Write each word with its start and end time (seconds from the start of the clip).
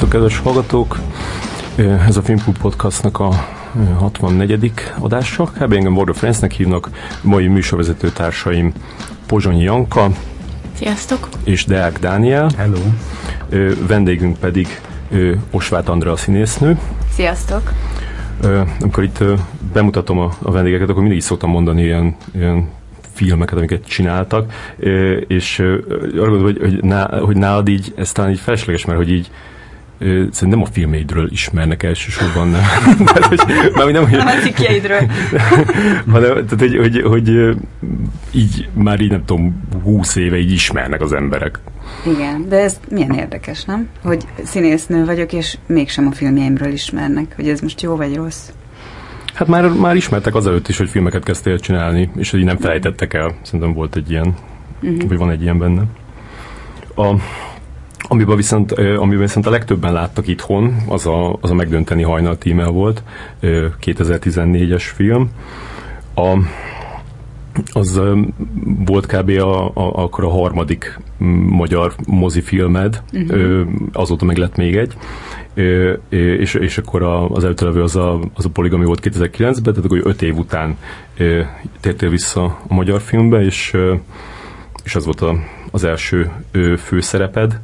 Szervusztok, 0.00 0.20
kedves 0.20 0.38
hallgatók! 0.38 0.98
Ez 2.06 2.16
a 2.16 2.22
Filmklub 2.22 2.58
Podcastnak 2.58 3.18
a 3.18 3.30
64. 3.98 4.72
adása. 4.98 5.44
Kb. 5.44 5.72
engem 5.72 5.96
of 5.96 6.18
Friends-nek 6.18 6.52
hívnak, 6.52 6.90
mai 7.22 7.46
műsorvezető 7.46 8.08
társaim 8.08 8.72
Pozsonyi 9.26 9.62
Janka. 9.62 10.10
Sziasztok! 10.74 11.28
És 11.44 11.64
Deák 11.64 11.98
Dániel. 11.98 12.50
Hello! 12.56 12.78
Vendégünk 13.86 14.38
pedig 14.38 14.80
Osvát 15.50 15.88
Andrea 15.88 16.16
színésznő. 16.16 16.78
Sziasztok! 17.12 17.72
Amikor 18.80 19.02
itt 19.02 19.24
bemutatom 19.72 20.18
a, 20.18 20.30
a 20.42 20.50
vendégeket, 20.50 20.88
akkor 20.88 21.00
mindig 21.00 21.18
is 21.18 21.24
szoktam 21.24 21.50
mondani 21.50 21.82
ilyen, 21.82 22.16
ilyen 22.34 22.68
filmeket, 23.12 23.56
amiket 23.56 23.86
csináltak, 23.86 24.52
és 25.26 25.58
arra 25.58 26.30
gondolom, 26.30 26.42
hogy, 26.42 26.58
hogy, 26.60 26.82
ná, 26.82 27.18
hogy 27.18 27.36
nálad 27.36 27.68
így, 27.68 27.92
ez 27.96 28.12
talán 28.12 28.30
így 28.30 28.40
felesleges, 28.40 28.84
mert 28.84 28.98
hogy 28.98 29.10
így 29.10 29.30
szerintem 30.00 30.48
nem 30.48 30.62
a 30.62 30.66
filmeidről 30.66 31.30
ismernek 31.30 31.82
elsősorban, 31.82 32.48
nem. 32.48 32.62
tehát, 33.06 33.24
hogy, 33.24 33.40
már 33.74 33.86
nem, 33.86 34.08
hogy, 34.08 34.18
a 34.18 34.40
cikkjeidről. 34.42 35.00
hanem, 36.12 36.32
tehát, 36.32 36.58
hogy, 36.58 36.76
hogy, 36.76 37.02
hogy, 37.02 37.56
így 38.30 38.68
már 38.74 39.00
így 39.00 39.10
nem 39.10 39.24
tudom, 39.24 39.68
húsz 39.82 40.16
éve 40.16 40.38
így 40.38 40.52
ismernek 40.52 41.00
az 41.00 41.12
emberek. 41.12 41.58
Igen, 42.06 42.48
de 42.48 42.56
ez 42.56 42.80
milyen 42.88 43.10
érdekes, 43.10 43.64
nem? 43.64 43.88
Hogy 44.02 44.24
színésznő 44.42 45.04
vagyok, 45.04 45.32
és 45.32 45.58
mégsem 45.66 46.06
a 46.06 46.12
filmjeimről 46.12 46.72
ismernek, 46.72 47.32
hogy 47.36 47.48
ez 47.48 47.60
most 47.60 47.80
jó 47.80 47.96
vagy 47.96 48.14
rossz. 48.14 48.48
Hát 49.34 49.48
már, 49.48 49.68
már 49.68 49.96
ismertek 49.96 50.34
azelőtt 50.34 50.68
is, 50.68 50.78
hogy 50.78 50.88
filmeket 50.88 51.24
kezdtél 51.24 51.58
csinálni, 51.58 52.10
és 52.16 52.30
hogy 52.30 52.44
nem 52.44 52.56
felejtettek 52.56 53.14
el. 53.14 53.34
Szerintem 53.42 53.72
volt 53.72 53.96
egy 53.96 54.10
ilyen, 54.10 54.34
uh-huh. 54.82 55.08
vagy 55.08 55.18
van 55.18 55.30
egy 55.30 55.42
ilyen 55.42 55.58
benne. 55.58 55.82
A, 56.94 57.14
amiben 58.10 58.36
viszont, 58.36 58.72
amiben 58.72 59.20
viszont 59.20 59.46
a 59.46 59.50
legtöbben 59.50 59.92
láttak 59.92 60.28
itthon, 60.28 60.76
az 60.88 61.06
a, 61.06 61.38
az 61.40 61.50
a 61.50 61.54
Megdönteni 61.54 62.02
hajnal 62.02 62.38
tímel 62.38 62.70
volt, 62.70 63.02
2014-es 63.42 64.82
film. 64.94 65.30
A, 66.14 66.38
az 67.72 68.00
volt 68.84 69.06
kb. 69.06 69.28
A, 69.28 69.66
a, 69.66 70.02
akkor 70.02 70.24
a 70.24 70.30
harmadik 70.30 70.98
magyar 71.46 71.94
mozifilmed, 72.06 73.02
uh-huh. 73.12 73.68
azóta 73.92 74.24
meg 74.24 74.36
lett 74.36 74.56
még 74.56 74.76
egy 74.76 74.96
és, 76.08 76.54
és 76.54 76.78
akkor 76.78 77.02
az 77.02 77.44
előttelevő 77.44 77.82
az 77.82 77.96
a, 77.96 78.20
az 78.34 78.44
a 78.44 78.48
poligami 78.48 78.84
volt 78.84 79.00
2009-ben, 79.02 79.62
tehát 79.62 79.84
akkor 79.84 80.00
öt 80.04 80.22
év 80.22 80.36
után 80.36 80.76
tértél 81.80 82.08
vissza 82.08 82.44
a 82.68 82.74
magyar 82.74 83.00
filmbe, 83.00 83.44
és, 83.44 83.76
és 84.84 84.94
az 84.94 85.04
volt 85.04 85.20
a, 85.20 85.34
az 85.70 85.84
első 85.84 86.30
főszereped. 86.78 87.60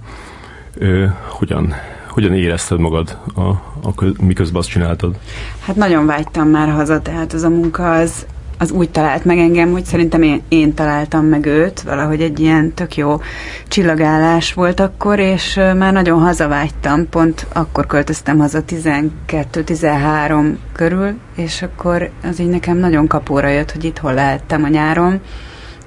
Hogyan, 1.28 1.74
hogyan 2.08 2.34
érezted 2.34 2.78
magad, 2.78 3.18
a, 3.34 3.40
a, 3.40 3.94
miközben 4.20 4.60
azt 4.60 4.68
csináltad? 4.68 5.18
Hát 5.60 5.76
nagyon 5.76 6.06
vágytam 6.06 6.48
már 6.48 6.68
haza, 6.68 7.00
tehát 7.00 7.32
az 7.32 7.42
a 7.42 7.48
munka 7.48 7.92
az, 7.92 8.26
az 8.58 8.70
úgy 8.70 8.90
talált 8.90 9.24
meg 9.24 9.38
engem, 9.38 9.70
hogy 9.70 9.84
szerintem 9.84 10.22
én, 10.22 10.42
én 10.48 10.74
találtam 10.74 11.24
meg 11.24 11.46
őt, 11.46 11.80
valahogy 11.82 12.20
egy 12.20 12.40
ilyen 12.40 12.74
tök 12.74 12.96
jó 12.96 13.20
csillagállás 13.68 14.52
volt 14.52 14.80
akkor, 14.80 15.18
és 15.18 15.54
már 15.54 15.92
nagyon 15.92 16.20
hazavágytam, 16.20 17.08
pont 17.08 17.46
akkor 17.52 17.86
költöztem 17.86 18.38
haza 18.38 18.62
12-13 18.68 20.56
körül, 20.72 21.14
és 21.36 21.62
akkor 21.62 22.10
az 22.22 22.40
így 22.40 22.48
nekem 22.48 22.76
nagyon 22.76 23.06
kapóra 23.06 23.48
jött, 23.48 23.72
hogy 23.72 23.84
itt 23.84 23.98
hol 23.98 24.14
lehettem 24.14 24.64
a 24.64 24.68
nyáron, 24.68 25.20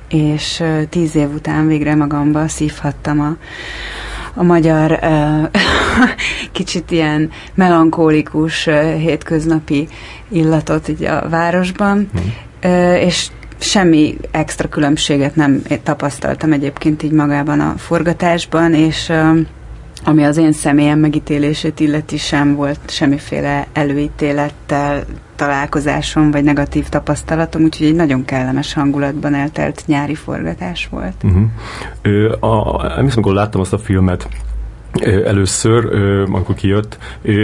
és 0.10 0.64
tíz 0.90 1.16
év 1.16 1.34
után 1.34 1.68
végre 1.68 1.96
magamba 1.96 2.48
szívhattam 2.48 3.20
a, 3.20 3.38
a 4.40 4.44
magyar 4.44 5.00
kicsit 6.52 6.92
ilyen 6.92 7.32
melankólikus 7.54 8.64
hétköznapi 8.98 9.88
illatot 10.30 10.88
így 10.88 11.04
a 11.04 11.30
városban, 11.30 12.10
hmm. 12.12 12.94
És 12.96 13.28
semmi 13.58 14.18
extra 14.32 14.68
különbséget 14.68 15.36
nem 15.36 15.62
tapasztaltam 15.84 16.52
egyébként 16.52 17.04
így 17.04 17.12
magában 17.12 17.60
a 17.60 17.74
forgatásban, 17.78 18.74
és 18.74 19.12
ami 20.04 20.24
az 20.24 20.38
én 20.38 20.52
személyem 20.52 21.00
megítélését 21.00 21.80
illeti 21.80 22.18
sem 22.18 22.56
volt 22.56 22.80
semmiféle 22.88 23.68
előítélettel 23.74 25.04
találkozásom, 25.36 26.32
vagy 26.32 26.44
negatív 26.44 26.90
tapasztalatom, 26.90 27.64
úgyhogy 27.64 27.88
egy 27.88 27.96
nagyon 27.96 28.26
kellemes 28.26 28.74
hangulatban 28.74 29.34
eltelt 29.34 29.84
nyári 29.86 30.16
forgatás 30.16 30.88
volt. 30.92 31.16
Uh-huh. 31.24 31.44
Ö, 32.02 32.32
a, 32.40 32.84
emlékszem, 32.84 33.24
amikor 33.24 33.34
láttam 33.34 33.62
azt 33.62 33.74
a 33.74 33.78
filmet, 33.78 34.28
először, 35.26 35.86
amikor 36.26 36.56
kijött, 36.56 36.98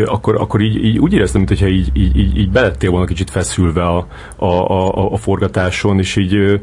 akkor, 0.05 0.35
akkor 0.35 0.61
így, 0.61 0.85
így 0.85 0.99
úgy 0.99 1.13
éreztem, 1.13 1.41
mintha 1.41 1.67
így, 1.67 1.89
így, 1.93 2.17
így, 2.17 2.37
így 2.37 2.51
belettél 2.51 2.89
volna 2.89 3.05
kicsit 3.05 3.29
feszülve 3.29 3.85
a, 3.85 4.07
a, 4.35 4.45
a, 4.45 5.11
a 5.11 5.17
forgatáson, 5.17 5.99
és 5.99 6.15
így 6.15 6.61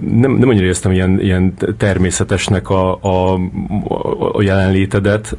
nem, 0.00 0.32
nem 0.32 0.48
annyira 0.48 0.64
éreztem 0.64 0.92
ilyen, 0.92 1.20
ilyen 1.20 1.54
természetesnek 1.76 2.70
a, 2.70 2.98
a, 3.02 3.40
a 4.32 4.42
jelenlétedet 4.42 5.36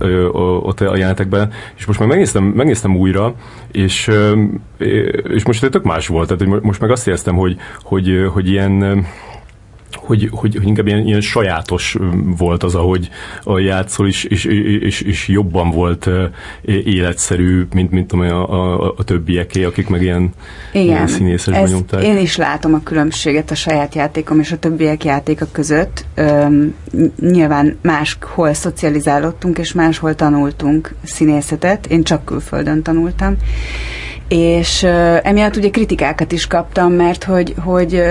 ott 0.61 0.81
a 0.81 0.95
jelenetekben, 0.95 1.51
és 1.75 1.85
most 1.85 2.00
meg 2.00 2.07
megnéztem, 2.07 2.44
megnéztem 2.44 2.97
újra, 2.97 3.35
és, 3.72 4.11
és 5.34 5.45
most 5.45 5.69
tök 5.69 5.84
más 5.84 6.07
volt, 6.07 6.38
tehát 6.38 6.63
most 6.63 6.81
meg 6.81 6.91
azt 6.91 7.07
éreztem, 7.07 7.35
hogy, 7.35 7.57
hogy, 7.84 8.29
hogy 8.34 8.50
ilyen 8.50 9.05
hogy, 9.95 10.29
hogy, 10.31 10.56
hogy 10.56 10.67
inkább 10.67 10.88
ilyen, 10.88 11.06
ilyen 11.06 11.22
sajátos 11.22 11.97
volt 12.38 12.63
az, 12.63 12.75
ahogy 12.75 13.09
a 13.44 13.59
játszol, 13.59 14.07
és, 14.07 14.23
és, 14.23 14.45
és, 14.79 15.01
és 15.01 15.28
jobban 15.28 15.72
volt 15.72 16.09
életszerű, 16.63 17.67
mint, 17.73 17.91
mint 17.91 18.11
a, 18.11 18.50
a, 18.50 18.94
a 18.97 19.03
többieké, 19.03 19.63
akik 19.63 19.88
meg 19.88 20.01
ilyen, 20.01 20.29
Igen, 20.72 20.85
ilyen 20.85 21.07
színészesben 21.07 21.69
nyomták. 21.69 22.03
Én 22.03 22.17
is 22.17 22.35
látom 22.38 22.73
a 22.73 22.81
különbséget 22.84 23.51
a 23.51 23.55
saját 23.55 23.95
játékom 23.95 24.39
és 24.39 24.51
a 24.51 24.57
többiek 24.57 25.03
játéka 25.03 25.45
között. 25.51 26.05
Üm, 26.17 26.75
nyilván 27.19 27.78
máshol 27.81 28.53
szocializálódtunk, 28.53 29.57
és 29.57 29.73
máshol 29.73 30.16
tanultunk 30.16 30.95
színészetet. 31.03 31.88
Én 31.88 32.03
csak 32.03 32.25
külföldön 32.25 32.81
tanultam 32.84 33.35
és 34.28 34.84
uh, 34.84 35.19
emiatt 35.23 35.55
ugye 35.55 35.69
kritikákat 35.69 36.31
is 36.31 36.47
kaptam, 36.47 36.94
mert 36.94 37.23
hogy, 37.23 37.53
hogy 37.57 38.03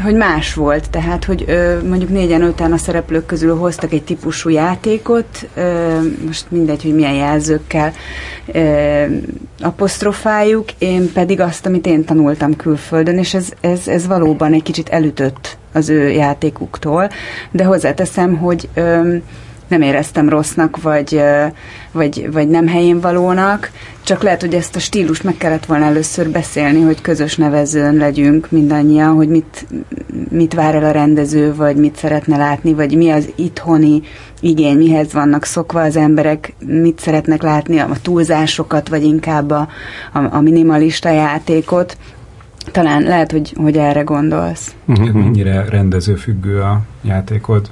hogy 0.00 0.14
más 0.14 0.54
volt, 0.54 0.90
tehát, 0.90 1.24
hogy 1.24 1.44
ö, 1.46 1.78
mondjuk 1.88 2.10
négyen 2.10 2.42
öten 2.42 2.72
a 2.72 2.76
szereplők 2.76 3.26
közül 3.26 3.56
hoztak 3.56 3.92
egy 3.92 4.02
típusú 4.02 4.48
játékot, 4.48 5.48
ö, 5.54 5.98
most 6.26 6.46
mindegy, 6.48 6.82
hogy 6.82 6.94
milyen 6.94 7.14
jelzőkkel 7.14 7.92
ö, 8.46 9.04
apostrofáljuk, 9.60 10.64
én 10.78 11.12
pedig 11.12 11.40
azt, 11.40 11.66
amit 11.66 11.86
én 11.86 12.04
tanultam 12.04 12.56
külföldön, 12.56 13.18
és 13.18 13.34
ez, 13.34 13.52
ez, 13.60 13.88
ez 13.88 14.06
valóban 14.06 14.52
egy 14.52 14.62
kicsit 14.62 14.88
elütött 14.88 15.56
az 15.72 15.88
ő 15.88 16.08
játékuktól, 16.10 17.10
de 17.50 17.64
hozzáteszem, 17.64 18.36
hogy 18.36 18.68
ö, 18.74 19.16
nem 19.68 19.82
éreztem 19.82 20.28
rossznak, 20.28 20.82
vagy, 20.82 21.22
vagy, 21.92 22.28
vagy 22.32 22.48
nem 22.48 22.66
helyén 22.66 23.00
valónak, 23.00 23.70
csak 24.02 24.22
lehet, 24.22 24.40
hogy 24.40 24.54
ezt 24.54 24.76
a 24.76 24.78
stílust 24.78 25.22
meg 25.22 25.36
kellett 25.36 25.66
volna 25.66 25.84
először 25.84 26.30
beszélni, 26.30 26.80
hogy 26.80 27.00
közös 27.00 27.36
nevezőn 27.36 27.94
legyünk 27.94 28.50
mindannyian, 28.50 29.14
hogy 29.14 29.28
mit, 29.28 29.66
mit 30.30 30.54
vár 30.54 30.74
el 30.74 30.84
a 30.84 30.90
rendező, 30.90 31.54
vagy 31.54 31.76
mit 31.76 31.96
szeretne 31.96 32.36
látni, 32.36 32.74
vagy 32.74 32.96
mi 32.96 33.10
az 33.10 33.28
itthoni 33.34 34.02
igény, 34.40 34.76
mihez 34.76 35.12
vannak 35.12 35.44
szokva 35.44 35.80
az 35.80 35.96
emberek, 35.96 36.54
mit 36.66 36.98
szeretnek 36.98 37.42
látni, 37.42 37.78
a 37.78 37.96
túlzásokat, 38.02 38.88
vagy 38.88 39.04
inkább 39.04 39.50
a, 39.50 39.68
a, 40.12 40.18
a 40.18 40.40
minimalista 40.40 41.10
játékot. 41.10 41.96
Talán 42.72 43.02
lehet, 43.02 43.32
hogy, 43.32 43.52
hogy 43.56 43.76
erre 43.76 44.02
gondolsz. 44.02 44.74
Mennyire 45.12 45.64
rendezőfüggő 45.68 46.60
a 46.60 46.80
játékod? 47.02 47.70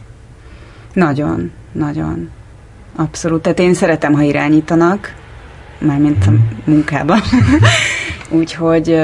Nagyon, 0.93 1.51
nagyon. 1.77 2.31
Abszolút. 2.97 3.43
Tehát 3.43 3.59
én 3.59 3.75
szeretem, 3.75 4.13
ha 4.13 4.23
irányítanak, 4.23 5.15
mármint 5.79 6.27
a 6.27 6.31
munkában. 6.65 7.21
Úgyhogy 8.29 8.97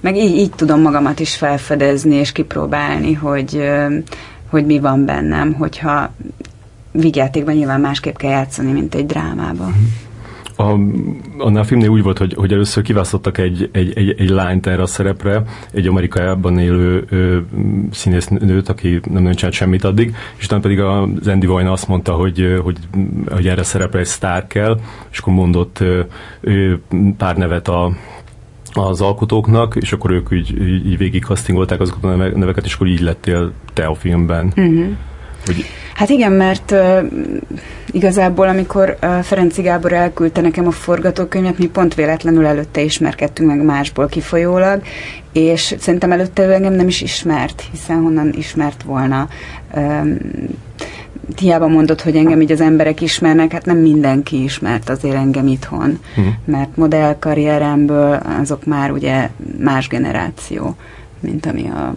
meg 0.00 0.16
így, 0.16 0.36
így 0.36 0.50
tudom 0.50 0.80
magamat 0.80 1.20
is 1.20 1.36
felfedezni 1.36 2.14
és 2.14 2.32
kipróbálni, 2.32 3.12
hogy, 3.12 3.70
hogy 4.50 4.66
mi 4.66 4.78
van 4.78 5.04
bennem, 5.04 5.52
hogyha 5.52 6.10
vigyátékban 6.92 7.54
nyilván 7.54 7.80
másképp 7.80 8.16
kell 8.16 8.30
játszani, 8.30 8.72
mint 8.72 8.94
egy 8.94 9.06
drámában. 9.06 9.68
Mhm 9.68 10.09
a, 10.60 10.78
annál 11.38 11.62
a 11.62 11.64
filmnél 11.64 11.88
úgy 11.88 12.02
volt, 12.02 12.18
hogy, 12.18 12.34
hogy 12.34 12.52
először 12.52 12.82
kiválasztottak 12.82 13.38
egy, 13.38 13.68
egy, 13.72 13.92
egy, 13.94 14.14
egy 14.18 14.28
lányt 14.28 14.66
erre 14.66 14.82
a 14.82 14.86
szerepre, 14.86 15.42
egy 15.72 15.86
Amerikában 15.86 16.58
élő 16.58 17.04
ö, 17.08 17.38
színésznőt, 17.90 18.68
aki 18.68 18.88
nem 18.88 19.22
nagyon 19.22 19.34
csinált 19.34 19.54
semmit 19.54 19.84
addig, 19.84 20.14
és 20.36 20.44
utána 20.44 20.62
pedig 20.62 20.80
az 20.80 21.26
Andy 21.26 21.46
Vajna 21.46 21.72
azt 21.72 21.88
mondta, 21.88 22.12
hogy, 22.12 22.58
hogy, 22.62 22.76
hogy 23.30 23.46
erre 23.48 23.60
a 23.60 23.64
szerepre 23.64 23.98
egy 23.98 24.06
sztár 24.06 24.46
kell, 24.46 24.80
és 25.10 25.18
akkor 25.18 25.32
mondott 25.32 25.80
ö, 25.80 26.00
ö, 26.40 26.74
pár 27.16 27.36
nevet 27.36 27.68
a, 27.68 27.92
az 28.72 29.00
alkotóknak, 29.00 29.76
és 29.76 29.92
akkor 29.92 30.10
ők 30.10 30.28
így, 30.32 30.60
így 30.86 30.98
végig 30.98 31.24
castingolták 31.24 31.80
azokat 31.80 32.04
a 32.04 32.16
neveket, 32.16 32.64
és 32.64 32.74
akkor 32.74 32.86
így 32.86 33.00
lettél 33.00 33.52
te 33.72 33.84
a 33.86 33.94
filmben. 33.94 34.46
Uh-huh. 34.46 34.96
Hogy... 35.54 35.64
Hát 35.94 36.08
igen, 36.08 36.32
mert 36.32 36.70
uh, 36.70 37.04
igazából, 37.90 38.48
amikor 38.48 38.96
uh, 39.02 39.18
Ferenci 39.18 39.62
Gábor 39.62 39.92
elküldte 39.92 40.40
nekem 40.40 40.66
a 40.66 40.70
forgatókönyvet, 40.70 41.58
mi 41.58 41.66
pont 41.66 41.94
véletlenül 41.94 42.46
előtte 42.46 42.80
ismerkedtünk 42.80 43.48
meg 43.48 43.64
másból 43.64 44.08
kifolyólag, 44.08 44.82
és 45.32 45.74
szerintem 45.78 46.12
előtte 46.12 46.44
ő 46.44 46.52
engem 46.52 46.72
nem 46.72 46.88
is 46.88 47.00
ismert, 47.00 47.64
hiszen 47.70 48.00
honnan 48.00 48.32
ismert 48.36 48.82
volna. 48.82 49.28
Um, 49.74 50.18
hiába 51.36 51.68
mondott, 51.68 52.02
hogy 52.02 52.16
engem 52.16 52.40
így 52.40 52.52
az 52.52 52.60
emberek 52.60 53.00
ismernek, 53.00 53.52
hát 53.52 53.64
nem 53.64 53.78
mindenki 53.78 54.42
ismert 54.42 54.88
azért 54.88 55.14
engem 55.14 55.46
itthon, 55.46 55.98
uh-huh. 56.16 56.34
mert 56.44 56.76
modellkarrieremből 56.76 58.20
azok 58.40 58.64
már 58.64 58.90
ugye 58.90 59.28
más 59.58 59.88
generáció, 59.88 60.76
mint 61.20 61.46
ami 61.46 61.68
a 61.68 61.94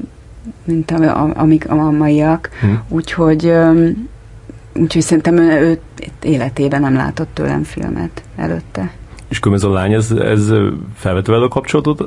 mint 0.66 0.92
a, 0.92 1.24
a, 1.24 1.32
amik 1.36 1.70
a 1.70 1.92
maiak, 1.92 2.50
uh-huh. 2.64 2.80
úgyhogy 2.90 3.54
úgyhogy 4.76 5.02
szerintem 5.02 5.38
ő, 5.38 5.62
ő 5.62 5.80
életében 6.22 6.82
nem 6.82 6.94
látott 6.94 7.30
tőlem 7.34 7.64
filmet 7.64 8.24
előtte. 8.36 8.92
És 9.28 9.40
ez 9.54 9.64
a 9.64 9.70
lány, 9.70 9.94
ez, 9.94 10.12
ez 10.12 10.52
felvette 10.96 11.32
vele 11.32 11.46
a 11.46 11.48
kapcsolatot 11.48 12.04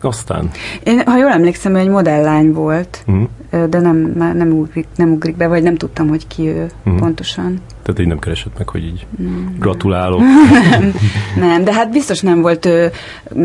aztán? 0.00 0.50
Én, 0.82 1.02
ha 1.06 1.16
jól 1.16 1.30
emlékszem, 1.30 1.76
egy 1.76 1.88
modelllány 1.88 2.52
volt, 2.52 3.04
uh-huh. 3.06 3.28
De 3.50 3.80
nem, 3.80 3.96
már 3.96 4.34
nem, 4.34 4.50
ugrik, 4.50 4.86
nem 4.96 5.10
ugrik 5.10 5.36
be, 5.36 5.46
vagy 5.46 5.62
nem 5.62 5.76
tudtam, 5.76 6.08
hogy 6.08 6.26
ki 6.26 6.48
ő 6.48 6.70
uh-huh. 6.84 7.00
pontosan. 7.00 7.60
Tehát 7.82 8.00
így 8.00 8.06
nem 8.06 8.18
keresett 8.18 8.58
meg, 8.58 8.68
hogy 8.68 8.84
így 8.84 9.06
mm. 9.22 9.46
gratulálok. 9.58 10.20
nem, 10.70 10.94
nem, 11.36 11.64
de 11.64 11.72
hát 11.72 11.90
biztos 11.90 12.20
nem 12.20 12.40
volt 12.40 12.66
ő 12.66 12.90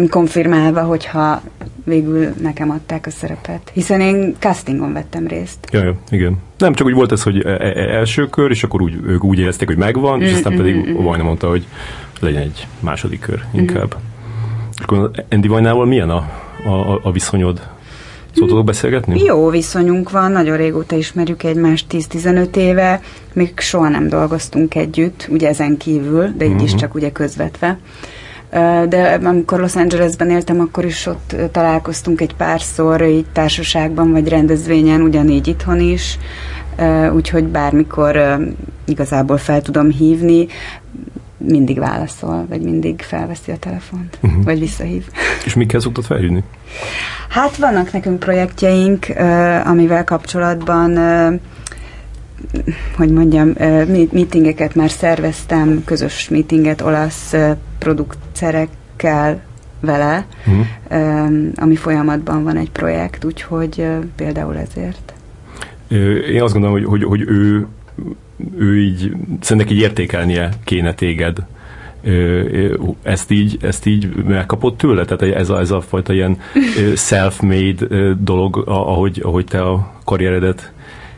konfirmálva, 0.10 0.82
hogyha 0.82 1.42
végül 1.84 2.34
nekem 2.42 2.70
adták 2.70 3.06
a 3.06 3.10
szerepet. 3.10 3.72
Hiszen 3.74 4.02
én 4.02 4.36
castingon 4.40 4.94
vettem 4.94 5.28
részt. 5.28 5.68
Ja, 5.72 5.84
ja, 5.84 5.96
igen. 6.10 6.38
Nem, 6.58 6.74
csak 6.74 6.88
úgy 6.88 6.94
volt 6.94 7.12
ez, 7.12 7.24
hogy 7.24 7.46
e- 7.46 7.50
e- 7.50 7.96
első 7.96 8.28
kör, 8.28 8.52
és 8.52 8.64
akkor 8.64 8.82
úgy, 8.82 9.00
ők 9.06 9.24
úgy 9.24 9.40
érezték, 9.40 9.68
hogy 9.68 9.78
megvan, 9.78 10.22
és 10.22 10.32
mm, 10.32 10.34
aztán 10.34 10.54
mm, 10.54 10.58
pedig 10.58 10.96
majdnem 11.00 11.26
mondta, 11.26 11.50
hogy 11.50 11.68
legyen 12.20 12.42
egy 12.42 12.68
második 12.80 13.20
kör 13.20 13.44
inkább. 13.52 13.96
És 14.78 14.84
akkor 14.84 15.12
Andy 15.30 15.48
Vajnával 15.48 15.86
milyen 15.86 16.10
a, 16.10 16.30
a, 16.66 17.00
a 17.04 17.12
viszonyod? 17.12 17.68
Szóltatok 18.36 18.66
beszélgetni? 18.66 19.24
Jó 19.24 19.50
viszonyunk 19.50 20.12
van, 20.12 20.32
nagyon 20.32 20.58
régóta 20.58 20.96
ismerjük 20.96 21.44
egymást, 21.44 21.86
10-15 21.92 22.56
éve, 22.56 23.02
még 23.34 23.60
soha 23.60 23.90
nem 23.90 24.08
dolgoztunk 24.08 24.76
együtt, 24.76 25.28
ugye 25.30 25.48
ezen 25.48 25.78
kívül, 25.78 26.34
de 26.38 26.46
így 26.46 26.52
uh-huh. 26.52 26.64
is 26.64 26.72
mhm. 26.72 26.80
csak 26.80 26.96
ugye 26.96 27.12
közvetve. 27.12 27.80
De 28.90 29.20
amikor 29.24 29.60
Los 29.60 29.76
Angelesben 29.76 30.30
éltem, 30.30 30.60
akkor 30.60 30.86
is 30.86 31.06
ott 31.06 31.36
találkoztunk 31.52 32.22
egy 32.22 32.36
párszor, 32.36 33.02
így 33.02 33.26
társaságban 33.34 34.12
vagy 34.12 34.28
rendezvényen, 34.28 35.02
ugyanígy 35.02 35.48
itthon 35.48 35.80
is, 35.80 36.20
úgyhogy 37.14 37.44
bármikor 37.44 38.40
igazából 38.86 39.38
fel 39.38 39.62
tudom 39.62 39.92
hívni, 39.92 40.48
mindig 41.38 41.80
válaszol, 41.80 42.46
vagy 42.50 42.62
mindig 42.62 43.02
felveszi 43.02 43.52
a 43.52 43.58
telefont, 43.58 44.18
uh-huh. 44.22 44.44
vagy 44.44 44.60
visszahív. 44.60 45.06
És 45.46 45.54
mikkel 45.54 45.80
szoktad 45.80 46.04
felhívni? 46.04 46.44
Hát 47.30 47.58
vannak 47.58 47.92
nekünk 47.92 48.20
projektjeink, 48.20 49.06
amivel 49.66 50.04
kapcsolatban 50.04 50.98
hogy 52.98 53.12
mondjam, 53.12 53.54
meetingeket 54.12 54.76
már 54.76 54.90
szerveztem, 54.90 55.84
közös 55.86 56.30
meetinget 56.30 56.82
olasz 56.82 57.34
producerekkel 57.80 59.42
vele, 59.80 60.26
uh-huh. 60.48 60.66
ami 61.56 61.76
folyamatban 61.76 62.44
van 62.44 62.58
egy 62.58 62.72
projekt, 62.72 63.26
úgyhogy 63.26 63.88
például 64.16 64.58
ezért. 64.58 65.14
Én 66.34 66.42
azt 66.42 66.54
gondolom, 66.54 66.72
hogy, 66.72 66.86
hogy, 66.86 67.04
hogy 67.04 67.22
ő 67.22 67.68
ő 68.58 68.80
így, 68.80 69.12
szerintem 69.40 69.76
így 69.76 69.82
értékelnie 69.82 70.50
kéne 70.64 70.94
téged. 70.94 71.38
Ezt 73.02 73.32
így, 73.32 73.58
ezt 73.62 73.86
így 73.86 74.16
megkapott 74.16 74.78
tőle? 74.78 75.06
Tehát 75.06 75.36
ez 75.36 75.50
a, 75.50 75.60
ez 75.60 75.72
a 75.72 75.82
fajta 75.82 76.14
ilyen 76.14 76.38
self-made 76.96 78.14
dolog, 78.20 78.64
ahogy, 78.66 79.20
ahogy 79.24 79.46
te 79.46 79.62
a 79.62 79.92
karrieredet 80.04 80.74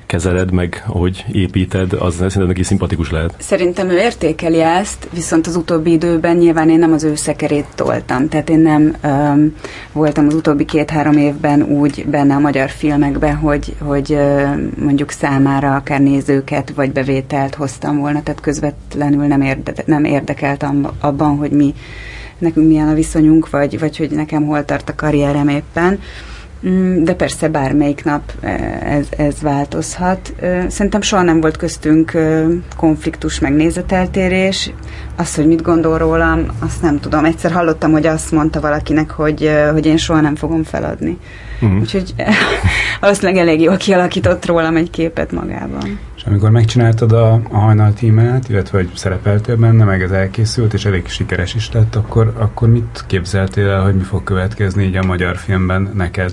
kezeled, 0.08 0.52
meg 0.52 0.84
ahogy 0.88 1.26
építed, 1.32 1.94
az 1.94 2.14
szerintem 2.14 2.46
neki 2.46 2.64
szimpatikus 2.64 3.12
lehet. 3.12 3.34
Szerintem 3.38 3.90
ő 3.90 3.98
értékeli 3.98 4.62
ezt, 4.62 5.08
viszont 5.14 5.48
az 5.48 5.56
utóbbi 5.56 5.92
időben 5.92 6.38
nyilván 6.38 6.70
én 6.70 6.80
nem 6.80 6.94
az 6.94 7.04
ő 7.04 7.16
szekerét 7.16 7.66
toltam, 7.76 8.30
tehát 8.30 8.50
én 8.50 8.60
nem 8.60 8.96
um, 9.04 9.56
voltam 9.92 10.26
az 10.28 10.34
utóbbi 10.34 10.66
két-három 10.66 11.18
évben 11.18 11.62
úgy 11.62 12.06
benne 12.10 12.36
a 12.36 12.40
magyar 12.40 12.70
filmekben, 12.70 13.36
hogy, 13.36 13.76
hogy 13.80 14.12
uh, 14.12 14.56
mondjuk 14.78 15.12
számára 15.12 15.76
akár 15.76 16.00
nézőket 16.00 16.72
vagy 16.76 16.92
bevételt 16.92 17.56
hoztam 17.56 17.98
volna, 18.00 18.24
tehát 18.24 18.42
közvetlenül 18.42 19.26
nem, 19.26 19.42
érde, 19.42 19.74
nem 19.86 20.04
érdekelt 20.04 20.66
abban, 21.00 21.38
hogy 21.38 21.52
mi 21.52 21.74
nekünk 22.38 22.68
milyen 22.68 22.88
a 22.88 22.94
viszonyunk, 22.94 23.50
vagy, 23.50 23.80
vagy 23.80 23.98
hogy 23.98 24.10
nekem 24.10 24.46
hol 24.46 24.66
tart 24.66 24.90
a 24.90 24.96
karrierem 24.96 25.48
éppen. 25.48 26.00
De 27.04 27.14
persze 27.14 27.48
bármelyik 27.48 28.04
nap 28.04 28.32
e, 28.42 28.50
ez, 28.84 29.08
ez 29.18 29.42
változhat. 29.42 30.34
Szerintem 30.68 31.02
soha 31.02 31.22
nem 31.22 31.42
volt 31.42 31.58
köztünk 31.58 32.12
konfliktus, 32.76 33.40
meg 33.40 33.54
nézeteltérés. 33.54 34.72
Az, 35.16 35.36
hogy 35.36 35.48
mit 35.48 35.62
gondol 35.62 35.98
rólam, 35.98 36.46
azt 36.60 36.82
nem 36.82 37.00
tudom. 37.00 37.26
Egyszer 37.26 37.52
hallottam, 37.52 37.92
hogy 37.92 38.06
azt 38.06 38.32
mondta 38.32 38.60
valakinek, 38.60 39.12
hogy, 39.12 39.52
hogy 39.72 39.86
én 39.86 39.98
soha 39.98 40.22
nem 40.22 40.36
fogom 40.36 40.64
feladni. 40.64 41.18
Uh-huh. 41.62 41.80
Úgyhogy 41.80 42.14
valószínűleg 43.02 43.42
elég 43.42 43.62
jól 43.62 43.78
kialakított 43.78 44.46
rólam 44.46 44.76
egy 44.76 44.90
képet 44.90 45.32
magában. 45.32 46.00
Amikor 46.28 46.50
megcsináltad 46.50 47.12
a, 47.12 47.34
a 47.34 47.58
hajnal 47.58 47.94
tímát, 47.94 48.50
illetve 48.50 48.78
hogy 48.78 48.90
szerepeltél 48.96 49.56
benne, 49.56 49.84
meg 49.84 50.02
ez 50.02 50.12
elkészült, 50.12 50.74
és 50.74 50.86
elég 50.86 51.08
sikeres 51.08 51.56
is 51.56 51.72
lett, 51.72 51.96
akkor, 51.96 52.34
akkor 52.38 52.70
mit 52.70 53.04
képzeltél 53.08 53.70
el, 53.70 53.84
hogy 53.84 53.96
mi 53.96 54.04
fog 54.04 54.24
következni 54.24 54.84
így 54.84 54.96
a 54.96 55.04
magyar 55.04 55.38
filmben 55.38 55.92
neked? 55.94 56.32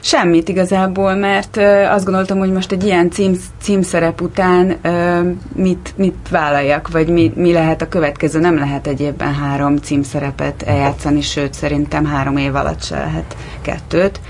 Semmit 0.00 0.48
igazából, 0.48 1.14
mert 1.14 1.56
uh, 1.56 1.92
azt 1.92 2.04
gondoltam, 2.04 2.38
hogy 2.38 2.52
most 2.52 2.72
egy 2.72 2.84
ilyen 2.84 3.10
cím, 3.10 3.32
címszerep 3.60 4.20
után 4.20 4.76
uh, 4.84 5.34
mit, 5.54 5.92
mit 5.96 6.28
vállaljak, 6.30 6.88
vagy 6.88 7.08
mi, 7.08 7.32
mi 7.34 7.52
lehet 7.52 7.82
a 7.82 7.88
következő. 7.88 8.40
Nem 8.40 8.58
lehet 8.58 8.86
egy 8.86 9.00
évben 9.00 9.34
három 9.34 9.76
címszerepet 9.76 10.62
eljátszani, 10.62 11.20
sőt 11.20 11.54
szerintem 11.54 12.04
három 12.04 12.36
év 12.36 12.54
alatt 12.54 12.82
se 12.82 12.96
lehet 12.96 13.36
kettőt. 13.62 14.20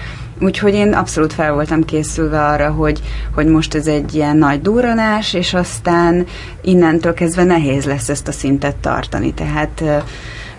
Úgyhogy 0.41 0.75
én 0.75 0.93
abszolút 0.93 1.33
fel 1.33 1.53
voltam 1.53 1.85
készülve 1.85 2.45
arra, 2.45 2.71
hogy, 2.71 3.01
hogy 3.35 3.47
most 3.47 3.75
ez 3.75 3.87
egy 3.87 4.15
ilyen 4.15 4.37
nagy 4.37 4.63
durranás, 4.63 5.35
és 5.35 5.55
aztán 5.55 6.27
innentől 6.63 7.15
kezdve 7.15 7.45
nehéz 7.45 7.85
lesz 7.85 8.09
ezt 8.09 8.29
a 8.29 8.33
szintet 8.33 8.77
tartani. 8.77 9.35
Tehát 9.35 9.83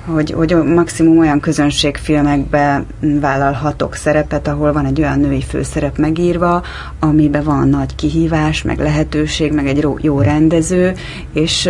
hogy, 0.05 0.31
hogy 0.31 0.55
maximum 0.55 1.17
olyan 1.17 1.39
közönségfilmekbe 1.39 2.83
vállalhatok 2.99 3.95
szerepet, 3.95 4.47
ahol 4.47 4.73
van 4.73 4.85
egy 4.85 4.99
olyan 4.99 5.19
női 5.19 5.41
főszerep 5.41 5.97
megírva, 5.97 6.63
amiben 6.99 7.43
van 7.43 7.69
nagy 7.69 7.95
kihívás, 7.95 8.61
meg 8.61 8.79
lehetőség, 8.79 9.51
meg 9.51 9.67
egy 9.67 9.87
jó 10.01 10.21
rendező, 10.21 10.93
és, 11.33 11.69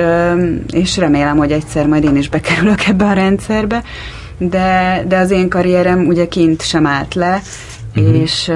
és 0.70 0.98
remélem, 0.98 1.38
hogy 1.38 1.52
egyszer 1.52 1.88
majd 1.88 2.04
én 2.04 2.16
is 2.16 2.30
bekerülök 2.30 2.88
ebbe 2.88 3.06
a 3.06 3.14
rendszerbe, 3.14 3.84
de, 4.38 5.04
de 5.08 5.18
az 5.18 5.32
én 5.32 5.50
karrierem 5.50 6.08
ugye 6.08 6.28
kint 6.28 6.62
sem 6.62 6.86
állt 6.86 7.14
le, 7.14 7.42
uh-huh. 8.06 8.22
és, 8.22 8.52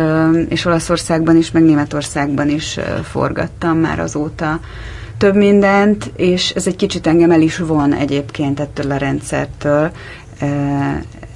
és 0.50 0.65
Olaszországban 0.65 1.38
is, 1.38 1.51
meg 1.51 1.63
Németországban 1.63 2.50
is 2.50 2.79
forgattam 3.03 3.77
már 3.77 4.00
azóta 4.00 4.60
több 5.17 5.36
mindent, 5.36 6.12
és 6.15 6.50
ez 6.50 6.67
egy 6.67 6.75
kicsit 6.75 7.07
engem 7.07 7.31
el 7.31 7.41
is 7.41 7.57
von 7.57 7.93
egyébként 7.93 8.60
ettől 8.60 8.91
a 8.91 8.98
rendszertől, 8.98 9.91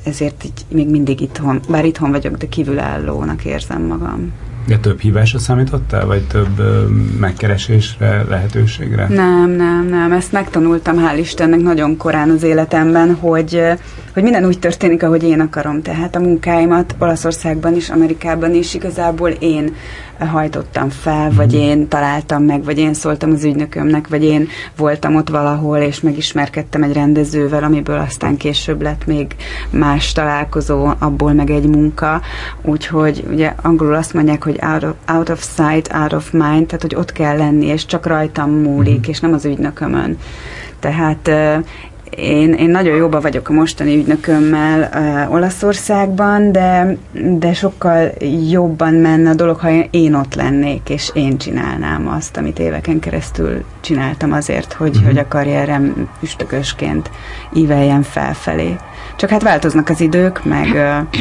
ezért 0.04 0.44
így 0.44 0.66
még 0.70 0.90
mindig 0.90 1.22
itthon, 1.22 1.62
bár 1.70 1.86
itthon 1.86 2.12
vagyok, 2.12 2.36
de 2.36 2.48
kívülállónak 2.48 3.46
érzem 3.46 3.82
magam. 3.82 4.34
De 4.68 4.78
több 4.78 5.00
hívásra 5.00 5.40
számítottál, 5.40 6.06
vagy 6.06 6.28
több 6.28 6.60
ö, 6.60 6.86
megkeresésre, 7.20 8.24
lehetőségre? 8.30 9.08
Nem, 9.08 9.50
nem, 9.50 9.88
nem. 9.90 10.12
Ezt 10.12 10.32
megtanultam, 10.32 10.96
hál' 10.98 11.20
Istennek, 11.20 11.60
nagyon 11.60 11.98
korán 11.98 12.30
az 12.30 12.44
életemben, 12.44 13.16
hogy, 13.16 13.62
hogy 14.14 14.24
minden 14.24 14.46
úgy 14.46 14.60
történik, 14.60 15.04
ahogy 15.04 15.24
én 15.24 15.40
akarom. 15.40 15.82
Tehát 15.82 16.16
a 16.16 16.20
munkáimat 16.20 16.96
Olaszországban 17.00 17.76
is, 17.76 17.90
Amerikában 17.90 18.54
is 18.54 18.74
igazából 18.74 19.30
én 19.30 19.74
hajtottam 20.20 20.90
fel, 20.90 21.32
vagy 21.32 21.54
mhm. 21.54 21.62
én 21.62 21.88
találtam 21.88 22.44
meg, 22.44 22.64
vagy 22.64 22.78
én 22.78 22.94
szóltam 22.94 23.32
az 23.32 23.44
ügynökömnek, 23.44 24.08
vagy 24.08 24.24
én 24.24 24.48
voltam 24.78 25.16
ott 25.16 25.30
valahol, 25.30 25.78
és 25.78 26.02
megismerkedtem 26.02 26.84
egy 26.84 26.94
rendezővel, 26.94 27.64
amiből 27.64 28.00
aztán 28.00 28.38
később 28.38 28.82
lett 28.82 29.06
még 29.06 29.36
más 29.70 30.12
találkozó, 30.12 30.90
abból 31.00 31.34
meg 31.34 31.50
egy 31.50 31.68
munka. 31.68 32.22
Úgyhogy 32.62 33.24
ugye 33.32 33.54
angolul 33.62 33.96
azt 33.96 34.14
mondják, 34.14 34.44
hogy 34.44 34.60
out 34.62 34.84
of, 34.84 34.94
out 35.08 35.30
of 35.30 35.48
sight, 35.56 35.94
out 35.94 36.14
of 36.14 36.32
mind, 36.32 36.66
tehát 36.66 36.82
hogy 36.82 36.96
ott 36.96 37.12
kell 37.12 37.38
lenni, 37.38 37.66
és 37.66 37.86
csak 37.86 38.06
rajtam 38.06 38.52
múlik, 38.52 39.08
mm. 39.08 39.10
és 39.10 39.20
nem 39.20 39.34
az 39.34 39.46
ügynökömön. 39.46 40.18
Tehát 40.80 41.32
én, 42.16 42.54
én 42.54 42.70
nagyon 42.70 42.96
jóba 42.96 43.22
vagyok 43.22 43.50
a 43.50 43.54
mostani 43.54 43.96
ügynökömmel 43.96 44.90
uh, 44.94 45.34
Olaszországban, 45.34 46.52
de, 46.52 46.98
de 47.12 47.54
sokkal 47.54 48.12
jobban 48.50 48.94
menne 48.94 49.30
a 49.30 49.34
dolog, 49.34 49.58
ha 49.58 49.70
én 49.90 50.14
ott 50.14 50.36
lennék, 50.36 50.90
és 50.90 51.12
én 51.14 51.38
csinálnám 51.38 52.08
azt, 52.08 52.38
amit 52.38 52.60
éveken 52.60 53.00
keresztül 53.00 53.64
csináltam 53.82 54.32
azért, 54.32 54.74
hogy, 54.74 54.90
uh-huh. 54.90 55.06
hogy 55.06 55.18
a 55.18 55.28
karrierem 55.28 56.10
üstökösként 56.22 57.10
íveljen 57.54 58.04
felfelé. 58.04 58.76
Csak 59.16 59.30
hát 59.30 59.44
változnak 59.44 59.90
az 59.90 60.02
idők, 60.02 60.44
meg... 60.44 60.68
Uh, 60.68 61.20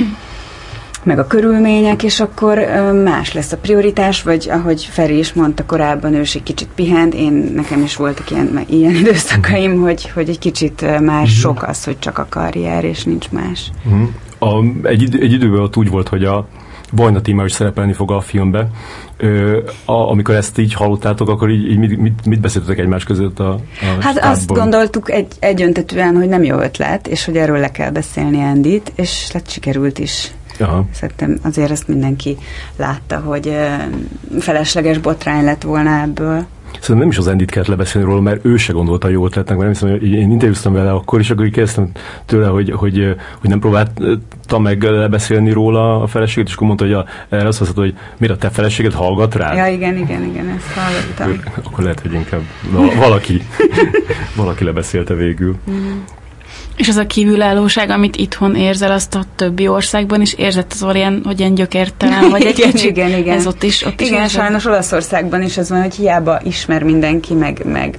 meg 1.04 1.18
a 1.18 1.26
körülmények, 1.26 2.02
és 2.02 2.20
akkor 2.20 2.58
más 3.04 3.32
lesz 3.32 3.52
a 3.52 3.56
prioritás, 3.56 4.22
vagy 4.22 4.48
ahogy 4.50 4.88
Feri 4.90 5.18
is 5.18 5.32
mondta 5.32 5.64
korábban, 5.66 6.14
ő 6.14 6.20
is 6.20 6.34
egy 6.34 6.42
kicsit 6.42 6.68
pihent, 6.74 7.14
én 7.14 7.52
nekem 7.54 7.82
is 7.82 7.96
voltak 7.96 8.30
ilyen, 8.30 8.64
ilyen 8.66 8.94
időszakaim, 9.02 9.80
hogy, 9.80 10.10
hogy 10.10 10.28
egy 10.28 10.38
kicsit 10.38 10.80
már 10.80 10.98
uh-huh. 11.00 11.26
sok 11.26 11.62
az, 11.62 11.84
hogy 11.84 11.98
csak 11.98 12.18
a 12.18 12.26
karrier, 12.28 12.84
és 12.84 13.04
nincs 13.04 13.30
más. 13.30 13.70
Uh-huh. 13.84 14.08
A, 14.38 14.64
egy, 14.88 15.18
egy 15.20 15.32
időben 15.32 15.60
ott 15.60 15.76
úgy 15.76 15.88
volt, 15.88 16.08
hogy 16.08 16.24
a 16.24 16.46
Vajna 16.96 17.20
téma 17.20 17.44
is 17.44 17.52
szerepelni 17.52 17.92
fog 17.92 18.10
a 18.10 18.20
filmbe. 18.20 18.68
Ö, 19.16 19.58
a, 19.84 19.92
amikor 19.92 20.34
ezt 20.34 20.58
így 20.58 20.74
hallottátok, 20.74 21.28
akkor 21.28 21.50
így, 21.50 21.70
így 21.70 21.78
mit, 21.78 21.98
mit, 21.98 22.26
mit 22.26 22.40
beszéltetek 22.40 22.78
egymás 22.78 23.04
között 23.04 23.38
a, 23.38 23.50
a 23.50 23.60
Hát 24.00 24.12
stábban? 24.12 24.30
azt 24.30 24.46
gondoltuk 24.46 25.10
egy, 25.10 25.26
egyöntetően, 25.38 26.16
hogy 26.16 26.28
nem 26.28 26.44
jó 26.44 26.58
ötlet, 26.58 27.08
és 27.08 27.24
hogy 27.24 27.36
erről 27.36 27.58
le 27.58 27.70
kell 27.70 27.90
beszélni 27.90 28.40
Endit, 28.40 28.92
és 28.94 29.32
lett 29.32 29.50
sikerült 29.50 29.98
is. 29.98 30.30
Aha. 30.58 30.84
Szerintem 30.90 31.38
azért 31.42 31.70
ezt 31.70 31.88
mindenki 31.88 32.36
látta, 32.76 33.18
hogy 33.18 33.56
felesleges 34.38 34.98
botrány 34.98 35.44
lett 35.44 35.62
volna 35.62 36.00
ebből. 36.00 36.46
Szerintem 36.80 36.98
nem 36.98 37.08
is 37.08 37.18
az 37.18 37.28
Endit 37.28 37.50
kellett 37.50 37.68
lebeszélni 37.68 38.08
róla, 38.08 38.20
mert 38.20 38.44
ő 38.44 38.56
se 38.56 38.72
gondolta 38.72 39.08
jó 39.08 39.24
ötletnek, 39.24 39.58
mert 39.58 39.80
nem 39.80 39.90
hiszem, 39.90 40.10
hogy 40.10 40.18
én 40.18 40.30
interjúztam 40.30 40.72
vele 40.72 40.92
akkor, 40.92 41.20
és 41.20 41.30
akkor 41.30 41.44
így 41.44 41.52
kezdtem 41.52 41.90
tőle, 42.26 42.46
hogy, 42.46 42.70
hogy, 42.70 43.16
hogy 43.40 43.50
nem 43.50 43.58
próbálta 43.58 44.58
meg 44.58 44.82
lebeszélni 44.82 45.50
róla 45.50 46.02
a 46.02 46.06
feleséget, 46.06 46.48
és 46.48 46.54
akkor 46.54 46.66
mondta, 46.66 46.84
hogy 46.84 46.94
a, 46.94 47.06
erre 47.28 47.46
azt 47.48 47.60
mondta, 47.60 47.80
hogy 47.80 47.94
mire 48.16 48.32
a 48.32 48.36
te 48.36 48.50
feleséged 48.50 48.92
hallgat 48.92 49.34
rá? 49.34 49.54
Ja, 49.54 49.74
igen, 49.74 49.96
igen, 49.96 50.22
igen, 50.22 50.48
ezt 50.48 50.66
hallottam. 50.66 51.52
Akkor 51.64 51.82
lehet, 51.82 52.00
hogy 52.00 52.12
inkább 52.12 52.42
valaki, 52.98 53.42
valaki 54.36 54.64
lebeszélte 54.64 55.14
végül. 55.14 55.56
Mm. 55.70 56.00
És 56.76 56.88
az 56.88 56.96
a 56.96 57.06
kívülállóság, 57.06 57.90
amit 57.90 58.16
itthon 58.16 58.54
érzel, 58.54 58.92
azt 58.92 59.14
a 59.14 59.24
többi 59.36 59.68
országban 59.68 60.20
is 60.20 60.32
érzett 60.32 60.72
az 60.72 60.82
olyan, 60.82 61.20
hogy 61.24 61.38
ilyen 61.40 61.54
gyökértelen, 61.54 62.28
vagy 62.30 62.44
egy 62.44 62.58
igen, 62.58 62.70
kicsit, 62.70 62.90
igen, 62.90 63.18
igen. 63.18 63.36
ez 63.36 63.46
ott 63.46 63.62
is, 63.62 63.84
ott 63.84 64.00
igen, 64.00 64.24
is 64.24 64.32
sajnos 64.32 64.64
Olaszországban 64.64 65.42
is 65.42 65.56
ez 65.56 65.70
van, 65.70 65.82
hogy 65.82 65.94
hiába 65.94 66.40
ismer 66.44 66.82
mindenki, 66.82 67.34
meg, 67.34 67.62
meg 67.64 67.98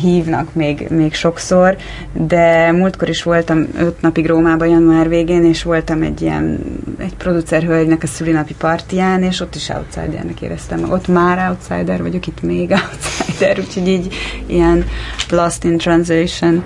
hívnak 0.00 0.54
még, 0.54 0.86
még 0.90 1.14
sokszor, 1.14 1.76
de 2.12 2.72
múltkor 2.72 3.08
is 3.08 3.22
voltam 3.22 3.66
öt 3.78 4.00
napig 4.00 4.26
Rómában 4.26 4.68
január 4.68 5.08
végén, 5.08 5.44
és 5.44 5.62
voltam 5.62 6.02
egy 6.02 6.22
ilyen, 6.22 6.60
egy 6.98 7.14
producerhölgynek 7.14 8.02
a 8.02 8.06
szülinapi 8.06 8.54
partján, 8.54 9.22
és 9.22 9.40
ott 9.40 9.54
is 9.54 9.68
outsidernek 9.68 10.40
éreztem 10.40 10.80
meg. 10.80 10.90
Ott 10.90 11.08
már 11.08 11.50
outsider 11.50 12.02
vagyok, 12.02 12.26
itt 12.26 12.42
még 12.42 12.70
outsider, 12.90 13.58
úgyhogy 13.58 13.88
így 13.88 14.14
ilyen 14.46 14.84
lost 15.30 15.64
in 15.64 15.76
translation 15.76 16.64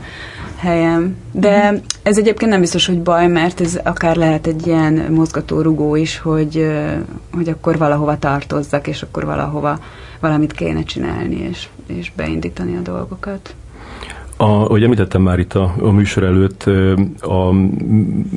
helyem. 0.63 1.17
De 1.33 1.81
ez 2.03 2.19
egyébként 2.19 2.51
nem 2.51 2.61
biztos, 2.61 2.87
hogy 2.87 3.03
baj, 3.03 3.29
mert 3.29 3.61
ez 3.61 3.81
akár 3.85 4.17
lehet 4.17 4.47
egy 4.47 4.67
ilyen 4.67 5.07
mozgatórugó 5.11 5.97
is, 5.97 6.19
hogy, 6.19 6.71
hogy 7.33 7.49
akkor 7.49 7.79
valahova 7.79 8.19
tartozzak, 8.19 8.87
és 8.87 9.03
akkor 9.03 9.25
valahova 9.25 9.79
valamit 10.21 10.53
kéne 10.53 10.83
csinálni, 10.83 11.49
és, 11.51 11.69
és 11.87 12.13
beindítani 12.17 12.77
a 12.77 12.81
dolgokat. 12.81 13.55
A, 14.37 14.45
ahogy 14.45 14.83
említettem 14.83 15.23
már 15.23 15.39
itt 15.39 15.55
a, 15.55 15.75
a 15.81 15.91
műsor 15.91 16.23
előtt, 16.23 16.65
a, 17.21 17.53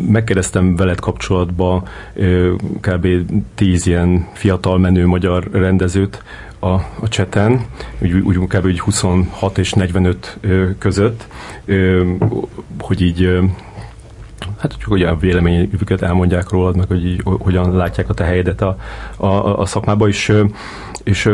megkérdeztem 0.07 0.75
veled 0.75 0.99
kapcsolatba 0.99 1.83
kb. 2.81 3.07
tíz 3.55 3.87
ilyen 3.87 4.27
fiatal 4.33 4.77
menő 4.77 5.05
magyar 5.05 5.49
rendezőt, 5.51 6.23
a, 6.65 6.85
a 6.99 7.07
cseten, 7.07 7.65
úgy, 7.99 8.13
úgy 8.13 8.37
kb. 8.37 8.65
Úgy 8.65 8.79
26 8.79 9.57
és 9.57 9.73
45 9.73 10.39
között, 10.79 11.27
hogy 12.79 13.01
így 13.01 13.39
hát 14.57 14.71
csak 14.77 14.89
hogy 14.89 15.03
a 15.03 15.17
véleményüket 15.17 16.01
elmondják 16.01 16.49
rólad, 16.49 16.75
meg 16.75 16.87
hogy 16.87 17.05
így, 17.05 17.21
hogyan 17.23 17.75
látják 17.75 18.09
a 18.09 18.13
te 18.13 18.23
helyedet 18.23 18.61
a, 18.61 18.77
a, 19.17 19.59
a 19.59 19.65
szakmába, 19.65 20.07
és, 20.07 20.33
és 21.03 21.29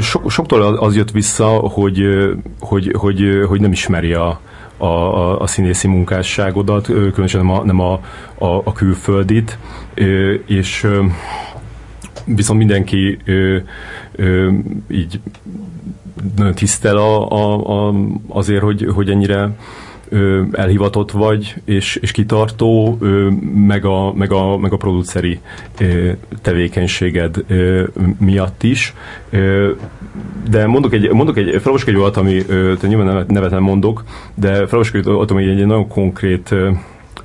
so, 0.00 0.28
soktól 0.28 0.62
az 0.62 0.96
jött 0.96 1.10
vissza, 1.10 1.46
hogy, 1.46 2.02
hogy, 2.60 2.94
hogy, 2.98 3.44
hogy 3.48 3.60
nem 3.60 3.72
ismeri 3.72 4.12
a, 4.12 4.40
a, 4.76 4.86
a, 4.86 5.40
a 5.40 5.46
színészi 5.46 5.88
munkásságodat, 5.88 6.86
különösen 6.86 7.46
nem 7.46 7.50
a, 7.50 7.64
nem 7.64 7.80
a, 7.80 7.92
a, 8.38 8.46
a 8.64 8.72
külföldit, 8.72 9.58
és 10.46 10.86
viszont 12.24 12.58
mindenki 12.58 13.18
ö, 13.24 13.56
ö, 14.12 14.50
így 14.90 15.20
nagyon 16.36 16.54
tisztel 16.54 16.96
a, 16.96 17.30
a, 17.30 17.88
a, 17.88 17.94
azért, 18.28 18.62
hogy, 18.62 18.86
hogy 18.94 19.10
ennyire 19.10 19.50
ö, 20.08 20.42
elhivatott 20.52 21.10
vagy, 21.10 21.54
és, 21.64 21.96
és 21.96 22.10
kitartó, 22.10 22.96
ö, 23.00 23.28
meg, 23.54 23.84
a, 23.84 24.12
meg, 24.12 24.32
a, 24.32 24.56
meg 24.56 24.72
a 24.72 24.76
produceri 24.76 25.40
tevékenységed 26.42 27.44
miatt 28.18 28.62
is. 28.62 28.94
De 30.50 30.66
mondok 30.66 30.92
egy, 30.92 31.10
mondok 31.10 31.36
egy, 31.36 31.48
felolvasok 31.48 31.88
egy 31.88 31.96
olyat, 31.96 32.16
ami, 32.16 32.42
ö, 32.48 32.72
nyilván 32.82 33.06
nevet, 33.06 33.30
nevet 33.30 33.50
nem 33.50 33.62
mondok, 33.62 34.04
de 34.34 34.52
felolvasok 34.52 34.94
egy 34.94 35.08
olyat, 35.08 35.30
ami 35.30 35.42
egy, 35.42 35.60
egy 35.60 35.66
nagyon 35.66 35.88
konkrét 35.88 36.54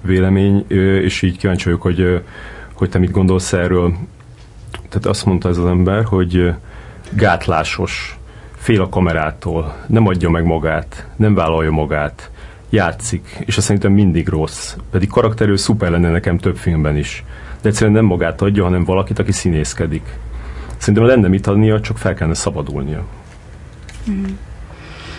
vélemény, 0.02 0.66
és 1.02 1.22
így 1.22 1.38
kíváncsi 1.38 1.66
vagyok, 1.66 1.82
hogy, 1.82 2.22
hogy 2.74 2.90
te 2.90 3.00
mit 3.00 3.12
gondolsz 3.12 3.54
erről 3.54 3.94
tehát 4.90 5.06
azt 5.06 5.26
mondta 5.26 5.50
ez 5.50 5.58
az 5.58 5.66
ember, 5.66 6.04
hogy 6.04 6.54
gátlásos, 7.12 8.18
fél 8.56 8.82
a 8.82 8.90
kamerától, 8.90 9.76
nem 9.88 10.08
adja 10.08 10.30
meg 10.30 10.46
magát, 10.46 11.08
nem 11.16 11.34
vállalja 11.34 11.72
magát, 11.72 12.30
játszik, 12.70 13.38
és 13.46 13.58
azt 13.58 13.66
szerintem 13.66 13.92
mindig 13.92 14.28
rossz. 14.28 14.76
Pedig 14.92 15.10
karakterő 15.10 15.56
szuper 15.56 15.92
lenne 15.92 16.12
nekem 16.12 16.38
több 16.38 16.58
filmben 16.58 16.98
is. 16.98 17.24
De 17.62 17.70
egyszerűen 17.70 17.96
nem 17.96 18.06
magát 18.06 18.42
adja, 18.42 18.64
hanem 18.64 18.84
valakit, 18.84 19.20
aki 19.20 19.32
színészkedik. 19.32 20.18
Szerintem 20.78 21.06
lenne 21.06 21.28
mit 21.28 21.48
adnia, 21.48 21.82
csak 21.82 21.98
fel 21.98 22.14
kellene 22.14 22.36
szabadulnia. 22.36 23.04
Mm. 24.10 24.24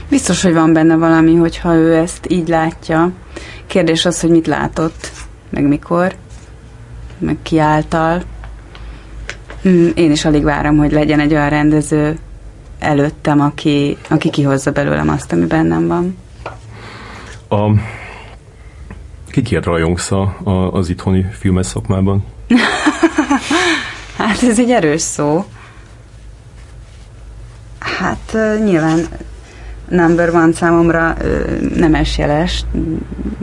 Biztos, 0.09 0.43
hogy 0.43 0.53
van 0.53 0.73
benne 0.73 0.97
valami, 0.97 1.35
hogyha 1.35 1.75
ő 1.75 1.95
ezt 1.95 2.27
így 2.31 2.49
látja. 2.49 3.11
Kérdés 3.67 4.05
az, 4.05 4.21
hogy 4.21 4.31
mit 4.31 4.47
látott, 4.47 5.11
meg 5.51 5.69
mikor, 5.69 6.15
meg 7.19 7.37
ki 7.43 7.59
által. 7.59 8.23
Mm, 9.69 9.89
én 9.95 10.11
is 10.11 10.25
alig 10.25 10.43
várom, 10.43 10.77
hogy 10.77 10.93
legyen 10.93 11.21
egy 11.21 11.33
olyan 11.33 11.49
rendező 11.49 12.19
előttem, 12.79 13.41
aki, 13.41 13.97
aki 14.09 14.31
kihozza 14.31 14.71
belőlem 14.71 15.09
azt, 15.09 15.33
ami 15.33 15.47
bennem 15.47 15.87
van. 15.87 16.17
A, 17.49 17.81
kikért 19.31 19.65
rajongsz 19.65 20.11
a, 20.11 20.37
a, 20.45 20.51
az 20.51 20.89
itthoni 20.89 21.27
filmes 21.33 21.67
szakmában? 21.67 22.25
hát 24.19 24.43
ez 24.43 24.59
egy 24.59 24.71
erős 24.71 25.01
szó. 25.01 25.45
Hát 27.79 28.37
nyilván 28.65 29.07
number 29.89 30.35
one 30.35 30.53
számomra 30.53 31.17
nemes 31.75 32.19
jeles, 32.19 32.65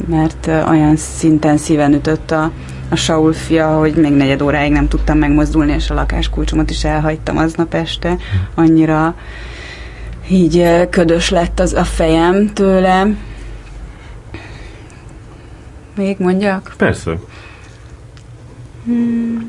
mert 0.07 0.47
olyan 0.47 0.95
szinten 0.95 1.57
szíven 1.57 1.93
ütött 1.93 2.31
a, 2.31 2.51
a 2.89 2.95
Saul 2.95 3.33
fia, 3.33 3.77
hogy 3.77 3.95
még 3.95 4.11
negyed 4.11 4.41
óráig 4.41 4.71
nem 4.71 4.87
tudtam 4.87 5.17
megmozdulni, 5.17 5.73
és 5.73 5.89
a 5.89 5.93
lakáskulcsomat 5.93 6.69
is 6.69 6.83
elhagytam 6.83 7.37
aznap 7.37 7.73
este. 7.73 8.17
Annyira 8.55 9.15
így 10.29 10.87
ködös 10.89 11.29
lett 11.29 11.59
az 11.59 11.73
a 11.73 11.83
fejem 11.83 12.53
tőle. 12.53 13.07
Még 15.95 16.15
mondjak? 16.19 16.73
Persze. 16.77 17.11
Hmm. 18.85 19.47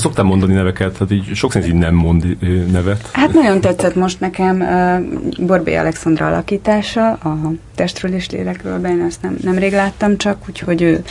Te 0.00 0.06
szoktál 0.06 0.24
mondani 0.24 0.52
neveket, 0.52 0.96
hát 0.98 1.10
így 1.10 1.34
sok 1.34 1.52
szerint 1.52 1.72
így 1.72 1.78
nem 1.78 1.94
mond 1.94 2.36
nevet. 2.72 3.08
Hát 3.12 3.32
nagyon 3.32 3.60
tetszett 3.60 3.94
most 3.94 4.20
nekem 4.20 4.60
uh, 4.60 5.46
Borbé 5.46 5.74
Alexandra 5.74 6.26
alakítása, 6.26 7.10
a 7.10 7.52
testről 7.74 8.12
és 8.12 8.30
lélekről, 8.30 8.78
be 8.78 8.88
én 8.88 9.00
ezt 9.00 9.22
nem, 9.22 9.36
nem 9.42 9.58
rég 9.58 9.72
láttam 9.72 10.16
csak, 10.16 10.38
úgyhogy 10.48 10.82
ő, 10.82 11.02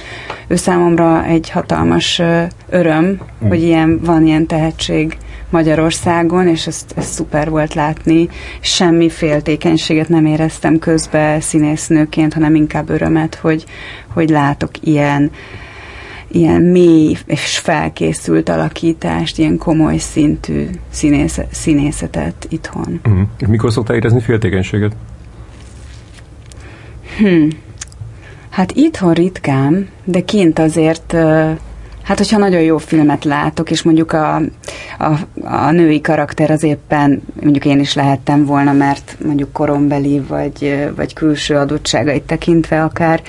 ő 0.48 0.56
számomra 0.56 1.26
egy 1.26 1.50
hatalmas 1.50 2.20
uh, 2.20 2.44
öröm, 2.70 3.06
mm. 3.06 3.48
hogy 3.48 3.64
ilyen, 3.64 4.00
van 4.04 4.26
ilyen 4.26 4.46
tehetség 4.46 5.18
Magyarországon, 5.50 6.48
és 6.48 6.68
ezt, 6.68 6.94
ezt 6.96 7.14
szuper 7.14 7.50
volt 7.50 7.74
látni. 7.74 8.30
Semmi 8.60 9.10
féltékenységet 9.10 10.10
nem 10.10 10.26
éreztem 10.26 10.80
közbe 10.80 11.38
színésznőként, 11.40 12.34
hanem 12.34 12.56
inkább 12.56 12.90
örömet, 12.90 13.36
hogy, 13.36 13.66
hogy 14.14 14.30
látok 14.30 14.72
ilyen 14.82 15.24
uh, 15.24 15.32
ilyen 16.32 16.62
mély 16.62 17.18
és 17.26 17.58
felkészült 17.58 18.50
alakítást, 18.50 19.38
ilyen 19.38 19.58
komoly 19.58 19.98
szintű 19.98 20.66
színész, 20.90 21.40
színészetet 21.52 22.48
itthon. 22.50 23.00
Uh-huh. 23.06 23.28
Mikor 23.48 23.72
szoktál 23.72 23.96
érezni 23.96 24.20
féltékenységet? 24.20 24.96
Hm. 27.18 27.48
Hát 28.50 28.72
itthon 28.72 29.14
ritkán, 29.14 29.88
de 30.04 30.22
kint 30.22 30.60
azért, 30.60 31.16
hát 32.04 32.18
hogyha 32.18 32.38
nagyon 32.38 32.62
jó 32.62 32.78
filmet 32.78 33.24
látok, 33.24 33.72
és 33.72 33.82
mondjuk 33.82 34.12
a, 34.12 34.36
a, 35.00 35.14
a 35.42 35.72
női 35.72 36.02
karakter 36.02 36.52
az 36.52 36.64
éppen, 36.64 37.22
mondjuk 37.42 37.66
én 37.66 37.80
is 37.80 37.94
lehettem 37.94 38.46
volna, 38.46 38.72
mert 38.72 39.18
mondjuk 39.26 39.52
korombeli, 39.52 40.20
vagy, 40.20 40.90
vagy 40.96 41.14
külső 41.14 41.56
adottságait 41.56 42.24
tekintve 42.24 42.84
akár, 42.84 43.22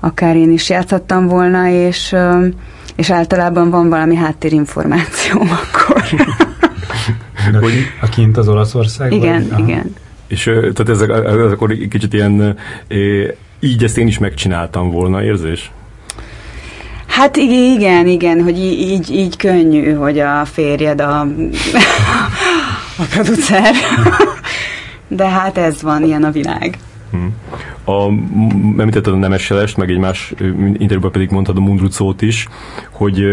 akár 0.00 0.36
én 0.36 0.50
is 0.50 0.68
játszhattam 0.68 1.26
volna, 1.26 1.68
és, 1.68 2.16
és 2.96 3.10
általában 3.10 3.70
van 3.70 3.88
valami 3.88 4.14
háttérinformáció 4.14 5.40
akkor. 5.62 6.02
hogy 7.60 7.86
a 8.00 8.08
kint 8.08 8.36
az 8.36 8.48
Olaszországban? 8.48 9.18
Igen, 9.18 9.46
Aha. 9.50 9.62
igen. 9.62 9.94
És 10.26 10.42
tehát 10.42 10.88
ez, 10.88 11.00
ez 11.00 11.52
akkor 11.52 11.76
kicsit 11.88 12.12
ilyen, 12.12 12.56
így 13.60 13.84
ezt 13.84 13.98
én 13.98 14.06
is 14.06 14.18
megcsináltam 14.18 14.90
volna 14.90 15.22
érzés? 15.22 15.70
Hát 17.06 17.36
igen, 17.36 18.06
igen, 18.06 18.42
hogy 18.42 18.58
így, 18.58 19.10
így 19.10 19.36
könnyű, 19.36 19.92
hogy 19.92 20.18
a 20.18 20.44
férjed 20.44 21.00
a, 21.00 21.20
a 22.98 23.02
producer. 23.10 23.74
De 25.08 25.28
hát 25.28 25.58
ez 25.58 25.82
van, 25.82 26.04
ilyen 26.04 26.24
a 26.24 26.30
világ. 26.30 26.78
A, 27.84 28.04
említetted 28.78 29.12
a 29.12 29.16
Nemeselest, 29.16 29.76
meg 29.76 29.90
egy 29.90 29.98
más 29.98 30.34
interjúban 30.72 31.12
pedig 31.12 31.30
mondtad 31.30 31.56
a 31.56 31.60
Mundrucót 31.60 32.22
is, 32.22 32.48
hogy, 32.90 33.24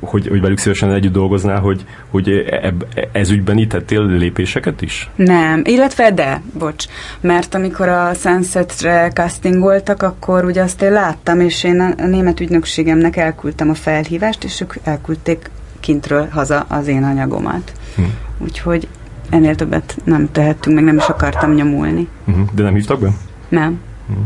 hogy, 0.00 0.28
hogy 0.28 0.40
velük 0.40 0.58
szívesen 0.58 0.92
együtt 0.92 1.12
dolgoznál, 1.12 1.60
hogy, 1.60 1.84
hogy 2.10 2.28
eb, 2.62 2.84
ez 3.12 3.30
ügyben 3.30 3.58
itt 3.58 3.68
tettél 3.68 4.06
lépéseket 4.06 4.82
is? 4.82 5.10
Nem, 5.14 5.62
illetve 5.64 6.10
de, 6.10 6.42
bocs, 6.58 6.84
mert 7.20 7.54
amikor 7.54 7.88
a 7.88 8.14
Sunsetre 8.14 9.10
castingoltak, 9.10 10.02
akkor 10.02 10.44
ugye 10.44 10.62
azt 10.62 10.82
én 10.82 10.92
láttam, 10.92 11.40
és 11.40 11.64
én 11.64 11.80
a 11.80 12.06
német 12.06 12.40
ügynökségemnek 12.40 13.16
elküldtem 13.16 13.70
a 13.70 13.74
felhívást, 13.74 14.44
és 14.44 14.60
ők 14.60 14.74
elküldték 14.82 15.50
kintről 15.80 16.28
haza 16.30 16.64
az 16.68 16.86
én 16.86 17.04
anyagomat. 17.04 17.72
Hm. 17.96 18.02
Úgyhogy 18.38 18.88
ennél 19.30 19.54
többet 19.54 19.96
nem 20.04 20.28
tehettünk, 20.32 20.74
meg 20.74 20.84
nem 20.84 20.96
is 20.96 21.06
akartam 21.08 21.54
nyomulni. 21.54 22.08
Uh-huh. 22.24 22.46
De 22.52 22.62
nem 22.62 22.74
hívtak 22.74 23.00
be? 23.00 23.08
Nem. 23.48 23.80
Uh-huh. 24.08 24.24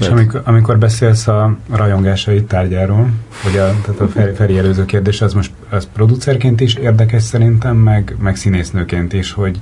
És 0.00 0.08
amikor, 0.08 0.42
amikor 0.44 0.78
beszélsz 0.78 1.26
a 1.26 1.56
rajongásai 1.70 2.42
tárgyáról, 2.42 3.10
hogy 3.42 3.56
a, 3.56 3.74
tehát 3.82 4.00
a 4.00 4.08
Feri, 4.08 4.34
Feri 4.34 4.58
előző 4.58 4.84
kérdés, 4.84 5.20
az 5.20 5.32
most 5.32 5.50
az 5.70 5.88
producerként 5.92 6.60
is 6.60 6.74
érdekes 6.74 7.22
szerintem, 7.22 7.76
meg, 7.76 8.16
meg 8.20 8.36
színésznőként 8.36 9.12
is, 9.12 9.32
hogy 9.32 9.60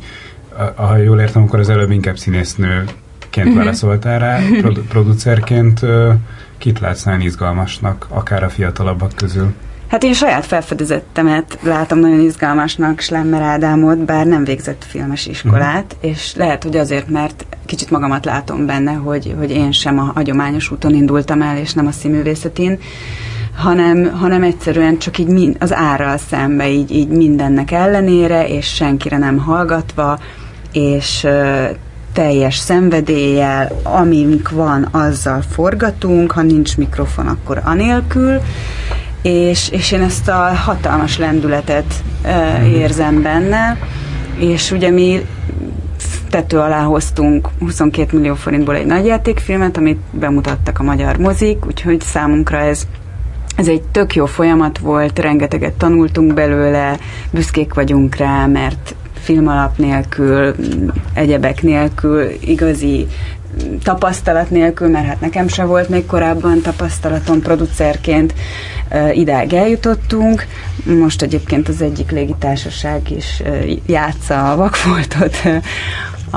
ha 0.74 0.96
jól 0.96 1.20
értem, 1.20 1.42
akkor 1.42 1.58
az 1.58 1.68
előbb 1.68 1.90
inkább 1.90 2.18
színésznőként 2.18 2.90
uh-huh. 3.36 3.54
válaszoltál 3.54 4.18
rá, 4.18 4.38
produ- 4.60 4.86
producerként 4.86 5.80
kit 6.58 6.80
látsz 6.80 7.02
nagyon 7.02 7.20
izgalmasnak, 7.20 8.06
akár 8.08 8.42
a 8.42 8.48
fiatalabbak 8.48 9.12
közül? 9.16 9.52
Hát 9.88 10.02
én 10.02 10.12
saját 10.12 10.46
felfedezettemet 10.46 11.58
látom 11.62 11.98
nagyon 11.98 12.20
izgalmasnak 12.20 13.00
Slemmer 13.00 13.42
Ádámot, 13.42 13.98
bár 13.98 14.26
nem 14.26 14.44
végzett 14.44 14.84
filmes 14.88 15.26
iskolát, 15.26 15.94
uh-huh. 15.96 16.10
és 16.10 16.34
lehet, 16.34 16.62
hogy 16.62 16.76
azért, 16.76 17.08
mert 17.08 17.46
kicsit 17.66 17.90
magamat 17.90 18.24
látom 18.24 18.66
benne, 18.66 18.92
hogy, 18.92 19.34
hogy 19.38 19.50
én 19.50 19.72
sem 19.72 19.98
a 19.98 20.12
hagyományos 20.14 20.70
úton 20.70 20.94
indultam 20.94 21.42
el, 21.42 21.58
és 21.58 21.72
nem 21.72 21.86
a 21.86 21.90
színművészetén, 21.90 22.78
hanem, 23.56 24.10
hanem 24.12 24.42
egyszerűen 24.42 24.98
csak 24.98 25.18
így 25.18 25.26
min, 25.26 25.56
az 25.58 25.74
árral 25.74 26.16
szembe, 26.16 26.68
így, 26.68 26.90
így 26.90 27.08
mindennek 27.08 27.70
ellenére, 27.70 28.48
és 28.48 28.66
senkire 28.74 29.18
nem 29.18 29.38
hallgatva, 29.38 30.18
és 30.72 31.26
teljes 32.12 32.56
szenvedéllyel, 32.56 33.80
amink 33.82 34.50
van, 34.50 34.88
azzal 34.90 35.42
forgatunk, 35.50 36.32
ha 36.32 36.42
nincs 36.42 36.76
mikrofon, 36.76 37.26
akkor 37.26 37.60
anélkül, 37.64 38.40
és, 39.22 39.68
és 39.70 39.92
én 39.92 40.02
ezt 40.02 40.28
a 40.28 40.54
hatalmas 40.54 41.18
lendületet 41.18 41.94
uh, 42.24 42.68
érzem 42.68 43.22
benne, 43.22 43.78
és 44.38 44.70
ugye 44.70 44.90
mi 44.90 45.26
tető 46.30 46.58
alá 46.58 46.82
hoztunk 46.82 47.48
22 47.58 48.16
millió 48.16 48.34
forintból 48.34 48.74
egy 48.74 48.86
nagyjátékfilmet, 48.86 49.76
amit 49.76 50.00
bemutattak 50.10 50.78
a 50.78 50.82
magyar 50.82 51.16
mozik, 51.16 51.66
úgyhogy 51.66 52.00
számunkra 52.00 52.58
ez 52.58 52.86
ez 53.56 53.68
egy 53.68 53.82
tök 53.82 54.14
jó 54.14 54.26
folyamat 54.26 54.78
volt, 54.78 55.18
rengeteget 55.18 55.72
tanultunk 55.72 56.34
belőle, 56.34 56.98
büszkék 57.30 57.74
vagyunk 57.74 58.16
rá, 58.16 58.46
mert 58.46 58.94
film 59.20 59.48
alap 59.48 59.78
nélkül, 59.78 60.54
egyebek 61.14 61.62
nélkül, 61.62 62.28
igazi 62.40 63.06
tapasztalat 63.82 64.50
nélkül, 64.50 64.88
mert 64.88 65.06
hát 65.06 65.20
nekem 65.20 65.48
se 65.48 65.64
volt 65.64 65.88
még 65.88 66.06
korábban 66.06 66.60
tapasztalatom 66.60 67.40
producerként, 67.40 68.34
idáig 69.12 69.52
eljutottunk. 69.52 70.46
Most 70.84 71.22
egyébként 71.22 71.68
az 71.68 71.82
egyik 71.82 72.10
légitársaság 72.10 73.10
is 73.10 73.42
játsza 73.86 74.52
a 74.52 74.56
vakfoltot, 74.56 75.36
a, 76.30 76.36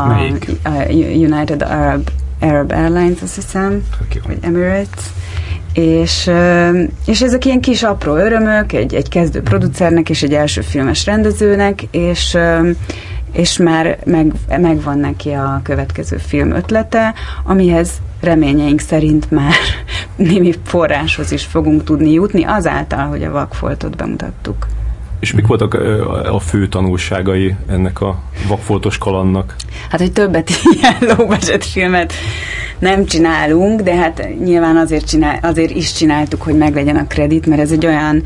a 0.63 0.83
United 1.13 1.61
Arab, 1.61 2.09
Arab 2.39 2.71
Airlines, 2.71 3.21
azt 3.21 3.35
hiszem, 3.35 3.83
vagy 4.27 4.37
Emirates, 4.41 5.03
és, 5.73 6.29
és 7.05 7.21
ezek 7.21 7.45
ilyen 7.45 7.61
kis 7.61 7.83
apró 7.83 8.15
örömök 8.15 8.73
egy, 8.73 8.93
egy 8.93 9.09
kezdő 9.09 9.41
producernek 9.41 10.09
és 10.09 10.23
egy 10.23 10.33
első 10.33 10.61
filmes 10.61 11.05
rendezőnek, 11.05 11.81
és 11.91 12.37
és 13.31 13.57
már 13.57 13.99
meg, 14.05 14.33
megvan 14.47 14.99
neki 14.99 15.31
a 15.31 15.59
következő 15.63 16.17
film 16.17 16.51
ötlete, 16.51 17.13
amihez 17.43 17.91
reményeink 18.21 18.79
szerint 18.79 19.31
már 19.31 19.53
némi 20.15 20.53
forráshoz 20.63 21.31
is 21.31 21.45
fogunk 21.45 21.83
tudni 21.83 22.11
jutni, 22.11 22.43
azáltal, 22.43 23.07
hogy 23.07 23.23
a 23.23 23.31
vakfoltot 23.31 23.95
bemutattuk. 23.95 24.67
És 25.19 25.33
mik 25.33 25.47
voltak 25.47 25.73
a 26.31 26.39
fő 26.39 26.67
tanulságai 26.67 27.55
ennek 27.67 28.01
a 28.01 28.19
vakfoltos 28.47 28.97
kalannak? 28.97 29.55
Hát, 29.89 29.99
hogy 29.99 30.11
többet 30.11 30.49
ilyen 30.73 30.95
low 30.99 31.35
filmet 31.59 32.13
nem 32.79 33.05
csinálunk, 33.05 33.81
de 33.81 33.95
hát 33.95 34.27
nyilván 34.43 34.77
azért, 34.77 35.07
csinál, 35.07 35.39
azért 35.41 35.75
is 35.75 35.93
csináltuk, 35.93 36.41
hogy 36.41 36.57
meglegyen 36.57 36.95
a 36.95 37.07
kredit, 37.07 37.45
mert 37.45 37.61
ez 37.61 37.71
egy 37.71 37.85
olyan 37.85 38.23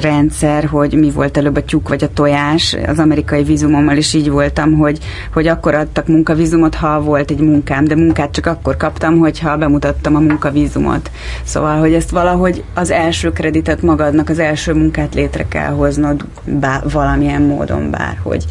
rendszer, 0.00 0.64
hogy 0.64 0.94
mi 0.94 1.10
volt 1.10 1.36
előbb 1.36 1.56
a 1.56 1.64
tyúk 1.64 1.88
vagy 1.88 2.04
a 2.04 2.12
tojás. 2.12 2.76
Az 2.86 2.98
amerikai 2.98 3.42
vízumommal 3.42 3.96
is 3.96 4.14
így 4.14 4.30
voltam, 4.30 4.72
hogy, 4.72 4.98
hogy 5.32 5.46
akkor 5.46 5.74
adtak 5.74 6.06
munkavízumot, 6.06 6.74
ha 6.74 7.00
volt 7.00 7.30
egy 7.30 7.40
munkám, 7.40 7.84
de 7.84 7.94
munkát 7.94 8.30
csak 8.30 8.46
akkor 8.46 8.76
kaptam, 8.76 9.18
hogyha 9.18 9.56
bemutattam 9.56 10.16
a 10.16 10.20
munkavízumot. 10.20 11.10
Szóval, 11.42 11.78
hogy 11.78 11.92
ezt 11.92 12.10
valahogy 12.10 12.62
az 12.74 12.90
első 12.90 13.32
kreditet 13.32 13.82
magadnak, 13.82 14.28
az 14.28 14.38
első 14.38 14.74
munkát 14.74 15.14
létre 15.14 15.48
kell 15.48 15.72
hoznod 15.72 16.19
bá, 16.44 16.82
valamilyen 16.92 17.42
módon 17.42 17.90
bárhogy. 17.90 18.44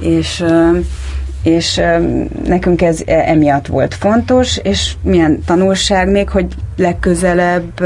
És 0.00 0.44
és 1.42 1.80
nekünk 2.46 2.82
ez 2.82 3.00
e, 3.06 3.14
emiatt 3.26 3.66
volt 3.66 3.94
fontos, 3.94 4.56
és 4.56 4.94
milyen 5.02 5.42
tanulság 5.44 6.10
még, 6.10 6.28
hogy 6.28 6.46
legközelebb 6.76 7.80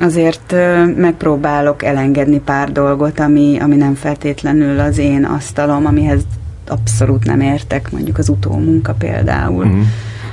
azért 0.00 0.54
megpróbálok 0.96 1.82
elengedni 1.82 2.40
pár 2.40 2.72
dolgot, 2.72 3.20
ami, 3.20 3.58
ami 3.60 3.76
nem 3.76 3.94
feltétlenül 3.94 4.80
az 4.80 4.98
én 4.98 5.24
asztalom, 5.24 5.86
amihez 5.86 6.22
abszolút 6.68 7.24
nem 7.24 7.40
értek, 7.40 7.90
mondjuk 7.90 8.18
az 8.18 8.28
utómunka 8.28 8.92
például. 8.92 9.64
Mm. 9.64 9.80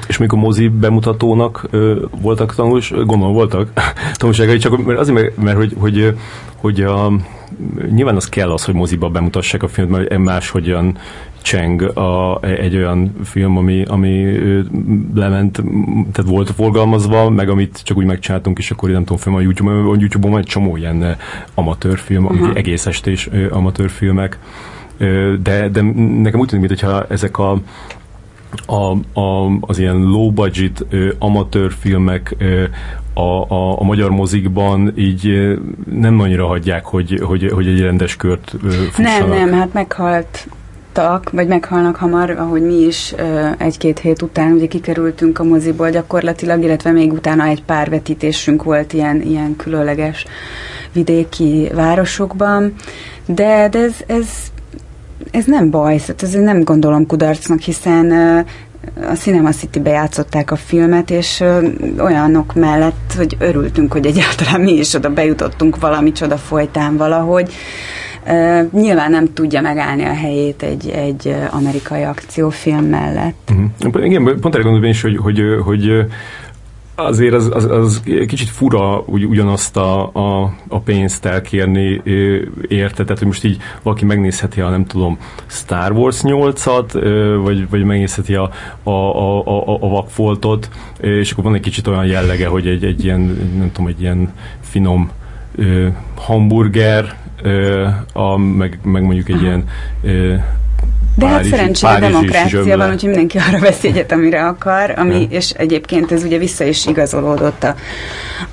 És 0.08 0.18
mikor 0.18 0.40
mozi 0.40 0.68
bemutatónak 0.68 1.68
ö, 1.70 2.06
voltak 2.22 2.56
tanulás, 2.56 2.90
gondolom 2.90 3.34
voltak 3.34 3.72
tanulságai, 4.14 4.58
csak 4.58 4.86
mert 4.86 5.00
azért, 5.00 5.20
mert, 5.20 5.38
mert 5.38 5.58
hogy, 5.58 5.76
hogy, 5.80 6.16
hogy 6.56 6.82
a, 6.82 7.12
nyilván 7.92 8.16
az 8.16 8.30
kell 8.30 8.52
az, 8.52 8.66
hogy 8.66 8.74
moziba 8.74 9.10
bemutassák 9.10 9.64
a 9.64 9.68
filmet, 9.68 10.10
mert 10.10 10.24
máshogyan 10.24 10.98
cseng 11.42 11.82
a, 11.82 12.40
egy 12.42 12.76
olyan 12.76 13.16
film, 13.24 13.58
ami, 13.58 13.84
ami 13.84 14.40
lement, 15.16 15.64
tehát 16.12 16.32
volt 16.32 16.50
forgalmazva, 16.50 17.30
meg 17.30 17.50
amit 17.50 17.82
csak 17.84 17.98
úgy 17.98 18.06
megcsináltunk, 18.06 18.58
és 18.58 18.72
akkor 18.72 18.90
nem 18.90 19.04
tudom, 19.04 19.18
film 19.18 19.36
a 19.36 19.42
YouTube-on, 19.42 19.76
a 19.76 20.00
YouTube-on 20.00 20.32
van 20.32 20.42
egy 20.42 20.48
csomó 20.48 20.78
ilyen 20.78 21.18
amatőrfilm, 21.54 22.26
uh-huh. 22.26 22.52
egész 22.54 22.86
estés 22.86 23.30
amatőrfilmek, 23.50 24.40
de, 25.42 25.70
de 25.70 25.82
nekem 26.22 26.40
úgy 26.40 26.48
tűnik, 26.48 26.68
mintha 26.68 27.06
ezek 27.10 27.38
a 27.38 27.62
a, 28.66 29.20
a, 29.20 29.58
az 29.60 29.80
ilyen 29.80 30.02
low 30.02 30.32
budget 30.32 30.86
amatőr 31.20 31.72
filmek 31.72 32.36
a, 33.20 33.46
a, 33.48 33.80
a 33.80 33.84
magyar 33.84 34.10
mozikban 34.10 34.94
így 34.96 35.54
nem 35.92 36.20
annyira 36.20 36.46
hagyják, 36.46 36.86
hogy, 36.86 37.20
hogy, 37.24 37.52
hogy 37.54 37.68
egy 37.68 37.82
rendes 37.82 38.16
kört 38.16 38.56
fussanak. 38.92 39.28
Nem, 39.28 39.30
nem, 39.30 39.60
hát 39.60 39.74
meghalt 39.74 40.48
vagy 41.32 41.48
meghalnak 41.48 41.96
hamar, 41.96 42.30
ahogy 42.30 42.62
mi 42.62 42.74
is 42.74 43.16
egy-két 43.58 44.00
hét 44.00 44.22
után 44.22 44.52
ugye 44.52 44.68
kikerültünk 44.68 45.40
a 45.40 45.44
moziból 45.44 45.90
gyakorlatilag, 45.90 46.64
illetve 46.64 46.92
még 46.92 47.12
utána 47.12 47.46
egy 47.46 47.64
pár 47.64 47.90
vetítésünk 47.90 48.64
volt 48.64 48.94
ilyen, 48.94 49.22
ilyen 49.22 49.56
különleges 49.56 50.26
vidéki 50.92 51.70
városokban, 51.74 52.74
de, 53.26 53.70
de 53.70 53.80
ez, 53.80 53.96
ez, 54.08 54.28
ez 55.32 55.46
nem 55.46 55.70
baj, 55.70 56.00
ez 56.22 56.34
nem 56.34 56.64
gondolom 56.64 57.06
kudarcnak, 57.06 57.60
hiszen 57.60 58.46
a 58.96 59.14
Cinema 59.14 59.52
City-be 59.52 60.10
a 60.48 60.56
filmet, 60.56 61.10
és 61.10 61.44
olyanok 62.00 62.54
mellett, 62.54 63.14
hogy 63.18 63.38
örültünk, 63.40 63.92
hogy 63.92 64.06
egyáltalán 64.06 64.62
mi 64.62 64.72
is 64.72 64.94
oda 64.94 65.10
bejutottunk 65.10 65.80
valami 65.80 66.12
csoda 66.12 66.38
folytán 66.38 66.98
valahogy. 66.98 67.54
Nyilván 68.72 69.12
nem 69.12 69.34
tudja 69.34 69.62
megállni 69.62 70.04
a 70.04 70.14
helyét 70.14 70.64
egy, 70.64 70.90
egy 70.90 71.36
amerikai 71.50 72.04
akciófilm 72.04 72.86
mellett. 72.86 73.52
Uh-huh. 73.82 74.06
Igen, 74.06 74.24
pont 74.24 74.54
erre 74.54 74.64
gondolom 74.64 74.90
is, 74.90 75.02
hogy, 75.02 75.18
hogy, 75.18 75.42
hogy 75.64 76.06
azért 77.06 77.34
az, 77.34 77.50
az, 77.54 77.66
az 77.66 78.02
kicsit 78.28 78.50
fura 78.50 79.04
úgy, 79.06 79.26
ugyanazt 79.26 79.78
a, 79.78 80.10
a, 80.14 80.54
a 80.68 80.80
pénzt 80.80 81.26
elkérni 81.26 82.02
érte, 82.68 83.04
tehát 83.04 83.18
hogy 83.18 83.28
most 83.28 83.44
így 83.44 83.58
valaki 83.84 84.06
megnézheti 84.06 84.62
a 84.62 84.70
nem 84.70 84.86
tudom 84.86 85.18
Star 85.46 85.92
Wars 85.92 86.20
8-at, 86.24 87.40
vagy, 87.44 87.70
vagy 87.70 87.84
megnézheti 87.84 88.36
a, 88.36 88.52
a, 88.84 88.92
a, 88.92 89.40
a, 89.40 89.78
a 89.82 89.88
vakfoltot, 89.88 90.70
és 91.00 91.32
akkor 91.32 91.44
van 91.44 91.56
egy 91.56 91.62
kicsit 91.62 91.88
olyan 91.88 92.06
jellege, 92.06 92.48
hogy 92.48 92.68
egy, 92.68 92.84
egy 92.84 93.04
ilyen, 93.04 93.20
nem 93.58 93.72
tudom, 93.72 93.88
egy 93.88 94.02
ilyen 94.02 94.34
finom 94.60 95.10
hamburger, 96.16 97.18
a, 98.14 98.38
meg, 98.38 98.80
meg 98.84 99.04
mondjuk 99.04 99.30
egy 99.30 99.42
ilyen 99.42 99.64
de 101.16 101.28
hát 101.28 101.44
szerencsére 101.44 101.92
a 101.94 102.00
demokrácia 102.00 102.78
van, 102.78 102.92
úgyhogy 102.92 103.10
mindenki 103.10 103.38
arra 103.38 103.60
veszi 103.60 103.88
egyet, 103.88 104.12
amire 104.12 104.46
akar, 104.46 104.94
ami, 104.98 105.22
ja. 105.22 105.38
és 105.38 105.50
egyébként 105.50 106.12
ez 106.12 106.24
ugye 106.24 106.38
vissza 106.38 106.64
is 106.64 106.86
igazolódott 106.86 107.64
a, 107.64 107.76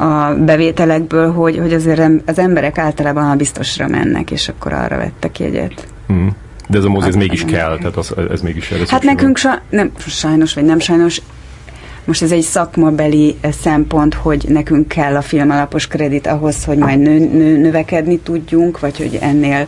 a 0.04 0.34
bevételekből, 0.34 1.32
hogy, 1.32 1.58
hogy 1.58 1.72
azért 1.72 2.10
az 2.26 2.38
emberek 2.38 2.78
általában 2.78 3.30
a 3.30 3.36
biztosra 3.36 3.88
mennek, 3.88 4.30
és 4.30 4.48
akkor 4.48 4.72
arra 4.72 4.96
vettek 4.96 5.38
jegyet. 5.38 5.86
Mm. 6.12 6.26
De 6.68 6.78
ez 6.78 6.84
a 6.84 6.88
mozi, 6.88 7.08
ez 7.08 7.14
mégis 7.14 7.44
kell, 7.44 7.76
tehát 7.76 7.96
az, 7.96 8.14
ez 8.30 8.40
mégis 8.40 8.70
ez 8.70 8.90
Hát 8.90 9.02
nekünk 9.02 9.36
sa, 9.36 9.60
nem, 9.70 9.90
sajnos, 10.06 10.54
vagy 10.54 10.64
nem 10.64 10.78
sajnos, 10.78 11.20
most 12.06 12.22
ez 12.22 12.32
egy 12.32 12.42
szakmabeli 12.42 13.36
eh, 13.40 13.52
szempont, 13.52 14.14
hogy 14.14 14.44
nekünk 14.48 14.88
kell 14.88 15.16
a 15.16 15.22
filmalapos 15.22 15.86
kredit 15.86 16.26
ahhoz, 16.26 16.64
hogy 16.64 16.78
majd 16.78 16.98
nő, 16.98 17.18
nő, 17.18 17.56
növekedni 17.56 18.18
tudjunk, 18.18 18.80
vagy 18.80 18.96
hogy 18.96 19.18
ennél 19.20 19.66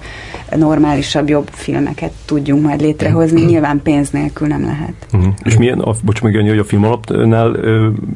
normálisabb, 0.57 1.29
jobb 1.29 1.48
filmeket 1.53 2.12
tudjunk 2.24 2.62
majd 2.62 2.81
létrehozni. 2.81 3.44
Nyilván 3.44 3.81
pénz 3.83 4.11
nélkül 4.11 4.46
nem 4.46 4.64
lehet. 4.64 4.94
Uh-huh. 5.12 5.35
És 5.42 5.57
milyen, 5.57 5.79
a, 5.79 5.94
bocs 6.05 6.22
meg, 6.22 6.35
hogy 6.35 6.59
a 6.59 6.64
filmalapnál 6.64 7.57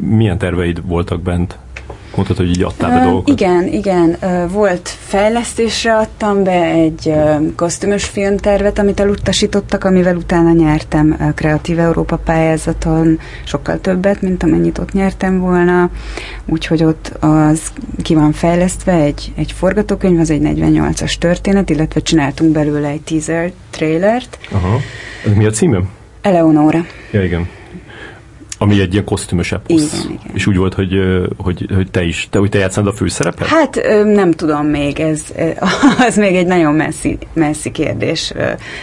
milyen 0.01 0.39
terveid 0.39 0.87
voltak 0.87 1.23
bent? 1.23 1.59
Mondtad, 2.15 2.37
hogy 2.37 2.49
így 2.49 2.63
adtál 2.63 2.91
be 2.91 3.05
dolgokat. 3.05 3.41
Igen, 3.41 3.67
igen. 3.67 4.17
Volt 4.49 4.89
fejlesztésre 4.89 5.97
adtam 5.97 6.43
be 6.43 6.65
egy 6.65 7.13
kosztümös 7.57 8.05
filmtervet, 8.05 8.79
amit 8.79 9.01
elutasítottak, 9.01 9.85
amivel 9.85 10.17
utána 10.17 10.53
nyertem 10.53 11.17
a 11.21 11.33
Kreatív 11.35 11.79
Európa 11.79 12.17
pályázaton 12.17 13.19
sokkal 13.45 13.81
többet, 13.81 14.23
mint 14.23 14.43
amennyit 14.43 14.79
ott 14.79 14.93
nyertem 14.93 15.39
volna. 15.41 15.91
Úgyhogy 16.47 16.85
ott 16.85 17.13
az 17.21 17.61
ki 18.03 18.15
van 18.15 18.33
fejlesztve 18.33 18.93
egy, 18.93 19.33
egy 19.37 19.53
forgatókönyv, 19.53 20.21
az 20.21 20.31
egy 20.31 20.43
48-as 20.45 21.15
történet, 21.15 21.71
illetve 21.71 22.01
csináltunk 22.01 22.53
belőle 22.53 22.89
egy 22.89 23.01
teaser 23.01 23.53
trailert. 23.71 24.39
Aha. 24.51 24.81
Ez 25.27 25.35
mi 25.35 25.45
a 25.45 25.51
címe? 25.51 25.81
Eleonora. 26.23 26.87
Ja, 27.11 27.25
igen. 27.25 27.49
Ami 28.63 28.81
egy 28.81 28.93
ilyen 28.93 29.05
kosztümös 29.05 29.53
eposz. 29.53 29.93
Igen, 29.93 30.13
igen. 30.13 30.35
És 30.35 30.47
úgy 30.47 30.57
volt, 30.57 30.75
hogy, 30.75 30.95
hogy, 31.37 31.67
hogy 31.75 31.91
te 31.91 32.03
is, 32.03 32.29
te, 32.31 32.39
hogy 32.39 32.51
te 32.51 32.59
játszod 32.59 32.87
a 32.87 32.93
főszerepet? 32.93 33.47
Hát 33.47 33.81
nem 34.05 34.31
tudom 34.31 34.67
még, 34.67 35.01
ez 35.01 35.23
az 36.09 36.17
még 36.17 36.35
egy 36.35 36.47
nagyon 36.47 36.75
messzi, 36.75 37.19
messzi 37.33 37.71
kérdés. 37.71 38.33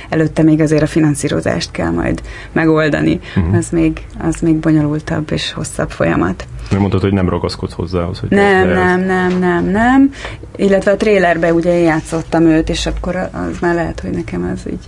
Előtte 0.10 0.44
még 0.44 0.62
azért 0.62 0.82
a 0.82 0.88
finanszírozást 0.88 1.72
kell 1.72 1.90
majd 1.90 2.22
megoldani. 2.52 3.20
Uh-huh. 3.38 3.56
Az, 3.56 3.70
még, 3.70 4.06
az 4.18 4.40
még 4.42 4.56
bonyolultabb 4.56 5.32
és 5.32 5.54
hosszabb 5.54 5.90
folyamat. 5.90 6.48
Mert 6.70 6.80
mondtad, 6.80 7.02
hogy 7.02 7.14
nem 7.14 7.30
ragaszkodsz 7.30 7.74
hozzához. 7.74 8.20
Hogy 8.20 8.30
nem, 8.30 8.68
nem, 8.68 9.00
nem, 9.06 9.40
nem, 9.40 9.66
nem. 9.66 10.12
Illetve 10.56 10.92
a 10.92 10.98
trélerbe 10.98 11.54
ugye 11.54 11.78
játszottam 11.78 12.46
őt, 12.46 12.70
és 12.70 12.86
akkor 12.86 13.16
az 13.16 13.60
már 13.62 13.76
lehet, 13.76 14.00
hogy 14.00 14.12
nekem 14.12 14.52
az 14.54 14.72
így, 14.72 14.86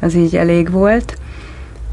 az 0.00 0.14
így 0.14 0.36
elég 0.36 0.70
volt 0.70 1.18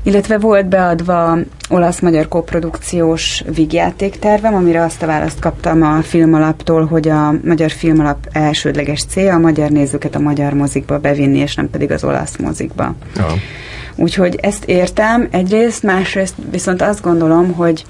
illetve 0.06 0.38
volt 0.38 0.66
beadva 0.66 1.38
olasz-magyar 1.70 2.28
koprodukciós 2.28 3.44
vígjátéktervem, 3.56 4.56
amire 4.56 4.84
azt 4.84 5.04
a 5.04 5.06
választ 5.06 5.40
kaptam 5.40 5.82
a 5.82 6.02
filmalaptól, 6.02 6.86
hogy 6.86 7.10
a 7.10 7.34
magyar 7.44 7.72
filmalap 7.72 8.28
elsődleges 8.32 9.04
célja 9.06 9.34
a 9.34 9.40
magyar 9.40 9.70
nézőket 9.70 10.16
a 10.16 10.20
magyar 10.20 10.54
mozikba 10.54 11.00
bevinni, 11.00 11.38
és 11.38 11.56
nem 11.56 11.70
pedig 11.70 11.92
az 11.92 12.04
olasz 12.04 12.38
mozikba. 12.38 12.96
Ja. 13.16 13.26
Úgyhogy 13.96 14.38
ezt 14.42 14.66
értem 14.66 15.28
egyrészt, 15.32 15.84
másrészt 15.84 16.36
viszont 16.52 16.82
azt 16.82 17.02
gondolom, 17.02 17.54
hogy 17.54 17.86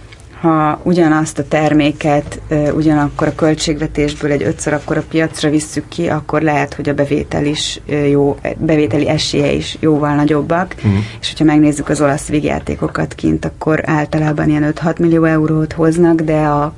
ha 0.46 0.80
ugyanazt 0.84 1.40
a 1.40 1.48
terméket 1.48 2.42
ugyanakkor 2.74 3.28
a 3.28 3.36
költségvetésből 3.36 4.32
egy 4.32 4.44
ötször 4.44 4.74
akkor 4.74 4.98
a 4.98 5.04
piacra 5.10 5.50
visszük 5.50 5.88
ki, 5.88 6.08
akkor 6.08 6.42
lehet, 6.42 6.74
hogy 6.74 6.90
a 6.90 6.94
bevétel 6.94 7.46
is 7.46 7.82
jó, 8.10 8.38
bevételi 8.58 9.10
esélye 9.10 9.52
is 9.52 9.78
jóval 9.80 10.16
nagyobbak, 10.16 10.76
uh-huh. 10.78 10.94
és 11.22 11.30
hogyha 11.30 11.46
megnézzük 11.46 11.90
az 11.90 12.02
olasz 12.02 12.28
vígjátékokat 12.28 13.14
kint, 13.14 13.46
akkor 13.46 13.82
általában 13.86 14.50
ilyen 14.50 14.74
5-6 14.84 15.00
millió 15.00 15.24
eurót 15.24 15.74
hoznak, 15.74 16.22
de 16.22 16.38
a 16.38 16.74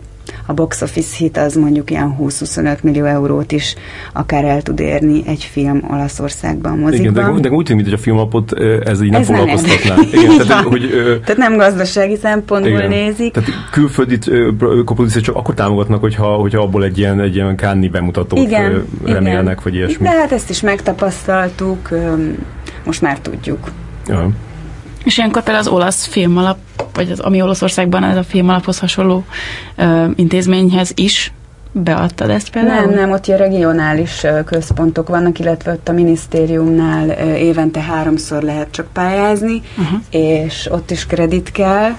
a 0.49 0.53
box 0.53 0.81
office 0.81 1.15
hit 1.17 1.37
az 1.37 1.55
mondjuk 1.55 1.91
ilyen 1.91 2.15
20-25 2.19 2.81
millió 2.81 3.05
eurót 3.05 3.51
is 3.51 3.75
akár 4.13 4.45
el 4.45 4.61
tud 4.61 4.79
érni 4.79 5.23
egy 5.25 5.43
film 5.43 5.83
Olaszországban, 5.91 6.77
mozikban. 6.77 7.23
Igen, 7.23 7.33
de, 7.35 7.49
de 7.49 7.55
úgy 7.55 7.65
tűnik, 7.65 7.83
hogy 7.83 7.93
a 7.93 7.97
filmapot 7.97 8.53
ez 8.83 9.01
így 9.01 9.11
nem 9.11 9.21
ez 9.21 9.27
foglalkoztatná. 9.27 9.95
Nem 9.95 10.07
igen, 10.11 10.47
tehát, 10.47 10.63
hogy, 10.63 10.89
tehát 11.21 11.37
nem 11.37 11.57
gazdasági 11.57 12.15
szempontból 12.15 12.71
igen. 12.71 12.89
nézik. 12.89 13.33
Tehát 13.33 13.49
külföldi 13.71 14.17
koprodukciót 14.85 15.23
csak 15.23 15.35
akkor 15.35 15.53
támogatnak, 15.53 16.01
hogyha, 16.01 16.27
hogyha 16.27 16.61
abból 16.61 16.83
egy 16.83 16.97
ilyen, 16.97 17.19
egy 17.19 17.35
ilyen 17.35 17.55
kánni 17.55 17.87
bemutatót 17.87 18.39
igen, 18.39 18.85
remélnek, 19.05 19.41
igen. 19.41 19.59
vagy 19.63 19.75
ilyesmi. 19.75 20.03
De 20.03 20.09
hát 20.09 20.31
ezt 20.31 20.49
is 20.49 20.61
megtapasztaltuk, 20.61 21.89
most 22.83 23.01
már 23.01 23.19
tudjuk. 23.19 23.67
Ja. 24.07 24.29
És 25.07 25.17
ilyenkor 25.17 25.43
például 25.43 25.65
az 25.65 25.73
olasz 25.73 26.05
filmalap, 26.05 26.57
vagy 26.93 27.11
az, 27.11 27.19
ami 27.19 27.41
Olaszországban 27.41 28.03
ez 28.03 28.17
a 28.17 28.23
filmalaphoz 28.23 28.79
hasonló 28.79 29.25
ö, 29.75 30.05
intézményhez 30.15 30.91
is 30.95 31.31
beadtad 31.83 32.29
ezt 32.29 32.49
például? 32.49 32.85
Nem, 32.85 32.93
nem, 32.93 33.11
ott 33.11 33.27
ilyen 33.27 33.39
regionális 33.39 34.25
központok 34.45 35.07
vannak, 35.07 35.39
illetve 35.39 35.71
ott 35.71 35.89
a 35.89 35.91
minisztériumnál 35.91 37.09
évente 37.35 37.81
háromszor 37.81 38.41
lehet 38.41 38.67
csak 38.71 38.87
pályázni, 38.93 39.61
uh-huh. 39.77 39.99
és 40.09 40.69
ott 40.71 40.91
is 40.91 41.05
kredit 41.05 41.51
kell, 41.51 41.91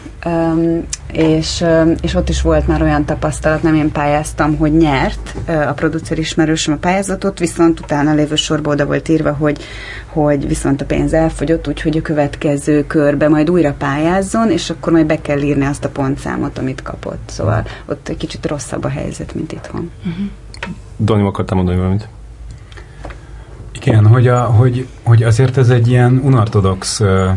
és, 1.12 1.64
és 2.00 2.14
ott 2.14 2.28
is 2.28 2.42
volt 2.42 2.66
már 2.66 2.82
olyan 2.82 3.04
tapasztalat, 3.04 3.62
nem 3.62 3.74
én 3.74 3.92
pályáztam, 3.92 4.56
hogy 4.56 4.72
nyert 4.76 5.34
a 5.68 5.72
producer 5.72 6.18
ismerősöm 6.18 6.74
a 6.74 6.76
pályázatot, 6.76 7.38
viszont 7.38 7.80
utána 7.80 8.14
lévő 8.14 8.34
sorba 8.34 8.70
oda 8.70 8.86
volt 8.86 9.08
írva, 9.08 9.32
hogy, 9.32 9.64
hogy 10.06 10.48
viszont 10.48 10.80
a 10.80 10.84
pénz 10.84 11.12
elfogyott, 11.12 11.68
úgyhogy 11.68 11.96
a 11.96 12.02
következő 12.02 12.86
körbe 12.86 13.28
majd 13.28 13.50
újra 13.50 13.74
pályázzon, 13.78 14.50
és 14.50 14.70
akkor 14.70 14.92
majd 14.92 15.06
be 15.06 15.20
kell 15.20 15.40
írni 15.40 15.64
azt 15.64 15.84
a 15.84 15.88
pontszámot, 15.88 16.58
amit 16.58 16.82
kapott. 16.82 17.30
Szóval 17.30 17.64
ott 17.86 18.08
egy 18.08 18.16
kicsit 18.16 18.46
rosszabb 18.46 18.84
a 18.84 18.88
helyzet, 18.88 19.34
mint 19.34 19.52
itthon. 19.68 19.90
Uh-huh. 20.06 20.26
Dani, 20.98 21.22
akartam 21.22 21.56
mondani 21.56 21.78
valamit? 21.78 22.08
Igen, 23.80 24.06
hogy, 24.06 24.28
a, 24.28 24.44
hogy, 24.44 24.86
hogy 25.02 25.22
azért 25.22 25.56
ez 25.56 25.68
egy 25.68 25.88
ilyen 25.88 26.20
unortodox 26.24 27.00
uh, 27.00 27.28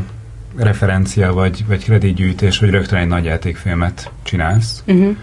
referencia 0.55 1.33
vagy, 1.33 1.65
vagy 1.67 1.83
kreditgyűjtés, 1.83 2.59
hogy 2.59 2.69
rögtön 2.69 2.99
egy 2.99 3.07
nagy 3.07 3.23
játékfilmet 3.23 4.11
csinálsz. 4.23 4.83
Uh-huh. 4.87 5.15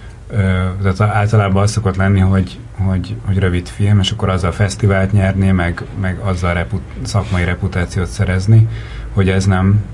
Tehát 0.83 1.01
általában 1.01 1.63
az 1.63 1.71
szokott 1.71 1.97
lenni, 1.97 2.21
hogy, 2.21 2.59
hogy, 2.77 3.15
hogy 3.27 3.39
rövid 3.39 3.69
film, 3.69 3.99
és 3.99 4.11
akkor 4.11 4.29
azzal 4.29 4.53
fesztivált 4.53 5.13
nyerni, 5.13 5.51
meg, 5.51 5.85
meg 6.01 6.19
azzal 6.19 6.55
reput, 6.55 6.83
szakmai 7.03 7.45
reputációt 7.45 8.07
szerezni, 8.07 8.69
hogy 9.13 9.29
ez 9.29 9.45
nem 9.45 9.85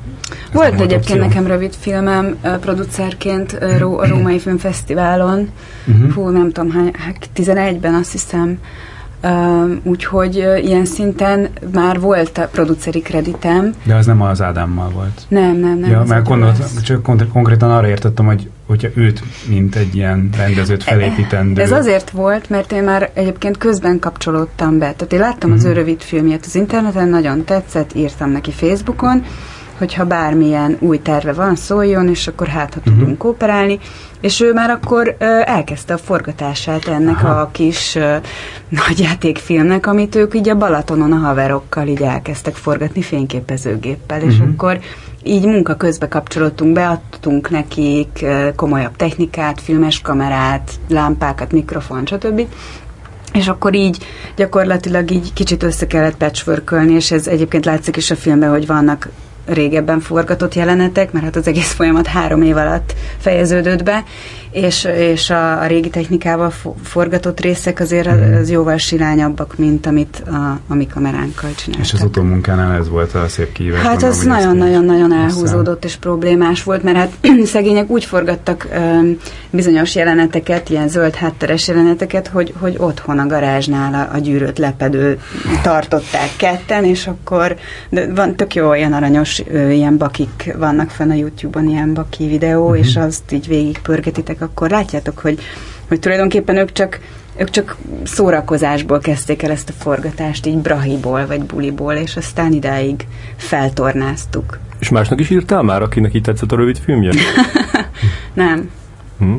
Volt 0.52 0.80
egyébként 0.80 1.20
nekem 1.20 1.46
rövid 1.46 1.74
filmem 1.74 2.36
producerként 2.60 3.52
a 3.98 4.06
Római 4.06 4.38
Filmfesztiválon, 4.38 5.48
uh-huh. 5.86 6.12
hú, 6.12 6.28
nem 6.28 6.50
tudom, 6.52 6.70
hány, 6.70 6.92
11-ben 7.36 7.94
azt 7.94 8.12
hiszem, 8.12 8.58
Uh, 9.26 9.70
úgyhogy 9.82 10.36
uh, 10.36 10.64
ilyen 10.64 10.84
szinten 10.84 11.48
már 11.72 12.00
volt 12.00 12.38
a 12.38 12.48
produceri 12.52 13.00
kreditem. 13.00 13.74
De 13.82 13.94
az 13.94 14.06
nem 14.06 14.22
az 14.22 14.42
Ádámmal 14.42 14.90
volt. 14.90 15.22
Nem, 15.28 15.56
nem, 15.56 15.78
nem. 15.78 15.90
Ja, 15.90 16.02
mert 16.08 16.26
gondolt, 16.26 16.82
csak 16.82 17.02
konkrétan 17.32 17.70
arra 17.70 17.88
értettem, 17.88 18.26
hogy 18.26 18.48
hogyha 18.66 18.88
őt, 18.94 19.22
mint 19.48 19.76
egy 19.76 19.94
ilyen 19.94 20.30
rendezőt 20.36 20.82
e, 20.82 20.84
felépítendő. 20.84 21.62
Ez 21.62 21.72
azért 21.72 22.10
volt, 22.10 22.50
mert 22.50 22.72
én 22.72 22.82
már 22.82 23.10
egyébként 23.14 23.58
közben 23.58 23.98
kapcsolódtam 23.98 24.78
be. 24.78 24.92
Tehát 24.92 25.12
én 25.12 25.18
láttam 25.18 25.50
uh-huh. 25.50 25.54
az 25.54 25.64
ő 25.64 25.68
mhm. 25.68 25.78
rövid 25.78 26.00
filmjét 26.00 26.44
az 26.46 26.54
interneten, 26.54 27.08
nagyon 27.08 27.44
tetszett, 27.44 27.94
írtam 27.94 28.30
neki 28.30 28.50
Facebookon, 28.50 29.24
hogyha 29.78 30.04
bármilyen 30.04 30.76
új 30.80 31.02
terve 31.02 31.32
van, 31.32 31.56
szóljon, 31.56 32.08
és 32.08 32.26
akkor 32.26 32.46
hát, 32.46 32.74
ha 32.74 32.80
uh-huh. 32.80 32.98
tudunk 32.98 33.18
kooperálni. 33.18 33.78
És 34.20 34.40
ő 34.40 34.52
már 34.52 34.70
akkor 34.70 35.16
ö, 35.18 35.40
elkezdte 35.44 35.94
a 35.94 35.98
forgatását 35.98 36.88
ennek 36.88 37.24
Aha. 37.24 37.40
a 37.40 37.50
kis 37.52 37.94
ö, 37.94 38.16
nagyjátékfilmnek, 38.88 39.86
amit 39.86 40.14
ők 40.14 40.34
így 40.34 40.48
a 40.48 40.56
Balatonon 40.56 41.12
a 41.12 41.16
haverokkal 41.16 41.86
így 41.86 42.02
elkezdtek 42.02 42.54
forgatni 42.54 43.02
fényképezőgéppel, 43.02 44.18
uh-huh. 44.18 44.32
és 44.32 44.38
akkor 44.52 44.78
így 45.22 45.44
munka 45.44 45.74
közbe 45.74 46.08
kapcsolódtunk, 46.08 46.72
beadtunk 46.72 47.50
nekik 47.50 48.24
komolyabb 48.56 48.96
technikát, 48.96 49.60
filmes 49.60 50.00
kamerát, 50.00 50.70
lámpákat, 50.88 51.52
mikrofon, 51.52 52.06
stb. 52.06 52.46
És 53.32 53.48
akkor 53.48 53.74
így 53.74 53.98
gyakorlatilag 54.36 55.10
így 55.10 55.32
kicsit 55.32 55.62
össze 55.62 55.86
kellett 55.86 56.16
patchworkölni, 56.16 56.92
és 56.92 57.10
ez 57.10 57.26
egyébként 57.26 57.64
látszik 57.64 57.96
is 57.96 58.10
a 58.10 58.16
filmben, 58.16 58.50
hogy 58.50 58.66
vannak 58.66 59.08
régebben 59.46 60.00
forgatott 60.00 60.54
jelenetek, 60.54 61.12
mert 61.12 61.24
hát 61.24 61.36
az 61.36 61.46
egész 61.46 61.72
folyamat 61.72 62.06
három 62.06 62.42
év 62.42 62.56
alatt 62.56 62.94
fejeződött 63.18 63.82
be, 63.82 64.04
és, 64.54 64.84
és 64.84 65.30
a, 65.30 65.60
a 65.60 65.66
régi 65.66 65.88
technikával 65.90 66.52
forgatott 66.82 67.40
részek 67.40 67.80
azért 67.80 68.06
az, 68.06 68.18
mhm. 68.18 68.34
az 68.34 68.50
jóval 68.50 68.76
sirányabbak, 68.76 69.58
mint 69.58 69.86
amit 69.86 70.22
a, 70.26 70.60
a 70.68 70.74
mi 70.74 70.86
kameránkkal 70.86 71.54
csináltak. 71.54 71.86
És 71.86 71.92
az 71.92 72.02
utómunkánál 72.02 72.78
ez 72.78 72.88
volt 72.88 73.14
a 73.14 73.28
szép 73.28 73.52
kihívás? 73.52 73.82
Hát 73.82 74.02
az 74.02 74.22
nagyon-nagyon-nagyon 74.22 75.12
elhúzódott 75.12 75.84
és 75.84 75.96
problémás 75.96 76.62
volt, 76.62 76.82
mert 76.82 76.96
hát 76.96 77.12
szegények 77.44 77.90
úgy 77.90 78.04
forgattak 78.04 78.68
um, 78.76 79.16
bizonyos 79.50 79.94
jeleneteket, 79.94 80.70
ilyen 80.70 80.88
zöld 80.88 81.14
hátteres 81.14 81.68
jeleneteket, 81.68 82.28
hogy, 82.28 82.54
hogy 82.58 82.74
otthon 82.78 83.18
a 83.18 83.26
garázsnál 83.26 83.94
a, 83.94 84.14
a 84.14 84.18
gyűrött 84.18 84.58
lepedő 84.58 85.20
tartották 85.62 86.30
ketten, 86.36 86.84
és 86.84 87.06
akkor 87.06 87.56
de 87.88 88.12
van 88.14 88.36
tök 88.36 88.54
jó 88.54 88.74
ilyen 88.74 88.92
aranyos 88.92 89.33
ö, 89.38 89.70
ilyen 89.70 89.98
bakik 89.98 90.54
vannak 90.58 90.90
fenn 90.90 91.10
a 91.10 91.14
YouTube-on, 91.14 91.68
ilyen 91.68 91.94
baki 91.94 92.26
videó, 92.26 92.62
uh-huh. 92.62 92.78
és 92.78 92.96
azt 92.96 93.32
így 93.32 93.46
végigpörgetitek 93.46 94.40
akkor 94.40 94.70
látjátok, 94.70 95.18
hogy, 95.18 95.40
hogy 95.88 96.00
tulajdonképpen 96.00 96.56
ők 96.56 96.72
csak 96.72 97.00
ők 97.36 97.50
csak 97.50 97.76
szórakozásból 98.04 98.98
kezdték 98.98 99.42
el 99.42 99.50
ezt 99.50 99.68
a 99.68 99.72
forgatást, 99.72 100.46
így 100.46 100.58
brahiból 100.58 101.26
vagy 101.26 101.42
buliból, 101.42 101.94
és 101.94 102.16
aztán 102.16 102.52
idáig 102.52 103.06
feltornáztuk. 103.36 104.58
És 104.78 104.88
másnak 104.88 105.20
is 105.20 105.30
írtál 105.30 105.62
már, 105.62 105.82
akinek 105.82 106.14
így 106.14 106.22
tetszett 106.22 106.52
a 106.52 106.56
rövid 106.56 106.78
filmje? 106.78 107.12
Nem. 108.34 108.70
Hm? 109.18 109.36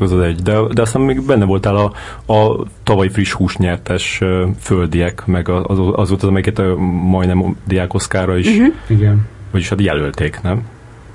Csak 0.00 0.08
az 0.10 0.18
az 0.18 0.24
egy. 0.24 0.42
De, 0.42 0.58
de 0.72 0.82
aztán 0.82 1.02
még 1.02 1.22
benne 1.22 1.44
voltál 1.44 1.76
a, 1.76 1.92
a 2.32 2.66
tavaly 2.82 3.08
friss 3.08 3.32
húsnyertes 3.32 4.20
földiek, 4.60 5.26
meg 5.26 5.48
az, 5.48 5.78
az 5.92 6.08
volt 6.08 6.22
az, 6.22 6.28
amelyiket 6.28 6.58
a 6.58 6.76
majdnem 6.76 7.56
diákoszkára 7.66 8.36
is. 8.36 8.46
Uh-huh. 8.46 8.74
Igen. 8.86 9.26
Vagyis 9.50 9.68
hát 9.68 9.80
jelölték, 9.80 10.40
nem? 10.42 10.62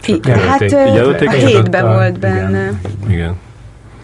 Csak 0.02 0.26
hát 0.26 0.72
jelölték, 0.72 1.28
a 1.28 1.32
hétben 1.32 1.86
volt 1.86 2.20
benne. 2.20 2.80
Igen. 3.04 3.12
igen. 3.12 3.36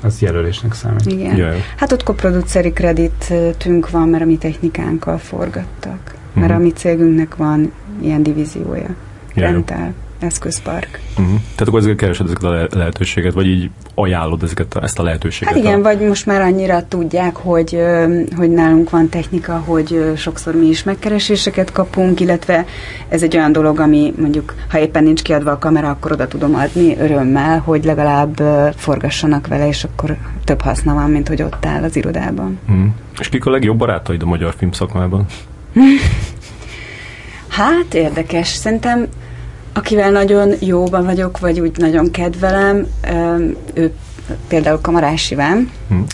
Az 0.03 0.21
jelölésnek 0.21 0.73
számít. 0.73 1.05
Igen. 1.05 1.35
Jaj. 1.35 1.63
Hát 1.75 1.91
ott 1.91 2.03
koproduceri 2.03 2.71
kreditünk 2.71 3.89
van, 3.89 4.07
mert 4.07 4.23
a 4.23 4.25
mi 4.25 4.37
technikánkkal 4.37 5.17
forgattak. 5.17 6.15
Mert 6.33 6.47
uh-huh. 6.47 6.61
a 6.61 6.63
mi 6.63 6.71
cégünknek 6.71 7.35
van 7.35 7.71
ilyen 8.01 8.23
divíziója. 8.23 8.89
Jaj. 9.33 9.51
Rental 9.51 9.93
eszközpark. 10.23 10.99
Uh-huh. 11.11 11.27
Tehát 11.27 11.67
akkor 11.67 11.79
ezeket 11.79 11.97
keresed 11.97 12.25
ezeket 12.25 12.43
a 12.43 12.77
lehetőséget, 12.77 13.33
vagy 13.33 13.45
így 13.45 13.69
ajánlod 13.95 14.43
ezeket 14.43 14.73
a, 14.75 14.83
ezt 14.83 14.99
a 14.99 15.03
lehetőséget? 15.03 15.53
Hát 15.53 15.63
igen, 15.63 15.79
a... 15.79 15.81
vagy 15.81 15.99
most 15.99 16.25
már 16.25 16.41
annyira 16.41 16.87
tudják, 16.87 17.35
hogy, 17.35 17.77
hogy 18.35 18.49
nálunk 18.49 18.89
van 18.89 19.09
technika, 19.09 19.57
hogy 19.57 20.11
sokszor 20.15 20.55
mi 20.55 20.65
is 20.65 20.83
megkereséseket 20.83 21.71
kapunk, 21.71 22.19
illetve 22.19 22.65
ez 23.09 23.23
egy 23.23 23.35
olyan 23.35 23.51
dolog, 23.51 23.79
ami 23.79 24.13
mondjuk, 24.17 24.53
ha 24.69 24.79
éppen 24.79 25.03
nincs 25.03 25.21
kiadva 25.21 25.51
a 25.51 25.57
kamera, 25.57 25.89
akkor 25.89 26.11
oda 26.11 26.27
tudom 26.27 26.55
adni 26.55 26.97
örömmel, 26.97 27.59
hogy 27.59 27.83
legalább 27.83 28.41
forgassanak 28.75 29.47
vele, 29.47 29.67
és 29.67 29.83
akkor 29.83 30.17
több 30.43 30.61
haszna 30.61 30.93
van, 30.93 31.09
mint 31.09 31.27
hogy 31.27 31.41
ott 31.41 31.65
áll 31.65 31.83
az 31.83 31.95
irodában. 31.95 32.59
Uh-huh. 32.69 32.85
És 33.19 33.29
kik 33.29 33.45
a 33.45 33.49
legjobb 33.49 33.77
barátaid 33.77 34.21
a 34.21 34.25
magyar 34.25 34.53
filmszakmában? 34.57 35.25
Hát 37.51 37.93
érdekes. 37.93 38.47
Szerintem 38.47 39.07
akivel 39.73 40.11
nagyon 40.11 40.53
jóban 40.59 41.05
vagyok, 41.05 41.39
vagy 41.39 41.59
úgy 41.59 41.77
nagyon 41.77 42.11
kedvelem, 42.11 42.87
ő 43.73 43.91
például 44.47 44.81
Kamarás 44.81 45.31
Iván. 45.31 45.71
Hmm. 45.87 46.05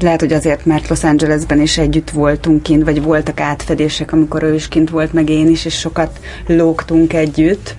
Lehet, 0.00 0.20
hogy 0.20 0.32
azért, 0.32 0.66
mert 0.66 0.88
Los 0.88 1.04
Angelesben 1.04 1.60
is 1.60 1.78
együtt 1.78 2.10
voltunk 2.10 2.62
kint, 2.62 2.84
vagy 2.84 3.02
voltak 3.02 3.40
átfedések, 3.40 4.12
amikor 4.12 4.42
ő 4.42 4.54
is 4.54 4.68
kint 4.68 4.90
volt, 4.90 5.12
meg 5.12 5.28
én 5.28 5.48
is, 5.48 5.64
és 5.64 5.78
sokat 5.78 6.20
lógtunk 6.46 7.12
együtt. 7.12 7.74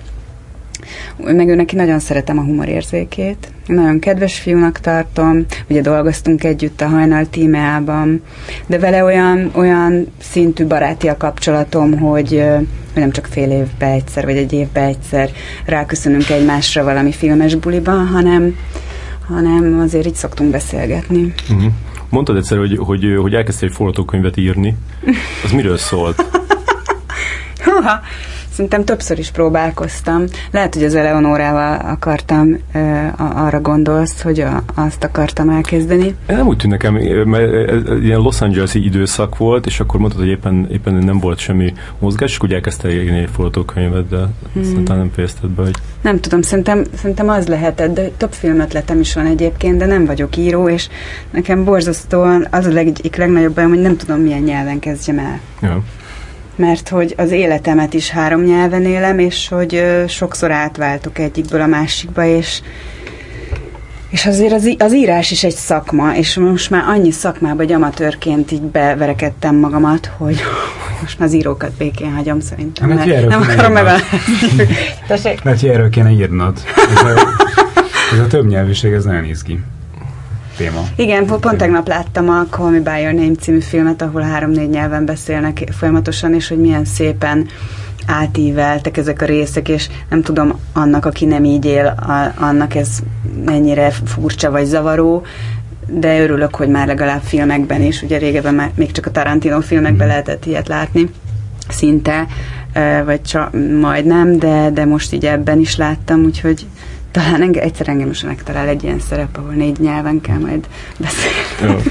Meg 1.16 1.48
ő 1.48 1.54
neki 1.54 1.76
nagyon 1.76 1.98
szeretem 1.98 2.38
a 2.38 2.42
humorérzékét. 2.42 3.48
Nagyon 3.66 3.98
kedves 3.98 4.38
fiúnak 4.38 4.80
tartom, 4.80 5.46
ugye 5.68 5.80
dolgoztunk 5.80 6.44
együtt 6.44 6.80
a 6.80 6.88
hajnal 6.88 7.26
tímeában, 7.30 8.22
de 8.66 8.78
vele 8.78 9.04
olyan, 9.04 9.50
olyan 9.54 10.06
szintű 10.18 10.66
baráti 10.66 11.08
a 11.08 11.16
kapcsolatom, 11.16 11.98
hogy 11.98 12.16
hogy 12.26 13.02
nem 13.02 13.10
csak 13.10 13.26
fél 13.26 13.50
évbe 13.50 13.86
egyszer, 13.86 14.24
vagy 14.24 14.36
egy 14.36 14.52
évbe 14.52 14.80
egyszer 14.80 15.30
ráköszönünk 15.64 16.28
egymásra 16.28 16.84
valami 16.84 17.12
filmes 17.12 17.54
buliban, 17.54 18.06
hanem, 18.06 18.56
hanem 19.28 19.80
azért 19.80 20.06
így 20.06 20.14
szoktunk 20.14 20.50
beszélgetni. 20.50 21.34
Uh-huh. 21.50 21.72
Mondtad 22.08 22.36
egyszer, 22.36 22.58
hogy, 22.58 22.76
hogy, 22.76 23.16
hogy 23.20 23.34
elkezdtél 23.34 23.68
egy 23.68 23.74
forgatókönyvet 23.74 24.36
írni. 24.36 24.76
Az 25.44 25.50
miről 25.50 25.76
szólt? 25.76 26.24
Húha, 27.64 28.00
Szerintem 28.56 28.84
többször 28.84 29.18
is 29.18 29.30
próbálkoztam. 29.30 30.24
Lehet, 30.50 30.74
hogy 30.74 30.84
az 30.84 30.94
Eleonórával 30.94 31.76
akartam, 31.76 32.58
arra 33.16 33.60
gondolsz, 33.60 34.22
hogy 34.22 34.40
a, 34.40 34.62
azt 34.74 35.04
akartam 35.04 35.48
elkezdeni. 35.48 36.14
Nem 36.26 36.46
úgy 36.46 36.56
tűnt 36.56 36.72
nekem, 36.72 36.94
mert 37.24 37.52
ilyen 38.02 38.20
Los 38.20 38.40
Angeles-i 38.40 38.84
időszak 38.84 39.36
volt, 39.36 39.66
és 39.66 39.80
akkor 39.80 40.00
mondtad, 40.00 40.20
hogy 40.20 40.30
éppen, 40.30 40.68
éppen 40.70 40.94
nem 40.94 41.18
volt 41.18 41.38
semmi 41.38 41.72
mozgás, 41.98 42.30
és 42.30 42.38
úgy 42.42 42.52
elkezdte 42.52 42.92
írni 42.92 43.18
egy 43.18 43.28
forgatókönyvet, 43.34 44.08
de 44.08 44.28
hmm. 44.52 44.64
szerintem 44.64 44.96
nem 44.96 45.10
fejezted 45.14 45.50
be, 45.50 45.62
hogy... 45.62 45.76
Nem 46.00 46.20
tudom, 46.20 46.42
szerintem, 46.42 46.84
szerintem 46.94 47.28
az 47.28 47.46
lehetett, 47.46 47.94
de 47.94 48.10
több 48.16 48.32
filmötletem 48.32 49.00
is 49.00 49.14
van 49.14 49.26
egyébként, 49.26 49.78
de 49.78 49.86
nem 49.86 50.04
vagyok 50.04 50.36
író, 50.36 50.68
és 50.68 50.88
nekem 51.30 51.64
borzasztóan 51.64 52.46
az 52.50 52.66
a 52.66 52.76
egyik 52.76 53.16
legnagyobb 53.16 53.54
bajom, 53.54 53.70
hogy 53.70 53.80
nem 53.80 53.96
tudom, 53.96 54.20
milyen 54.20 54.42
nyelven 54.42 54.78
kezdjem 54.78 55.18
el. 55.18 55.40
Ja 55.62 55.82
mert 56.56 56.88
hogy 56.88 57.14
az 57.16 57.30
életemet 57.30 57.94
is 57.94 58.10
három 58.10 58.42
nyelven 58.42 58.84
élem, 58.84 59.18
és 59.18 59.48
hogy 59.48 59.84
sokszor 60.08 60.50
átváltok 60.50 61.18
egyikből 61.18 61.60
a 61.60 61.66
másikba, 61.66 62.24
és 62.24 62.60
és 64.10 64.26
azért 64.26 64.52
az, 64.52 64.74
az 64.78 64.94
írás 64.94 65.30
is 65.30 65.44
egy 65.44 65.54
szakma, 65.54 66.16
és 66.16 66.36
most 66.36 66.70
már 66.70 66.84
annyi 66.88 67.10
szakmába, 67.10 67.56
hogy 67.56 67.72
amatőrként 67.72 68.52
így 68.52 68.62
beverekedtem 68.62 69.56
magamat, 69.56 70.10
hogy 70.16 70.40
most 71.02 71.18
már 71.18 71.28
az 71.28 71.34
írókat 71.34 71.72
békén 71.72 72.12
hagyom 72.12 72.40
szerintem, 72.40 72.88
hát, 72.90 73.06
mert 73.06 73.28
nem 73.28 73.40
akarom 73.40 73.76
a... 73.76 73.80
Mert 75.42 75.64
erről 75.64 75.90
kéne 75.90 76.10
írnod. 76.10 76.58
Ez 76.94 77.02
a, 77.02 77.28
ez 78.12 78.18
a 78.18 78.26
többnyelvűség, 78.26 78.92
ez 78.92 79.04
nagyon 79.04 79.24
izgi 79.24 79.60
téma. 80.56 80.88
Igen, 80.96 81.26
pont 81.26 81.56
tegnap 81.56 81.88
láttam 81.88 82.28
a 82.28 82.46
Call 82.50 82.70
Me 82.70 82.78
By 82.78 83.00
Your 83.02 83.12
Name 83.12 83.34
című 83.40 83.60
filmet, 83.60 84.02
ahol 84.02 84.22
három-négy 84.22 84.70
nyelven 84.70 85.04
beszélnek 85.04 85.68
folyamatosan, 85.78 86.34
és 86.34 86.48
hogy 86.48 86.58
milyen 86.58 86.84
szépen 86.84 87.46
átíveltek 88.06 88.96
ezek 88.96 89.22
a 89.22 89.24
részek, 89.24 89.68
és 89.68 89.88
nem 90.08 90.22
tudom, 90.22 90.60
annak, 90.72 91.04
aki 91.04 91.24
nem 91.24 91.44
így 91.44 91.64
él, 91.64 91.86
a, 91.86 92.42
annak 92.44 92.74
ez 92.74 92.88
mennyire 93.44 93.90
furcsa 93.90 94.50
vagy 94.50 94.64
zavaró, 94.64 95.22
de 95.88 96.20
örülök, 96.20 96.54
hogy 96.54 96.68
már 96.68 96.86
legalább 96.86 97.22
filmekben 97.22 97.82
is, 97.82 98.02
ugye 98.02 98.18
régebben 98.18 98.54
már 98.54 98.70
még 98.74 98.92
csak 98.92 99.06
a 99.06 99.10
Tarantino 99.10 99.60
filmekben 99.60 100.06
mm. 100.06 100.10
lehetett 100.10 100.46
ilyet 100.46 100.68
látni, 100.68 101.10
szinte, 101.68 102.26
vagy 103.04 103.22
csak 103.22 103.50
majdnem, 103.80 104.38
de, 104.38 104.70
de 104.70 104.84
most 104.84 105.12
így 105.12 105.26
ebben 105.26 105.58
is 105.58 105.76
láttam, 105.76 106.24
úgyhogy 106.24 106.66
talán 107.16 107.42
enge, 107.42 107.60
egyszer 107.60 107.88
engem 107.88 108.10
is 108.10 108.22
megtalál 108.22 108.68
egy 108.68 108.82
ilyen 108.82 108.98
szerep, 108.98 109.36
ahol 109.36 109.52
négy 109.52 109.78
nyelven 109.80 110.20
kell 110.20 110.38
majd 110.38 110.66
beszélni. 110.98 111.82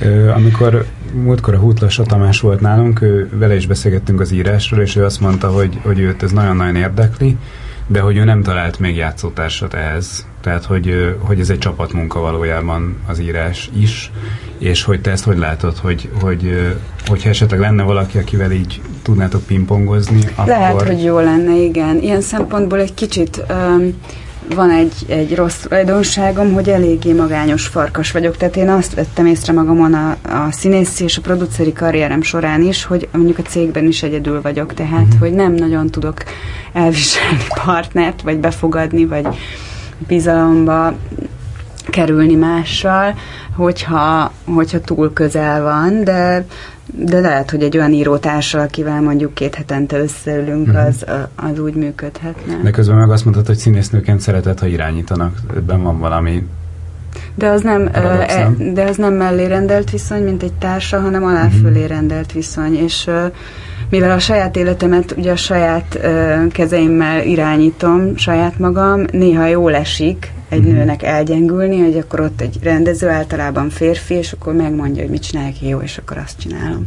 Ö, 0.00 0.30
amikor 0.30 0.84
múltkor 1.12 1.54
a 1.54 1.58
Hútlas 1.58 2.00
Tamás 2.06 2.40
volt 2.40 2.60
nálunk, 2.60 3.02
ő, 3.02 3.28
vele 3.32 3.56
is 3.56 3.66
beszélgettünk 3.66 4.20
az 4.20 4.32
írásról, 4.32 4.80
és 4.80 4.96
ő 4.96 5.04
azt 5.04 5.20
mondta, 5.20 5.48
hogy, 5.48 5.78
hogy 5.82 5.98
őt 5.98 6.22
ez 6.22 6.30
nagyon-nagyon 6.30 6.76
érdekli, 6.76 7.36
de 7.86 8.00
hogy 8.00 8.16
ő 8.16 8.24
nem 8.24 8.42
talált 8.42 8.78
még 8.78 8.96
játszótársat 8.96 9.74
ehhez. 9.74 10.26
Tehát, 10.40 10.64
hogy, 10.64 11.16
hogy 11.18 11.40
ez 11.40 11.50
egy 11.50 11.58
csapatmunka 11.58 12.20
valójában 12.20 12.96
az 13.06 13.20
írás 13.20 13.70
is, 13.78 14.10
és 14.58 14.82
hogy 14.82 15.00
te 15.00 15.10
ezt 15.10 15.24
hogy 15.24 15.38
látod, 15.38 15.76
hogy, 15.76 16.08
hogy, 16.20 16.72
hogyha 17.06 17.28
esetleg 17.28 17.60
lenne 17.60 17.82
valaki, 17.82 18.18
akivel 18.18 18.52
így 18.52 18.80
tudnátok 19.02 19.42
pingpongozni, 19.42 20.20
akkor... 20.34 20.46
Lehet, 20.46 20.82
hogy 20.82 21.02
jó 21.02 21.18
lenne, 21.18 21.56
igen. 21.56 21.98
Ilyen 22.00 22.20
szempontból 22.20 22.78
egy 22.78 22.94
kicsit... 22.94 23.42
Um, 23.50 23.94
van 24.54 24.70
egy, 24.70 24.92
egy 25.06 25.34
rossz 25.34 25.56
tulajdonságom, 25.56 26.52
hogy 26.52 26.68
eléggé 26.68 27.12
magányos 27.12 27.66
farkas 27.66 28.10
vagyok, 28.10 28.36
tehát 28.36 28.56
én 28.56 28.68
azt 28.68 28.94
vettem 28.94 29.26
észre 29.26 29.52
magamon 29.52 29.94
a, 29.94 30.10
a 30.22 30.48
színészi 30.50 31.04
és 31.04 31.16
a 31.16 31.20
produceri 31.20 31.72
karrierem 31.72 32.22
során 32.22 32.62
is, 32.62 32.84
hogy 32.84 33.08
mondjuk 33.12 33.38
a 33.38 33.42
cégben 33.42 33.86
is 33.86 34.02
egyedül 34.02 34.40
vagyok, 34.40 34.74
tehát 34.74 35.02
uh-huh. 35.02 35.20
hogy 35.20 35.32
nem 35.32 35.52
nagyon 35.52 35.86
tudok 35.86 36.22
elviselni 36.72 37.44
partnert, 37.64 38.22
vagy 38.22 38.38
befogadni, 38.38 39.06
vagy 39.06 39.26
bizalomba 40.06 40.94
kerülni 41.92 42.34
mással, 42.34 43.14
hogyha, 43.56 44.32
hogyha 44.44 44.80
túl 44.80 45.12
közel 45.12 45.62
van, 45.62 46.04
de 46.04 46.44
de 46.94 47.20
lehet, 47.20 47.50
hogy 47.50 47.62
egy 47.62 47.76
olyan 47.76 47.92
írótársal, 47.92 48.60
akivel 48.60 49.00
mondjuk 49.00 49.34
két 49.34 49.54
hetente 49.54 49.98
összeülünk, 49.98 50.68
mm-hmm. 50.68 50.86
az, 50.86 51.04
az 51.34 51.58
úgy 51.58 51.74
működhetne. 51.74 52.58
De 52.62 52.70
közben 52.70 52.96
meg 52.96 53.10
azt 53.10 53.24
mondtad, 53.24 53.46
hogy 53.46 53.56
színésznőként 53.56 54.20
szeretett, 54.20 54.58
ha 54.58 54.66
irányítanak. 54.66 55.36
Ebben 55.56 55.82
van 55.82 55.98
valami 55.98 56.46
de 57.34 57.48
az 57.48 57.62
nem, 57.62 57.90
paradox, 57.90 58.34
nem? 58.34 58.74
de 58.74 58.82
az 58.82 58.96
nem 58.96 59.12
mellé 59.14 59.46
rendelt 59.46 59.90
viszony, 59.90 60.22
mint 60.22 60.42
egy 60.42 60.52
társa, 60.52 61.00
hanem 61.00 61.24
alá 61.24 61.46
mm-hmm. 61.46 61.62
fölé 61.62 61.84
rendelt 61.84 62.32
viszony, 62.32 62.74
és 62.74 63.10
mivel 63.92 64.10
a 64.10 64.18
saját 64.18 64.56
életemet 64.56 65.14
ugye 65.16 65.30
a 65.30 65.36
saját 65.36 65.98
kezeimmel 66.52 67.26
irányítom, 67.26 68.16
saját 68.16 68.58
magam, 68.58 69.04
néha 69.10 69.46
jól 69.46 69.74
esik 69.74 70.32
egy 70.48 70.60
mm-hmm. 70.60 70.72
nőnek 70.72 71.02
elgyengülni, 71.02 71.80
hogy 71.80 71.96
akkor 71.96 72.20
ott 72.20 72.40
egy 72.40 72.58
rendező, 72.62 73.08
általában 73.08 73.68
férfi, 73.70 74.14
és 74.14 74.32
akkor 74.32 74.54
megmondja, 74.54 75.02
hogy 75.02 75.10
mit 75.10 75.22
csinálják 75.22 75.62
jó, 75.62 75.80
és 75.80 75.98
akkor 75.98 76.16
azt 76.18 76.38
csinálom. 76.38 76.86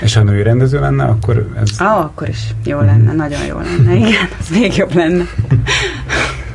És 0.00 0.14
ha 0.14 0.22
női 0.22 0.42
rendező 0.42 0.80
lenne, 0.80 1.04
akkor 1.04 1.52
ez... 1.60 1.70
Ah, 1.78 2.00
akkor 2.00 2.28
is 2.28 2.54
jó 2.64 2.80
lenne, 2.80 3.12
mm. 3.12 3.16
nagyon 3.16 3.44
jó 3.46 3.56
lenne, 3.56 3.94
igen, 4.06 4.28
az 4.40 4.48
még 4.48 4.76
jobb 4.76 4.94
lenne. 4.94 5.24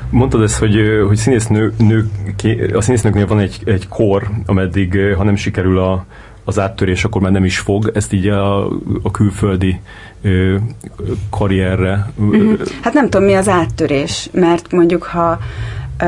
Mondtad 0.10 0.42
ezt, 0.42 0.58
hogy, 0.58 0.76
hogy 1.08 1.18
színésznő, 1.18 1.74
nő, 1.78 2.10
a 2.74 2.82
színésznőknél 2.82 3.28
van 3.28 3.40
egy, 3.40 3.62
egy 3.66 3.88
kor, 3.88 4.30
ameddig, 4.46 4.98
ha 5.18 5.24
nem 5.24 5.36
sikerül 5.36 5.80
a, 5.80 6.06
az 6.50 6.60
áttörés, 6.60 7.04
akkor 7.04 7.22
már 7.22 7.32
nem 7.32 7.46
is 7.46 7.60
fog. 7.60 7.92
Ezt 7.94 8.14
így 8.14 8.28
a, 8.28 8.66
a 9.04 9.12
külföldi 9.12 9.80
ö, 10.22 10.56
karrierre. 11.30 12.12
Uh-huh. 12.16 12.60
Hát 12.82 12.94
nem 12.94 13.10
tudom, 13.10 13.26
mi 13.28 13.34
az 13.34 13.50
áttörés, 13.50 14.30
mert 14.32 14.72
mondjuk, 14.72 15.04
ha 15.04 15.40
ö, 16.00 16.06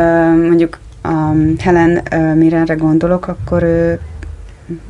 mondjuk 0.47 0.80
a 1.04 1.32
Helen 1.60 2.04
Mirrenre 2.38 2.73
gondolok, 2.73 3.27
akkor 3.27 3.63
ő 3.63 3.99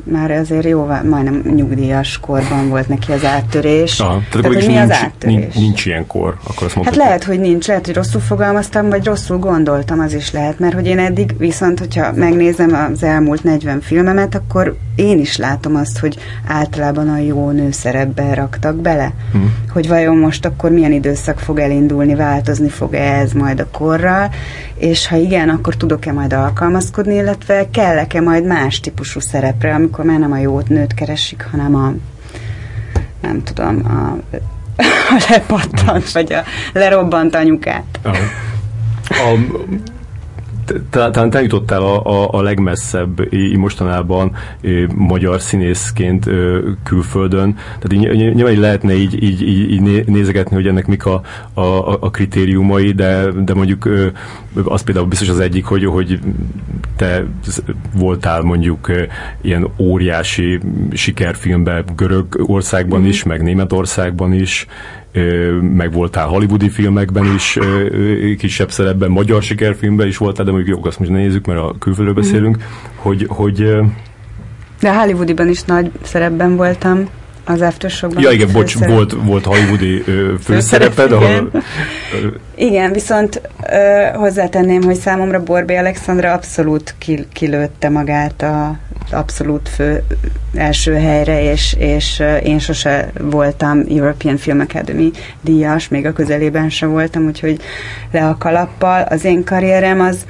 már 0.03 0.31
azért 0.31 0.65
jó, 0.65 0.85
majdnem 0.85 1.41
nyugdíjas 1.55 2.19
korban 2.19 2.69
volt 2.69 2.87
neki 2.87 3.11
az 3.11 3.25
áttörés. 3.25 3.99
Aha, 3.99 4.09
tehát, 4.09 4.29
tehát 4.29 4.45
hogy 4.45 4.55
mi 4.55 4.73
nincs, 4.73 4.81
az 4.81 4.91
áttörés? 4.91 5.35
Nincs, 5.35 5.55
nincs 5.55 5.85
ilyen 5.85 6.07
kor, 6.07 6.37
akkor 6.47 6.71
azt 6.75 6.85
Hát 6.85 6.95
lehet, 6.95 7.23
hogy 7.23 7.39
nincs, 7.39 7.67
lehet, 7.67 7.85
hogy 7.85 7.95
rosszul 7.95 8.21
fogalmaztam, 8.21 8.89
vagy 8.89 9.05
rosszul 9.05 9.37
gondoltam, 9.37 9.99
az 9.99 10.13
is 10.13 10.31
lehet, 10.31 10.59
mert 10.59 10.73
hogy 10.73 10.87
én 10.87 10.99
eddig 10.99 11.37
viszont, 11.37 11.79
hogyha 11.79 12.11
megnézem 12.15 12.89
az 12.91 13.03
elmúlt 13.03 13.43
40 13.43 13.81
filmemet, 13.81 14.35
akkor 14.35 14.77
én 14.95 15.19
is 15.19 15.37
látom 15.37 15.75
azt, 15.75 15.99
hogy 15.99 16.17
általában 16.47 17.09
a 17.09 17.17
jó 17.17 17.49
nőszerepbe 17.49 18.33
raktak 18.33 18.75
bele. 18.75 19.11
Hmm. 19.31 19.53
Hogy 19.73 19.87
vajon 19.87 20.17
most 20.17 20.45
akkor 20.45 20.71
milyen 20.71 20.91
időszak 20.91 21.39
fog 21.39 21.59
elindulni, 21.59 22.15
változni 22.15 22.69
fog-e 22.69 23.19
ez 23.19 23.31
majd 23.31 23.59
a 23.59 23.67
korral, 23.71 24.29
és 24.81 25.07
ha 25.07 25.15
igen, 25.15 25.49
akkor 25.49 25.75
tudok-e 25.75 26.11
majd 26.11 26.33
alkalmazkodni, 26.33 27.15
illetve 27.15 27.69
kell-e 27.69 28.21
majd 28.21 28.45
más 28.45 28.79
típusú 28.79 29.19
szerepre, 29.19 29.73
amikor 29.73 30.05
már 30.05 30.19
nem 30.19 30.31
a 30.31 30.37
jót 30.37 30.69
nőt 30.69 30.93
keresik, 30.93 31.47
hanem 31.51 31.75
a 31.75 31.93
nem 33.21 33.43
tudom, 33.43 33.85
a, 33.85 34.17
a 35.15 35.23
lepattant, 35.29 36.11
vagy 36.11 36.33
a 36.33 36.43
lerobbant 36.73 37.35
anyukát. 37.35 37.99
A, 38.03 38.07
a, 39.09 39.37
talán 40.89 41.29
te 41.29 41.41
jutottál 41.41 41.81
a, 41.81 42.05
a, 42.05 42.29
a 42.31 42.41
legmesszebb 42.41 43.33
mostanában 43.55 44.35
magyar 44.95 45.41
színészként 45.41 46.29
külföldön. 46.83 47.55
Tehát 47.79 47.93
így, 47.93 48.33
nyilván 48.33 48.59
lehetne 48.59 48.93
így, 48.93 49.23
így, 49.23 49.41
így, 49.41 49.71
így 49.71 50.05
nézegetni, 50.05 50.55
hogy 50.55 50.67
ennek 50.67 50.87
mik 50.87 51.05
a, 51.05 51.21
a, 51.53 51.61
a 51.99 52.09
kritériumai, 52.09 52.91
de, 52.91 53.25
de 53.31 53.53
mondjuk 53.53 53.89
az 54.63 54.81
például 54.81 55.05
biztos 55.07 55.29
az 55.29 55.39
egyik, 55.39 55.65
hogy, 55.65 55.85
hogy 55.85 56.19
te 56.95 57.25
voltál 57.95 58.41
mondjuk 58.41 58.91
ilyen 59.41 59.67
óriási 59.77 60.59
sikerfilmben 60.91 61.83
Görögországban 61.95 62.99
mm-hmm. 62.99 63.09
is, 63.09 63.23
meg 63.23 63.41
Németországban 63.41 64.33
is, 64.33 64.67
meg 65.61 65.91
voltál 65.91 66.27
hollywoodi 66.27 66.69
filmekben 66.69 67.33
is, 67.35 67.57
kisebb 68.37 68.71
szerepben, 68.71 69.09
magyar 69.09 69.43
sikerfilmben 69.43 70.07
is 70.07 70.17
voltál, 70.17 70.45
de 70.45 70.51
mondjuk 70.51 70.77
jó, 70.77 70.85
azt 70.85 70.99
most 70.99 71.11
nézzük, 71.11 71.45
mert 71.45 71.59
a 71.59 71.75
külföldről 71.79 72.15
mhm. 72.15 72.23
beszélünk, 72.23 72.57
mm. 72.57 72.61
hogy, 72.95 73.25
hogy 73.29 73.75
de 74.81 74.93
hollywoodiban 74.93 75.49
is 75.49 75.63
nagy 75.63 75.91
szerepben 76.03 76.55
voltam 76.55 77.09
az 77.45 77.61
Aftershokban. 77.61 78.23
Ja, 78.23 78.31
igen, 78.31 78.49
bocs, 78.51 78.77
volt, 78.77 79.15
volt 79.23 79.45
hollywoodi 79.45 80.03
főszereped, 80.43 81.11
ahol... 81.11 81.51
Igen, 82.55 82.91
viszont 82.91 83.41
ö, 83.71 84.07
hozzátenném, 84.13 84.81
hogy 84.81 84.95
számomra 84.95 85.43
Borbé 85.43 85.75
Alexandra 85.75 86.31
abszolút 86.31 86.95
kilőtte 87.33 87.89
magát 87.89 88.41
a 88.41 88.79
abszolút 89.09 89.69
fő 89.69 90.03
első 90.53 90.93
helyre, 90.93 91.51
és, 91.51 91.75
és 91.79 92.23
én 92.43 92.59
sose 92.59 93.11
voltam 93.21 93.83
European 93.89 94.37
Film 94.37 94.59
Academy 94.59 95.11
díjas, 95.41 95.87
még 95.87 96.05
a 96.05 96.13
közelében 96.13 96.69
sem 96.69 96.89
voltam, 96.89 97.25
úgyhogy 97.25 97.59
le 98.11 98.27
a 98.27 98.37
kalappal. 98.37 99.01
Az 99.01 99.25
én 99.25 99.43
karrierem 99.43 100.01
az, 100.01 100.25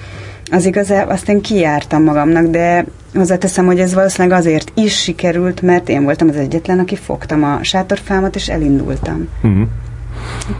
az 0.51 0.65
igazán, 0.65 1.07
azt 1.07 1.29
én 1.29 1.41
kijártam 1.41 2.03
magamnak, 2.03 2.45
de 2.45 2.85
hozzáteszem, 3.13 3.65
hogy 3.65 3.79
ez 3.79 3.93
valószínűleg 3.93 4.37
azért 4.39 4.71
is 4.75 5.01
sikerült, 5.01 5.61
mert 5.61 5.89
én 5.89 6.03
voltam 6.03 6.29
az 6.29 6.35
egyetlen, 6.35 6.79
aki 6.79 6.95
fogtam 6.95 7.43
a 7.43 7.59
sátorfámat, 7.63 8.35
és 8.35 8.49
elindultam. 8.49 9.27
Uh-huh. 9.43 9.67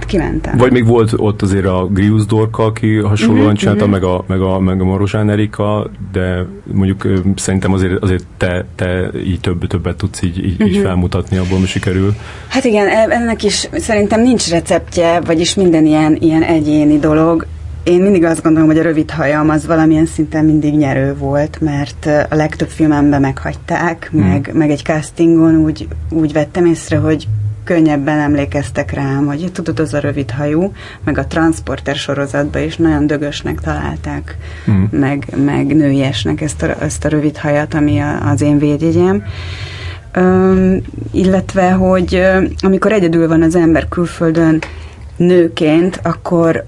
Kimentem. 0.06 0.58
Vagy 0.58 0.72
még 0.72 0.86
volt 0.86 1.13
ott 1.15 1.41
azért 1.41 1.65
a 1.65 1.88
Grius 1.91 2.26
Dorka, 2.26 2.63
aki 2.63 2.96
hasonlóan 2.96 3.41
uh-huh, 3.41 3.58
csinálta, 3.58 3.86
uh-huh. 3.86 4.00
meg 4.00 4.10
a, 4.10 4.24
meg 4.28 4.41
a, 4.41 4.60
meg 4.60 4.82
a 4.82 4.84
Marozsán 4.84 5.30
Erika, 5.30 5.89
de 6.12 6.46
mondjuk 6.74 7.08
szerintem 7.36 7.74
azért, 7.74 8.04
azért 8.04 8.26
te, 8.38 8.65
te 8.76 9.10
így 9.26 9.39
több, 9.39 9.67
többet 9.67 9.98
tudsz 9.98 10.22
így, 10.22 10.46
így, 10.46 10.62
így 10.62 10.78
felmutatni, 10.78 11.38
abból 11.38 11.60
mi 11.60 11.65
sikerül. 11.65 12.15
Hát 12.48 12.63
igen, 12.63 12.88
e, 12.88 13.08
ennek 13.10 13.44
is 13.44 13.70
szerintem 13.74 14.22
nincs 14.22 14.50
receptje, 14.50 15.20
vagyis 15.20 15.56
minden 15.56 15.86
ilyen, 15.86 16.17
ilyen 16.20 16.44
egyéni 16.44 17.00
dolog 17.00 17.46
én 17.84 18.02
mindig 18.02 18.24
azt 18.24 18.44
gondolom, 18.44 18.67
hogy 18.67 18.78
a 18.78 18.82
rövid 18.82 19.12
hajam 19.12 19.50
az 19.50 19.65
valamilyen 19.65 20.06
szinten 20.06 20.46
mindig 20.46 20.74
nyerő 20.74 21.15
volt, 21.17 21.62
mert 21.62 22.06
a 22.30 22.36
legtöbb 22.36 22.67
filmemben 22.67 23.22
meghagyták, 23.22 24.12
mm. 24.15 24.20
meg, 24.20 24.52
meg 24.54 24.70
egy 24.70 24.84
castingon 24.84 25.56
úgy, 25.56 25.88
úgy 26.10 26.34
vettem 26.34 26.65
észre, 26.65 26.98
hogy 26.98 27.28
könnyebben 27.63 28.19
emlékeztek 28.19 28.91
rám, 28.91 29.26
hogy 29.26 29.52
tudod, 29.52 29.80
az 29.80 29.93
a 29.93 30.00
rövid 30.00 30.32
hajú, 30.32 30.71
meg 31.04 31.17
a 31.17 31.28
Transporter 31.28 31.95
sorozatban 31.95 32.62
is 32.62 32.76
nagyon 32.76 33.08
dögösnek 33.08 33.60
találták, 33.60 34.38
mm. 34.71 34.84
meg, 34.89 35.28
meg 35.45 35.76
nőiesnek 35.76 36.41
ezt 36.41 36.63
a, 36.63 36.84
ezt 36.84 37.06
a 37.06 37.10
rövid 37.10 37.38
hajat, 37.38 37.74
ami 37.74 38.00
a, 38.00 38.30
az 38.30 38.41
én 38.41 38.58
védjegyem. 38.58 39.24
Üm, 40.17 40.82
illetve, 41.12 41.71
hogy 41.71 42.21
amikor 42.60 42.91
egyedül 42.91 43.28
van 43.28 43.41
az 43.41 43.56
ember 43.56 43.88
külföldön 43.89 44.62
nőként, 45.15 46.00
akkor 46.04 46.65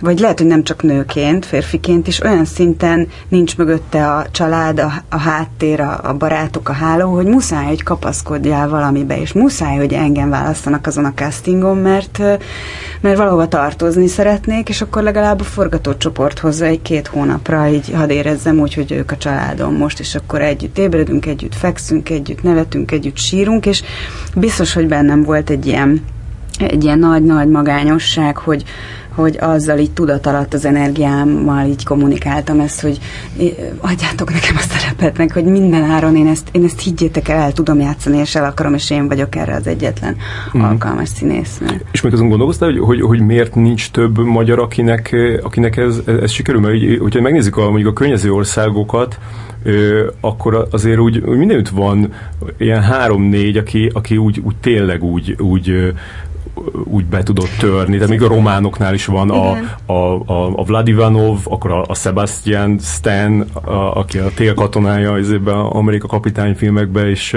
vagy 0.00 0.18
lehet, 0.18 0.38
hogy 0.38 0.46
nem 0.46 0.62
csak 0.62 0.82
nőként, 0.82 1.46
férfiként 1.46 2.06
is, 2.06 2.22
olyan 2.22 2.44
szinten 2.44 3.08
nincs 3.28 3.56
mögötte 3.56 4.12
a 4.12 4.26
család, 4.30 4.78
a, 4.78 4.92
a 5.08 5.18
háttér, 5.18 5.80
a, 5.80 6.00
a 6.02 6.14
barátok, 6.14 6.68
a 6.68 6.72
háló, 6.72 7.14
hogy 7.14 7.26
muszáj, 7.26 7.66
hogy 7.66 7.82
kapaszkodjál 7.82 8.68
valamibe, 8.68 9.20
és 9.20 9.32
muszáj, 9.32 9.76
hogy 9.76 9.92
engem 9.92 10.30
választanak 10.30 10.86
azon 10.86 11.04
a 11.04 11.14
castingon, 11.14 11.76
mert, 11.76 12.18
mert 13.00 13.16
valahova 13.16 13.48
tartozni 13.48 14.06
szeretnék, 14.06 14.68
és 14.68 14.80
akkor 14.80 15.02
legalább 15.02 15.40
a 15.40 15.44
forgatócsoport 15.44 16.38
hozza 16.38 16.64
egy-két 16.64 17.06
hónapra, 17.06 17.68
így 17.68 17.92
hadd 17.94 18.10
érezzem 18.10 18.58
úgy, 18.58 18.74
hogy 18.74 18.92
ők 18.92 19.10
a 19.10 19.16
családom 19.16 19.74
most, 19.74 20.00
és 20.00 20.14
akkor 20.14 20.42
együtt 20.42 20.78
ébredünk, 20.78 21.26
együtt 21.26 21.54
fekszünk, 21.54 22.10
együtt 22.10 22.42
nevetünk, 22.42 22.90
együtt 22.90 23.16
sírunk, 23.16 23.66
és 23.66 23.82
biztos, 24.34 24.72
hogy 24.72 24.86
bennem 24.86 25.22
volt 25.22 25.50
egy 25.50 25.66
ilyen 25.66 26.02
egy 26.58 26.84
ilyen 26.84 26.98
nagy-nagy 26.98 27.48
magányosság, 27.48 28.36
hogy, 28.36 28.64
hogy 29.18 29.36
azzal 29.40 29.78
így 29.78 29.90
tudat 29.90 30.26
alatt 30.26 30.54
az 30.54 30.64
energiámmal 30.64 31.66
így 31.66 31.84
kommunikáltam 31.84 32.60
ezt, 32.60 32.80
hogy 32.80 32.98
adjátok 33.80 34.32
nekem 34.32 34.56
a 34.56 34.60
szerepet, 34.60 35.18
meg 35.18 35.32
hogy 35.32 35.44
minden 35.44 35.84
áron 35.84 36.16
én 36.16 36.26
ezt, 36.26 36.48
én 36.52 36.64
ezt 36.64 36.80
higgyétek 36.80 37.28
el, 37.28 37.40
el 37.40 37.52
tudom 37.52 37.80
játszani, 37.80 38.18
és 38.18 38.34
el 38.34 38.44
akarom, 38.44 38.74
és 38.74 38.90
én 38.90 39.08
vagyok 39.08 39.36
erre 39.36 39.54
az 39.54 39.66
egyetlen 39.66 40.16
mm. 40.56 40.62
alkalmas 40.62 41.08
színésznő. 41.08 41.80
És 41.92 42.00
még 42.00 42.12
azon 42.12 42.28
gondolkoztál, 42.28 42.70
hogy, 42.70 42.78
hogy, 42.78 43.00
hogy 43.00 43.20
miért 43.20 43.54
nincs 43.54 43.90
több 43.90 44.18
magyar, 44.18 44.58
akinek, 44.58 45.16
akinek 45.42 45.76
ez, 45.76 46.00
ez 46.06 46.30
sikerül? 46.30 46.60
Mert 46.60 46.72
hogy, 46.72 46.98
hogyha 46.98 47.20
megnézzük 47.20 47.56
a, 47.56 47.70
mondjuk 47.70 47.90
a 47.90 47.92
környező 47.92 48.32
országokat, 48.32 49.18
akkor 50.20 50.68
azért 50.70 50.98
úgy, 50.98 51.18
úgy 51.18 51.38
mindenütt 51.38 51.68
van 51.68 52.12
ilyen 52.58 52.82
három-négy, 52.82 53.56
aki, 53.56 53.90
aki 53.92 54.16
úgy, 54.16 54.40
úgy 54.44 54.56
tényleg 54.60 55.02
úgy, 55.02 55.36
úgy 55.40 55.92
úgy 56.84 57.04
be 57.04 57.22
tudott 57.22 57.56
törni, 57.58 57.96
de 57.96 58.06
még 58.06 58.22
a 58.22 58.28
románoknál 58.28 58.94
is 58.94 59.06
van 59.06 59.30
a, 59.30 59.50
a, 59.86 59.92
a, 60.26 60.58
a 60.58 60.62
Vladivanov, 60.62 61.38
akkor 61.44 61.70
a, 61.70 61.84
a 61.88 61.94
Sebastian 61.94 62.78
Stan, 62.78 63.40
a, 63.40 63.96
aki 63.96 64.18
a 64.18 64.30
télkatonája 64.34 65.12
az 65.12 65.34
Amerika 65.70 66.06
kapitány 66.06 66.54
filmekben, 66.54 67.08
és 67.08 67.36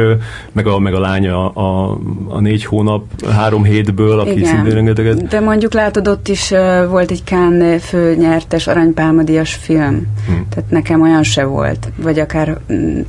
meg 0.52 0.68
a, 0.68 0.80
meg 0.80 0.94
a 0.94 1.00
lánya 1.00 1.50
a, 1.50 1.98
a 2.28 2.40
négy 2.40 2.66
hónap, 2.66 3.04
három 3.32 3.64
hétből, 3.64 4.20
aki 4.20 4.38
Igen. 4.38 4.46
szintén 4.46 4.74
rengeteget. 4.74 5.28
De 5.28 5.40
mondjuk 5.40 5.74
látod, 5.74 6.08
ott 6.08 6.28
is 6.28 6.54
volt 6.90 7.12
egy 7.12 7.24
Kán 7.24 7.80
főnyertes 7.80 8.68
aranypálmadias 8.68 9.54
film, 9.54 10.08
hmm. 10.28 10.46
tehát 10.50 10.70
nekem 10.70 11.02
olyan 11.02 11.24
se 11.24 11.44
volt, 11.44 11.92
vagy 11.96 12.20
akár 12.20 12.58
mm, 12.74 13.00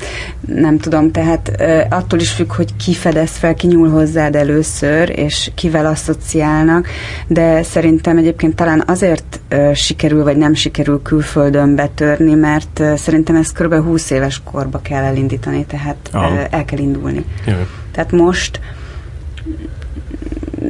nem 0.47 0.79
tudom, 0.79 1.11
tehát 1.11 1.63
attól 1.91 2.19
is 2.19 2.31
függ, 2.31 2.53
hogy 2.53 2.77
ki 2.77 2.95
fedez 2.95 3.31
fel, 3.31 3.55
ki 3.55 3.67
nyúl 3.67 3.91
hozzád 3.91 4.37
először, 4.37 5.19
és 5.19 5.51
kivel 5.55 5.87
asszociálnak, 6.09 6.89
de 7.27 7.63
szerintem 7.63 8.17
egyébként 8.17 8.55
talán 8.55 8.83
azért 8.87 9.41
sikerül, 9.75 10.25
vagy 10.25 10.37
nem 10.37 10.55
sikerül 10.55 11.03
külföldön 11.03 11.75
betörni, 11.75 12.35
mert 12.35 12.83
szerintem 12.97 13.37
ezt 13.37 13.63
kb. 13.63 13.75
20 13.75 14.11
éves 14.11 14.41
korba 14.45 14.81
kell 14.83 15.03
elindítani, 15.03 15.65
tehát 15.65 16.11
uh, 16.15 16.23
el 16.51 16.65
kell 16.65 16.79
indulni. 16.79 17.25
Jaj. 17.47 17.67
Tehát 17.93 18.13
most 18.13 18.61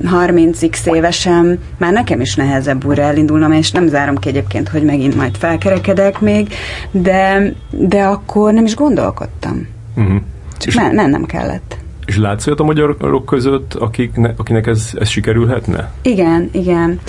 30x 0.05 0.95
évesen 0.95 1.59
már 1.79 1.93
nekem 1.93 2.21
is 2.21 2.35
nehezebb 2.35 2.85
újra 2.85 3.03
elindulnom, 3.03 3.53
és 3.53 3.71
nem 3.71 3.89
zárom 3.89 4.17
ki 4.17 4.29
egyébként, 4.29 4.69
hogy 4.69 4.83
megint 4.83 5.15
majd 5.15 5.37
felkerekedek 5.37 6.21
még, 6.21 6.55
de, 6.91 7.53
de 7.71 8.03
akkor 8.03 8.53
nem 8.53 8.65
is 8.65 8.75
gondolkodtam. 8.75 9.69
Uh-huh. 9.97 10.17
Csak 10.59 10.75
men- 10.75 10.95
mennem 10.95 11.25
kellett. 11.25 11.82
És 12.07 12.19
látsz 12.19 12.47
olyat 12.47 12.61
a 12.61 12.65
magyarok 12.65 13.25
között, 13.25 13.75
akik 13.75 14.17
ne, 14.17 14.31
akinek 14.37 14.67
ez, 14.67 14.91
ez 14.99 15.09
sikerülhetne? 15.09 15.91
Igen, 16.03 16.49
igen. 16.53 17.01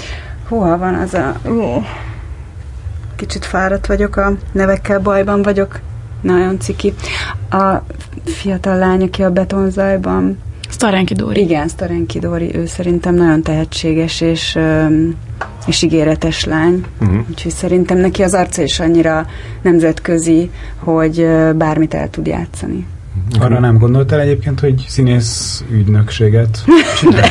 Hol 0.47 0.77
van 0.77 0.93
az 0.93 1.13
a... 1.13 1.35
Uh, 1.45 1.85
kicsit 3.15 3.45
fáradt 3.45 3.85
vagyok, 3.85 4.15
a 4.15 4.33
nevekkel 4.51 4.99
bajban 4.99 5.41
vagyok. 5.41 5.79
Nagyon 6.21 6.59
ciki. 6.59 6.93
A 7.49 7.81
fiatal 8.25 8.77
lány, 8.77 9.03
aki 9.03 9.23
a 9.23 9.31
betonzajban 9.31 10.37
Starenki 10.69 11.13
Dóri. 11.13 11.41
Igen, 11.41 11.67
Starenki 11.67 12.19
Dóri, 12.19 12.55
ő 12.55 12.65
szerintem 12.65 13.15
nagyon 13.15 13.41
tehetséges 13.41 14.21
és, 14.21 14.59
és 15.65 15.81
ígéretes 15.81 16.45
lány. 16.45 16.85
Uh-huh. 17.01 17.19
Úgyhogy 17.29 17.51
szerintem 17.51 17.97
neki 17.97 18.23
az 18.23 18.33
arca 18.33 18.61
is 18.61 18.79
annyira 18.79 19.25
nemzetközi, 19.61 20.51
hogy 20.77 21.27
bármit 21.55 21.93
el 21.93 22.09
tud 22.09 22.27
játszani. 22.27 22.85
Arra 23.39 23.59
nem 23.59 23.78
gondoltál 23.78 24.19
egyébként, 24.19 24.59
hogy 24.59 24.86
színész 24.88 25.63
ügynökséget 25.71 26.63
de, 27.09 27.30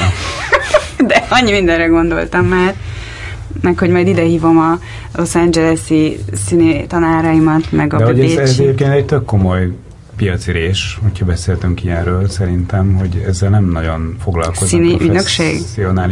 de 1.09 1.27
annyi 1.29 1.53
mindenre 1.53 1.87
gondoltam 1.87 2.45
már 2.45 2.75
meg 3.61 3.79
hogy 3.79 3.91
majd 3.91 4.09
ide 4.09 4.23
hívom 4.23 4.59
a 4.59 4.79
Los 5.17 5.35
Angeles-i 5.35 6.19
színé 6.47 6.85
tanáraimat, 6.85 7.73
meg 7.73 7.95
a 7.95 7.99
De 7.99 8.05
hogy 8.05 8.21
ez, 8.21 8.37
ez 8.37 8.59
egyébként 8.59 8.93
egy 8.93 9.07
tök 9.07 9.25
komoly 9.25 9.71
piacirés, 10.23 10.99
hogyha 11.03 11.25
beszéltünk 11.25 11.85
ilyenről, 11.85 12.29
szerintem, 12.29 12.95
hogy 12.95 13.25
ezzel 13.27 13.51
nem 13.51 13.71
nagyon 13.71 14.17
foglalkoznak 14.23 14.69
Színi 14.69 14.97
ügynökség? 15.01 15.61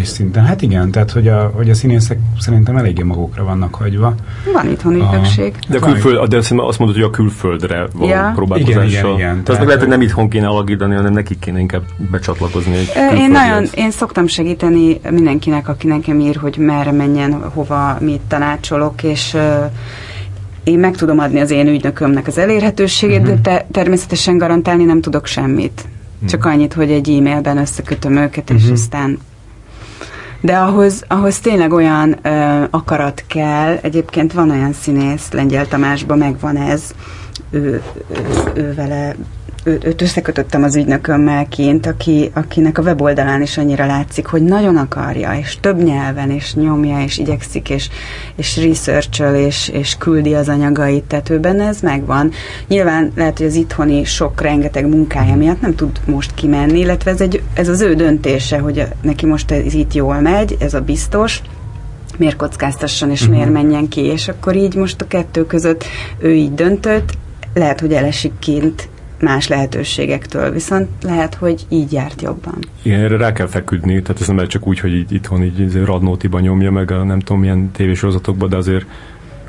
szinten. 0.02 0.44
Hát 0.44 0.62
igen, 0.62 0.90
tehát 0.90 1.10
hogy 1.10 1.28
a, 1.28 1.52
hogy 1.54 1.70
a 1.70 1.74
színészek 1.74 2.18
szerintem 2.38 2.76
eléggé 2.76 3.02
magukra 3.02 3.44
vannak 3.44 3.74
hagyva. 3.74 4.14
Van 4.52 4.70
itthon 4.70 4.94
ügynökség. 4.94 5.54
De, 5.68 5.78
a 5.78 5.80
külföld, 5.80 6.28
de 6.28 6.36
azt 6.36 6.78
mondod, 6.78 6.96
hogy 6.96 7.02
a 7.02 7.10
külföldre 7.10 7.86
van 7.92 8.08
ja. 8.08 8.32
próbálkozással. 8.34 8.86
Igen, 8.86 9.04
igen, 9.04 9.14
igen. 9.14 9.42
Tehát, 9.42 9.60
meg 9.60 9.66
lehet, 9.66 9.80
hogy 9.80 9.90
nem 9.90 10.00
itthon 10.00 10.28
kéne 10.28 10.46
alakítani, 10.46 10.94
hanem 10.94 11.12
nekik 11.12 11.38
kéne 11.38 11.58
inkább 11.58 11.82
becsatlakozni 12.10 12.76
egy 12.76 12.90
Én 13.16 13.30
nagyon, 13.30 13.66
én 13.74 13.90
szoktam 13.90 14.26
segíteni 14.26 15.00
mindenkinek, 15.10 15.68
aki 15.68 15.86
nekem 15.86 16.20
ír, 16.20 16.36
hogy 16.36 16.56
merre 16.56 16.92
menjen, 16.92 17.32
hova, 17.54 17.96
mit 18.00 18.20
tanácsolok, 18.28 19.02
és 19.02 19.36
én 20.64 20.78
meg 20.78 20.96
tudom 20.96 21.18
adni 21.18 21.40
az 21.40 21.50
én 21.50 21.68
ügynökömnek 21.68 22.26
az 22.26 22.38
elérhetőségét, 22.38 23.20
uh-huh. 23.20 23.34
de 23.34 23.40
te, 23.40 23.66
természetesen 23.72 24.38
garantálni 24.38 24.84
nem 24.84 25.00
tudok 25.00 25.26
semmit. 25.26 25.84
Uh-huh. 26.14 26.28
Csak 26.28 26.44
annyit, 26.44 26.72
hogy 26.72 26.90
egy 26.90 27.08
e-mailben 27.08 27.56
összekötöm 27.56 28.16
őket, 28.16 28.50
és 28.50 28.56
uh-huh. 28.56 28.72
aztán 28.72 29.18
de 30.40 30.56
ahhoz, 30.56 31.04
ahhoz 31.06 31.38
tényleg 31.38 31.72
olyan 31.72 32.18
ö, 32.22 32.62
akarat 32.70 33.24
kell, 33.26 33.78
egyébként 33.82 34.32
van 34.32 34.50
olyan 34.50 34.72
színész, 34.72 35.30
Lengyel 35.30 35.68
Tamásban 35.68 36.18
megvan 36.18 36.56
ez, 36.56 36.94
ő, 37.50 37.82
ő, 38.08 38.50
ő 38.54 38.74
vele 38.74 39.14
őt 39.64 40.02
összekötöttem 40.02 40.62
az 40.62 40.76
ügynökömmel 40.76 41.48
kint, 41.48 41.86
aki, 41.86 42.30
akinek 42.34 42.78
a 42.78 42.82
weboldalán 42.82 43.42
is 43.42 43.58
annyira 43.58 43.86
látszik, 43.86 44.26
hogy 44.26 44.42
nagyon 44.42 44.76
akarja, 44.76 45.32
és 45.32 45.56
több 45.60 45.82
nyelven, 45.82 46.30
és 46.30 46.54
nyomja, 46.54 47.02
és 47.02 47.18
igyekszik, 47.18 47.70
és, 47.70 47.88
és 48.36 48.56
research 48.56 49.20
és, 49.36 49.68
és 49.68 49.96
küldi 49.98 50.34
az 50.34 50.48
anyagait, 50.48 51.04
tehát 51.04 51.30
ő 51.30 51.38
benne 51.38 51.66
ez 51.66 51.80
megvan. 51.80 52.30
Nyilván 52.68 53.12
lehet, 53.16 53.38
hogy 53.38 53.46
az 53.46 53.54
itthoni 53.54 54.04
sok 54.04 54.40
rengeteg 54.40 54.88
munkája 54.88 55.36
miatt 55.36 55.60
nem 55.60 55.74
tud 55.74 56.00
most 56.04 56.34
kimenni, 56.34 56.78
illetve 56.78 57.10
ez, 57.10 57.20
egy, 57.20 57.42
ez 57.54 57.68
az 57.68 57.80
ő 57.80 57.94
döntése, 57.94 58.58
hogy 58.58 58.86
neki 59.02 59.26
most 59.26 59.50
ez 59.50 59.74
itt 59.74 59.94
jól 59.94 60.20
megy, 60.20 60.56
ez 60.60 60.74
a 60.74 60.80
biztos, 60.80 61.42
miért 62.16 62.36
kockáztasson 62.36 63.10
és 63.10 63.20
uh-huh. 63.20 63.36
miért 63.36 63.52
menjen 63.52 63.88
ki, 63.88 64.00
és 64.00 64.28
akkor 64.28 64.56
így 64.56 64.74
most 64.74 65.00
a 65.00 65.06
kettő 65.06 65.46
között 65.46 65.84
ő 66.18 66.34
így 66.34 66.54
döntött, 66.54 67.12
lehet, 67.54 67.80
hogy 67.80 67.92
elesik 67.92 68.32
kint 68.38 68.88
más 69.20 69.48
lehetőségektől, 69.48 70.50
viszont 70.50 70.88
lehet, 71.02 71.34
hogy 71.34 71.66
így 71.68 71.92
járt 71.92 72.22
jobban. 72.22 72.58
Igen, 72.82 73.00
erre 73.00 73.16
rá 73.16 73.32
kell 73.32 73.46
feküdni, 73.46 74.02
tehát 74.02 74.20
ez 74.20 74.26
nem 74.26 74.46
csak 74.46 74.66
úgy, 74.66 74.80
hogy 74.80 74.94
így, 74.94 75.12
itthon 75.12 75.42
így 75.42 75.84
radnótiba 75.84 76.40
nyomja 76.40 76.70
meg 76.70 76.90
a 76.90 77.04
nem 77.04 77.18
tudom 77.18 77.40
milyen 77.40 77.70
tévésorozatokba, 77.70 78.46
de 78.46 78.56
azért 78.56 78.86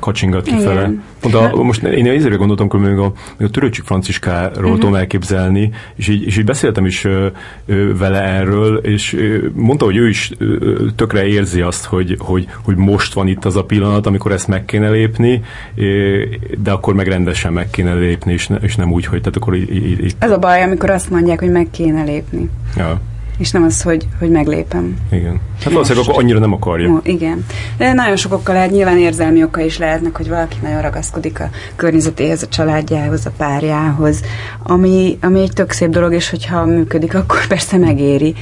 kacsingat 0.02 0.42
kifele. 0.42 0.80
Igen. 0.80 1.02
Pont 1.20 1.34
a, 1.34 1.62
most 1.62 1.82
én 1.82 2.06
ezért 2.06 2.36
gondoltam, 2.36 2.68
hogy 2.68 2.80
még 2.80 2.98
a, 2.98 3.12
még 3.36 3.48
a 3.48 3.50
Törőcsik 3.50 3.84
Franciskáról 3.84 4.64
uh-huh. 4.64 4.78
tudom 4.78 4.94
elképzelni, 4.94 5.70
és 5.94 6.08
így, 6.08 6.26
és 6.26 6.38
így 6.38 6.44
beszéltem 6.44 6.86
is 6.86 7.04
ö, 7.04 7.26
ö, 7.66 7.96
vele 7.96 8.22
erről, 8.22 8.76
és 8.76 9.14
ö, 9.14 9.46
mondta, 9.54 9.84
hogy 9.84 9.96
ő 9.96 10.08
is 10.08 10.32
ö, 10.38 10.86
tökre 10.96 11.26
érzi 11.26 11.60
azt, 11.60 11.84
hogy, 11.84 12.16
hogy, 12.18 12.48
hogy 12.64 12.76
most 12.76 13.12
van 13.12 13.26
itt 13.26 13.44
az 13.44 13.56
a 13.56 13.64
pillanat, 13.64 14.06
amikor 14.06 14.32
ezt 14.32 14.48
meg 14.48 14.64
kéne 14.64 14.90
lépni, 14.90 15.42
ö, 15.74 16.22
de 16.62 16.70
akkor 16.70 16.94
meg 16.94 17.06
rendesen 17.06 17.52
meg 17.52 17.70
kéne 17.70 17.94
lépni, 17.94 18.32
és, 18.32 18.46
ne, 18.46 18.56
és 18.56 18.76
nem 18.76 18.92
úgy, 18.92 19.06
hogy 19.06 19.20
tehát 19.20 19.36
akkor 19.36 19.54
így, 19.54 19.74
így, 19.74 20.04
így. 20.04 20.14
Ez 20.18 20.30
a 20.30 20.38
baj, 20.38 20.62
amikor 20.62 20.90
azt 20.90 21.10
mondják, 21.10 21.38
hogy 21.40 21.50
meg 21.50 21.68
kéne 21.70 22.02
lépni. 22.02 22.50
Ja 22.76 23.00
és 23.38 23.50
nem 23.50 23.62
az, 23.62 23.82
hogy, 23.82 24.06
hogy 24.18 24.30
meglépem. 24.30 24.96
Igen. 25.10 25.40
Hát 25.62 25.72
valószínűleg 25.72 26.08
akkor 26.08 26.22
annyira 26.22 26.38
nem 26.38 26.52
akarja. 26.52 26.90
Ó, 26.90 26.98
igen. 27.02 27.44
De 27.76 27.92
nagyon 27.92 28.16
sok 28.16 28.32
okkal 28.32 28.54
lehet, 28.54 28.70
nyilván 28.70 28.98
érzelmi 28.98 29.42
oka 29.42 29.60
is 29.60 29.78
lehetnek, 29.78 30.16
hogy 30.16 30.28
valaki 30.28 30.56
nagyon 30.62 30.82
ragaszkodik 30.82 31.40
a 31.40 31.50
környezetéhez, 31.76 32.42
a 32.42 32.48
családjához, 32.48 33.26
a 33.26 33.30
párjához, 33.36 34.22
ami, 34.62 35.18
ami 35.20 35.40
egy 35.40 35.52
tök 35.52 35.70
szép 35.70 35.88
dolog, 35.88 36.12
és 36.12 36.30
hogyha 36.30 36.64
működik, 36.64 37.14
akkor 37.14 37.46
persze 37.46 37.76
megéri. 37.76 38.34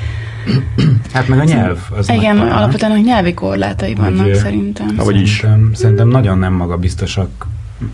Hát 1.13 1.29
meg 1.29 1.39
a 1.39 1.45
nyelv. 1.45 1.79
Az 1.97 2.09
Igen, 2.11 2.37
nagy 2.37 2.51
alapvetően 2.51 2.93
a 2.93 2.97
nyelvi 2.97 3.35
korlátai 3.35 3.95
vannak 3.95 4.27
Ugye, 4.27 4.35
szerintem. 4.35 4.95
Vagyis. 4.97 5.37
Szerintem, 5.37 5.75
szerintem 5.75 6.09
nagyon 6.09 6.39
nem 6.39 6.53
magabiztosak 6.53 7.47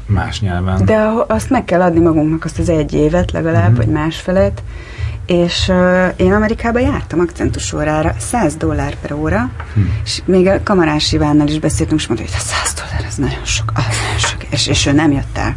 más 0.07 0.41
nyelven. 0.41 0.85
De 0.85 1.11
azt 1.29 1.51
meg 1.51 1.65
kell 1.65 1.81
adni 1.81 2.01
magunknak 2.01 2.45
azt 2.45 2.59
az 2.59 2.69
egy 2.69 2.95
évet 2.95 3.31
legalább, 3.33 3.73
mm. 3.73 3.75
vagy 3.75 3.87
másfelet, 3.87 4.63
és 5.27 5.69
uh, 5.69 6.09
én 6.17 6.33
Amerikába 6.33 6.79
jártam 6.79 7.21
akcentus 7.21 7.73
órára, 7.73 8.15
100 8.19 8.55
dollár 8.55 8.97
per 9.01 9.13
óra, 9.13 9.51
hm. 9.75 9.81
és 10.05 10.23
még 10.25 10.47
a 10.47 10.63
kamarás 10.63 11.13
Ivánnal 11.13 11.49
is 11.49 11.59
beszéltünk, 11.59 12.01
és 12.01 12.07
mondta, 12.07 12.27
hogy 12.27 12.35
a 12.37 12.43
100 12.43 12.75
dollár, 12.75 13.05
ez 13.09 13.15
nagyon 13.15 13.45
sok, 13.45 13.73
az 13.75 13.83
nagyon 13.85 14.19
sok, 14.19 14.45
és, 14.51 14.67
és 14.67 14.87
ő 14.87 14.93
nem 14.93 15.13
jött 15.13 15.39
el. 15.39 15.55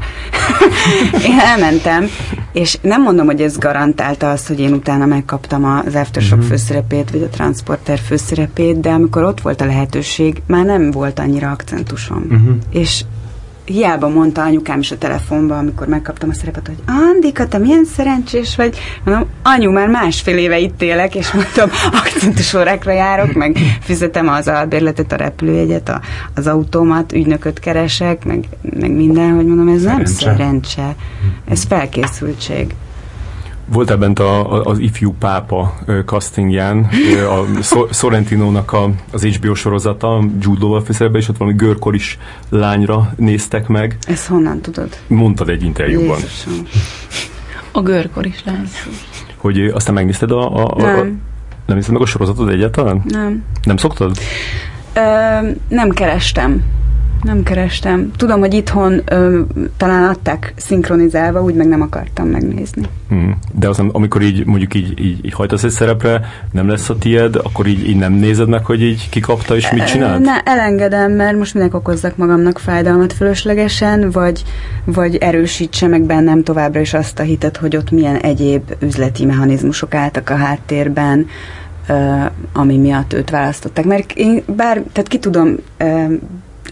én 1.30 1.40
elmentem, 1.40 2.08
és 2.52 2.78
nem 2.82 3.02
mondom, 3.02 3.26
hogy 3.26 3.42
ez 3.42 3.58
garantálta 3.58 4.32
azt, 4.32 4.48
hogy 4.48 4.60
én 4.60 4.74
utána 4.74 5.06
megkaptam 5.06 5.66
az 5.66 5.96
Aftershock 5.96 6.42
uh-huh. 6.42 6.58
főszerepét, 6.58 7.12
vagy 7.12 7.22
a 7.22 7.30
Transporter 7.30 8.00
főszerepét, 8.00 8.80
de 8.80 8.90
amikor 8.90 9.24
ott 9.24 9.42
volt 9.42 9.62
a 9.62 9.66
lehetőség, 9.66 10.42
már 10.48 10.66
nem 10.66 10.92
volt 10.92 11.20
annyira 11.20 11.50
akcentusom. 11.50 12.26
Uh-huh. 12.30 12.56
És 12.70 13.04
hiába 13.70 14.10
mondta 14.10 14.42
anyukám 14.42 14.80
is 14.80 14.92
a 14.92 14.98
telefonban, 14.98 15.58
amikor 15.58 15.88
megkaptam 15.88 16.30
a 16.30 16.34
szerepet, 16.34 16.68
hogy 16.68 16.78
Andika, 16.88 17.48
te 17.48 17.58
milyen 17.58 17.86
szerencsés 17.86 18.56
vagy. 18.56 18.78
Mondom, 19.04 19.28
anyu, 19.44 19.72
már 19.72 19.88
másfél 19.88 20.38
éve 20.38 20.60
itt 20.60 20.82
élek, 20.82 21.16
és 21.16 21.32
mondtam, 21.32 21.70
akcentus 22.02 22.54
órákra 22.54 22.92
járok, 22.92 23.34
meg 23.34 23.58
fizetem 23.82 24.28
az 24.28 24.48
albérletet, 24.48 25.12
a 25.12 25.16
repülőjegyet, 25.16 25.90
a, 25.90 26.02
az 26.36 26.48
autómat, 26.48 27.14
ügynököt 27.14 27.60
keresek, 27.60 28.26
meg, 28.26 28.44
meg 28.80 28.92
minden, 28.92 29.36
hogy 29.36 29.46
mondom, 29.46 29.68
ez 29.68 29.82
szerencse. 29.82 30.26
nem 30.26 30.36
szerencse, 30.36 30.96
ez 31.50 31.64
felkészültség. 31.64 32.76
Voltál 33.72 33.98
bent 33.98 34.20
a, 34.20 34.54
a, 34.54 34.64
az 34.64 34.80
ifjú 34.80 35.14
pápa 35.20 35.76
castingján, 36.06 36.90
a 37.30 37.62
Sorrentinónak 37.92 38.74
a, 38.74 38.90
az 39.12 39.24
HBO 39.24 39.54
sorozata, 39.54 40.24
Jude 40.40 40.66
Law 40.66 40.84
főszerepben, 40.84 41.22
és 41.22 41.28
ott 41.28 41.38
valami 41.38 41.56
görkoris 41.58 42.18
lányra 42.50 43.14
néztek 43.16 43.68
meg. 43.68 43.98
Ezt 44.08 44.28
honnan 44.28 44.62
tudod? 44.62 44.98
Mondtad 45.08 45.50
egy 45.50 45.64
interjúban. 45.64 46.18
Jézusom. 46.20 46.68
A 47.72 47.82
görkoris 47.82 48.44
lány. 48.44 48.70
Hogy 49.36 49.60
aztán 49.60 49.94
megnézted 49.94 50.32
a... 50.32 50.56
a, 50.56 50.76
a 50.76 50.82
nem. 50.82 51.22
Nem 51.66 51.78
hiszem 51.78 51.94
meg 51.94 52.02
a 52.02 52.06
sorozatot 52.06 52.50
egyáltalán? 52.50 53.02
Nem. 53.06 53.44
Nem 53.64 53.78
szoktad? 53.78 54.18
Ö, 54.94 55.00
nem 55.68 55.90
kerestem. 55.90 56.64
Nem 57.22 57.44
kerestem. 57.44 58.12
Tudom, 58.18 58.40
hogy 58.40 58.54
itthon 58.54 59.02
ö, 59.06 59.42
talán 59.78 60.10
adták 60.10 60.54
szinkronizálva, 60.56 61.42
úgy 61.42 61.56
meg 61.56 61.68
nem 61.68 61.82
akartam 61.82 62.28
megnézni. 62.28 62.84
Hmm. 63.10 63.38
De 63.54 63.68
aztán, 63.68 63.90
amikor 63.92 64.22
így 64.22 64.46
mondjuk 64.46 64.74
így, 64.74 65.00
így, 65.00 65.26
így 65.26 65.34
hajtasz 65.34 65.64
egy 65.64 65.70
szerepre, 65.70 66.22
nem 66.52 66.68
lesz 66.68 66.90
a 66.90 66.98
tied, 66.98 67.36
akkor 67.36 67.68
így, 67.68 67.88
így 67.88 67.96
nem 67.96 68.14
nézed 68.14 68.48
meg, 68.48 68.66
hogy 68.66 68.82
így 68.82 69.10
kikapta 69.10 69.56
és 69.56 69.72
mit 69.72 69.86
csinált? 69.86 70.20
Ne, 70.20 70.40
elengedem, 70.44 71.12
mert 71.12 71.38
most 71.38 71.54
minek 71.54 71.74
okozzak 71.74 72.18
magamnak 72.18 72.60
fájdalmat 72.60 73.14
fölöslegesen, 73.14 74.12
vagy, 74.12 74.44
vagy 74.86 75.16
erősítse 75.16 75.88
meg 75.88 76.02
bennem 76.04 76.44
továbbra 76.44 76.80
is 76.80 76.94
azt 76.94 77.20
a 77.20 77.24
hitet, 77.24 77.58
hogy 77.58 77.76
ott 77.76 77.92
milyen 77.92 78.16
egyéb 78.16 78.76
üzleti 78.82 79.26
mechanizmusok 79.26 79.94
álltak 79.96 80.30
a 80.30 80.36
háttérben, 80.36 81.28
ami 82.54 82.78
miatt 82.78 83.14
őt 83.14 83.30
választották. 83.30 83.86
Mert 83.86 84.12
én 84.12 84.44
bár, 84.56 84.84
tehát 84.92 85.08
ki 85.08 85.20
tudom 85.20 85.56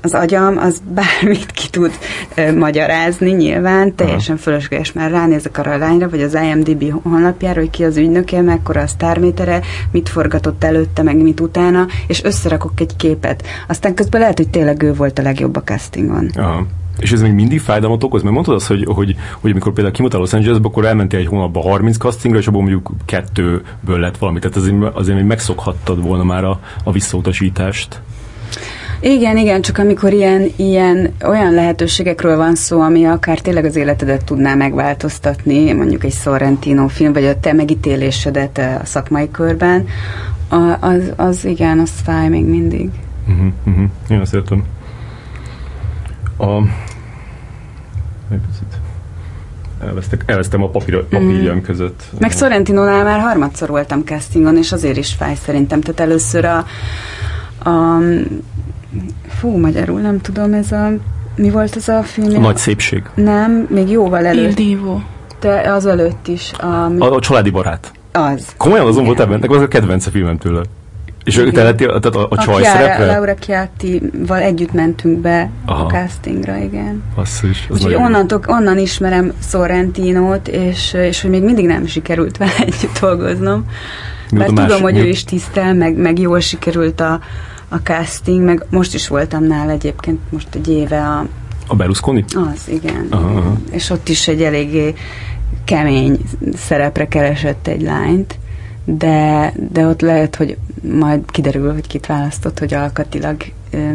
az 0.01 0.13
agyam 0.13 0.57
az 0.57 0.81
bármit 0.95 1.51
ki 1.51 1.69
tud 1.69 1.91
ö, 2.35 2.57
magyarázni 2.57 3.31
nyilván, 3.31 3.95
teljesen 3.95 4.35
Aha. 4.35 4.43
fölösleges, 4.43 4.91
már 4.91 5.11
ránézek 5.11 5.57
arra 5.57 5.71
a 5.71 5.77
lányra, 5.77 6.09
vagy 6.09 6.21
az 6.21 6.33
IMDB 6.33 7.01
honlapjára, 7.03 7.59
hogy 7.59 7.69
ki 7.69 7.83
az 7.83 7.97
ügynöke, 7.97 8.41
mekkora 8.41 8.81
a 8.81 8.87
sztármétere, 8.87 9.61
mit 9.91 10.09
forgatott 10.09 10.63
előtte, 10.63 11.03
meg 11.03 11.17
mit 11.17 11.39
utána, 11.39 11.85
és 12.07 12.23
összerakok 12.23 12.79
egy 12.79 12.95
képet. 12.95 13.43
Aztán 13.67 13.93
közben 13.93 14.21
lehet, 14.21 14.37
hogy 14.37 14.49
tényleg 14.49 14.83
ő 14.83 14.93
volt 14.93 15.19
a 15.19 15.21
legjobb 15.21 15.55
a 15.55 15.63
castingon. 15.63 16.29
Aha. 16.35 16.65
És 16.99 17.11
ez 17.11 17.21
még 17.21 17.33
mindig 17.33 17.59
fájdalmat 17.59 18.03
okoz? 18.03 18.21
Mert 18.21 18.33
mondtad 18.33 18.55
azt, 18.55 18.67
hogy, 18.67 18.85
hogy, 18.85 19.15
hogy 19.39 19.51
amikor 19.51 19.73
például 19.73 19.95
kimutatta 19.95 20.21
Los 20.21 20.33
Angelesbe, 20.33 20.67
akkor 20.67 20.85
elmentél 20.85 21.19
egy 21.19 21.27
hónapba 21.27 21.61
30 21.61 21.97
castingra, 21.97 22.39
és 22.39 22.47
abból 22.47 22.61
mondjuk 22.61 22.91
kettőből 23.05 23.99
lett 23.99 24.17
valami. 24.17 24.39
Tehát 24.39 24.57
azért, 24.57 24.75
azért 24.93 25.17
még 25.17 25.25
megszokhattad 25.25 26.01
volna 26.01 26.23
már 26.23 26.43
a, 26.43 26.59
a 26.83 26.91
visszautasítást. 26.91 28.01
Igen, 28.99 29.37
igen, 29.37 29.61
csak 29.61 29.77
amikor 29.77 30.13
ilyen, 30.13 30.51
ilyen 30.55 31.13
olyan 31.25 31.53
lehetőségekről 31.53 32.37
van 32.37 32.55
szó, 32.55 32.81
ami 32.81 33.05
akár 33.05 33.39
tényleg 33.39 33.65
az 33.65 33.75
életedet 33.75 34.25
tudná 34.25 34.53
megváltoztatni, 34.53 35.73
mondjuk 35.73 36.03
egy 36.03 36.13
Sorrentino 36.13 36.87
film, 36.87 37.13
vagy 37.13 37.25
a 37.25 37.39
te 37.39 37.53
megítélésedet 37.53 38.57
a 38.57 38.85
szakmai 38.85 39.31
körben, 39.31 39.87
az, 40.79 41.11
az 41.15 41.45
igen, 41.45 41.79
az 41.79 41.91
fáj 42.03 42.29
még 42.29 42.45
mindig. 42.45 42.89
Uh-huh, 43.27 43.47
uh-huh. 43.65 43.89
Én 44.09 44.19
azt 44.19 44.33
értem. 44.33 44.63
A... 46.37 46.45
Egy 48.31 48.39
picit. 48.47 48.77
Elvesztek, 49.81 50.23
elvesztem 50.25 50.63
a 50.63 50.69
papír, 50.69 51.03
papírjam 51.03 51.55
mm. 51.55 51.61
között. 51.61 52.03
Meg 52.19 52.31
Sorrentinónál 52.31 53.03
már 53.03 53.19
harmadszor 53.19 53.69
voltam 53.69 54.03
castingon, 54.03 54.57
és 54.57 54.71
azért 54.71 54.97
is 54.97 55.13
fáj 55.13 55.35
szerintem. 55.35 55.81
Tehát 55.81 55.99
először 55.99 56.45
a, 56.45 56.65
a 57.69 57.99
fú, 59.27 59.57
magyarul 59.57 59.99
nem 59.99 60.21
tudom, 60.21 60.53
ez 60.53 60.71
a 60.71 60.91
mi 61.37 61.49
volt 61.49 61.75
ez 61.75 61.87
a 61.87 62.03
film? 62.03 62.35
A 62.35 62.39
nagy 62.39 62.57
szépség. 62.57 63.03
Nem, 63.13 63.67
még 63.69 63.89
jóval 63.89 64.25
előtt. 64.25 64.59
Il 64.59 64.65
Divo. 64.65 64.99
De 65.39 65.71
az 65.71 65.85
előtt 65.85 66.27
is. 66.27 66.51
A, 66.59 66.87
mi... 66.87 66.99
a, 66.99 67.13
a 67.13 67.19
családi 67.19 67.49
barát. 67.49 67.91
Az. 68.11 68.53
Komolyan 68.57 68.85
azon 68.85 69.05
volt 69.05 69.19
ebben? 69.19 69.43
az 69.47 69.61
a 69.61 69.67
kedvenc 69.67 70.09
filmem 70.09 70.37
tőle. 70.37 70.61
És 71.23 71.37
ő 71.37 71.51
te 71.51 71.63
lettél, 71.63 71.87
tehát 71.87 72.05
a, 72.05 72.19
a, 72.19 72.27
a 72.29 72.37
csaj 72.37 72.63
szerepre? 72.63 73.05
Laura 73.05 73.33
Chiatti-val 73.33 74.39
együtt 74.39 74.73
mentünk 74.73 75.19
be 75.19 75.49
Aha. 75.65 75.83
a 75.83 75.87
castingra, 75.87 76.57
igen. 76.57 77.03
Basszus. 77.15 77.67
Úgyhogy 77.69 77.93
onnan, 77.93 78.25
onnan 78.45 78.77
ismerem 78.77 79.33
Sorrentinót, 79.41 80.47
és, 80.47 80.93
és 80.93 81.21
hogy 81.21 81.29
még 81.29 81.43
mindig 81.43 81.65
nem 81.65 81.85
sikerült 81.85 82.37
vele 82.37 82.57
együtt 82.65 82.99
dolgoznom. 82.99 83.65
Mi 84.31 84.37
Mert 84.37 84.49
tudom, 84.49 84.65
más, 84.65 84.79
hogy 84.79 84.93
mi... 84.93 84.99
ő 84.99 85.07
is 85.07 85.23
tisztel, 85.23 85.73
meg, 85.73 85.95
meg 85.95 86.19
jól 86.19 86.39
sikerült 86.39 86.99
a, 86.99 87.19
a 87.69 87.75
casting, 87.75 88.43
meg 88.43 88.65
most 88.69 88.93
is 88.93 89.07
voltam 89.07 89.43
nála 89.43 89.71
egyébként 89.71 90.19
most 90.29 90.47
egy 90.55 90.67
éve 90.69 91.01
a... 91.01 91.25
A 91.67 91.75
Berlusconi? 91.75 92.23
Az, 92.53 92.69
igen. 92.69 93.07
Aha, 93.09 93.37
aha. 93.37 93.57
És 93.71 93.89
ott 93.89 94.09
is 94.09 94.27
egy 94.27 94.43
eléggé 94.43 94.93
kemény 95.63 96.19
szerepre 96.55 97.07
keresett 97.07 97.67
egy 97.67 97.81
lányt, 97.81 98.39
de, 98.85 99.53
de 99.71 99.87
ott 99.87 100.01
lehet, 100.01 100.35
hogy 100.35 100.57
majd 100.81 101.31
kiderül, 101.31 101.73
hogy 101.73 101.87
kit 101.87 102.05
választott, 102.05 102.59
hogy 102.59 102.73
alkatilag 102.73 103.35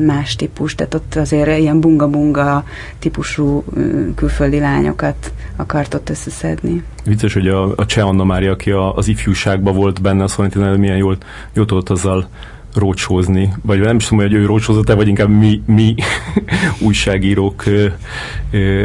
más 0.07 0.37
típus, 0.37 0.75
tehát 0.75 0.95
ott 0.95 1.15
azért 1.15 1.59
ilyen 1.59 1.81
bunga-bunga 1.81 2.65
típusú 2.99 3.65
külföldi 4.15 4.59
lányokat 4.59 5.33
akart 5.57 5.95
ott 5.95 6.11
összeszedni. 6.11 6.83
Vicces, 7.05 7.33
hogy 7.33 7.49
a, 7.49 7.73
a 7.77 7.87
Cseh 7.87 8.07
Anna 8.07 8.25
Mária, 8.25 8.51
aki 8.51 8.71
a, 8.71 8.95
az 8.95 9.09
ifjúságban 9.09 9.75
volt 9.75 10.03
benne, 10.03 10.23
azt 10.23 10.39
mondja, 10.39 10.69
hogy 10.69 10.79
milyen 10.79 10.97
jól, 10.97 11.17
jól 11.53 11.67
tudott 11.67 11.91
azzal 11.91 12.29
rócsózni, 12.75 13.53
vagy 13.63 13.81
nem 13.81 13.97
is 13.97 14.07
tudom, 14.07 14.25
hogy 14.25 14.33
ő 14.33 14.47
rócsózott-e, 14.47 14.95
vagy 14.95 15.09
inkább 15.09 15.29
mi, 15.29 15.63
mi 15.67 15.95
újságírók 16.87 17.67
ö, 17.67 17.87
ö, 18.51 18.85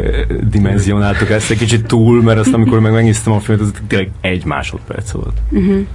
dimenzionáltuk 0.50 1.30
ezt 1.30 1.50
egy 1.50 1.58
kicsit 1.58 1.86
túl, 1.86 2.22
mert 2.22 2.38
azt 2.38 2.52
amikor 2.52 2.80
meg 2.80 2.92
megnéztem 2.92 3.32
a 3.32 3.40
filmet, 3.40 3.64
az 3.64 3.72
tényleg 3.86 4.10
egy 4.20 4.44
másodperc 4.44 5.10
volt. 5.10 5.36
Uh-huh. 5.50 5.86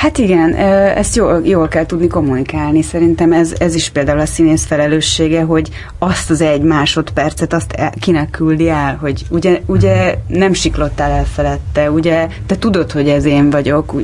Hát 0.00 0.18
igen, 0.18 0.54
ezt 0.54 1.16
jól, 1.16 1.40
jól 1.44 1.68
kell 1.68 1.86
tudni 1.86 2.06
kommunikálni. 2.06 2.82
Szerintem 2.82 3.32
ez, 3.32 3.52
ez 3.58 3.74
is 3.74 3.88
például 3.88 4.18
a 4.18 4.26
színész 4.26 4.66
felelőssége, 4.66 5.42
hogy 5.42 5.68
azt 5.98 6.30
az 6.30 6.40
egy 6.40 6.62
másodpercet 6.62 7.52
azt 7.52 7.72
el, 7.72 7.92
kinek 8.00 8.30
küldi 8.30 8.68
el, 8.68 8.96
hogy 9.00 9.24
ugye, 9.28 9.60
ugye 9.66 10.14
nem 10.26 10.52
siklottál 10.52 11.10
el 11.10 11.24
felette, 11.24 11.90
ugye 11.90 12.28
te 12.46 12.56
tudod, 12.56 12.90
hogy 12.90 13.08
ez 13.08 13.24
én 13.24 13.50
vagyok, 13.50 13.94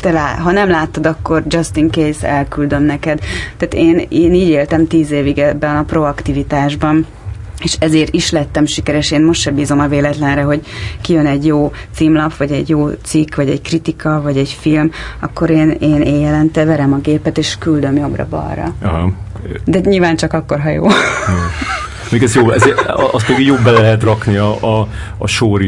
te 0.00 0.10
lá, 0.10 0.34
ha 0.34 0.50
nem 0.50 0.68
láttad, 0.68 1.06
akkor 1.06 1.42
just 1.46 1.76
in 1.76 1.90
case 1.90 2.28
elküldöm 2.28 2.82
neked. 2.82 3.20
Tehát 3.56 3.74
én, 3.74 4.06
én 4.08 4.34
így 4.34 4.48
éltem 4.48 4.86
tíz 4.86 5.10
évig 5.10 5.38
ebben 5.38 5.76
a 5.76 5.82
proaktivitásban 5.82 7.06
és 7.62 7.76
ezért 7.78 8.14
is 8.14 8.30
lettem 8.30 8.66
sikeres. 8.66 9.10
Én 9.10 9.22
most 9.22 9.40
sem 9.40 9.54
bízom 9.54 9.80
a 9.80 9.88
véletlenre, 9.88 10.42
hogy 10.42 10.66
kijön 11.00 11.26
egy 11.26 11.46
jó 11.46 11.72
címlap, 11.94 12.36
vagy 12.36 12.52
egy 12.52 12.68
jó 12.68 12.88
cikk, 12.88 13.34
vagy 13.34 13.48
egy 13.48 13.62
kritika, 13.62 14.20
vagy 14.22 14.36
egy 14.36 14.56
film, 14.60 14.90
akkor 15.20 15.50
én, 15.50 15.70
én 15.70 16.02
éjjelente 16.02 16.64
verem 16.64 16.92
a 16.92 16.98
gépet, 16.98 17.38
és 17.38 17.58
küldöm 17.58 17.96
jobbra-balra. 17.96 18.74
De 19.64 19.78
nyilván 19.78 20.16
csak 20.16 20.32
akkor, 20.32 20.60
ha 20.60 20.68
jó. 20.68 20.86
Még 22.10 22.22
ez 22.22 22.34
jó, 22.34 22.50
ez, 22.50 22.64
azt 23.12 23.28
még 23.28 23.46
jobb 23.46 23.62
bele 23.62 23.80
lehet 23.80 24.02
rakni 24.02 24.36
a, 24.36 24.56
a, 24.60 24.88
a 25.18 25.58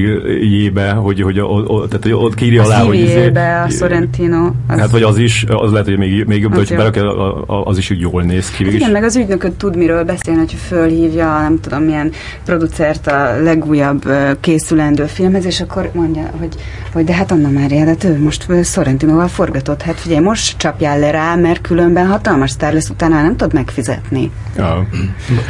jébe, 0.41 0.91
hogy, 0.91 1.22
hogy, 1.22 1.38
a, 1.38 1.57
a, 1.57 1.86
tehát, 1.86 2.03
hogy 2.03 2.12
ott 2.12 2.34
kírja 2.34 2.62
alá, 2.62 2.82
hogy... 2.82 2.99
Izé- 2.99 3.36
a 3.36 3.66
Sorrentino. 3.68 4.51
Az 4.66 4.78
hát 4.78 4.91
vagy 4.91 5.03
az 5.03 5.18
is, 5.18 5.45
az 5.49 5.70
lehet, 5.70 5.86
hogy 5.86 5.99
még, 5.99 6.24
még 6.24 6.41
jobb, 6.41 6.55
hogy 6.55 6.74
berakja, 6.76 7.34
az 7.45 7.78
is 7.78 7.91
úgy 7.91 8.01
jól 8.01 8.22
néz 8.22 8.51
ki. 8.51 8.64
Hát 8.64 8.72
igen, 8.72 8.91
meg 8.91 9.05
az 9.05 9.16
ügynököt 9.16 9.53
tud 9.53 9.76
miről 9.76 10.05
beszélni, 10.05 10.38
hogy 10.38 10.57
fölhívja, 10.66 11.38
nem 11.41 11.61
tudom, 11.61 11.82
milyen 11.82 12.12
producert 12.45 13.07
a 13.07 13.43
legújabb 13.43 14.12
készülendő 14.41 15.05
filmhez, 15.07 15.45
és 15.45 15.61
akkor 15.61 15.91
mondja, 15.95 16.30
hogy, 16.38 16.55
hogy 16.93 17.05
de 17.05 17.14
hát 17.14 17.30
Anna 17.30 17.49
Mária, 17.49 17.84
de 17.84 18.09
ő 18.09 18.22
most 18.22 18.47
Sorrentinoval 18.62 19.28
forgatott, 19.28 19.82
hát 19.82 19.95
figyelj, 19.95 20.22
most 20.22 20.59
csapjál 20.59 20.99
le 20.99 21.11
rá, 21.11 21.34
mert 21.34 21.61
különben 21.61 22.07
hatalmas 22.07 22.51
sztár 22.51 22.72
lesz, 22.72 22.88
utána 22.88 23.22
nem 23.22 23.36
tudod 23.36 23.55
megfizetni. 23.55 24.30
Ja. 24.57 24.86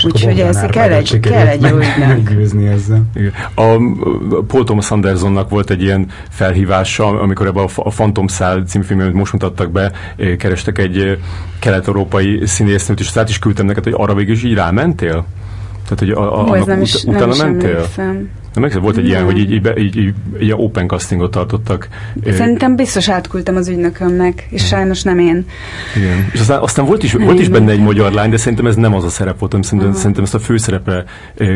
Úgyhogy 0.04 0.40
ez 0.40 0.56
kell 0.80 0.92
egy, 0.92 1.20
kell 1.20 1.46
egy 1.46 1.62
jó 1.62 1.76
meggyőzni 1.98 2.66
ezzel. 2.66 3.02
A 3.54 3.62
Paul 4.46 4.64
Thomas 4.64 4.90
Andersonnak 4.90 5.50
volt 5.50 5.70
egy 5.70 5.82
ilyen 5.82 6.06
felhívása, 6.30 7.20
amikor 7.20 7.46
ebben 7.46 7.68
a 7.76 7.90
Phantom 7.90 8.26
Szál 8.26 8.62
című 8.66 8.84
filmben, 8.84 9.06
amit 9.06 9.18
most 9.18 9.32
mutattak 9.32 9.70
be, 9.70 9.92
kerestek 10.38 10.78
egy 10.78 11.18
kelet-európai 11.58 12.40
színésznőt, 12.44 13.00
és 13.00 13.16
át 13.16 13.28
is 13.28 13.38
küldtem 13.38 13.66
neked, 13.66 13.84
hogy 13.84 13.94
arra 13.96 14.14
végül 14.14 14.34
is 14.34 14.42
így 14.42 14.54
rámentél? 14.54 15.26
Tehát, 15.82 15.98
hogy 15.98 16.10
a, 16.10 16.38
a, 16.38 16.50
annak 16.50 16.66
nem 16.66 16.80
is, 16.80 16.94
utána 17.04 17.26
nem 17.26 17.50
mentél? 17.50 17.70
Emlékszem. 17.70 18.30
Nem 18.54 18.62
meg 18.62 18.80
volt 18.80 18.96
egy 18.96 19.06
ilyen, 19.06 19.24
hogy 19.24 19.38
így, 19.38 19.52
így, 19.52 19.72
így, 19.78 19.96
így, 19.96 20.14
így 20.40 20.52
open 20.52 20.88
castingot 20.88 21.30
tartottak. 21.30 21.88
Szerintem 22.30 22.76
biztos 22.76 23.08
átküldtem 23.08 23.56
az 23.56 23.68
ügynökömnek, 23.68 24.46
és 24.50 24.66
sajnos 24.66 25.02
nem 25.02 25.18
én. 25.18 25.46
Igen. 25.96 26.30
És 26.32 26.40
aztán, 26.40 26.60
aztán 26.60 26.84
volt, 26.84 27.02
is, 27.02 27.12
volt 27.12 27.40
is 27.40 27.48
benne 27.48 27.70
egy 27.70 27.80
magyar 27.80 28.12
lány, 28.12 28.30
de 28.30 28.36
szerintem 28.36 28.66
ez 28.66 28.76
nem 28.76 28.94
az 28.94 29.04
a 29.04 29.08
szerep 29.08 29.38
volt, 29.38 29.52
hanem 29.52 29.66
szerintem, 29.66 29.92
szerintem 29.92 30.24
ezt 30.24 30.34
a 30.34 30.38
főszerepre 30.38 31.04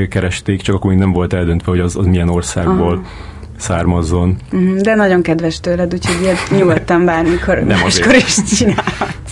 keresték, 0.08 0.62
csak 0.62 0.74
akkor 0.74 0.90
még 0.90 0.98
nem 0.98 1.12
volt 1.12 1.32
eldöntve, 1.32 1.70
hogy 1.70 1.80
az, 1.80 1.96
az 1.96 2.06
milyen 2.06 2.28
országból. 2.28 2.92
Aha 2.92 3.32
származzon. 3.58 4.36
Mhm, 4.50 4.76
de 4.76 4.94
nagyon 4.94 5.22
kedves 5.22 5.60
tőled, 5.60 5.94
úgyhogy 5.94 6.22
ilyet 6.22 6.50
nyugodtan 6.50 7.04
bármikor, 7.04 7.58
nem 7.58 7.80
máskor 7.80 8.14
is 8.14 8.42
csinálhatsz. 8.56 9.23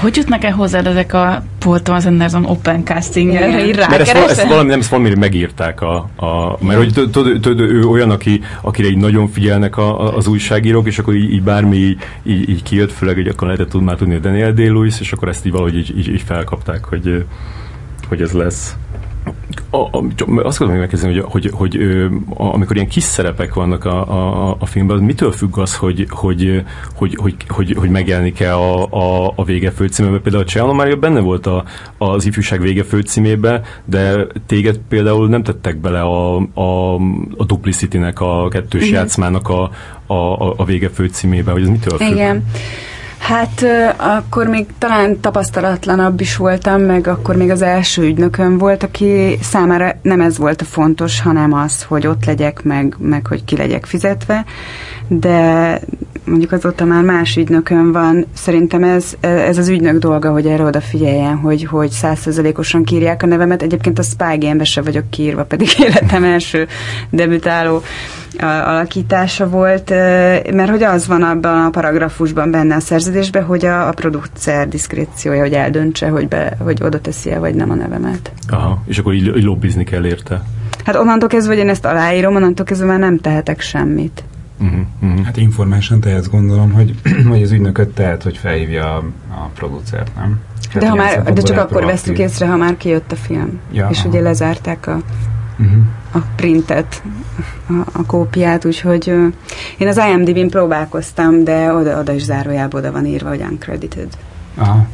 Hogy 0.00 0.16
jutnak 0.16 0.44
el 0.44 0.52
hozzád 0.52 0.86
ezek 0.86 1.12
a 1.12 1.42
Paul 1.58 1.82
Thomas 1.82 2.04
Anderson 2.04 2.44
open 2.44 2.84
casting 2.84 3.32
Mert 3.32 4.00
ezt, 4.00 4.14
ezt 4.14 4.48
valami, 4.48 4.68
nem, 4.68 4.78
ezt 4.78 4.88
valami 4.88 5.14
megírták, 5.14 5.80
a, 5.80 5.96
a, 6.16 6.58
mert 6.60 6.78
hogy 6.78 6.92
tudod, 6.92 7.40
tud, 7.40 7.60
ő 7.60 7.84
olyan, 7.84 8.10
aki, 8.10 8.40
akire 8.60 8.88
így 8.88 8.96
nagyon 8.96 9.28
figyelnek 9.28 9.76
a, 9.76 10.00
a, 10.00 10.16
az 10.16 10.26
újságírók, 10.26 10.86
és 10.86 10.98
akkor 10.98 11.14
így, 11.14 11.32
így 11.32 11.42
bármi 11.42 11.76
így, 11.76 11.98
így, 12.22 12.48
így 12.48 12.62
kijött, 12.62 12.92
főleg, 12.92 13.14
hogy 13.14 13.28
akkor 13.28 13.46
lehetett 13.46 13.68
tud 13.68 13.82
már 13.82 13.96
tudni 13.96 14.14
a 14.14 14.18
Daniel 14.18 14.52
Day-Lewis, 14.52 15.00
és 15.00 15.12
akkor 15.12 15.28
ezt 15.28 15.46
így 15.46 15.52
valahogy 15.52 15.76
így, 15.76 15.98
így, 15.98 16.08
így 16.08 16.22
felkapták, 16.26 16.84
hogy, 16.84 17.24
hogy 18.08 18.20
ez 18.20 18.32
lesz. 18.32 18.76
A, 19.70 20.02
azt 20.42 20.60
akarom 20.60 20.78
megkezdeni, 20.78 21.18
hogy, 21.18 21.30
hogy, 21.30 21.50
hogy 21.54 21.76
a, 22.34 22.54
amikor 22.54 22.76
ilyen 22.76 22.88
kis 22.88 23.02
szerepek 23.02 23.54
vannak 23.54 23.84
a, 23.84 24.10
a, 24.50 24.56
a 24.58 24.66
filmben, 24.66 24.98
mitől 24.98 25.32
függ 25.32 25.58
az, 25.58 25.76
hogy, 25.76 26.06
hogy, 26.10 26.62
hogy, 26.94 27.16
hogy, 27.20 27.34
hogy, 27.48 27.74
hogy 27.78 27.90
megjelenik-e 27.90 28.56
a, 28.56 28.84
a, 28.84 29.32
a 29.36 29.44
vége 29.44 29.70
főcímében? 29.70 30.22
Például 30.22 30.42
a 30.44 30.46
Csálló 30.46 30.72
Mária 30.72 30.96
benne 30.96 31.20
volt 31.20 31.46
a, 31.46 31.64
az 31.98 32.26
ifjúság 32.26 32.60
vége 32.60 32.84
főcímébe, 32.84 33.62
de 33.84 34.26
téged 34.46 34.78
például 34.88 35.28
nem 35.28 35.42
tettek 35.42 35.76
bele 35.76 36.00
a, 36.00 36.36
a, 36.54 36.94
a 37.36 37.44
Duplicity-nek, 37.46 38.20
a 38.20 38.48
kettős 38.48 38.82
uh-huh. 38.82 38.96
játszmának 38.96 39.48
a, 39.48 39.70
a, 40.06 40.52
a 40.56 40.64
vége 40.64 40.88
főcímébe, 40.88 41.50
hogy 41.50 41.62
ez 41.62 41.68
mitől 41.68 41.98
függ? 41.98 42.10
Igen. 42.10 42.44
Hát 43.18 43.64
akkor 43.96 44.46
még 44.46 44.66
talán 44.78 45.20
tapasztalatlanabb 45.20 46.20
is 46.20 46.36
voltam, 46.36 46.80
meg 46.80 47.06
akkor 47.06 47.36
még 47.36 47.50
az 47.50 47.62
első 47.62 48.02
ügynökön 48.02 48.58
volt, 48.58 48.82
aki 48.82 49.38
számára 49.42 49.96
nem 50.02 50.20
ez 50.20 50.38
volt 50.38 50.60
a 50.60 50.64
fontos, 50.64 51.20
hanem 51.20 51.52
az, 51.52 51.82
hogy 51.82 52.06
ott 52.06 52.24
legyek, 52.24 52.62
meg, 52.62 52.96
meg 52.98 53.26
hogy 53.26 53.44
ki 53.44 53.56
legyek 53.56 53.86
fizetve, 53.86 54.44
de 55.08 55.80
mondjuk 56.24 56.52
azóta 56.52 56.84
már 56.84 57.02
más 57.02 57.36
ügynökön 57.36 57.92
van, 57.92 58.26
szerintem 58.34 58.84
ez, 58.84 59.16
ez 59.20 59.58
az 59.58 59.68
ügynök 59.68 59.98
dolga, 59.98 60.30
hogy 60.30 60.46
erre 60.46 60.62
odafigyeljen, 60.62 61.36
hogy, 61.36 61.64
hogy 61.64 61.90
százszerzelékosan 61.90 62.84
kírják 62.84 63.22
a 63.22 63.26
nevemet. 63.26 63.62
Egyébként 63.62 63.98
a 63.98 64.02
Spy 64.02 64.36
Game-be 64.38 64.64
se 64.64 64.82
vagyok 64.82 65.10
kiírva, 65.10 65.44
pedig 65.44 65.68
életem 65.86 66.24
első 66.24 66.66
debütáló 67.10 67.82
alakítása 68.40 69.48
volt, 69.48 69.90
mert 70.52 70.68
hogy 70.70 70.82
az 70.82 71.06
van 71.06 71.22
abban 71.22 71.64
a 71.64 71.70
paragrafusban 71.70 72.50
benne 72.50 72.74
a 72.74 72.80
szerződésben, 72.80 73.44
hogy 73.44 73.64
a, 73.64 73.88
a 73.88 73.92
producer 73.92 74.68
diszkréciója, 74.68 75.40
hogy 75.40 75.52
eldöntse, 75.52 76.08
hogy, 76.08 76.28
be, 76.28 76.56
hogy 76.58 76.82
oda 76.82 77.00
teszi 77.00 77.30
-e, 77.30 77.38
vagy 77.38 77.54
nem 77.54 77.70
a 77.70 77.74
nevemet. 77.74 78.32
Aha, 78.48 78.82
és 78.86 78.98
akkor 78.98 79.14
így, 79.14 79.36
így 79.36 79.44
lobbizni 79.44 79.84
kell 79.84 80.06
érte. 80.06 80.42
Hát 80.84 80.96
onnantól 80.96 81.28
kezdve, 81.28 81.54
hogy 81.54 81.62
én 81.62 81.68
ezt 81.68 81.84
aláírom, 81.84 82.34
onnantól 82.34 82.64
kezdve 82.64 82.86
már 82.86 82.98
nem 82.98 83.18
tehetek 83.18 83.60
semmit. 83.60 84.24
Uh-huh, 84.60 84.80
uh-huh. 85.02 85.24
Hát 85.24 85.36
information 85.36 86.00
tehetsz 86.00 86.28
gondolom, 86.28 86.72
hogy, 86.72 86.94
hogy 87.30 87.42
az 87.42 87.50
ügynököt 87.50 87.88
tehet, 87.88 88.22
hogy 88.22 88.36
felhívja 88.36 88.94
a, 88.94 89.04
a 89.30 89.50
producert, 89.54 90.10
nem? 90.16 90.40
Tehát 90.72 90.80
de, 90.80 90.88
ha 90.88 90.94
már, 90.94 91.32
de 91.32 91.42
csak 91.42 91.58
akkor 91.58 91.84
vesztük 91.84 92.18
észre, 92.18 92.46
ha 92.46 92.56
már 92.56 92.76
kijött 92.76 93.12
a 93.12 93.16
film. 93.16 93.58
Ja, 93.72 93.88
és 93.90 93.98
aha. 93.98 94.08
ugye 94.08 94.20
lezárták 94.20 94.86
a 94.86 95.00
uh-huh. 95.58 95.82
A 96.16 96.22
printet, 96.36 97.02
a, 97.68 97.72
a 97.92 98.06
kópiát, 98.06 98.64
úgyhogy 98.64 99.10
uh, 99.10 99.32
én 99.78 99.88
az 99.88 100.00
IMDb-n 100.10 100.48
próbálkoztam, 100.48 101.44
de 101.44 101.72
oda, 101.72 101.98
oda 101.98 102.12
is 102.12 102.22
zárójában 102.22 102.80
oda 102.80 102.92
van 102.92 103.06
írva, 103.06 103.28
hogy 103.28 103.40
uncredited. 103.50 104.08
Aha. 104.54 104.86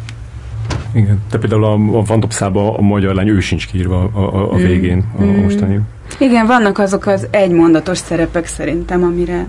Igen, 0.92 1.20
de 1.30 1.38
például 1.38 1.64
a, 1.64 1.72
a 1.72 2.02
Vantopszába 2.02 2.76
a 2.78 2.80
magyar 2.80 3.14
lány, 3.14 3.28
ő 3.28 3.40
sincs 3.40 3.66
kiírva 3.66 4.10
a, 4.12 4.18
a, 4.18 4.52
a 4.52 4.56
mm. 4.56 4.62
végén, 4.62 5.04
a, 5.18 5.22
mm. 5.22 5.42
mostani. 5.42 5.80
Igen, 6.18 6.46
vannak 6.46 6.78
azok 6.78 7.06
az 7.06 7.26
egymondatos 7.30 7.98
szerepek 7.98 8.46
szerintem, 8.46 9.02
amire 9.02 9.46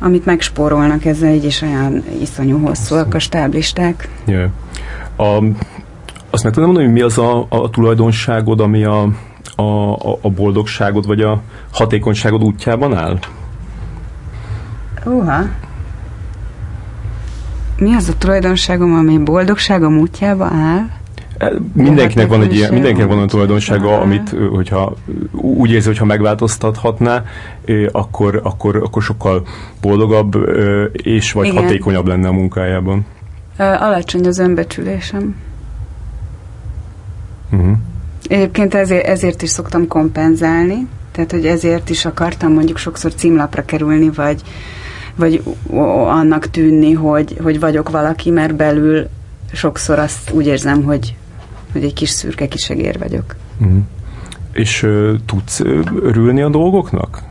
amit 0.00 0.24
megspórolnak, 0.24 1.04
ez 1.04 1.22
egy 1.22 1.44
is 1.44 1.62
olyan 1.62 2.04
iszonyú 2.20 2.58
hosszúak 2.58 3.14
a 3.14 3.18
stáblisták. 3.18 4.08
Yeah. 4.24 4.50
A, 5.16 5.44
azt 6.30 6.44
meg 6.44 6.52
tudom 6.52 6.68
mondani, 6.68 6.86
hogy 6.86 6.94
mi 6.94 7.00
az 7.00 7.18
a, 7.18 7.46
a 7.48 7.70
tulajdonságod, 7.70 8.60
ami 8.60 8.84
a, 8.84 9.08
a, 9.58 9.92
a 10.20 10.30
boldogságod 10.30 11.06
vagy 11.06 11.20
a 11.20 11.40
hatékonyságod 11.72 12.42
útjában 12.42 12.94
áll? 12.94 13.18
Uha. 15.04 15.42
Mi 17.78 17.94
az 17.94 18.08
a 18.08 18.18
tulajdonságom, 18.18 18.94
ami 18.94 19.18
boldogságom 19.18 19.98
útjába 19.98 20.44
áll? 20.44 20.86
E, 21.38 21.52
mindenkinek 21.72 22.28
van 22.28 22.42
egy 22.42 22.54
ilyen, 22.54 22.72
mindenkinek 22.72 23.06
van 23.06 23.16
olyan 23.16 23.28
tulajdonsága, 23.28 24.00
amit, 24.00 24.34
hogyha 24.50 24.94
úgy 25.32 25.70
érzi, 25.70 25.86
hogyha 25.86 26.04
megváltoztathatná, 26.04 27.24
akkor, 27.92 28.40
akkor, 28.44 28.76
akkor 28.76 29.02
sokkal 29.02 29.46
boldogabb 29.80 30.36
és 30.92 31.32
vagy 31.32 31.46
Igen. 31.46 31.62
hatékonyabb 31.62 32.06
lenne 32.06 32.28
a 32.28 32.32
munkájában. 32.32 33.06
Alacsony 33.58 34.26
az 34.26 34.38
önbecsülésem. 34.38 35.36
Uh-huh. 37.52 37.76
Egyébként 38.28 38.74
ezért, 38.74 39.06
ezért 39.06 39.42
is 39.42 39.50
szoktam 39.50 39.86
kompenzálni, 39.86 40.86
tehát 41.12 41.30
hogy 41.30 41.46
ezért 41.46 41.90
is 41.90 42.04
akartam 42.04 42.52
mondjuk 42.52 42.78
sokszor 42.78 43.14
címlapra 43.14 43.64
kerülni, 43.64 44.10
vagy, 44.10 44.42
vagy 45.14 45.42
annak 46.06 46.50
tűnni, 46.50 46.92
hogy, 46.92 47.36
hogy 47.42 47.60
vagyok 47.60 47.90
valaki, 47.90 48.30
mert 48.30 48.56
belül 48.56 49.08
sokszor 49.52 49.98
azt 49.98 50.30
úgy 50.30 50.46
érzem, 50.46 50.82
hogy, 50.82 51.16
hogy 51.72 51.84
egy 51.84 51.92
kis 51.92 52.10
szürke 52.10 52.48
kisegér 52.48 52.98
vagyok. 52.98 53.36
Mm. 53.64 53.78
És 54.52 54.82
uh, 54.82 55.14
tudsz 55.26 55.60
uh, 55.60 55.80
örülni 56.02 56.42
a 56.42 56.48
dolgoknak? 56.48 57.22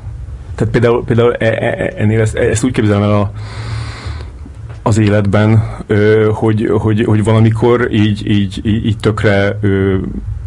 Tehát 0.55 0.73
például, 0.73 1.03
például 1.05 1.33
e, 1.33 1.45
e, 1.45 1.83
e 1.83 1.93
ennél 1.97 2.21
ezt, 2.21 2.35
ezt 2.35 2.63
úgy 2.63 2.71
képzelem 2.71 3.03
el 3.03 3.13
a, 3.13 3.31
az 4.81 4.97
életben, 4.97 5.63
ö, 5.87 6.29
hogy, 6.33 6.69
hogy, 6.79 7.03
hogy 7.03 7.23
valamikor 7.23 7.91
így, 7.91 8.29
így, 8.29 8.59
így, 8.63 8.85
így 8.85 8.97
tökre 8.97 9.57
ö, 9.61 9.97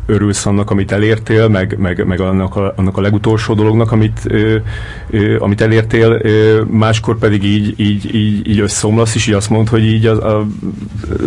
örülsz 0.06 0.46
annak, 0.46 0.70
amit 0.70 0.92
elértél, 0.92 1.48
meg, 1.48 1.76
meg, 1.78 2.06
meg 2.06 2.20
annak, 2.20 2.56
a, 2.56 2.72
annak 2.76 2.96
a 2.96 3.00
legutolsó 3.00 3.54
dolognak, 3.54 3.92
amit, 3.92 4.20
ö, 4.24 4.56
ö, 5.10 5.38
amit 5.38 5.60
elértél, 5.60 6.20
ö, 6.22 6.62
máskor 6.70 7.18
pedig 7.18 7.44
így, 7.44 7.74
így, 7.76 8.14
így, 8.14 8.48
így 8.48 8.60
összeomlasz, 8.60 9.14
és 9.14 9.26
így 9.26 9.34
azt 9.34 9.50
mondod, 9.50 9.68
hogy 9.68 9.84
így 9.84 10.06
az, 10.06 10.18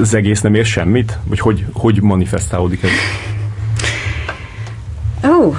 az 0.02 0.14
egész 0.14 0.42
nem 0.42 0.54
ér 0.54 0.66
semmit? 0.66 1.18
Vagy 1.28 1.40
hogy, 1.40 1.66
hogy 1.74 2.02
manifestálódik 2.02 2.84
ez? 2.84 2.90
Ó, 5.30 5.44
oh, 5.44 5.56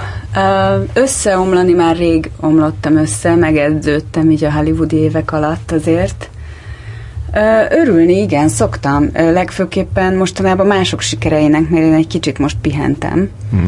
összeomlani 0.92 1.72
már 1.72 1.96
rég 1.96 2.30
omlottam 2.40 2.96
össze, 2.96 3.34
megedződtem 3.34 4.30
így 4.30 4.44
a 4.44 4.52
hollywoodi 4.52 4.96
évek 4.96 5.32
alatt 5.32 5.72
azért, 5.72 6.30
Örülni, 7.70 8.20
igen, 8.20 8.48
szoktam. 8.48 9.10
Legfőképpen 9.12 10.16
mostanában 10.16 10.66
mások 10.66 11.00
sikereinek, 11.00 11.68
mert 11.68 11.84
én 11.84 11.92
egy 11.92 12.06
kicsit 12.06 12.38
most 12.38 12.56
pihentem. 12.60 13.30
Mm. 13.56 13.66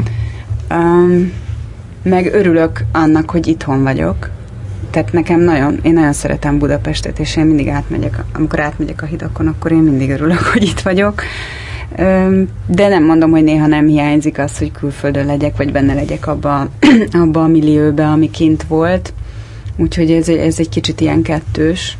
Um, 0.70 1.32
meg 2.02 2.34
örülök 2.34 2.84
annak, 2.92 3.30
hogy 3.30 3.46
itthon 3.46 3.82
vagyok. 3.82 4.30
Tehát 4.90 5.12
nekem 5.12 5.40
nagyon, 5.40 5.78
én 5.82 5.92
nagyon 5.92 6.12
szeretem 6.12 6.58
Budapestet, 6.58 7.18
és 7.18 7.36
én 7.36 7.44
mindig 7.44 7.68
átmegyek, 7.68 8.24
amikor 8.32 8.60
átmegyek 8.60 9.02
a 9.02 9.06
hidakon, 9.06 9.46
akkor 9.46 9.72
én 9.72 9.78
mindig 9.78 10.10
örülök, 10.10 10.38
hogy 10.38 10.62
itt 10.62 10.80
vagyok. 10.80 11.22
De 12.66 12.88
nem 12.88 13.04
mondom, 13.04 13.30
hogy 13.30 13.44
néha 13.44 13.66
nem 13.66 13.86
hiányzik 13.86 14.38
az, 14.38 14.58
hogy 14.58 14.72
külföldön 14.72 15.26
legyek, 15.26 15.56
vagy 15.56 15.72
benne 15.72 15.94
legyek 15.94 16.26
abba, 16.26 16.68
abba 17.22 17.42
a 17.42 17.46
millióbe, 17.46 18.06
ami 18.06 18.30
kint 18.30 18.62
volt. 18.62 19.12
Úgyhogy 19.76 20.10
ez, 20.10 20.28
ez 20.28 20.58
egy 20.58 20.68
kicsit 20.68 21.00
ilyen 21.00 21.22
kettős. 21.22 21.98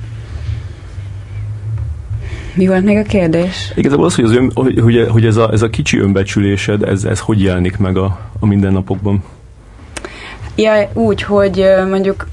Mi 2.56 2.66
volt 2.66 2.84
még 2.84 2.96
a 2.96 3.02
kérdés? 3.02 3.72
Igazából 3.74 4.04
az, 4.04 4.14
hogy, 4.14 4.24
az 4.24 4.32
ön, 4.32 4.50
hogy, 4.54 5.06
hogy 5.10 5.26
ez, 5.26 5.36
a, 5.36 5.52
ez 5.52 5.62
a 5.62 5.70
kicsi 5.70 5.98
önbecsülésed, 5.98 6.82
ez, 6.82 7.04
ez 7.04 7.18
hogy 7.18 7.42
jelenik 7.42 7.76
meg 7.76 7.96
a, 7.96 8.18
a 8.40 8.46
mindennapokban? 8.46 9.24
Ja, 10.54 10.90
úgy, 10.92 11.22
hogy 11.22 11.64
mondjuk 11.88 12.26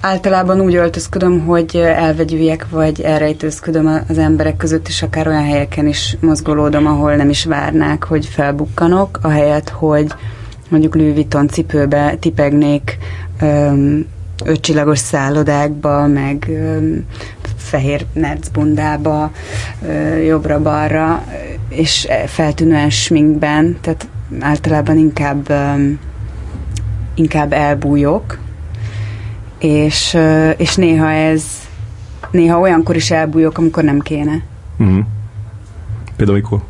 általában 0.00 0.60
úgy 0.60 0.74
öltözködöm, 0.74 1.40
hogy 1.40 1.76
elvegyüljek, 1.76 2.66
vagy 2.70 3.00
elrejtőzködöm 3.00 4.04
az 4.08 4.18
emberek 4.18 4.56
között, 4.56 4.88
és 4.88 5.02
akár 5.02 5.28
olyan 5.28 5.44
helyeken 5.44 5.86
is 5.86 6.16
mozgolódom, 6.20 6.86
ahol 6.86 7.14
nem 7.14 7.28
is 7.28 7.44
várnák, 7.44 8.04
hogy 8.04 8.26
felbukkanok, 8.26 9.18
ahelyett, 9.22 9.68
hogy 9.68 10.06
mondjuk 10.68 10.94
Louis 10.94 11.14
Vuitton 11.14 11.48
cipőbe 11.48 12.16
tipegnék 12.20 12.98
öm, 13.40 14.06
ötcsillagos 14.44 14.98
szállodákba, 14.98 16.06
meg 16.06 16.46
öm, 16.48 17.04
fehér 17.58 18.06
nercbundába, 18.12 19.30
jobbra-balra, 20.26 21.24
és 21.68 22.08
feltűnően 22.26 22.90
sminkben, 22.90 23.76
tehát 23.80 24.08
általában 24.40 24.96
inkább 24.98 25.52
inkább 27.14 27.52
elbújok, 27.52 28.38
és, 29.58 30.18
és 30.56 30.74
néha 30.74 31.10
ez 31.10 31.44
néha 32.30 32.58
olyankor 32.58 32.96
is 32.96 33.10
elbújok, 33.10 33.58
amikor 33.58 33.84
nem 33.84 33.98
kéne. 33.98 34.42
Mm. 34.82 34.98
Például 36.16 36.38
mikor? 36.38 36.62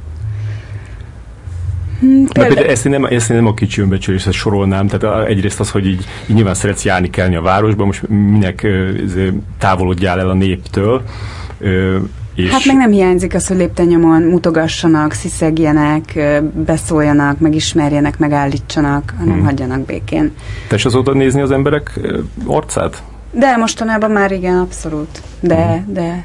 Hmm, 2.00 2.26
például... 2.26 2.66
ezt, 2.66 2.86
én 2.86 2.92
nem, 2.92 3.04
ezt 3.04 3.30
én 3.30 3.36
nem 3.36 3.46
a 3.46 3.54
kicsi 3.54 3.80
önbecsüléshez 3.80 4.34
sorolnám, 4.34 4.86
tehát 4.86 5.28
egyrészt 5.28 5.60
az, 5.60 5.70
hogy 5.70 5.86
így, 5.86 6.04
így 6.26 6.36
nyilván 6.36 6.54
szeretsz 6.54 6.84
járni 6.84 7.10
kelni 7.10 7.36
a 7.36 7.40
városba, 7.42 7.84
most 7.84 8.08
minek 8.08 8.66
távolodjál 9.58 10.20
el 10.20 10.28
a 10.28 10.34
néptől, 10.34 11.02
és... 12.34 12.50
Hát 12.50 12.64
meg 12.64 12.76
nem 12.76 12.90
hiányzik 12.90 13.34
az, 13.34 13.46
hogy 13.46 13.56
léptennyomon 13.56 14.22
mutogassanak, 14.22 15.12
sziszegjenek, 15.12 16.18
beszóljanak, 16.66 17.38
megismerjenek, 17.38 18.18
megállítsanak, 18.18 19.14
hanem 19.18 19.34
hmm. 19.34 19.44
hagyjanak 19.44 19.80
békén. 19.80 20.32
Te 20.68 20.74
is 20.74 20.84
azóta 20.84 21.12
nézni 21.12 21.40
az 21.40 21.50
emberek 21.50 22.00
arcát? 22.46 23.02
De 23.30 23.56
mostanában 23.56 24.10
már 24.10 24.32
igen, 24.32 24.58
abszolút. 24.58 25.22
De, 25.40 25.66
hmm. 25.66 25.92
de 25.92 26.24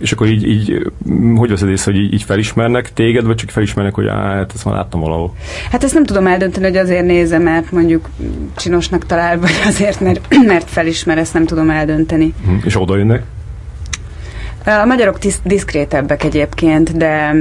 És 0.00 0.12
akkor 0.12 0.26
így, 0.26 0.48
így 0.48 0.92
hogy 1.34 1.50
veszed 1.50 1.68
észre, 1.68 1.92
hogy 1.92 2.00
így, 2.00 2.12
így 2.12 2.22
felismernek 2.22 2.92
téged, 2.92 3.24
vagy 3.24 3.36
csak 3.36 3.50
felismernek, 3.50 3.94
hogy 3.94 4.06
á, 4.06 4.14
hát 4.14 4.52
ezt 4.54 4.64
már 4.64 4.74
láttam 4.74 5.00
valahol? 5.00 5.34
Hát 5.70 5.84
ezt 5.84 5.94
nem 5.94 6.04
tudom 6.04 6.26
eldönteni, 6.26 6.66
hogy 6.66 6.76
azért 6.76 7.04
nézem, 7.04 7.42
mert 7.42 7.72
mondjuk 7.72 8.08
csinosnak 8.56 9.06
talál, 9.06 9.38
vagy 9.38 9.60
azért, 9.66 10.00
mert, 10.00 10.34
mert 10.46 10.70
felismer, 10.70 11.18
ezt 11.18 11.34
nem 11.34 11.46
tudom 11.46 11.70
eldönteni. 11.70 12.34
Hm. 12.44 12.54
És 12.64 12.80
oda 12.80 12.96
jönnek? 12.96 13.22
A 14.64 14.84
magyarok 14.84 15.18
disz- 15.18 15.40
diszkrétebbek 15.44 16.24
egyébként, 16.24 16.96
de 16.96 17.34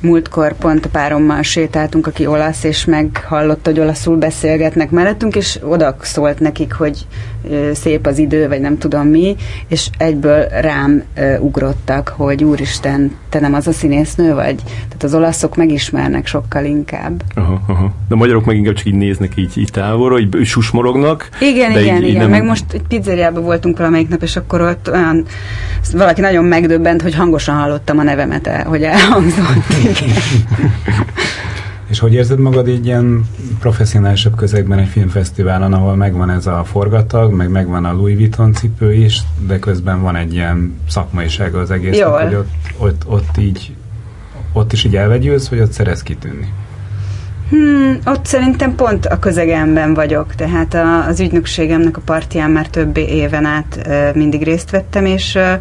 múltkor 0.00 0.52
pont 0.52 0.84
a 0.84 0.88
párommal 0.88 1.42
sétáltunk, 1.42 2.06
aki 2.06 2.26
olasz, 2.26 2.64
és 2.64 2.84
meghallotta, 2.84 3.70
hogy 3.70 3.80
olaszul 3.80 4.16
beszélgetnek 4.16 4.90
mellettünk, 4.90 5.36
és 5.36 5.58
oda 5.62 5.96
szólt 6.00 6.40
nekik, 6.40 6.72
hogy 6.72 7.06
szép 7.74 8.06
az 8.06 8.18
idő, 8.18 8.48
vagy 8.48 8.60
nem 8.60 8.78
tudom 8.78 9.06
mi, 9.06 9.36
és 9.68 9.88
egyből 9.98 10.46
rám 10.60 11.02
ugrottak, 11.40 12.14
hogy 12.16 12.44
úristen, 12.44 13.16
te 13.28 13.40
nem 13.40 13.54
az 13.54 13.66
a 13.66 13.72
színésznő 13.72 14.34
vagy? 14.34 14.56
Tehát 14.64 15.02
az 15.02 15.14
olaszok 15.14 15.56
megismernek 15.56 16.26
sokkal 16.26 16.64
inkább. 16.64 17.22
Aha, 17.34 17.62
aha. 17.66 17.92
De 18.08 18.14
a 18.14 18.16
magyarok 18.16 18.44
meg 18.44 18.56
inkább 18.56 18.74
csak 18.74 18.86
így 18.86 18.94
néznek 18.94 19.32
így, 19.36 19.58
így 19.58 19.70
távolra, 19.70 20.18
így 20.18 20.44
susmorognak. 20.44 21.28
Igen, 21.40 21.72
de 21.72 21.80
igen, 21.80 21.96
így, 21.96 22.02
így 22.02 22.08
igen. 22.08 22.20
nem... 22.20 22.30
Meg 22.30 22.44
most 22.44 22.64
egy 22.72 22.82
pizzeriában 22.88 23.42
voltunk 23.42 23.78
valamelyik 23.78 24.08
nap, 24.08 24.22
és 24.22 24.36
akkor 24.36 24.60
ott 24.60 24.90
olyan, 24.92 25.24
valaki 25.92 26.20
nagyon 26.20 26.44
megdöbbent, 26.44 27.02
hogy 27.02 27.14
hangosan 27.14 27.56
hallottam 27.56 27.98
a 27.98 28.02
nevemet, 28.02 28.46
hogy 28.66 28.82
elhangzott. 28.82 29.64
Igen. 29.82 30.14
És 31.86 31.98
hogy 31.98 32.12
érzed 32.12 32.38
magad 32.38 32.68
így 32.68 32.86
ilyen 32.86 33.24
professzionálisabb 33.58 34.36
közegben 34.36 34.78
egy 34.78 34.88
filmfesztiválon, 34.88 35.72
ahol 35.72 35.96
megvan 35.96 36.30
ez 36.30 36.46
a 36.46 36.64
forgatag, 36.64 37.32
meg 37.32 37.50
megvan 37.50 37.84
a 37.84 37.92
Louis 37.92 38.16
Vuitton 38.16 38.52
cipő 38.52 38.94
is, 38.94 39.22
de 39.46 39.58
közben 39.58 40.02
van 40.02 40.16
egy 40.16 40.34
ilyen 40.34 40.78
szakmaisága 40.88 41.58
az 41.58 41.74
Jól. 41.92 42.20
hogy 42.20 42.34
ott, 42.34 42.48
ott, 42.78 43.02
ott 43.06 43.36
így 43.38 43.74
ott 44.56 44.72
is 44.72 44.84
így 44.84 44.96
elvegyülsz, 44.96 45.48
vagy 45.48 45.60
ott 45.60 45.72
szeretsz 45.72 46.02
kitűnni? 46.02 46.52
Hmm, 47.48 47.98
ott 48.04 48.26
szerintem 48.26 48.74
pont 48.74 49.06
a 49.06 49.18
közegemben 49.18 49.94
vagyok, 49.94 50.34
tehát 50.34 50.74
a, 50.74 51.06
az 51.06 51.20
ügynökségemnek 51.20 51.96
a 51.96 52.00
partján 52.04 52.50
már 52.50 52.68
több 52.68 52.96
éven 52.96 53.44
át 53.44 53.76
e, 53.76 54.12
mindig 54.14 54.42
részt 54.42 54.70
vettem, 54.70 55.04
és 55.04 55.34
e, 55.34 55.60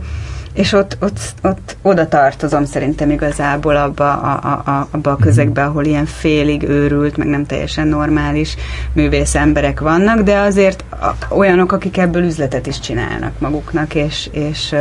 és 0.55 0.73
ott, 0.73 0.97
ott, 1.01 1.19
ott 1.41 1.77
oda 1.81 2.07
tartozom 2.07 2.65
szerintem 2.65 3.09
igazából 3.09 3.75
abba 3.75 4.13
a, 4.13 4.39
a, 4.43 4.69
a, 4.71 4.87
abba 4.91 5.11
a 5.11 5.15
közegbe, 5.15 5.63
ahol 5.63 5.85
ilyen 5.85 6.05
félig 6.05 6.63
őrült, 6.63 7.17
meg 7.17 7.27
nem 7.27 7.45
teljesen 7.45 7.87
normális 7.87 8.55
művész 8.93 9.35
emberek 9.35 9.79
vannak, 9.79 10.21
de 10.21 10.37
azért 10.37 10.83
olyanok, 11.29 11.71
akik 11.71 11.97
ebből 11.97 12.23
üzletet 12.23 12.67
is 12.67 12.79
csinálnak 12.79 13.39
maguknak, 13.39 13.95
és, 13.95 14.29
és, 14.31 14.75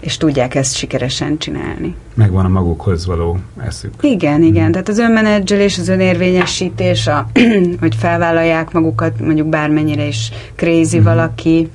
és 0.00 0.16
tudják 0.16 0.54
ezt 0.54 0.76
sikeresen 0.76 1.38
csinálni. 1.38 1.94
Megvan 2.14 2.44
a 2.44 2.48
magukhoz 2.48 3.06
való 3.06 3.38
eszük. 3.66 3.94
Igen, 4.00 4.42
igen. 4.42 4.72
Tehát 4.72 4.88
az 4.88 4.98
önmenedzselés, 4.98 5.78
az 5.78 5.88
önérvényesítés, 5.88 7.06
a, 7.06 7.26
hogy 7.80 7.94
felvállalják 7.94 8.72
magukat, 8.72 9.20
mondjuk 9.20 9.46
bármennyire 9.46 10.06
is 10.06 10.32
crazy 10.54 10.98
mm. 10.98 11.02
valaki, 11.02 11.70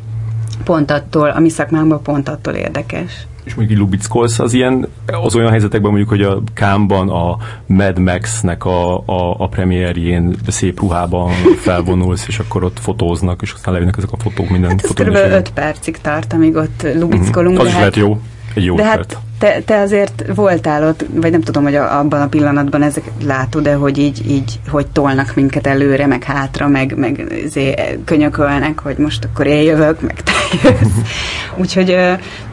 pont 0.64 0.92
attól, 0.92 1.30
a 1.30 1.40
mi 1.40 1.50
szakmánkban 1.50 2.02
pont 2.02 2.30
attól 2.30 2.54
érdekes. 2.54 3.28
És 3.44 3.54
mondjuk 3.54 3.80
lubickolsz 3.80 4.40
az 4.40 4.54
ilyen, 4.54 4.88
az 5.24 5.36
olyan 5.36 5.50
helyzetekben 5.50 5.90
mondjuk, 5.90 6.10
hogy 6.10 6.22
a 6.22 6.42
Kámban 6.54 7.10
a 7.10 7.38
Mad 7.66 8.00
Max-nek 8.00 8.66
a, 8.66 8.98
a, 8.98 9.36
a 9.38 9.48
premierjén 9.48 10.36
szép 10.48 10.80
ruhában 10.80 11.32
felvonulsz, 11.58 12.28
és 12.28 12.40
akkor 12.40 12.64
ott 12.64 12.80
fotóznak, 12.80 13.42
és 13.42 13.52
aztán 13.52 13.74
levinnek 13.74 13.98
ezek 13.98 14.12
a 14.12 14.18
fotók 14.18 14.50
minden 14.50 14.70
hát 14.70 14.84
ez 14.84 14.90
kb. 14.90 15.16
5 15.16 15.50
percig 15.50 15.98
tart, 15.98 16.34
amíg 16.34 16.56
ott 16.56 16.88
lubickolunk. 16.96 17.56
Mm-hmm. 17.56 17.66
Az 17.66 17.68
is 17.68 17.72
hát, 17.72 17.80
lehet 17.80 17.96
jó. 17.96 18.20
Egy 18.54 18.64
jó 18.64 18.76
de 18.76 18.84
hát 18.84 19.18
te, 19.40 19.62
te 19.66 19.80
azért 19.80 20.24
voltál 20.36 20.88
ott, 20.88 21.06
vagy 21.14 21.32
nem 21.32 21.42
tudom, 21.42 21.64
hogy 21.64 21.76
a, 21.76 22.00
abban 22.00 22.22
a 22.22 22.28
pillanatban 22.28 22.82
ezek 22.82 23.12
látod, 23.26 23.64
de 23.64 23.74
hogy 23.74 23.98
így, 23.98 24.32
így, 24.32 24.60
hogy 24.68 24.88
tolnak 24.88 25.36
minket 25.36 25.68
előre, 25.68 26.08
meg 26.08 26.24
hátra, 26.24 26.68
meg, 26.68 26.98
meg 26.98 27.44
zé, 27.48 27.74
könyökölnek, 28.06 28.80
hogy 28.80 28.98
most 28.98 29.24
akkor 29.26 29.48
én 29.48 29.62
jövök, 29.62 30.02
meg 30.02 30.22
te 30.24 30.32
jössz. 30.64 30.92
Úgyhogy 31.62 31.96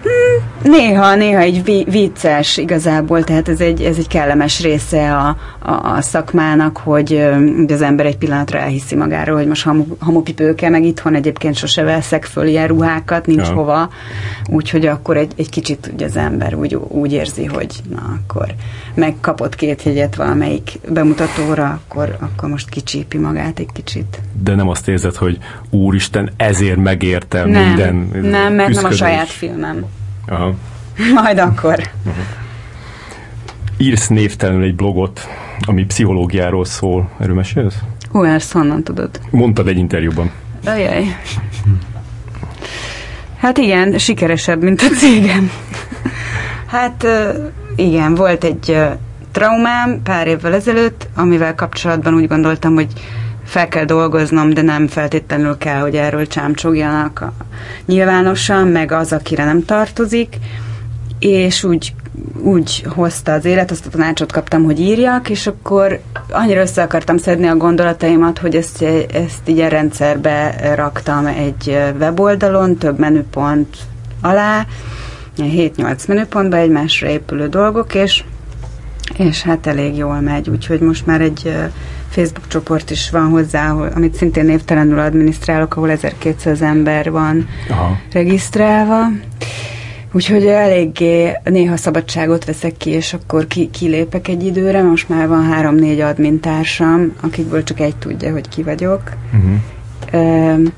hm, 0.02 0.70
néha, 0.70 1.14
néha 1.14 1.40
egy 1.40 1.84
vicces 1.90 2.56
igazából, 2.56 3.24
tehát 3.24 3.48
ez 3.48 3.60
egy, 3.60 3.82
ez 3.82 3.96
egy 3.98 4.08
kellemes 4.08 4.62
része 4.62 5.16
a, 5.16 5.36
a, 5.58 5.72
a 5.72 6.00
szakmának, 6.00 6.76
hogy, 6.76 7.28
hogy 7.56 7.72
az 7.72 7.82
ember 7.82 8.06
egy 8.06 8.16
pillanatra 8.16 8.58
elhiszi 8.58 8.94
magáról, 8.94 9.36
hogy 9.36 9.46
most 9.46 9.64
hamu, 9.64 9.84
hamupipőke, 9.98 10.68
meg 10.68 10.84
itthon 10.84 11.14
egyébként 11.14 11.56
sose 11.56 11.82
veszek 11.82 12.24
föl 12.24 12.46
ilyen 12.46 12.66
ruhákat, 12.66 13.26
nincs 13.26 13.48
ja. 13.48 13.54
hova, 13.54 13.88
úgyhogy 14.50 14.86
akkor 14.86 15.16
egy, 15.16 15.32
egy 15.36 15.48
kicsit 15.50 15.90
ugye 15.94 16.04
az 16.04 16.16
ember 16.16 16.54
úgy, 16.54 16.71
úgy 16.74 17.12
érzi, 17.12 17.44
hogy 17.44 17.74
na 17.90 18.18
akkor 18.22 18.54
megkapott 18.94 19.54
két 19.54 19.82
jegyet 19.82 20.14
valamelyik 20.14 20.70
bemutatóra, 20.88 21.80
akkor, 21.84 22.16
akkor 22.20 22.48
most 22.48 22.68
kicsípi 22.68 23.18
magát 23.18 23.58
egy 23.58 23.72
kicsit. 23.72 24.20
De 24.42 24.54
nem 24.54 24.68
azt 24.68 24.88
érzed, 24.88 25.14
hogy 25.14 25.38
úristen, 25.70 26.30
ezért 26.36 26.76
megértem 26.76 27.48
nem, 27.48 27.66
minden 27.66 27.94
Nem, 28.30 28.54
mert 28.54 28.68
küzdködés. 28.68 28.98
nem 28.98 29.08
a 29.08 29.12
saját 29.12 29.28
filmem. 29.28 29.84
Aha. 30.26 30.54
Majd 31.22 31.38
akkor. 31.38 31.90
Aha. 32.06 32.16
Írsz 33.76 34.08
névtelenül 34.08 34.64
egy 34.64 34.74
blogot, 34.74 35.28
ami 35.66 35.84
pszichológiáról 35.84 36.64
szól. 36.64 37.10
Erről 37.20 37.34
mesélsz? 37.34 37.76
Hú, 38.10 38.22
ezt 38.24 38.52
honnan 38.52 38.82
tudod? 38.82 39.20
Mondtad 39.30 39.68
egy 39.68 39.76
interjúban. 39.78 40.30
Ajaj. 40.64 41.16
Hát 43.38 43.58
igen, 43.58 43.98
sikeresebb, 43.98 44.62
mint 44.62 44.80
a 44.80 44.88
cégem. 44.96 45.50
Hát 46.72 47.06
igen, 47.76 48.14
volt 48.14 48.44
egy 48.44 48.78
traumám 49.32 50.00
pár 50.02 50.26
évvel 50.26 50.54
ezelőtt, 50.54 51.08
amivel 51.14 51.54
kapcsolatban 51.54 52.14
úgy 52.14 52.28
gondoltam, 52.28 52.74
hogy 52.74 52.88
fel 53.44 53.68
kell 53.68 53.84
dolgoznom, 53.84 54.52
de 54.52 54.62
nem 54.62 54.86
feltétlenül 54.86 55.58
kell, 55.58 55.80
hogy 55.80 55.96
erről 55.96 56.26
csámcsogjanak 56.26 57.20
a 57.20 57.32
nyilvánosan, 57.86 58.68
meg 58.68 58.92
az, 58.92 59.12
akire 59.12 59.44
nem 59.44 59.64
tartozik, 59.64 60.36
és 61.18 61.64
úgy, 61.64 61.94
úgy 62.42 62.84
hozta 62.88 63.32
az 63.32 63.44
élet, 63.44 63.70
azt 63.70 63.86
a 63.86 63.90
tanácsot 63.90 64.32
kaptam, 64.32 64.64
hogy 64.64 64.80
írjak, 64.80 65.28
és 65.28 65.46
akkor 65.46 66.00
annyira 66.30 66.60
össze 66.60 66.82
akartam 66.82 67.16
szedni 67.16 67.46
a 67.46 67.56
gondolataimat, 67.56 68.38
hogy 68.38 68.54
ezt, 68.54 68.82
ezt 69.12 69.42
így 69.48 69.60
a 69.60 69.68
rendszerbe 69.68 70.54
raktam 70.74 71.26
egy 71.26 71.78
weboldalon, 71.98 72.76
több 72.76 72.98
menüpont 72.98 73.76
alá, 74.20 74.66
7-8 75.36 76.08
menüpontban 76.08 76.60
egymásra 76.60 77.08
épülő 77.08 77.48
dolgok, 77.48 77.94
és, 77.94 78.24
és 79.16 79.42
hát 79.42 79.66
elég 79.66 79.96
jól 79.96 80.20
megy, 80.20 80.50
úgyhogy 80.50 80.80
most 80.80 81.06
már 81.06 81.20
egy 81.20 81.52
Facebook 82.08 82.48
csoport 82.48 82.90
is 82.90 83.10
van 83.10 83.28
hozzá, 83.28 83.70
ahol, 83.70 83.90
amit 83.94 84.14
szintén 84.14 84.44
névtelenül 84.44 84.98
adminisztrálok, 84.98 85.76
ahol 85.76 85.90
1200 85.90 86.62
ember 86.62 87.10
van 87.10 87.48
Aha. 87.68 87.98
regisztrálva. 88.12 89.06
Úgyhogy 90.12 90.46
eléggé 90.46 91.32
néha 91.44 91.76
szabadságot 91.76 92.44
veszek 92.44 92.76
ki, 92.76 92.90
és 92.90 93.12
akkor 93.12 93.46
ki, 93.46 93.70
kilépek 93.70 94.28
egy 94.28 94.44
időre. 94.44 94.82
Most 94.82 95.08
már 95.08 95.28
van 95.28 95.44
három-négy 95.44 96.00
admintársam, 96.00 97.12
akikből 97.20 97.62
csak 97.62 97.80
egy 97.80 97.96
tudja, 97.96 98.32
hogy 98.32 98.48
ki 98.48 98.62
vagyok. 98.62 99.02
Uh-huh. 99.32 100.72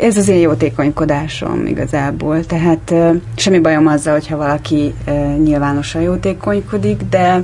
Ez 0.00 0.16
az 0.16 0.28
én 0.28 0.38
jótékonykodásom 0.38 1.66
igazából. 1.66 2.44
Tehát 2.46 2.94
semmi 3.36 3.58
bajom 3.58 3.86
azzal, 3.86 4.12
hogyha 4.12 4.36
valaki 4.36 4.94
nyilvánosan 5.42 6.02
jótékonykodik, 6.02 7.02
de, 7.10 7.42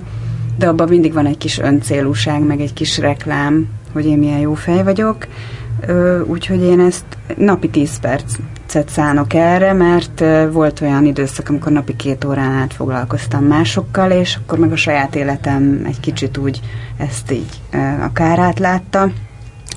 de 0.58 0.68
abban 0.68 0.88
mindig 0.88 1.12
van 1.12 1.26
egy 1.26 1.38
kis 1.38 1.58
öncélúság, 1.58 2.46
meg 2.46 2.60
egy 2.60 2.72
kis 2.72 2.98
reklám, 2.98 3.68
hogy 3.92 4.06
én 4.06 4.18
milyen 4.18 4.38
jó 4.38 4.54
fej 4.54 4.82
vagyok. 4.82 5.26
Úgyhogy 6.26 6.62
én 6.62 6.80
ezt 6.80 7.04
napi 7.36 7.68
10 7.68 8.00
percet 8.00 8.88
szánok 8.88 9.34
erre, 9.34 9.72
mert 9.72 10.24
volt 10.52 10.80
olyan 10.80 11.04
időszak, 11.04 11.48
amikor 11.48 11.72
napi 11.72 11.96
két 11.96 12.24
órán 12.24 12.52
át 12.52 12.72
foglalkoztam 12.72 13.44
másokkal, 13.44 14.10
és 14.10 14.36
akkor 14.36 14.58
meg 14.58 14.72
a 14.72 14.76
saját 14.76 15.14
életem 15.14 15.84
egy 15.86 16.00
kicsit 16.00 16.36
úgy 16.36 16.60
ezt 16.96 17.30
így 17.30 17.60
a 18.04 18.12
kárát 18.12 18.58
látta. 18.58 19.10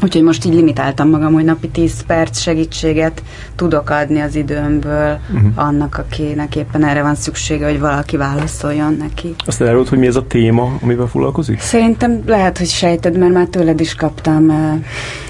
Úgyhogy 0.03 0.23
most 0.23 0.45
így 0.45 0.53
limitáltam 0.53 1.09
magam, 1.09 1.33
hogy 1.33 1.43
napi 1.43 1.67
10 1.67 2.05
perc 2.05 2.39
segítséget 2.39 3.23
tudok 3.55 3.89
adni 3.89 4.19
az 4.19 4.35
időmből 4.35 5.19
uh-huh. 5.33 5.51
annak, 5.55 5.97
akinek 5.97 6.55
éppen 6.55 6.83
erre 6.83 7.01
van 7.01 7.15
szüksége, 7.15 7.65
hogy 7.65 7.79
valaki 7.79 8.17
válaszoljon 8.17 8.95
neki. 8.99 9.35
Azt 9.45 9.61
elárult, 9.61 9.89
hogy 9.89 9.97
mi 9.97 10.07
ez 10.07 10.15
a 10.15 10.27
téma, 10.27 10.77
amivel 10.81 11.07
foglalkozik? 11.07 11.59
Szerintem 11.59 12.21
lehet, 12.25 12.57
hogy 12.57 12.67
sejted, 12.67 13.17
mert 13.17 13.33
már 13.33 13.45
tőled 13.45 13.79
is 13.79 13.95
kaptam 13.95 14.51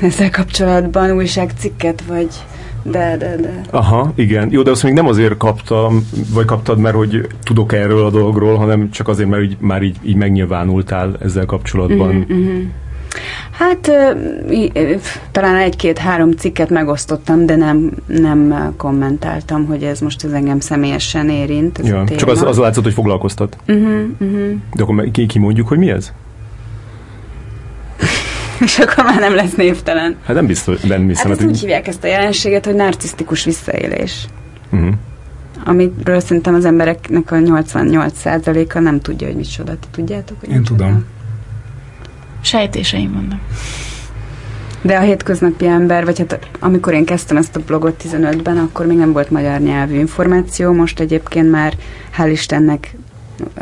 ezzel 0.02 0.30
kapcsolatban 0.30 1.12
újságcikket, 1.12 2.04
vagy 2.08 2.28
de, 2.92 3.18
de, 3.18 3.36
de. 3.36 3.62
Aha, 3.70 4.12
igen. 4.16 4.48
Jó, 4.52 4.62
de 4.62 4.72
azt 4.72 4.84
még 4.84 4.94
nem 4.94 5.08
azért 5.08 5.38
kaptam, 5.38 6.08
vagy 6.34 6.46
kaptad, 6.46 6.78
mert 6.78 6.96
hogy 6.96 7.28
tudok 7.44 7.74
erről 7.74 8.06
a 8.06 8.10
dologról, 8.10 8.56
hanem 8.56 8.90
csak 8.92 9.08
azért, 9.08 9.30
mert 9.30 9.44
így, 9.44 9.58
már 9.60 9.82
így, 9.82 9.98
így 10.04 10.16
megnyilvánultál 10.16 11.18
ezzel 11.22 11.46
kapcsolatban. 11.46 12.16
Uh-huh, 12.16 12.38
uh-huh. 12.38 12.62
Hát 13.52 13.92
talán 15.32 15.56
egy-két-három 15.56 16.32
cikket 16.32 16.70
megosztottam, 16.70 17.46
de 17.46 17.56
nem, 17.56 17.92
nem 18.06 18.74
kommentáltam, 18.78 19.66
hogy 19.66 19.84
ez 19.84 20.00
most 20.00 20.24
ez 20.24 20.32
engem 20.32 20.60
személyesen 20.60 21.30
érint. 21.30 21.80
Ez 21.80 21.88
ja, 21.88 22.04
csak 22.18 22.30
az, 22.30 22.42
az 22.42 22.58
látszott, 22.58 22.84
hogy 22.84 22.94
foglalkoztat. 22.94 23.58
Uh-huh, 23.68 24.04
uh-huh. 24.20 24.52
De 24.74 24.84
akkor 24.84 25.12
ki, 25.12 25.26
ki 25.26 25.40
mondjuk, 25.40 25.68
hogy 25.68 25.78
mi 25.78 25.90
ez? 25.90 26.12
És 28.66 28.80
akkor 28.80 29.04
már 29.04 29.20
nem 29.20 29.36
lesz 29.36 29.56
névtelen. 29.56 30.16
Hát 30.24 30.36
nem 30.36 30.46
biztos, 30.46 30.82
nem 30.82 31.08
hiszem. 31.08 31.30
Hát 31.30 31.40
ezt 31.40 31.48
úgy 31.48 31.60
hívják 31.60 31.88
ezt 31.88 32.04
a 32.04 32.08
jelenséget, 32.08 32.66
hogy 32.66 32.76
narcisztikus 32.76 33.44
visszaélés. 33.44 34.28
Uh-huh. 34.72 34.94
Amiről 35.66 36.20
szerintem 36.20 36.54
az 36.54 36.66
embereknek 36.66 37.32
a 37.32 37.36
88%-a 37.36 38.80
nem 38.80 39.00
tudja, 39.00 39.28
hogy 39.28 39.36
micsoda. 39.36 39.72
Ti 39.72 39.88
tudjátok? 39.92 40.40
Hogy 40.40 40.50
Én 40.50 40.58
micsoda? 40.58 40.86
tudom. 40.86 41.06
Sejtéseim 42.48 43.14
vannak. 43.14 43.40
De 44.82 44.98
a 44.98 45.02
hétköznapi 45.02 45.68
ember, 45.68 46.06
vagy 46.06 46.18
hát 46.18 46.50
amikor 46.60 46.94
én 46.94 47.06
kezdtem 47.06 47.38
ezt 47.38 47.56
a 47.56 47.60
blogot 47.66 48.04
15-ben, 48.04 48.58
akkor 48.58 48.86
még 48.86 48.98
nem 48.98 49.12
volt 49.12 49.30
magyar 49.30 49.60
nyelvű 49.60 50.00
információ, 50.00 50.74
most 50.74 51.00
egyébként 51.00 51.52
már 51.52 51.74
hál' 52.18 52.30
Istennek 52.32 52.96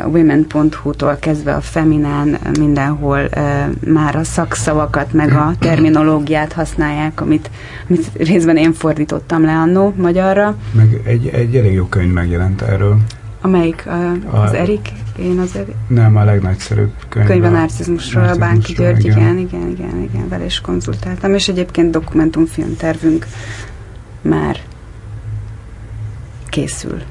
women.hu-tól 0.04 1.16
kezdve 1.20 1.54
a 1.54 1.60
feminán 1.60 2.38
mindenhol 2.58 3.18
e, 3.18 3.70
már 3.84 4.16
a 4.16 4.24
szakszavakat 4.24 5.12
meg 5.12 5.32
a 5.32 5.52
terminológiát 5.58 6.52
használják, 6.52 7.20
amit, 7.20 7.50
amit 7.88 8.10
részben 8.18 8.56
én 8.56 8.72
fordítottam 8.72 9.44
le 9.44 9.52
annó 9.52 9.94
magyarra. 9.96 10.56
Meg 10.72 11.00
egy, 11.04 11.26
egy 11.26 11.56
elég 11.56 11.72
jó 11.72 11.84
könyv 11.84 12.12
megjelent 12.12 12.62
erről. 12.62 12.96
Amelyik 13.46 13.86
a, 13.86 14.12
az 14.12 14.50
A- 14.50 14.56
Erik? 14.56 14.88
Én 15.18 15.38
az 15.38 15.56
Erik? 15.56 15.74
Nem, 15.88 16.16
a 16.16 16.24
legnagyszerűbb 16.24 16.92
könyv. 17.08 17.26
Könyv 17.26 17.44
a 17.44 17.48
narcizmusról, 17.48 18.28
a 18.28 18.36
Bánki 18.36 18.72
György, 18.72 19.04
igen. 19.04 19.18
igen, 19.18 19.38
igen, 19.38 19.68
igen, 19.70 20.02
igen, 20.12 20.28
vele 20.28 20.44
is 20.44 20.60
konzultáltam, 20.60 21.34
és 21.34 21.48
egyébként 21.48 21.90
dokumentumfilmtervünk 21.90 23.26
már 24.22 24.56
készül. 26.48 27.02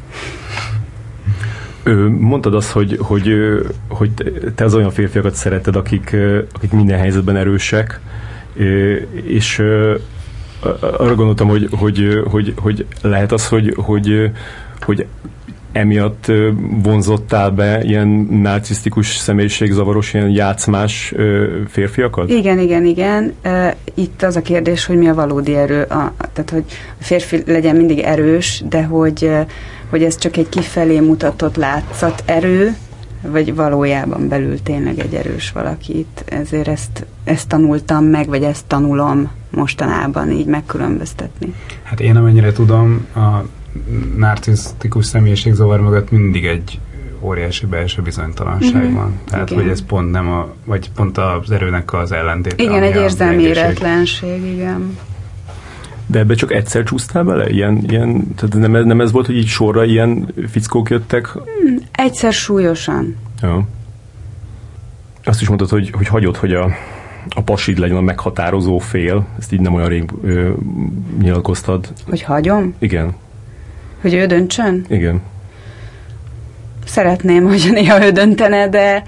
Mondtad 2.20 2.56
azt, 2.56 2.72
hogy, 2.72 2.98
hogy, 3.02 3.34
hogy 3.88 4.12
te- 4.56 4.64
az 4.64 4.74
olyan 4.74 4.92
férfiakat 4.92 5.36
szereted, 5.36 5.76
akik, 5.76 6.16
akik 6.54 6.72
minden 6.72 6.98
helyzetben 7.00 7.36
erősek, 7.36 8.00
és 9.24 9.60
arra 10.80 11.16
gondoltam, 11.16 11.48
hogy, 11.48 11.68
hogy, 11.72 12.24
hogy, 12.26 12.54
hogy 12.58 12.86
lehet 13.02 13.32
az, 13.32 13.48
hogy, 13.48 13.74
hogy, 13.78 14.32
hogy 14.82 15.06
emiatt 15.76 16.32
vonzottál 16.84 17.52
be 17.52 17.84
ilyen 17.84 18.08
narcisztikus 18.32 19.16
személyiségzavaros, 19.16 20.14
ilyen 20.14 20.30
játszmás 20.30 21.14
férfiakat? 21.68 22.30
Igen, 22.30 22.60
igen, 22.60 22.86
igen. 22.86 23.34
Itt 23.94 24.24
az 24.24 24.36
a 24.36 24.42
kérdés, 24.42 24.86
hogy 24.86 24.98
mi 24.98 25.08
a 25.08 25.14
valódi 25.14 25.56
erő. 25.56 25.82
A, 25.82 26.14
tehát, 26.34 26.50
hogy 26.50 26.64
a 27.00 27.04
férfi 27.04 27.44
legyen 27.46 27.76
mindig 27.76 28.00
erős, 28.00 28.64
de 28.70 28.84
hogy, 28.84 29.32
hogy 29.90 30.04
ez 30.04 30.18
csak 30.18 30.38
egy 30.38 30.50
kifelé 30.50 31.00
mutatott 31.00 31.56
látszat 31.56 32.24
erő, 32.26 32.76
vagy 33.22 33.56
valójában 33.56 34.28
belül 34.28 34.62
tényleg 34.64 35.00
egy 35.00 35.14
erős 35.14 35.52
valaki 35.52 35.98
itt. 35.98 36.24
Ezért 36.26 36.68
ezt, 36.68 37.06
ezt 37.24 37.48
tanultam 37.48 38.06
meg, 38.06 38.28
vagy 38.28 38.44
ezt 38.44 38.66
tanulom 38.66 39.32
mostanában 39.52 40.32
így 40.32 40.46
megkülönböztetni. 40.46 41.54
Hát 41.84 42.00
én 42.00 42.16
amennyire 42.16 42.52
tudom, 42.52 43.08
a 43.16 43.46
narcisztikus 44.18 45.06
személyiségzavar 45.06 45.80
mögött 45.82 46.12
mindig 46.12 46.46
egy 46.46 46.80
óriási 47.22 47.66
belső 47.66 48.02
bizonytalanság 48.02 48.84
Mhm. 48.86 48.94
van. 48.94 49.20
Tehát, 49.30 49.50
Igen. 49.52 49.64
hogy 49.64 49.72
ez 49.72 49.86
pont 49.86 50.12
nem 50.12 50.30
a, 50.32 50.48
vagy 50.66 50.92
pont 50.96 51.18
az 51.18 51.52
erőnek 51.52 51.94
az 51.94 52.12
ellentéte. 52.12 52.64
Igen, 52.64 52.84
egy 52.84 52.96
érzelmi 52.96 53.44
éretlenség, 53.44 54.46
igen. 54.46 54.98
De 56.08 56.20
ebbe 56.20 56.34
csak 56.34 56.52
egyszer 56.52 56.84
csúsztál 56.84 57.24
bele? 57.24 57.50
Ilyen, 57.50 57.84
ilyen, 57.88 58.34
tehát 58.36 58.70
nem, 58.70 58.86
nem 58.88 59.02
ez 59.02 59.12
volt, 59.12 59.26
hogy 59.26 59.38
így 59.38 59.48
sorra 59.48 59.84
ilyen 59.86 60.34
fickók 60.48 60.90
jöttek? 60.90 61.34
Egyszer 61.92 62.34
súlyosan. 62.34 63.16
Ja. 63.42 63.68
Azt 65.24 65.42
is 65.42 65.48
mondtad, 65.48 65.70
hogy, 65.70 65.90
hogy 65.92 66.08
hagyod, 66.08 66.36
hogy 66.38 66.54
a, 66.54 66.70
a 67.36 67.42
pasid 67.42 67.78
legyen 67.78 67.98
a 67.98 68.02
meghatározó 68.02 68.78
fél. 68.78 69.26
Ezt 69.40 69.54
így 69.54 69.60
nem 69.60 69.74
olyan 69.74 69.88
rég 69.88 70.10
ö, 70.24 70.50
nyilatkoztad. 71.22 71.94
Hogy 72.10 72.22
hagyom? 72.22 72.74
Igen, 72.80 73.14
Hogy 74.06 74.14
ő 74.14 74.26
döntsön? 74.26 74.86
igen. 74.90 75.22
Szeretném, 76.86 77.44
hogy 77.44 77.70
néha 77.72 78.06
ő 78.06 78.12
döntene, 78.12 78.70
de 78.70 79.04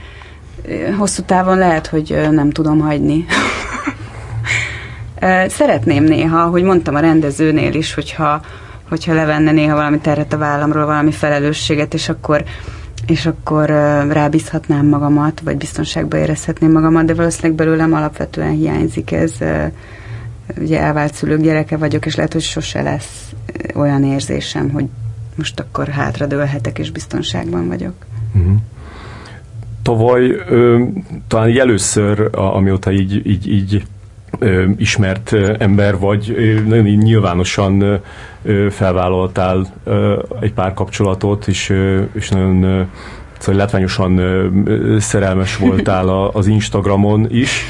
hosszú 0.97 1.23
távon 1.23 1.57
lehet, 1.57 1.87
hogy 1.87 2.27
nem 2.31 2.49
tudom 2.49 2.79
hagyni. 2.79 3.25
Szeretném 5.59 6.03
néha, 6.03 6.45
hogy 6.45 6.63
mondtam 6.63 6.95
a 6.95 6.99
rendezőnél 6.99 7.73
is, 7.73 7.93
hogyha, 7.93 8.41
hogyha 8.89 9.13
levenne 9.13 9.51
néha 9.51 9.75
valami 9.75 9.97
terhet 9.97 10.33
a 10.33 10.37
vállamról, 10.37 10.85
valami 10.85 11.11
felelősséget, 11.11 11.93
és 11.93 12.09
akkor 12.09 12.43
és 13.07 13.25
akkor 13.25 13.69
rábízhatnám 14.09 14.85
magamat, 14.85 15.41
vagy 15.43 15.57
biztonságba 15.57 16.17
érezhetném 16.17 16.71
magamat, 16.71 17.05
de 17.05 17.13
valószínűleg 17.13 17.57
belőlem 17.57 17.93
alapvetően 17.93 18.51
hiányzik 18.51 19.11
ez. 19.11 19.31
Ugye 20.57 20.79
elvált 20.79 21.13
szülők 21.13 21.41
gyereke 21.41 21.77
vagyok, 21.77 22.05
és 22.05 22.15
lehet, 22.15 22.33
hogy 22.33 22.41
sose 22.41 22.81
lesz 22.81 23.31
ö, 23.53 23.79
olyan 23.79 24.03
érzésem, 24.03 24.69
hogy 24.69 24.85
most 25.35 25.59
akkor 25.59 25.87
hátradőlhetek, 25.87 26.79
és 26.79 26.91
biztonságban 26.91 27.67
vagyok. 27.67 27.93
Uh-huh. 28.35 28.55
Tavaly 29.81 30.29
ö, 30.29 30.83
talán 31.27 31.49
így 31.49 31.57
először, 31.57 32.29
amióta 32.31 32.91
így, 32.91 33.27
így, 33.27 33.51
így 33.51 33.85
ö, 34.39 34.65
ismert 34.77 35.33
ember 35.57 35.97
vagy, 35.97 36.35
nagyon 36.67 36.87
így 36.87 36.97
nyilvánosan 36.97 38.01
ö, 38.43 38.67
felvállaltál 38.69 39.67
ö, 39.83 40.23
egy 40.39 40.53
pár 40.53 40.73
kapcsolatot, 40.73 41.47
és, 41.47 41.69
ö, 41.69 42.01
és 42.13 42.29
nagyon 42.29 42.63
ö, 42.63 42.81
szóval 43.39 43.59
látványosan 43.59 44.19
szerelmes 44.99 45.57
voltál 45.57 46.09
az 46.09 46.47
Instagramon 46.47 47.27
is, 47.29 47.65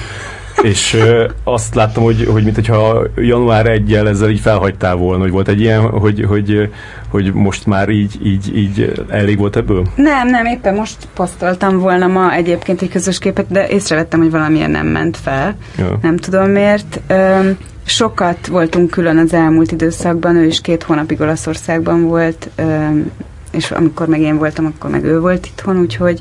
és 0.62 0.94
ö, 0.94 1.26
azt 1.44 1.76
láttam, 1.76 2.04
hogy, 2.04 2.28
hogy 2.32 2.44
mint 2.44 2.56
hogyha 2.56 3.04
január 3.16 3.66
1 3.66 3.94
ezzel 3.94 4.30
így 4.30 4.40
felhagytál 4.40 4.96
volna, 4.96 5.22
hogy 5.22 5.32
volt 5.32 5.48
egy 5.48 5.60
ilyen, 5.60 5.82
hogy, 5.82 6.26
hogy, 6.28 6.70
hogy 7.10 7.34
most 7.34 7.66
már 7.66 7.90
így, 7.90 8.20
így, 8.24 8.58
így 8.58 9.04
elég 9.10 9.38
volt 9.38 9.56
ebből? 9.56 9.88
Nem, 9.96 10.28
nem, 10.28 10.46
éppen 10.46 10.76
most 10.76 11.08
posztoltam 11.14 11.80
volna 11.80 12.08
ma 12.08 12.34
egyébként 12.34 12.82
egy 12.82 12.90
közös 12.90 13.20
képet, 13.20 13.52
de 13.52 13.68
észrevettem, 13.68 14.20
hogy 14.20 14.32
valamilyen 14.32 14.72
nem 14.72 14.88
ment 14.88 15.18
fel. 15.18 15.56
Ja. 15.78 15.98
Nem 16.02 16.18
tudom 16.18 16.50
miért. 16.50 17.00
Öm, 17.08 17.58
sokat 17.86 18.48
voltunk 18.48 18.90
külön 18.90 19.18
az 19.18 19.34
elmúlt 19.34 19.72
időszakban, 19.72 20.36
ő 20.36 20.46
is 20.46 20.62
két 20.62 20.84
hónapig 20.84 21.22
Olaszországban 21.22 22.04
volt, 22.04 22.50
öm, 22.56 23.12
és 23.52 23.72
amikor 23.72 24.08
meg 24.08 24.22
én 24.22 24.38
voltam, 24.38 24.66
akkor 24.66 24.90
meg 24.90 25.04
ő 25.04 25.20
volt 25.20 25.46
itthon, 25.46 25.78
úgyhogy 25.78 26.20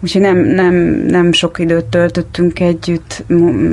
Úgyhogy 0.00 0.20
nem, 0.20 0.38
nem, 0.38 0.74
nem 1.06 1.32
sok 1.32 1.58
időt 1.58 1.84
töltöttünk 1.84 2.60
együtt 2.60 3.24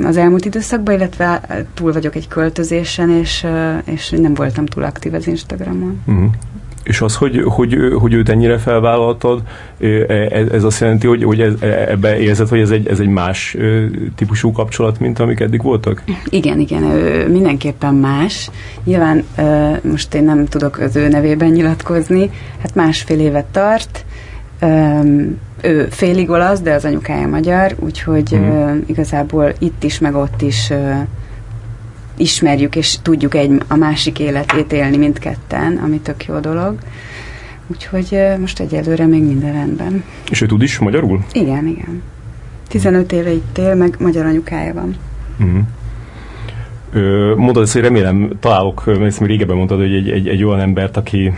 az 0.04 0.16
elmúlt 0.16 0.44
időszakban, 0.44 0.94
illetve 0.94 1.40
túl 1.74 1.92
vagyok 1.92 2.14
egy 2.14 2.28
költözésen, 2.28 3.10
és, 3.10 3.46
és 3.84 4.10
nem 4.10 4.34
voltam 4.34 4.66
túl 4.66 4.82
aktív 4.82 5.14
az 5.14 5.26
Instagramon. 5.26 6.00
Uh-huh. 6.06 6.30
És 6.82 7.00
az, 7.00 7.16
hogy, 7.16 7.42
hogy, 7.44 7.76
hogy 7.98 8.14
őt 8.14 8.28
ennyire 8.28 8.58
felvállaltad, 8.58 9.42
ez, 10.08 10.48
ez 10.48 10.64
azt 10.64 10.80
jelenti, 10.80 11.06
hogy, 11.06 11.22
hogy 11.22 11.40
ez, 11.40 11.52
ebbe 11.88 12.18
érzed, 12.18 12.48
hogy 12.48 12.60
ez 12.60 12.70
egy, 12.70 12.86
ez 12.86 13.00
egy 13.00 13.08
más 13.08 13.56
típusú 14.14 14.52
kapcsolat, 14.52 15.00
mint 15.00 15.18
amik 15.18 15.40
eddig 15.40 15.62
voltak? 15.62 16.02
Igen, 16.28 16.60
igen, 16.60 16.82
ő 16.82 17.28
mindenképpen 17.28 17.94
más. 17.94 18.50
Nyilván 18.84 19.24
most 19.82 20.14
én 20.14 20.24
nem 20.24 20.46
tudok 20.46 20.78
az 20.78 20.96
ő 20.96 21.08
nevében 21.08 21.50
nyilatkozni, 21.50 22.30
hát 22.62 22.74
másfél 22.74 23.20
évet 23.20 23.44
tart. 23.44 24.04
Ő 25.64 25.86
félig 25.90 26.30
olasz, 26.30 26.60
de 26.60 26.72
az 26.74 26.84
anyukája 26.84 27.28
magyar, 27.28 27.74
úgyhogy 27.78 28.28
Mhm. 28.32 28.42
ö, 28.42 28.74
igazából 28.86 29.52
itt 29.58 29.82
is, 29.84 29.98
meg 29.98 30.14
ott 30.14 30.42
is 30.42 30.70
ö, 30.70 30.90
ismerjük 32.16 32.76
és 32.76 32.98
tudjuk 33.02 33.34
egy, 33.34 33.62
a 33.68 33.76
másik 33.76 34.18
életét 34.18 34.72
élni 34.72 34.96
mindketten, 34.96 35.80
ami 35.84 35.98
tök 36.00 36.24
jó 36.26 36.38
dolog. 36.38 36.78
Úgyhogy 37.66 38.08
ö, 38.10 38.38
most 38.38 38.60
egyelőre 38.60 39.06
még 39.06 39.22
minden 39.22 39.52
rendben. 39.52 40.04
És 40.30 40.40
ő 40.40 40.46
tud 40.46 40.62
is 40.62 40.78
magyarul? 40.78 41.24
Igen, 41.32 41.66
igen. 41.66 42.02
15 42.68 43.12
éve 43.12 43.30
itt 43.32 43.58
él, 43.58 43.74
meg 43.74 43.96
magyar 43.98 44.26
anyukája 44.26 44.74
van. 44.74 44.96
Uh-huh. 45.40 45.60
Ö, 46.92 47.34
mondod 47.36 47.62
ezt, 47.62 47.72
hogy 47.72 47.82
remélem 47.82 48.30
találok, 48.40 48.82
mert 48.86 49.18
régebben 49.20 49.56
mondtad, 49.56 49.78
hogy 49.78 49.94
egy, 49.94 50.10
egy, 50.10 50.28
egy 50.28 50.44
olyan 50.44 50.60
embert, 50.60 50.96
aki, 50.96 51.32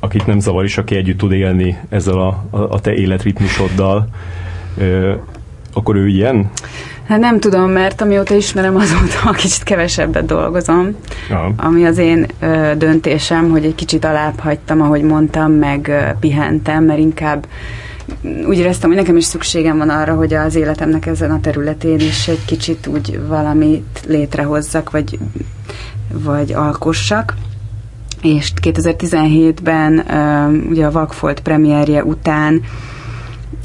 akit 0.00 0.26
nem 0.26 0.40
zavar, 0.40 0.64
és 0.64 0.78
aki 0.78 0.96
együtt 0.96 1.18
tud 1.18 1.32
élni 1.32 1.78
ezzel 1.88 2.18
a, 2.18 2.44
a, 2.50 2.80
te 2.80 2.94
életritmusoddal. 2.94 4.08
Akkor 5.72 5.96
ő 5.96 6.08
ilyen? 6.08 6.50
Hát 7.08 7.18
nem 7.18 7.40
tudom, 7.40 7.70
mert 7.70 8.00
amióta 8.00 8.34
ismerem 8.34 8.76
azóta 8.76 9.30
kicsit 9.42 9.62
kevesebbet 9.62 10.26
dolgozom, 10.26 10.96
Ja. 11.30 11.52
ami 11.56 11.84
az 11.84 11.98
én 11.98 12.26
ö, 12.40 12.72
döntésem, 12.78 13.50
hogy 13.50 13.64
egy 13.64 13.74
kicsit 13.74 14.04
alább 14.04 14.38
hagytam, 14.38 14.82
ahogy 14.82 15.02
mondtam, 15.02 15.52
meg 15.52 15.88
ö, 15.88 16.00
pihentem, 16.20 16.84
mert 16.84 16.98
inkább 16.98 17.46
úgy 18.46 18.58
éreztem, 18.58 18.88
hogy 18.88 18.98
nekem 18.98 19.16
is 19.16 19.24
szükségem 19.24 19.78
van 19.78 19.88
arra, 19.88 20.14
hogy 20.14 20.34
az 20.34 20.54
életemnek 20.54 21.06
ezen 21.06 21.30
a 21.30 21.40
területén 21.40 21.98
is 22.00 22.28
egy 22.28 22.44
kicsit 22.44 22.86
úgy 22.86 23.20
valamit 23.26 24.00
létrehozzak, 24.06 24.90
vagy, 24.90 25.18
vagy 26.12 26.52
alkossak. 26.52 27.34
És 28.22 28.52
2017-ben 28.62 30.04
ugye 30.68 30.86
a 30.86 30.90
Vakfolt 30.90 31.40
premierje 31.40 32.04
után 32.04 32.62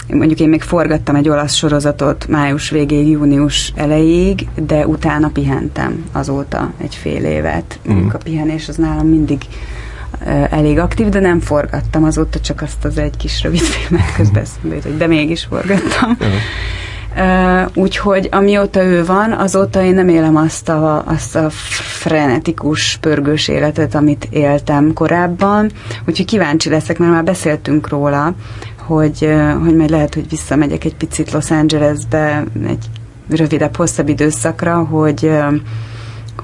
mondjuk 0.08 0.39
én 0.39 0.49
még 0.49 0.62
forgattam 0.62 1.16
egy 1.16 1.30
olasz 1.30 1.54
sorozatot 1.54 2.28
május 2.28 2.70
végéig, 2.70 3.10
június 3.10 3.74
elejéig, 3.76 4.47
de 4.56 4.88
utána 4.88 5.28
pihentem 5.28 6.06
azóta 6.12 6.74
egy 6.78 6.95
fél 6.95 7.24
évet. 7.26 7.80
Mm. 7.91 8.08
A 8.14 8.18
pihenés 8.18 8.70
az 8.70 8.76
nálam 8.76 9.08
mindig 9.08 9.41
elég 10.49 10.80
aktív, 10.80 11.10
de 11.10 11.20
nem 11.20 11.39
forgattam 11.39 12.04
azóta 12.04 12.39
csak 12.39 12.62
azt 12.62 12.86
az 12.86 12.97
egy 12.97 13.18
kis 13.18 13.41
rövid 13.41 13.60
filmet 13.60 14.14
közben 14.16 14.45
hogy 14.84 14.97
de 14.97 15.08
mégis 15.08 15.43
forgattam. 15.43 16.10
Uh, 16.20 16.28
úgyhogy 17.74 18.30
amióta 18.32 18.84
ő 18.84 19.05
van, 19.05 19.32
azóta 19.32 19.84
én 19.84 19.93
nem 19.93 20.07
élem 20.07 20.36
azt 20.36 20.70
a, 20.70 21.03
azt 21.05 21.36
a 21.36 21.49
frenetikus, 21.99 22.97
pörgős 23.01 23.47
életet, 23.47 23.95
amit 23.95 24.28
éltem 24.30 24.93
korábban. 24.93 25.72
Úgyhogy 26.07 26.26
kíváncsi 26.26 26.70
leszek, 26.70 26.97
mert 26.97 27.11
már 27.11 27.24
beszéltünk 27.24 27.89
róla, 27.89 28.34
hogy, 28.78 29.34
hogy 29.64 29.76
majd 29.76 29.89
lehet, 29.89 30.14
hogy 30.14 30.30
visszamegyek 30.30 30.84
egy 30.84 30.95
picit 30.95 31.32
Los 31.32 31.51
Angelesbe 31.51 32.43
egy 32.68 32.86
rövidebb, 33.30 33.76
hosszabb 33.76 34.09
időszakra, 34.09 34.84
hogy 34.84 35.32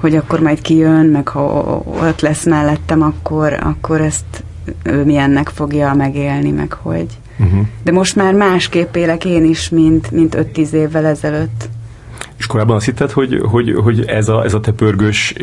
hogy 0.02 0.16
akkor 0.16 0.40
majd 0.40 0.62
kijön, 0.62 1.06
meg 1.06 1.28
ha 1.28 1.42
ott 1.86 2.22
lesz 2.22 2.46
mellettem, 2.46 3.02
akkor, 3.02 3.54
akkor 3.54 4.02
ezt 4.02 4.44
ő 4.84 5.04
milyennek 5.04 5.48
fogja 5.48 5.94
megélni, 5.94 6.52
meg 6.52 6.74
hogy. 6.74 7.08
Uh-huh. 7.40 7.66
De 7.84 7.92
most 7.92 8.16
már 8.16 8.34
másképp 8.34 8.96
élek 8.96 9.26
én 9.26 9.46
is, 9.46 9.70
mint, 9.70 10.12
mint 10.12 10.36
5-10 10.56 10.72
évvel 10.72 11.06
ezelőtt. 11.06 11.70
És 12.38 12.46
korábban 12.46 12.76
azt 12.76 12.86
hitted, 12.86 13.12
hogy, 13.12 13.42
hogy, 13.44 13.74
hogy 13.84 14.06
ez, 14.06 14.30
a, 14.30 14.44
ez 14.44 14.54
a 14.54 14.60
te 14.60 14.72
pörgős 14.72 15.34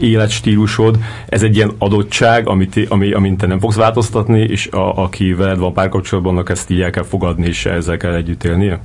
életstílusod, 0.00 0.98
ez 1.26 1.42
egy 1.42 1.56
ilyen 1.56 1.72
adottság, 1.78 2.48
amit, 2.48 2.86
ami, 2.88 3.12
amint 3.12 3.38
te 3.38 3.46
nem 3.46 3.58
fogsz 3.58 3.76
változtatni, 3.76 4.40
és 4.40 4.66
a, 4.66 5.02
aki 5.02 5.32
veled 5.32 5.58
van 5.58 5.72
párkapcsolatban, 5.72 6.32
annak 6.32 6.50
ezt 6.50 6.70
így 6.70 6.80
el 6.80 6.90
kell 6.90 7.04
fogadni, 7.04 7.46
és 7.46 7.66
ezzel 7.66 7.96
kell 7.96 8.14
együtt 8.14 8.44
élnie? 8.44 8.80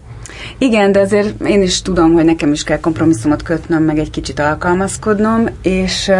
Igen, 0.57 0.91
de 0.91 0.99
azért 0.99 1.41
én 1.47 1.61
is 1.61 1.81
tudom, 1.81 2.13
hogy 2.13 2.25
nekem 2.25 2.51
is 2.51 2.63
kell 2.63 2.79
kompromisszumot 2.79 3.43
kötnöm, 3.43 3.83
meg 3.83 3.97
egy 3.97 4.09
kicsit 4.09 4.39
alkalmazkodnom, 4.39 5.45
és, 5.61 6.11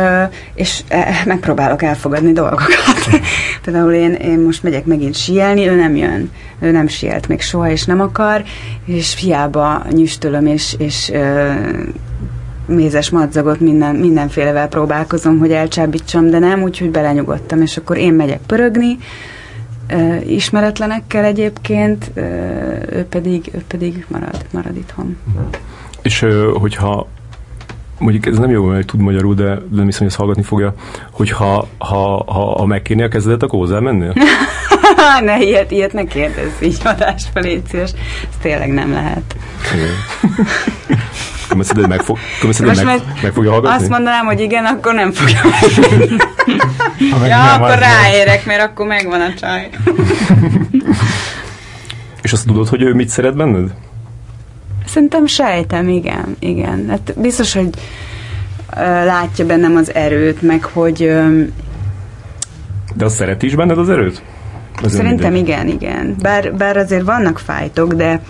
és 0.55 0.84
megpróbálok 1.26 1.84
elfogadni 1.84 2.32
dolgokat. 2.32 3.22
Például 3.64 3.93
én, 3.93 4.14
én 4.14 4.39
most 4.39 4.64
megyek 4.64 4.86
megint 4.86 5.16
síelni, 5.16 5.68
ő 5.68 5.76
nem 5.76 5.95
jön. 5.95 6.32
Ő 6.60 6.72
nem 6.72 6.88
sielt 6.88 7.28
még 7.28 7.41
soha, 7.41 7.70
és 7.70 7.86
nem 7.86 8.01
akar, 8.01 8.43
és 8.86 9.16
hiába 9.20 9.86
nyüstölöm, 9.89 10.45
és, 10.45 10.76
és 10.78 11.12
mézes 12.68 13.10
madzagot 13.10 13.60
minden, 13.60 13.95
mindenfélevel 13.95 14.68
próbálkozom, 14.68 15.39
hogy 15.39 15.51
elcsábítsam, 15.51 16.30
de 16.30 16.39
nem, 16.39 16.62
úgyhogy 16.62 16.91
belenyugodtam, 16.91 17.62
és 17.62 17.78
akkor 17.78 17.97
én 17.97 18.14
megyek 18.14 18.39
pörögni, 18.47 18.97
ismeretlenekkel 20.27 21.23
egyébként, 21.23 22.11
ő 22.91 23.05
pedig, 23.09 23.51
ő 23.53 23.63
pedig 23.67 24.05
marad, 24.07 24.45
marad 24.51 24.77
itthon. 24.77 25.17
És 26.01 26.25
hogyha 26.53 27.07
mondjuk 27.99 28.25
ez 28.25 28.38
nem 28.38 28.49
jó, 28.49 28.73
hogy 28.73 28.85
tud 28.85 28.99
magyarul, 28.99 29.35
de 29.35 29.59
nem 29.71 29.85
hiszem, 29.85 29.99
hogy 29.99 30.07
ezt 30.07 30.15
hallgatni 30.15 30.43
fogja, 30.43 30.73
hogyha 31.11 31.67
ha, 31.77 32.23
ha, 32.27 32.57
ha 32.57 32.65
megkérni 32.65 33.03
a 33.03 33.07
kezedet, 33.07 33.43
akkor 33.43 33.59
hozzá 33.59 33.79
mennél? 33.79 34.13
ne, 35.23 35.41
ilyet, 35.41 35.71
ilyet 35.71 35.93
ne 35.93 36.03
kérdezz 36.03 36.61
így 36.61 36.77
adásba, 36.83 37.39
légy 37.39 37.61
szíves. 37.69 37.91
Ez 38.29 38.38
tényleg 38.41 38.73
nem 38.73 38.91
lehet. 38.91 39.35
Kömeszeded 41.58 41.88
meg, 41.88 42.01
fog, 42.01 42.18
kömeszeded 42.39 42.86
meg, 42.86 43.01
meg 43.22 43.34
fogja 43.34 43.51
hallgatni? 43.51 43.82
Azt 43.82 43.89
mondanám, 43.89 44.26
hogy 44.26 44.39
igen, 44.39 44.66
akkor 44.66 44.93
nem 44.93 45.12
fogja 45.12 45.39
ja, 47.28 47.43
nem 47.43 47.62
akkor 47.62 47.78
ráérek, 47.78 48.45
mert 48.45 48.62
akkor 48.62 48.88
megvan 48.88 49.22
a 49.22 49.34
csaj. 49.34 49.70
És 52.22 52.34
azt 52.34 52.45
tudod, 52.45 52.68
hogy 52.68 52.82
ő 52.82 52.93
mit 52.93 53.10
szeret 53.10 53.36
benned? 53.36 53.74
Szerintem 54.86 55.26
sejtem, 55.26 55.89
igen, 55.89 56.36
igen. 56.39 56.86
Hát 56.89 57.14
biztos, 57.18 57.53
hogy 57.53 57.70
látja 59.05 59.45
bennem 59.45 59.76
az 59.76 59.93
erőt, 59.93 60.41
meg 60.41 60.64
hogy... 60.64 60.97
De 62.95 63.05
azt 63.05 63.16
szeret 63.16 63.43
is 63.43 63.55
benned 63.55 63.78
az 63.78 63.89
erőt? 63.89 64.22
Az 64.84 64.93
Szerintem 64.93 65.36
igen, 65.36 65.68
igen. 65.68 66.16
Bár, 66.22 66.53
bár 66.53 66.78
azért 66.78 67.05
vannak 67.05 67.39
fájtok, 67.39 67.93
de, 67.93 68.22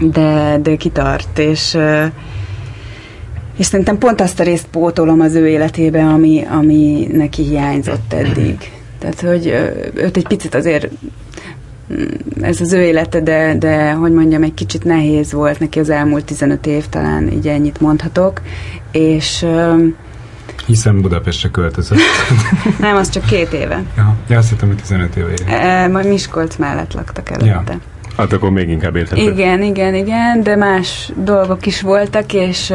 de, 0.00 0.58
de 0.62 0.76
kitart, 0.76 1.38
és, 1.38 1.78
és 3.56 3.66
szerintem 3.66 3.98
pont 3.98 4.20
azt 4.20 4.40
a 4.40 4.42
részt 4.42 4.66
pótolom 4.70 5.20
az 5.20 5.34
ő 5.34 5.48
életébe, 5.48 6.04
ami, 6.04 6.44
ami 6.50 7.08
neki 7.12 7.42
hiányzott 7.42 8.12
eddig. 8.12 8.70
Tehát, 8.98 9.20
hogy 9.20 9.46
őt 9.94 10.16
egy 10.16 10.26
picit 10.26 10.54
azért 10.54 10.88
mm, 11.92 12.04
ez 12.40 12.60
az 12.60 12.72
ő 12.72 12.80
élete, 12.80 13.20
de, 13.20 13.54
de 13.58 13.92
hogy 13.92 14.12
mondjam, 14.12 14.42
egy 14.42 14.54
kicsit 14.54 14.84
nehéz 14.84 15.32
volt 15.32 15.58
neki 15.58 15.78
az 15.78 15.90
elmúlt 15.90 16.24
15 16.24 16.66
év, 16.66 16.86
talán 16.88 17.32
így 17.32 17.48
ennyit 17.48 17.80
mondhatok, 17.80 18.40
és 18.92 19.46
hiszen 20.66 21.00
Budapestre 21.00 21.48
költözött. 21.48 21.98
Nem, 22.80 22.96
az 22.96 23.08
csak 23.08 23.24
két 23.24 23.52
éve. 23.52 23.82
Ja, 23.96 24.16
ja 24.28 24.38
azt 24.38 24.48
hittem, 24.48 24.68
hogy 24.68 24.76
15 24.76 25.16
éve 25.16 25.34
E, 25.46 25.88
majd 25.88 26.08
Miskolc 26.08 26.56
mellett 26.56 26.92
laktak 26.92 27.30
előtte. 27.30 27.72
Ja. 27.72 27.78
Hát 28.18 28.32
akkor 28.32 28.50
még 28.50 28.68
inkább 28.68 28.96
érthető. 28.96 29.22
Igen, 29.22 29.62
igen, 29.62 29.94
igen, 29.94 30.42
de 30.42 30.56
más 30.56 31.12
dolgok 31.16 31.66
is 31.66 31.80
voltak, 31.80 32.32
és 32.32 32.72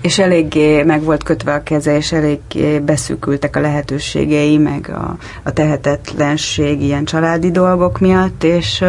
és 0.00 0.18
eléggé 0.18 0.82
meg 0.82 1.02
volt 1.02 1.22
kötve 1.22 1.54
a 1.54 1.62
keze, 1.62 1.96
és 1.96 2.12
eléggé 2.12 2.78
beszűkültek 2.78 3.56
a 3.56 3.60
lehetőségei, 3.60 4.58
meg 4.58 4.90
a, 4.90 5.16
a 5.42 5.52
tehetetlenség 5.52 6.82
ilyen 6.82 7.04
családi 7.04 7.50
dolgok 7.50 7.98
miatt, 7.98 8.44
és 8.44 8.84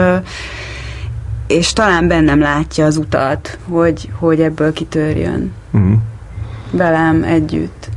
és 1.47 1.73
talán 1.73 2.07
bennem 2.07 2.39
látja 2.39 2.85
az 2.85 2.97
utat, 2.97 3.57
hogy, 3.69 4.09
hogy 4.19 4.41
ebből 4.41 4.73
kitörjön. 4.73 5.51
Uh-huh. 5.71 5.97
Velem 6.71 7.23
együtt 7.23 7.89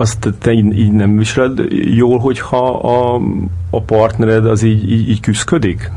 azt 0.00 0.34
te 0.38 0.52
így, 0.52 0.78
így 0.78 0.92
nem 0.92 1.16
viseled 1.16 1.58
jól, 1.94 2.18
hogyha 2.18 2.68
a, 2.68 3.20
a 3.70 3.82
partnered 3.82 4.46
az 4.46 4.62
így, 4.62 4.90
így, 4.90 5.08
így 5.08 5.20
küzdködik? 5.20 5.90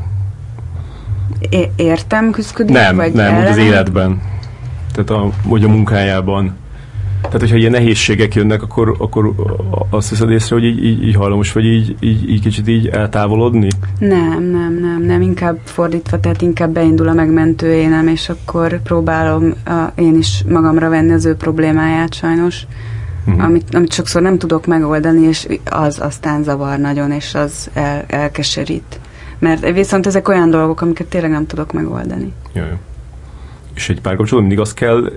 É- 1.48 1.70
értem, 1.76 2.30
küzdködik? 2.30 2.74
Nem, 2.74 2.96
vagy 2.96 3.12
nem, 3.12 3.38
úgy 3.38 3.44
az 3.44 3.56
életben. 3.56 4.22
Tehát 4.92 5.10
a, 5.10 5.30
vagy 5.44 5.64
a 5.64 5.68
munkájában. 5.68 6.56
Tehát, 7.22 7.40
hogyha 7.40 7.56
ilyen 7.56 7.70
nehézségek 7.70 8.34
jönnek, 8.34 8.62
akkor, 8.62 8.96
akkor 8.98 9.32
azt 9.90 10.08
hiszed 10.08 10.30
észre, 10.30 10.54
hogy 10.54 10.64
így, 10.64 10.84
így, 10.84 11.06
így 11.06 11.14
hajlamos 11.14 11.52
vagy 11.52 11.64
így, 11.64 11.96
így, 12.00 12.30
így 12.30 12.40
kicsit 12.40 12.68
így 12.68 12.86
eltávolodni? 12.86 13.68
Nem, 13.98 14.42
nem, 14.42 14.78
nem, 14.80 15.02
nem, 15.06 15.20
inkább 15.20 15.58
fordítva, 15.64 16.20
tehát 16.20 16.42
inkább 16.42 16.70
beindul 16.70 17.08
a 17.08 17.12
megmentő 17.12 17.72
énem, 17.72 18.08
és 18.08 18.28
akkor 18.28 18.82
próbálom 18.82 19.54
a, 19.64 20.00
én 20.00 20.16
is 20.16 20.44
magamra 20.48 20.88
venni 20.88 21.12
az 21.12 21.24
ő 21.24 21.34
problémáját 21.34 22.14
sajnos 22.14 22.66
uh-huh. 23.26 23.44
amit, 23.44 23.74
amit 23.74 23.92
sokszor 23.92 24.22
nem 24.22 24.38
tudok 24.38 24.66
megoldani, 24.66 25.26
és 25.26 25.46
az 25.64 25.98
aztán 26.00 26.42
zavar 26.42 26.78
nagyon, 26.78 27.10
és 27.10 27.34
az 27.34 27.70
el, 27.72 28.04
elkeserít. 28.06 29.00
Mert 29.38 29.72
viszont 29.72 30.06
ezek 30.06 30.28
olyan 30.28 30.50
dolgok, 30.50 30.80
amiket 30.80 31.06
tényleg 31.06 31.30
nem 31.30 31.46
tudok 31.46 31.72
megoldani. 31.72 32.32
Jaj. 32.52 32.76
És 33.74 33.88
egy 33.88 34.00
párkapcsolatban 34.00 34.40
mindig 34.40 34.58
azt 34.58 34.74
kell 34.74 35.12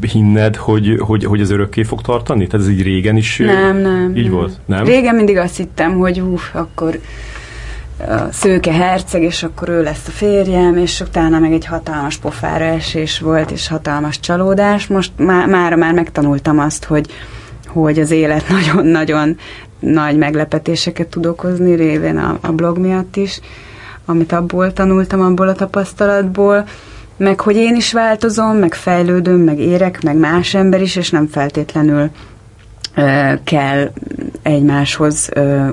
hinned, 0.00 0.56
hogy, 0.56 0.96
hogy, 0.98 1.24
hogy 1.24 1.40
ez 1.40 1.50
örökké 1.50 1.82
fog 1.82 2.00
tartani? 2.02 2.46
Tehát 2.46 2.66
ez 2.66 2.72
így 2.72 2.82
régen 2.82 3.16
is 3.16 3.38
nem, 3.38 3.76
nem, 3.76 4.16
így 4.16 4.22
nem. 4.22 4.32
volt? 4.32 4.60
Nem? 4.64 4.84
Régen 4.84 5.14
mindig 5.14 5.36
azt 5.36 5.56
hittem, 5.56 5.98
hogy 5.98 6.18
hú, 6.18 6.38
akkor 6.52 6.98
a 7.98 8.32
szőke 8.32 8.72
herceg, 8.72 9.22
és 9.22 9.42
akkor 9.42 9.68
ő 9.68 9.82
lesz 9.82 10.06
a 10.06 10.10
férjem, 10.10 10.76
és 10.76 11.00
utána 11.00 11.38
meg 11.38 11.52
egy 11.52 11.66
hatalmas 11.66 12.16
pofára 12.16 12.64
esés 12.64 13.18
volt, 13.18 13.50
és 13.50 13.68
hatalmas 13.68 14.20
csalódás. 14.20 14.86
Most 14.86 15.12
má, 15.16 15.46
már, 15.46 15.74
már 15.74 15.94
megtanultam 15.94 16.58
azt, 16.58 16.84
hogy, 16.84 17.06
hogy 17.66 17.98
az 17.98 18.10
élet 18.10 18.48
nagyon-nagyon 18.58 19.36
nagy 19.78 20.16
meglepetéseket 20.16 21.06
tud 21.06 21.26
okozni, 21.26 21.74
révén 21.74 22.18
a, 22.18 22.38
a 22.40 22.52
blog 22.52 22.78
miatt 22.78 23.16
is, 23.16 23.40
amit 24.04 24.32
abból 24.32 24.72
tanultam, 24.72 25.20
abból 25.20 25.48
a 25.48 25.54
tapasztalatból, 25.54 26.64
meg 27.16 27.40
hogy 27.40 27.56
én 27.56 27.76
is 27.76 27.92
változom, 27.92 28.56
meg 28.56 28.74
fejlődöm, 28.74 29.40
meg 29.40 29.58
érek, 29.58 30.02
meg 30.02 30.16
más 30.16 30.54
ember 30.54 30.80
is, 30.80 30.96
és 30.96 31.10
nem 31.10 31.26
feltétlenül 31.26 32.10
ö, 32.94 33.32
kell 33.44 33.90
egymáshoz 34.42 35.28
ö, 35.34 35.66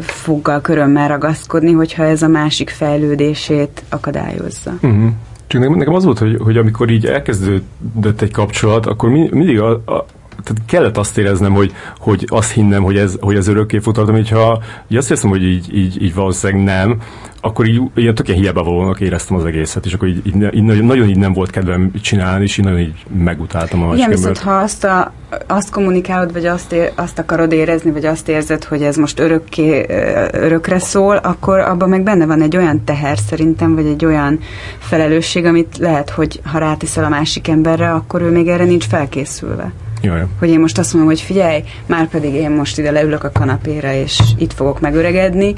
foggal 0.00 0.60
körömmel 0.60 1.08
ragaszkodni, 1.08 1.72
hogyha 1.72 2.04
ez 2.04 2.22
a 2.22 2.28
másik 2.28 2.70
fejlődését 2.70 3.82
akadályozza. 3.88 4.72
Uh-huh. 4.82 5.10
Csak 5.46 5.76
nekem 5.76 5.94
az 5.94 6.04
volt, 6.04 6.18
hogy, 6.18 6.36
hogy 6.42 6.56
amikor 6.56 6.90
így 6.90 7.06
elkezdődött 7.06 8.20
egy 8.20 8.30
kapcsolat, 8.30 8.86
akkor 8.86 9.08
mindig 9.08 9.60
a, 9.60 9.70
a 9.70 10.04
tehát 10.46 10.62
kellett 10.66 10.96
azt 10.96 11.18
éreznem, 11.18 11.52
hogy, 11.52 11.72
hogy 11.98 12.26
azt 12.28 12.52
hinnem, 12.52 12.82
hogy 12.82 12.96
ez, 12.96 13.16
hogy 13.20 13.36
ez 13.36 13.48
örökké 13.48 13.78
tartani, 13.78 14.16
hogyha 14.16 14.62
így 14.88 14.96
azt 14.96 15.08
hiszem, 15.08 15.30
hogy 15.30 15.42
így, 15.42 15.76
így, 15.76 16.02
így 16.02 16.14
valószínűleg 16.14 16.64
nem, 16.64 17.00
akkor 17.40 17.66
így, 17.66 17.80
ilyen 17.94 18.14
tök 18.14 18.26
hiába 18.26 18.62
valónak 18.62 19.00
éreztem 19.00 19.36
az 19.36 19.44
egészet, 19.44 19.86
és 19.86 19.92
akkor 19.92 20.08
így, 20.08 20.26
így, 20.26 20.54
így 20.54 20.62
nagyon, 20.62 20.84
nagyon 20.84 21.08
így 21.08 21.18
nem 21.18 21.32
volt 21.32 21.50
kedvem 21.50 21.90
csinálni, 22.02 22.44
és 22.44 22.58
így 22.58 22.64
nagyon 22.64 22.80
így 22.80 23.04
megutáltam 23.24 23.82
a 23.82 23.94
Igen, 23.94 24.10
viszont 24.10 24.38
ha 24.38 24.56
azt, 24.56 24.84
a, 24.84 25.12
azt 25.46 25.70
kommunikálod, 25.70 26.32
vagy 26.32 26.46
azt, 26.46 26.72
ér, 26.72 26.92
azt 26.94 27.18
akarod 27.18 27.52
érezni, 27.52 27.90
vagy 27.90 28.04
azt 28.04 28.28
érzed, 28.28 28.64
hogy 28.64 28.82
ez 28.82 28.96
most 28.96 29.18
örökké, 29.18 29.86
örökre 30.32 30.78
szól, 30.78 31.16
akkor 31.16 31.58
abban 31.58 31.88
meg 31.88 32.02
benne 32.02 32.26
van 32.26 32.42
egy 32.42 32.56
olyan 32.56 32.84
teher 32.84 33.18
szerintem, 33.18 33.74
vagy 33.74 33.86
egy 33.86 34.04
olyan 34.04 34.38
felelősség, 34.78 35.44
amit 35.44 35.78
lehet, 35.78 36.10
hogy 36.10 36.40
ha 36.44 36.58
ráteszel 36.58 37.04
a 37.04 37.08
másik 37.08 37.48
emberre, 37.48 37.90
akkor 37.90 38.22
ő 38.22 38.30
még 38.30 38.48
erre 38.48 38.64
nincs 38.64 38.84
felkészülve. 38.84 39.72
Jaj. 40.02 40.26
Hogy 40.38 40.48
én 40.48 40.60
most 40.60 40.78
azt 40.78 40.92
mondom, 40.92 41.10
hogy 41.10 41.20
figyelj, 41.20 41.62
már 41.86 42.08
pedig 42.08 42.34
én 42.34 42.50
most 42.50 42.78
ide 42.78 42.90
leülök 42.90 43.24
a 43.24 43.30
kanapére, 43.32 44.00
és 44.00 44.20
itt 44.38 44.52
fogok 44.52 44.80
megöregedni. 44.80 45.54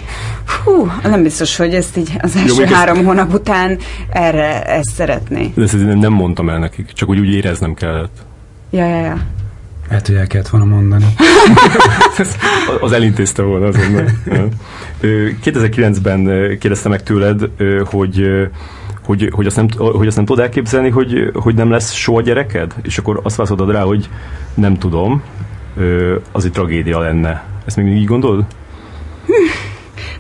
Hú, 0.64 0.91
nem 1.03 1.22
biztos, 1.22 1.57
hogy 1.57 1.74
ezt 1.74 1.97
így 1.97 2.12
az 2.20 2.36
első 2.36 2.62
Jó, 2.62 2.74
három 2.74 2.97
ezt... 2.97 3.07
hónap 3.07 3.34
után 3.34 3.78
erre 4.11 4.62
ezt 4.64 4.95
szeretné. 4.95 5.53
De 5.55 5.62
ezt 5.62 5.76
nem 5.95 6.12
mondtam 6.12 6.49
el 6.49 6.59
nekik, 6.59 6.93
csak 6.93 7.09
úgy, 7.09 7.18
úgy 7.18 7.34
éreznem 7.34 7.74
kellett. 7.74 8.16
Ja, 8.70 8.86
ja, 8.86 9.01
ja. 9.01 9.18
Hát, 9.91 10.07
hogy 10.07 10.16
el 10.16 10.26
kellett 10.26 10.49
volna 10.49 10.66
mondani. 10.66 11.05
az 12.80 12.93
elintézte 12.93 13.43
volna 13.43 13.66
azonnal. 13.66 14.09
2009-ben 15.45 16.24
kérdezte 16.59 16.89
meg 16.89 17.03
tőled, 17.03 17.51
hogy 17.84 18.49
hogy, 19.09 19.31
hogy, 19.33 19.47
azt 19.47 19.57
nem, 19.57 19.69
hogy 19.77 20.07
azt 20.07 20.17
nem 20.17 20.25
tudod 20.25 20.45
elképzelni, 20.45 20.91
hogy, 20.91 21.31
hogy 21.35 21.55
nem 21.55 21.71
lesz 21.71 21.93
soha 21.93 22.21
gyereked? 22.21 22.75
És 22.83 22.99
akkor 22.99 23.21
azt 23.23 23.37
válaszolod 23.37 23.71
rá, 23.71 23.83
hogy 23.83 24.09
nem 24.55 24.79
tudom, 24.79 25.23
az 26.33 26.45
egy 26.45 26.53
tragédia 26.53 26.99
lenne. 26.99 27.45
Ezt 27.65 27.77
még 27.77 27.87
így 27.87 28.05
gondolod? 28.05 28.45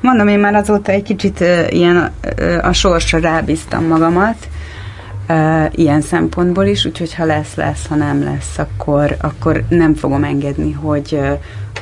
Mondom, 0.00 0.28
én 0.28 0.38
már 0.38 0.54
azóta 0.54 0.92
egy 0.92 1.02
kicsit 1.02 1.44
ilyen 1.68 2.12
a 2.62 2.72
sorsra 2.72 3.18
rábíztam 3.18 3.84
magamat, 3.84 4.48
ilyen 5.70 6.00
szempontból 6.00 6.64
is, 6.64 6.84
úgyhogy 6.84 7.14
ha 7.14 7.24
lesz, 7.24 7.54
lesz, 7.54 7.86
ha 7.86 7.94
nem 7.94 8.22
lesz, 8.22 8.58
akkor, 8.58 9.16
akkor 9.20 9.64
nem 9.68 9.94
fogom 9.94 10.24
engedni, 10.24 10.72
hogy, 10.72 11.20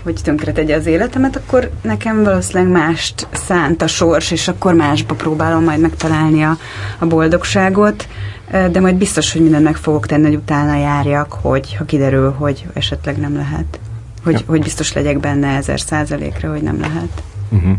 hogy 0.03 0.20
tönkre 0.22 0.53
tegye 0.53 0.76
az 0.76 0.86
életemet, 0.86 1.36
akkor 1.36 1.70
nekem 1.82 2.22
valószínűleg 2.22 2.72
mást 2.72 3.26
szánt 3.32 3.82
a 3.82 3.86
sors, 3.86 4.30
és 4.30 4.49
akkor 4.49 4.74
másba 4.74 5.14
próbálom 5.14 5.64
majd 5.64 5.80
megtalálni 5.80 6.42
a, 6.42 6.57
a 6.99 7.07
boldogságot, 7.07 8.09
de 8.51 8.80
majd 8.80 8.94
biztos, 8.94 9.32
hogy 9.32 9.42
mindent 9.42 9.64
meg 9.64 9.76
fogok 9.76 10.07
tenni, 10.07 10.24
hogy 10.24 10.34
utána 10.34 10.76
járjak, 10.76 11.32
hogy 11.32 11.74
ha 11.74 11.84
kiderül, 11.84 12.30
hogy 12.30 12.66
esetleg 12.72 13.16
nem 13.18 13.36
lehet. 13.36 13.78
Hogy, 14.24 14.32
ja. 14.32 14.40
hogy 14.47 14.62
biztos 14.62 14.92
legyek 14.92 15.20
benne 15.20 15.49
ezer 15.49 15.80
százalékra, 15.80 16.51
hogy 16.51 16.62
nem 16.62 16.80
lehet. 16.80 17.22
Uh-huh. 17.49 17.76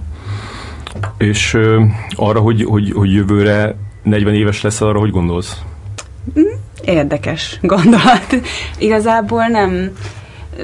És 1.18 1.53
uh, 1.53 1.82
arra, 2.15 2.39
hogy, 2.39 2.63
hogy, 2.63 2.91
hogy 2.91 3.13
jövőre 3.13 3.76
40 4.08 4.34
éves 4.34 4.62
lesz, 4.62 4.82
arra 4.82 4.99
hogy 4.99 5.12
gondolsz? 5.12 5.62
Mm, 6.39 6.43
érdekes 6.84 7.60
gondolat. 7.62 8.36
Igazából 8.78 9.47
nem 9.47 9.91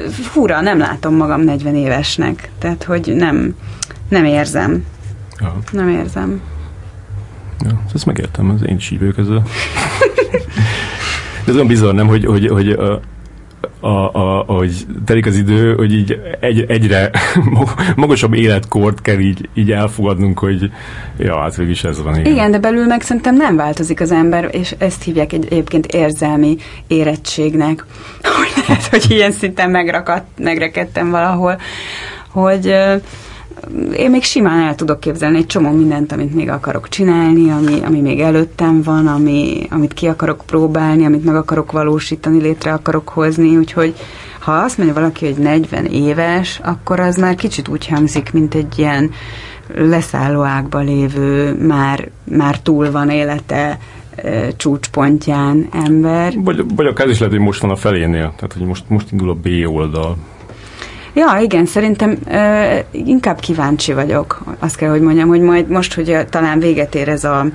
fura, 0.10 0.62
nem 0.62 0.78
látom 0.78 1.16
magam 1.16 1.42
40 1.42 1.76
évesnek. 1.76 2.50
Tehát, 2.60 2.84
hogy 2.84 3.14
nem, 3.16 3.56
nem 4.10 4.26
érzem. 4.26 4.86
Ja. 5.40 5.58
Nem 5.72 5.90
érzem. 5.90 6.42
Ja, 7.60 7.82
ezt 7.94 8.06
megértem, 8.06 8.50
az 8.50 8.68
én 8.68 8.76
is 8.76 8.92
így 8.92 9.00
vagyok 9.00 9.18
ezzel. 9.18 9.44
De 11.46 11.52
ez 11.52 11.56
olyan 11.56 11.68
bizarr, 11.68 11.94
nem, 11.94 12.08
hogy, 12.08 12.26
hogy, 12.26 12.48
hogy 12.48 12.70
a, 12.70 13.00
a, 13.84 14.10
a, 14.14 14.44
ahogy 14.48 14.86
telik 15.06 15.26
az 15.26 15.36
idő, 15.36 15.76
hogy 15.76 15.94
így 15.94 16.20
egy, 16.40 16.66
egyre 16.68 17.12
magasabb 17.96 18.34
életkort 18.34 19.02
kell 19.02 19.20
így, 19.20 19.50
így 19.54 19.72
elfogadnunk, 19.72 20.40
hogy 20.40 20.72
ja, 21.18 21.40
hát 21.40 21.56
végül 21.56 21.72
is 21.72 21.84
ez 21.84 22.04
van. 22.04 22.20
Igen. 22.20 22.32
igen, 22.32 22.52
de 22.52 22.60
belül 22.60 22.86
meg 22.86 23.02
szerintem 23.02 23.36
nem 23.36 23.56
változik 23.56 24.02
az 24.02 24.12
ember, 24.12 24.50
és 24.52 24.76
ezt 24.78 25.04
hívják 25.04 25.34
egy, 25.34 25.46
egyébként 25.46 25.86
érzelmi 25.86 26.58
érettségnek. 26.88 27.86
Hogy 28.38 28.64
lehet, 28.68 28.86
hogy 28.86 29.06
ilyen 29.08 29.32
szinten 29.32 29.70
megrakadt, 29.70 30.26
megrekedtem 30.38 31.10
valahol, 31.10 31.60
hogy 32.30 32.76
én 33.98 34.10
még 34.10 34.24
simán 34.24 34.60
el 34.60 34.76
tudok 34.76 35.00
képzelni 35.00 35.38
egy 35.38 35.46
csomó 35.46 35.72
mindent, 35.72 36.12
amit 36.12 36.36
még 36.36 36.50
akarok 36.50 36.90
csinálni, 36.90 37.50
ami, 37.50 37.80
ami 37.86 38.02
még 38.02 38.20
előttem 38.20 38.82
van, 38.82 39.08
ami, 39.08 39.68
amit 39.70 39.94
ki 39.94 40.08
akarok 40.08 40.44
próbálni, 40.46 41.06
amit 41.06 41.26
meg 41.26 41.36
akarok 41.36 41.72
valósítani, 41.72 42.42
létre 42.42 42.74
akarok 42.74 43.10
hozni, 43.10 43.58
úgyhogy 43.58 43.96
ha 44.40 44.52
azt 44.52 44.78
mondja 44.78 44.96
valaki, 44.96 45.26
hogy 45.26 45.38
40 45.38 45.86
éves, 45.86 46.60
akkor 46.64 47.00
az 47.00 47.16
már 47.16 47.36
kicsit 47.36 47.68
úgy 47.68 47.88
hangzik, 47.88 48.34
mint 48.34 48.56
egy 48.56 48.80
ilyen 48.80 49.12
leszálló 49.76 50.42
ágba 50.42 50.80
lévő, 50.80 51.58
már, 51.68 52.10
már 52.24 52.60
túl 52.60 52.92
van 52.92 53.10
élete, 53.10 53.80
csúcspontján 54.58 55.68
ember. 55.72 56.34
Vagy, 56.38 56.76
vagy 56.76 56.86
akár 56.86 57.08
is 57.08 57.20
lehet, 57.20 57.36
hogy 57.36 57.46
most 57.46 57.62
van 57.62 57.72
a 57.72 57.76
felénél, 57.76 58.34
tehát 58.36 58.54
hogy 58.58 58.66
most, 58.68 58.84
most 58.88 59.12
indul 59.12 59.30
a 59.30 59.34
B 59.34 59.48
oldal. 59.66 60.18
Ja, 61.14 61.40
igen, 61.42 61.66
szerintem 61.66 62.18
uh, 62.26 62.80
inkább 62.92 63.40
kíváncsi 63.40 63.94
vagyok. 63.94 64.44
Azt 64.60 64.76
kell, 64.76 64.90
hogy 64.90 65.02
mondjam, 65.02 65.28
hogy 65.28 65.42
majd 65.42 65.68
most, 65.68 65.94
hogy 65.94 66.18
talán 66.30 66.60
véget 66.60 66.96
ér 66.96 67.10
ez 67.10 67.24
a 67.24 67.46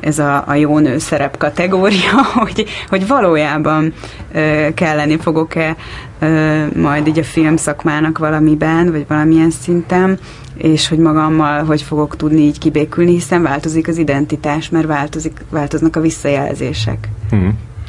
ez 0.00 0.18
a, 0.18 0.44
a 0.46 0.54
jó 0.54 0.78
nő 0.78 0.98
szerep 0.98 1.36
kategória, 1.36 2.22
hogy, 2.34 2.64
hogy 2.88 3.06
valójában 3.06 3.92
ö, 4.32 4.66
kelleni 4.74 5.18
fogok-e 5.18 5.76
ö, 6.18 6.64
majd 6.76 7.06
így 7.06 7.18
a 7.18 7.24
filmszakmának 7.24 8.18
valamiben, 8.18 8.90
vagy 8.90 9.04
valamilyen 9.08 9.50
szinten, 9.50 10.18
és 10.56 10.88
hogy 10.88 10.98
magammal 10.98 11.64
hogy 11.64 11.82
fogok 11.82 12.16
tudni 12.16 12.40
így 12.40 12.58
kibékülni, 12.58 13.12
hiszen 13.12 13.42
változik 13.42 13.88
az 13.88 13.96
identitás, 13.96 14.68
mert 14.68 14.86
változik, 14.86 15.44
változnak 15.50 15.96
a 15.96 16.00
visszajelzések. 16.00 17.08
Mm. 17.34 17.48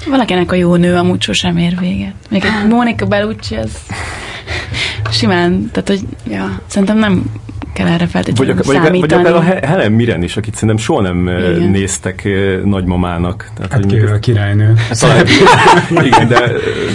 Valakinek 0.09 0.51
a 0.51 0.55
jó 0.55 0.75
nő 0.75 0.95
amúgy 0.95 1.21
sosem 1.21 1.57
ér 1.57 1.79
véget. 1.79 2.13
Még 2.29 2.43
egy 2.43 2.67
Monika 2.67 3.05
Bellucci, 3.05 3.55
az 3.55 3.71
simán, 5.11 5.69
tehát 5.71 5.87
hogy 5.87 6.01
ja, 6.29 6.59
szerintem 6.67 6.97
nem 6.97 7.23
kell 7.73 7.87
erre 7.87 8.07
feltétlenül 8.07 8.55
vagy, 8.55 8.65
számítani. 8.65 8.99
Vagy, 8.99 9.09
vagy 9.09 9.33
akár 9.33 9.61
a 9.61 9.67
Helen 9.67 9.91
Mirren 9.91 10.23
is, 10.23 10.37
akit 10.37 10.53
szerintem 10.53 10.77
soha 10.77 11.01
nem 11.01 11.27
igen. 11.27 11.69
néztek 11.69 12.27
nagymamának. 12.63 13.51
Tehát, 13.55 13.71
hát 13.71 13.83
hogy 13.83 13.99
a 13.99 14.19
királynő. 14.19 14.73
Hát, 14.75 14.99
talán, 14.99 15.25
igen, 16.05 16.27
de 16.27 16.51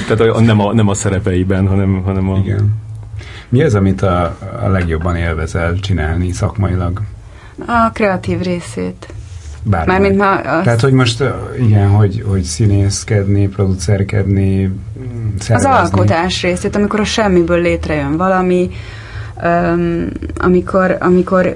tehát 0.09 0.41
nem, 0.41 0.61
a, 0.61 0.73
nem 0.73 0.89
a 0.89 0.95
szerepeiben, 0.95 1.69
hanem, 1.69 2.03
hanem 2.05 2.31
a... 2.31 2.39
Igen. 2.45 2.75
Mi 3.49 3.63
az, 3.63 3.75
amit 3.75 4.03
a, 4.03 4.37
a 4.63 4.69
legjobban 4.69 5.17
élvezel 5.17 5.79
csinálni 5.81 6.33
szakmailag? 6.33 7.01
A 7.67 7.91
kreatív 7.93 8.41
részét. 8.41 9.07
Bármely. 9.63 9.99
Mármint 9.99 10.21
ma 10.21 10.35
az... 10.35 10.65
Tehát, 10.65 10.81
hogy 10.81 10.93
most 10.93 11.25
igen, 11.59 11.89
hogy, 11.89 12.25
hogy 12.27 12.43
színészkedni, 12.43 13.49
producerkedni, 13.49 14.73
szervezni. 15.39 15.71
Az 15.71 15.79
alkotás 15.79 16.43
részét, 16.43 16.77
amikor 16.77 17.01
a 17.01 17.05
semmiből 17.05 17.61
létrejön 17.61 18.17
valami, 18.17 18.71
um, 19.45 20.09
amikor, 20.37 20.97
amikor 21.01 21.55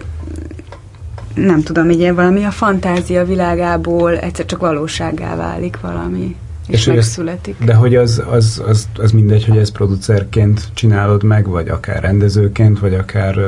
nem 1.35 1.63
tudom, 1.63 1.91
így 1.91 2.15
valami 2.15 2.45
a 2.45 2.51
fantázia 2.51 3.25
világából 3.25 4.19
egyszer 4.19 4.45
csak 4.45 4.61
valóságá 4.61 5.37
válik 5.37 5.81
valami, 5.81 6.37
és, 6.67 6.81
és 6.81 6.87
megszületik. 6.87 7.57
Ez, 7.61 7.67
de 7.67 7.75
hogy 7.75 7.97
az, 7.97 8.23
az, 8.31 8.63
az, 8.67 8.89
az 8.99 9.11
mindegy, 9.11 9.45
hogy 9.45 9.57
ezt 9.57 9.73
producerként 9.73 10.69
csinálod 10.75 11.23
meg, 11.23 11.49
vagy 11.49 11.69
akár 11.69 12.03
rendezőként, 12.03 12.79
vagy 12.79 12.95
akár, 12.95 13.39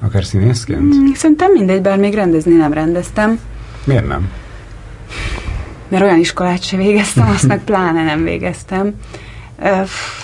akár 0.00 0.24
színészként? 0.24 0.94
Mm, 0.94 1.12
szerintem 1.14 1.52
mindegy, 1.52 1.82
bár 1.82 1.98
még 1.98 2.14
rendezni 2.14 2.54
nem 2.54 2.72
rendeztem. 2.72 3.38
Miért 3.84 4.06
nem? 4.06 4.30
Mert 5.88 6.02
olyan 6.02 6.18
iskolát 6.18 6.62
se 6.62 6.76
végeztem, 6.76 7.28
azt 7.28 7.46
meg 7.46 7.64
pláne 7.64 8.04
nem 8.04 8.24
végeztem. 8.24 8.94
De 9.56 9.68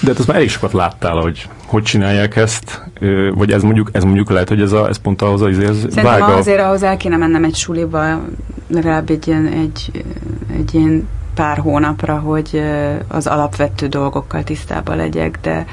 hát 0.06 0.18
azt 0.18 0.26
már 0.26 0.36
elég 0.36 0.50
sokat 0.50 0.72
láttál, 0.72 1.16
hogy 1.16 1.48
hogy 1.68 1.82
csinálják 1.82 2.36
ezt, 2.36 2.82
vagy 3.34 3.52
ez 3.52 3.62
mondjuk, 3.62 3.90
ez 3.92 4.04
mondjuk 4.04 4.30
lehet, 4.30 4.48
hogy 4.48 4.60
ez, 4.60 4.72
a, 4.72 4.88
ez 4.88 4.96
pont 4.96 5.22
ahhoz 5.22 5.40
az 5.40 5.58
ez 5.58 5.76
Szerintem 5.78 6.04
vága. 6.04 6.24
azért 6.24 6.60
ahhoz 6.60 6.82
el 6.82 6.96
kéne 6.96 7.16
mennem 7.16 7.44
egy 7.44 7.54
suliba, 7.54 8.20
legalább 8.68 9.10
egy 9.10 9.28
ilyen, 9.28 9.46
egy, 9.46 10.04
egy 10.56 10.74
ilyen 10.74 11.08
pár 11.34 11.58
hónapra, 11.58 12.18
hogy 12.18 12.62
az 13.08 13.26
alapvető 13.26 13.86
dolgokkal 13.86 14.42
tisztában 14.44 14.96
legyek, 14.96 15.38
de 15.42 15.66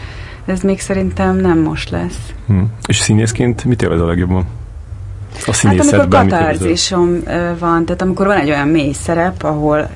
ez 0.46 0.62
még 0.62 0.80
szerintem 0.80 1.36
nem 1.36 1.60
most 1.60 1.90
lesz. 1.90 2.34
Hm. 2.48 2.62
És 2.86 2.98
színészként 2.98 3.64
mit 3.64 3.82
élvez 3.82 4.02
a 4.02 4.06
legjobban? 4.06 4.46
A 5.46 5.68
hát 5.68 5.80
amikor 5.80 6.08
katarzisom 6.08 7.24
van, 7.60 7.86
tehát 7.86 8.02
amikor 8.02 8.26
van 8.26 8.38
egy 8.38 8.50
olyan 8.50 8.68
mély 8.68 8.94
szerep, 8.94 9.44
ahol 9.44 9.90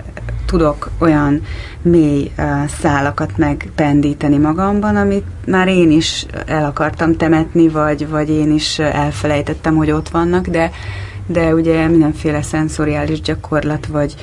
tudok 0.46 0.90
olyan 1.00 1.42
mély 1.82 2.32
uh, 2.38 2.46
szálakat 2.82 3.38
megpendíteni 3.38 4.38
magamban, 4.38 4.96
amit 4.96 5.26
már 5.46 5.68
én 5.68 5.92
is 5.92 6.26
el 6.46 6.66
akartam 6.66 7.16
temetni, 7.16 7.68
vagy, 7.68 8.10
vagy 8.10 8.30
én 8.30 8.52
is 8.52 8.80
elfelejtettem, 8.80 9.76
hogy 9.76 9.92
ott 9.92 10.10
vannak, 10.10 10.48
de, 10.48 10.72
de 11.26 11.54
ugye 11.54 11.88
mindenféle 11.88 12.42
szenzoriális 12.42 13.22
gyakorlat, 13.22 13.86
vagy, 13.86 14.16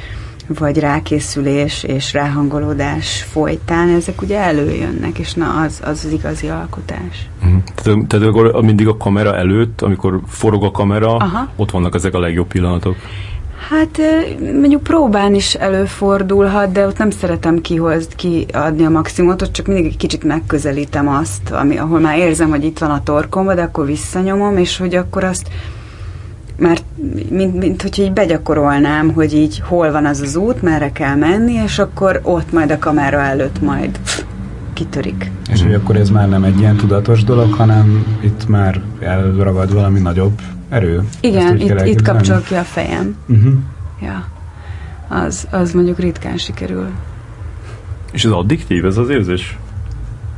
vagy 0.47 0.79
rákészülés 0.79 1.83
és 1.83 2.13
ráhangolódás 2.13 3.23
folytán, 3.23 3.89
ezek 3.89 4.23
ugye 4.23 4.39
előjönnek, 4.39 5.19
és 5.19 5.35
na, 5.35 5.61
az 5.61 5.81
az, 5.85 6.05
az 6.05 6.13
igazi 6.13 6.49
alkotás. 6.49 7.29
Uh-huh. 7.43 7.63
Tehát, 7.75 8.07
tehát 8.07 8.27
akkor 8.27 8.63
mindig 8.63 8.87
a 8.87 8.97
kamera 8.97 9.37
előtt, 9.37 9.83
amikor 9.83 10.21
forog 10.27 10.65
a 10.65 10.71
kamera, 10.71 11.17
Aha. 11.17 11.49
ott 11.57 11.71
vannak 11.71 11.95
ezek 11.95 12.15
a 12.15 12.19
legjobb 12.19 12.47
pillanatok. 12.47 12.97
Hát 13.69 14.01
mondjuk 14.39 14.83
próbán 14.83 15.35
is 15.35 15.55
előfordulhat, 15.55 16.73
de 16.73 16.87
ott 16.87 16.99
nem 16.99 17.11
szeretem 17.11 17.61
kihoz, 17.61 18.09
kiadni 18.17 18.85
a 18.85 18.91
maximumot, 18.91 19.43
ott 19.43 19.53
csak 19.53 19.67
mindig 19.67 19.85
egy 19.85 19.97
kicsit 19.97 20.25
megközelítem 20.25 21.09
azt, 21.09 21.51
ami, 21.51 21.77
ahol 21.77 22.01
már 22.01 22.19
érzem, 22.19 22.49
hogy 22.49 22.65
itt 22.65 22.79
van 22.79 22.91
a 22.91 23.03
torkomba, 23.03 23.55
de 23.55 23.63
akkor 23.63 23.87
visszanyomom, 23.87 24.57
és 24.57 24.79
hogy 24.79 24.95
akkor 24.95 25.25
azt 25.25 25.49
mert 26.59 26.85
mint, 27.29 27.57
mint 27.59 27.83
hogy 27.83 27.99
így 27.99 28.13
begyakorolnám, 28.13 29.13
hogy 29.13 29.35
így 29.35 29.61
hol 29.61 29.93
van 29.93 30.07
az 30.07 30.21
az 30.21 30.37
út, 30.37 30.63
merre 30.63 30.93
kell 30.93 31.15
menni, 31.15 31.53
és 31.53 31.79
akkor 31.79 32.21
ott 32.23 32.53
majd 32.53 32.71
a 32.71 32.79
kamera 32.79 33.21
előtt 33.21 33.61
majd 33.63 33.99
pff, 33.99 34.23
kitörik. 34.73 35.31
És 35.53 35.63
hogy 35.63 35.75
akkor 35.75 35.97
ez 35.97 36.11
már 36.11 36.29
nem 36.29 36.45
egy 36.45 36.59
ilyen 36.59 36.77
tudatos 36.77 37.25
dolog, 37.25 37.53
hanem 37.53 38.07
itt 38.21 38.49
már 38.49 38.81
elragad 39.01 39.73
valami 39.73 40.01
nagyobb 40.01 40.41
erő? 40.69 41.03
Igen, 41.21 41.61
itt, 41.61 41.87
itt 41.87 42.03
kapcsol 42.03 42.41
ki 42.41 42.55
a 42.55 42.63
fejem. 42.63 43.17
Uh-huh. 43.29 43.53
Ja. 44.03 44.27
Az, 45.09 45.47
az 45.51 45.73
mondjuk 45.73 45.99
ritkán 45.99 46.37
sikerül. 46.37 46.89
És 48.13 48.25
ez 48.25 48.31
addiktív 48.31 48.85
ez 48.85 48.97
az 48.97 49.09
érzés? 49.09 49.59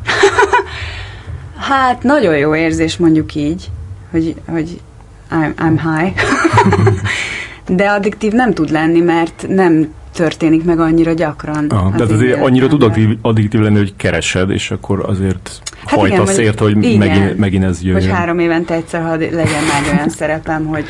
hát 1.69 2.03
nagyon 2.03 2.37
jó 2.37 2.55
érzés 2.55 2.97
mondjuk 2.97 3.35
így, 3.35 3.71
hogy, 4.11 4.35
hogy 4.47 4.81
I'm, 5.31 5.55
I'm 5.57 5.79
high. 5.79 6.13
De 7.77 7.91
addiktív 7.91 8.33
nem 8.33 8.53
tud 8.53 8.71
lenni, 8.71 9.01
mert 9.01 9.47
nem 9.49 9.89
történik 10.13 10.65
meg 10.65 10.81
annyira 10.81 11.13
gyakran. 11.13 11.67
Ah, 11.69 11.93
tehát 11.93 12.11
azért 12.11 12.41
annyira 12.41 12.67
tud 12.67 12.83
addiktív, 12.83 13.19
addiktív 13.23 13.61
lenni, 13.61 13.77
hogy 13.77 13.97
keresed, 13.97 14.51
és 14.51 14.71
akkor 14.71 15.05
azért 15.07 15.63
hát 15.85 15.99
hajtasz 15.99 16.33
igen, 16.33 16.45
ért, 16.45 16.59
hogy 16.59 16.85
igen, 16.85 16.99
megint, 16.99 17.39
megint 17.39 17.65
ez 17.65 17.83
jöjjön. 17.83 18.01
Hogy 18.01 18.11
három 18.11 18.39
évente 18.39 18.75
egyszer, 18.75 19.03
ha 19.03 19.11
legyen 19.11 19.65
már 19.73 19.95
olyan 19.95 20.09
szerepem, 20.09 20.67
hogy, 20.67 20.85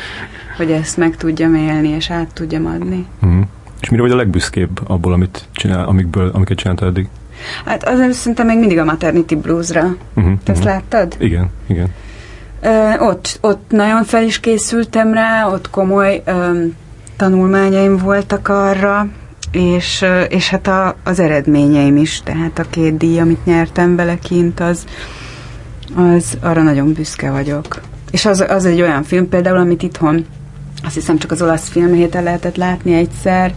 hogy 0.57 0.71
ezt 0.71 0.97
meg 0.97 1.15
tudjam 1.15 1.55
élni, 1.55 1.87
és 1.87 2.09
át 2.09 2.33
tudjam 2.33 2.65
adni. 2.65 3.05
Uh-huh. 3.21 3.43
És 3.81 3.89
mire 3.89 4.01
vagy 4.01 4.11
a 4.11 4.15
legbüszkébb 4.15 4.79
abból, 4.89 5.13
amit 5.13 5.47
csinál, 5.51 5.87
amikből, 5.87 6.29
amiket 6.33 6.57
csináltál 6.57 6.89
eddig? 6.89 7.07
Hát 7.65 7.87
azért 7.87 8.13
szerintem 8.13 8.45
még 8.45 8.59
mindig 8.59 8.77
a 8.77 8.85
Maternity 8.85 9.35
Blues-ra. 9.35 9.95
Uh-huh, 10.13 10.33
Te 10.43 10.51
ezt 10.51 10.61
uh-huh. 10.61 10.65
láttad? 10.65 11.15
Igen, 11.19 11.49
igen. 11.67 11.87
Ott, 12.99 13.37
ott 13.41 13.63
nagyon 13.69 14.03
fel 14.03 14.23
is 14.23 14.39
készültem 14.39 15.13
rá, 15.13 15.47
ott 15.47 15.69
komoly 15.69 16.21
ö, 16.25 16.63
tanulmányaim 17.17 17.97
voltak 17.97 18.47
arra, 18.47 19.07
és, 19.51 20.05
és 20.29 20.49
hát 20.49 20.67
a, 20.67 20.95
az 21.03 21.19
eredményeim 21.19 21.97
is, 21.97 22.21
tehát 22.23 22.59
a 22.59 22.65
két 22.69 22.97
díj, 22.97 23.19
amit 23.19 23.45
nyertem 23.45 23.95
vele 23.95 24.17
kint, 24.19 24.59
az, 24.59 24.85
az 25.95 26.37
arra 26.41 26.61
nagyon 26.61 26.93
büszke 26.93 27.31
vagyok. 27.31 27.81
És 28.11 28.25
az, 28.25 28.45
az 28.47 28.65
egy 28.65 28.81
olyan 28.81 29.03
film 29.03 29.29
például, 29.29 29.57
amit 29.57 29.83
itthon, 29.83 30.25
azt 30.83 30.93
hiszem 30.93 31.17
csak 31.17 31.31
az 31.31 31.41
olasz 31.41 31.69
filmhéten 31.69 32.23
lehetett 32.23 32.55
látni 32.55 32.93
egyszer, 32.93 33.53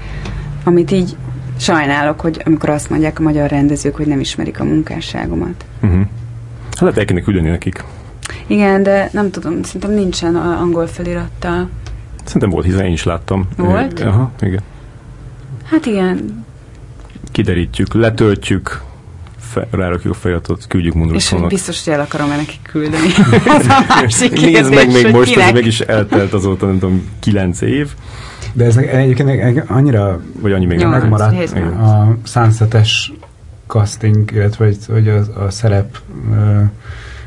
amit 0.64 0.90
így 0.90 1.16
sajnálok, 1.58 2.20
hogy 2.20 2.42
amikor 2.44 2.68
azt 2.68 2.90
mondják 2.90 3.18
a 3.18 3.22
magyar 3.22 3.50
rendezők, 3.50 3.96
hogy 3.96 4.06
nem 4.06 4.20
ismerik 4.20 4.60
a 4.60 4.64
munkásságomat. 4.64 5.64
Uh-huh. 5.82 6.00
Hát 6.70 6.80
lehet 6.80 6.98
el 6.98 7.04
kéne 7.04 7.20
küldeni 7.20 7.48
nekik. 7.48 7.84
Igen, 8.52 8.82
de 8.82 9.08
nem 9.12 9.30
tudom, 9.30 9.62
szerintem 9.62 9.90
nincsen 9.90 10.36
angol 10.36 10.86
felirattal. 10.86 11.68
Szerintem 12.24 12.50
volt, 12.50 12.64
hiszen 12.64 12.84
én 12.84 12.92
is 12.92 13.04
láttam. 13.04 13.48
Volt? 13.56 14.00
Aha, 14.00 14.30
igen. 14.40 14.60
Hát 15.64 15.86
igen. 15.86 16.44
Kiderítjük, 17.30 17.94
letöltjük, 17.94 18.82
fe, 19.38 19.66
rárakjuk 19.70 20.14
a 20.14 20.16
feliratot, 20.16 20.66
küldjük 20.68 20.94
Mundruszónak. 20.94 21.52
És 21.52 21.56
biztos, 21.56 21.84
hogy 21.84 21.92
el 21.92 22.00
akarom 22.00 22.30
-e 22.30 22.36
neki 22.36 22.58
küldeni. 22.62 23.06
Ez 23.58 23.66
a 23.66 23.84
másik 23.88 24.40
Nézd 24.40 24.74
meg 24.74 24.92
még 24.92 25.10
most, 25.10 25.30
kinek? 25.30 25.46
ez 25.46 25.52
meg 25.52 25.66
is 25.66 25.80
eltelt 25.80 26.32
azóta, 26.32 26.66
nem 26.66 26.78
tudom, 26.78 27.08
kilenc 27.20 27.60
év. 27.60 27.88
De 28.52 28.64
ez 28.64 28.76
egyébként 28.76 29.64
annyira 29.70 30.20
vagy 30.40 30.52
annyi 30.52 30.66
még 30.66 30.78
Nyolc, 30.78 31.00
megmaradt 31.00 31.52
a 31.80 32.16
Sunset-es 32.24 33.12
casting, 33.66 34.30
illetve 34.32 34.64
vagy, 34.64 34.76
vagy 34.88 35.08
a, 35.08 35.44
a 35.44 35.50
szerep 35.50 35.98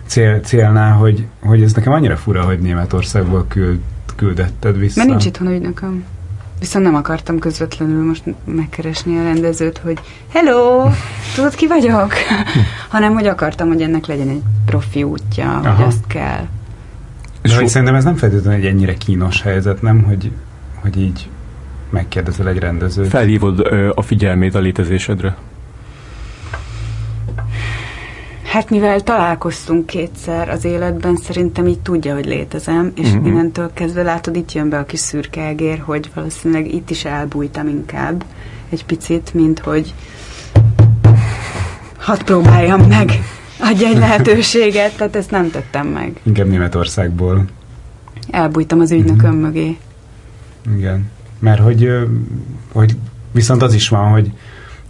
cél, 0.06 0.40
célnál, 0.40 0.94
hogy, 0.94 1.26
hogy 1.41 1.61
ez 1.64 1.73
nekem 1.73 1.94
annyira 1.94 2.18
fura, 2.18 2.44
hogy 2.44 2.60
Németországból 2.60 3.45
küld, 3.48 3.80
küldetted 4.15 4.77
vissza. 4.77 4.98
Mert 4.98 5.10
nincs 5.10 5.26
itthon 5.26 5.48
ügynököm. 5.48 6.03
Viszont 6.60 6.86
nem 6.86 6.95
akartam 6.95 7.40
közvetlenül 7.40 8.06
most 8.06 8.23
megkeresni 8.45 9.18
a 9.18 9.23
rendezőt, 9.23 9.77
hogy 9.77 9.99
hello, 10.34 10.90
tudod 11.36 11.56
ki 11.56 11.68
vagyok? 11.68 12.14
Hanem, 12.90 13.14
hogy 13.14 13.27
akartam, 13.27 13.68
hogy 13.68 13.82
ennek 13.82 14.06
legyen 14.06 14.30
egy 14.30 14.41
profi 14.65 15.03
útja, 15.03 15.49
Aha. 15.49 15.69
hogy 15.69 15.86
azt 15.86 16.07
kell. 16.07 16.48
És 17.41 17.52
so... 17.52 17.68
szerintem 17.68 17.95
ez 17.95 18.03
nem 18.03 18.15
feltétlenül 18.15 18.60
egy 18.60 18.65
ennyire 18.65 18.94
kínos 18.94 19.41
helyzet, 19.41 19.82
nem? 19.82 20.03
Hogy, 20.03 20.32
hogy 20.82 20.99
így 20.99 21.30
megkérdezel 21.90 22.48
egy 22.48 22.57
rendezőt. 22.57 23.07
Felhívod 23.07 23.60
ö, 23.60 23.91
a 23.95 24.02
figyelmét 24.02 24.56
a 24.56 24.60
létezésedre. 24.60 25.36
Hát 28.56 28.69
mivel 28.69 29.02
találkoztunk 29.02 29.86
kétszer 29.86 30.49
az 30.49 30.65
életben, 30.65 31.15
szerintem 31.15 31.68
így 31.68 31.80
tudja, 31.80 32.14
hogy 32.14 32.26
létezem, 32.26 32.91
és 32.95 33.07
uh-huh. 33.07 33.27
innentől 33.27 33.72
kezdve 33.73 34.03
látod, 34.03 34.36
itt 34.36 34.52
jön 34.52 34.69
be 34.69 34.77
a 34.77 34.86
kis 34.86 34.99
szürke 34.99 35.45
egér, 35.45 35.80
hogy 35.80 36.11
valószínűleg 36.14 36.73
itt 36.73 36.90
is 36.90 37.06
elbújtam 37.06 37.68
inkább 37.68 38.26
egy 38.69 38.86
picit, 38.86 39.34
mint 39.34 39.60
hogy 39.60 39.94
hadd 41.98 42.23
próbáljam 42.23 42.82
meg, 42.82 43.11
adj 43.60 43.86
egy 43.86 43.98
lehetőséget, 43.98 44.98
tehát 44.98 45.15
ezt 45.15 45.32
nem 45.32 45.52
tettem 45.52 45.88
meg. 45.88 46.19
Inkább 46.23 46.48
Németországból. 46.48 47.45
Elbújtam 48.30 48.80
az 48.80 48.91
ügynököm 48.91 49.30
uh-huh. 49.30 49.41
mögé. 49.41 49.77
Igen, 50.77 51.11
mert 51.40 51.61
hogy, 51.61 51.90
hogy 52.72 52.95
viszont 53.32 53.61
az 53.61 53.73
is 53.73 53.90
van, 53.90 54.11
hogy 54.11 54.32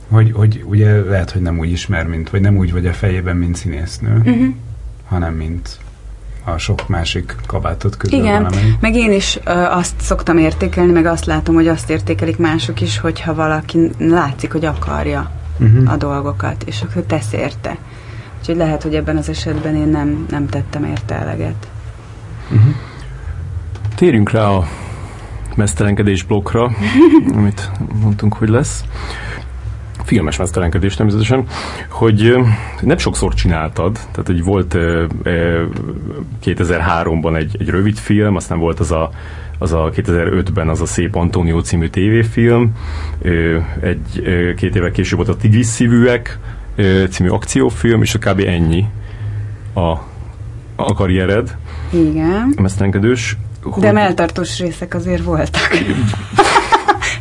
hogy, 0.09 0.31
hogy 0.31 0.63
ugye 0.65 1.03
lehet, 1.03 1.31
hogy 1.31 1.41
nem 1.41 1.59
úgy 1.59 1.71
ismer, 1.71 2.07
mint, 2.07 2.29
vagy 2.29 2.41
nem 2.41 2.57
úgy 2.57 2.71
vagy 2.71 2.87
a 2.87 2.93
fejében, 2.93 3.35
mint 3.35 3.55
színésznő, 3.55 4.17
uh-huh. 4.17 4.53
hanem 5.07 5.33
mint 5.33 5.79
a 6.43 6.57
sok 6.57 6.87
másik 6.87 7.35
kabátot 7.47 7.97
közül 7.97 8.19
Igen, 8.19 8.43
valamelyik. 8.43 8.79
meg 8.79 8.95
én 8.95 9.11
is 9.11 9.39
ö, 9.45 9.51
azt 9.51 9.93
szoktam 10.01 10.37
értékelni, 10.37 10.91
meg 10.91 11.05
azt 11.05 11.25
látom, 11.25 11.55
hogy 11.55 11.67
azt 11.67 11.89
értékelik 11.89 12.37
mások 12.37 12.81
is, 12.81 12.97
hogyha 12.99 13.33
valaki 13.33 13.89
látszik, 13.97 14.51
hogy 14.51 14.65
akarja 14.65 15.31
uh-huh. 15.59 15.91
a 15.91 15.95
dolgokat, 15.95 16.63
és 16.63 16.81
akkor 16.81 17.01
tesz 17.01 17.33
érte. 17.33 17.77
Úgyhogy 18.39 18.55
lehet, 18.55 18.83
hogy 18.83 18.95
ebben 18.95 19.17
az 19.17 19.29
esetben 19.29 19.75
én 19.75 19.87
nem, 19.87 20.25
nem 20.29 20.47
tettem 20.47 20.83
érte 20.83 21.15
eleget. 21.15 21.67
Uh-huh. 22.51 22.73
Térjünk 23.95 24.31
rá 24.31 24.47
a 24.47 24.67
mesztelenkedés 25.55 26.23
blokkra, 26.23 26.71
amit 27.37 27.71
mondtunk, 28.01 28.33
hogy 28.33 28.49
lesz 28.49 28.83
filmes 30.05 30.37
mesztelenkedés 30.37 30.95
természetesen, 30.95 31.45
hogy 31.89 32.35
nem 32.81 32.97
sokszor 32.97 33.33
csináltad, 33.33 33.93
tehát 33.93 34.25
hogy 34.25 34.43
volt 34.43 34.75
2003-ban 36.43 37.37
egy, 37.37 37.55
egy 37.59 37.69
rövid 37.69 37.97
film, 37.97 38.35
aztán 38.35 38.59
volt 38.59 38.79
az 38.79 38.91
a 38.91 39.11
az 39.57 39.73
a 39.73 39.91
2005-ben 39.95 40.69
az 40.69 40.81
a 40.81 40.85
Szép 40.85 41.15
Antonio 41.15 41.61
című 41.61 41.87
tévéfilm, 41.87 42.71
egy, 43.81 44.21
két 44.55 44.75
évvel 44.75 44.91
később 44.91 45.17
volt 45.17 45.29
a 45.29 45.35
Tigris 45.35 45.65
szívűek 45.65 46.39
című 47.09 47.29
akciófilm, 47.29 48.01
és 48.01 48.13
a 48.15 48.19
kb. 48.19 48.39
ennyi 48.39 48.85
a, 49.73 49.89
a 50.75 50.93
karriered. 50.93 51.57
Igen. 51.89 52.53
A 52.57 52.61
mesztelenkedős. 52.61 53.37
De 53.77 53.91
melltartós 53.91 54.59
részek 54.59 54.93
azért 54.93 55.23
voltak. 55.23 55.69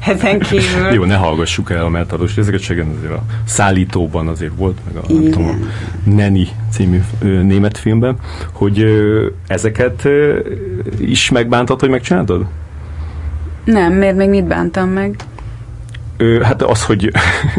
ezen 0.06 0.39
kívül. 0.39 0.93
Jó, 0.93 1.05
ne 1.05 1.14
hallgassuk 1.14 1.70
el 1.70 1.85
a 1.85 1.89
melltartós 1.89 2.35
részeket, 2.35 2.60
se 2.60 2.74
azért 2.98 3.12
a 3.12 3.22
szállítóban 3.44 4.28
azért 4.28 4.52
volt, 4.56 4.78
meg 4.86 5.05
a, 5.05 5.12
nem 5.12 5.31
tudom, 5.31 5.47
a 5.47 6.10
Neni 6.10 6.48
című 6.70 7.01
ö, 7.22 7.26
német 7.43 7.78
filmben, 7.78 8.16
hogy 8.52 8.81
ö, 8.81 9.26
ezeket 9.47 10.05
ö, 10.05 10.39
is 10.98 11.31
megbántad, 11.31 11.81
hogy 11.81 11.89
megcsináltad? 11.89 12.47
Nem, 13.64 13.93
miért 13.93 14.16
még 14.16 14.28
mit 14.28 14.44
bántam 14.44 14.89
meg? 14.89 15.16
Hát 16.43 16.62
az, 16.62 16.85
hogy, 16.85 17.11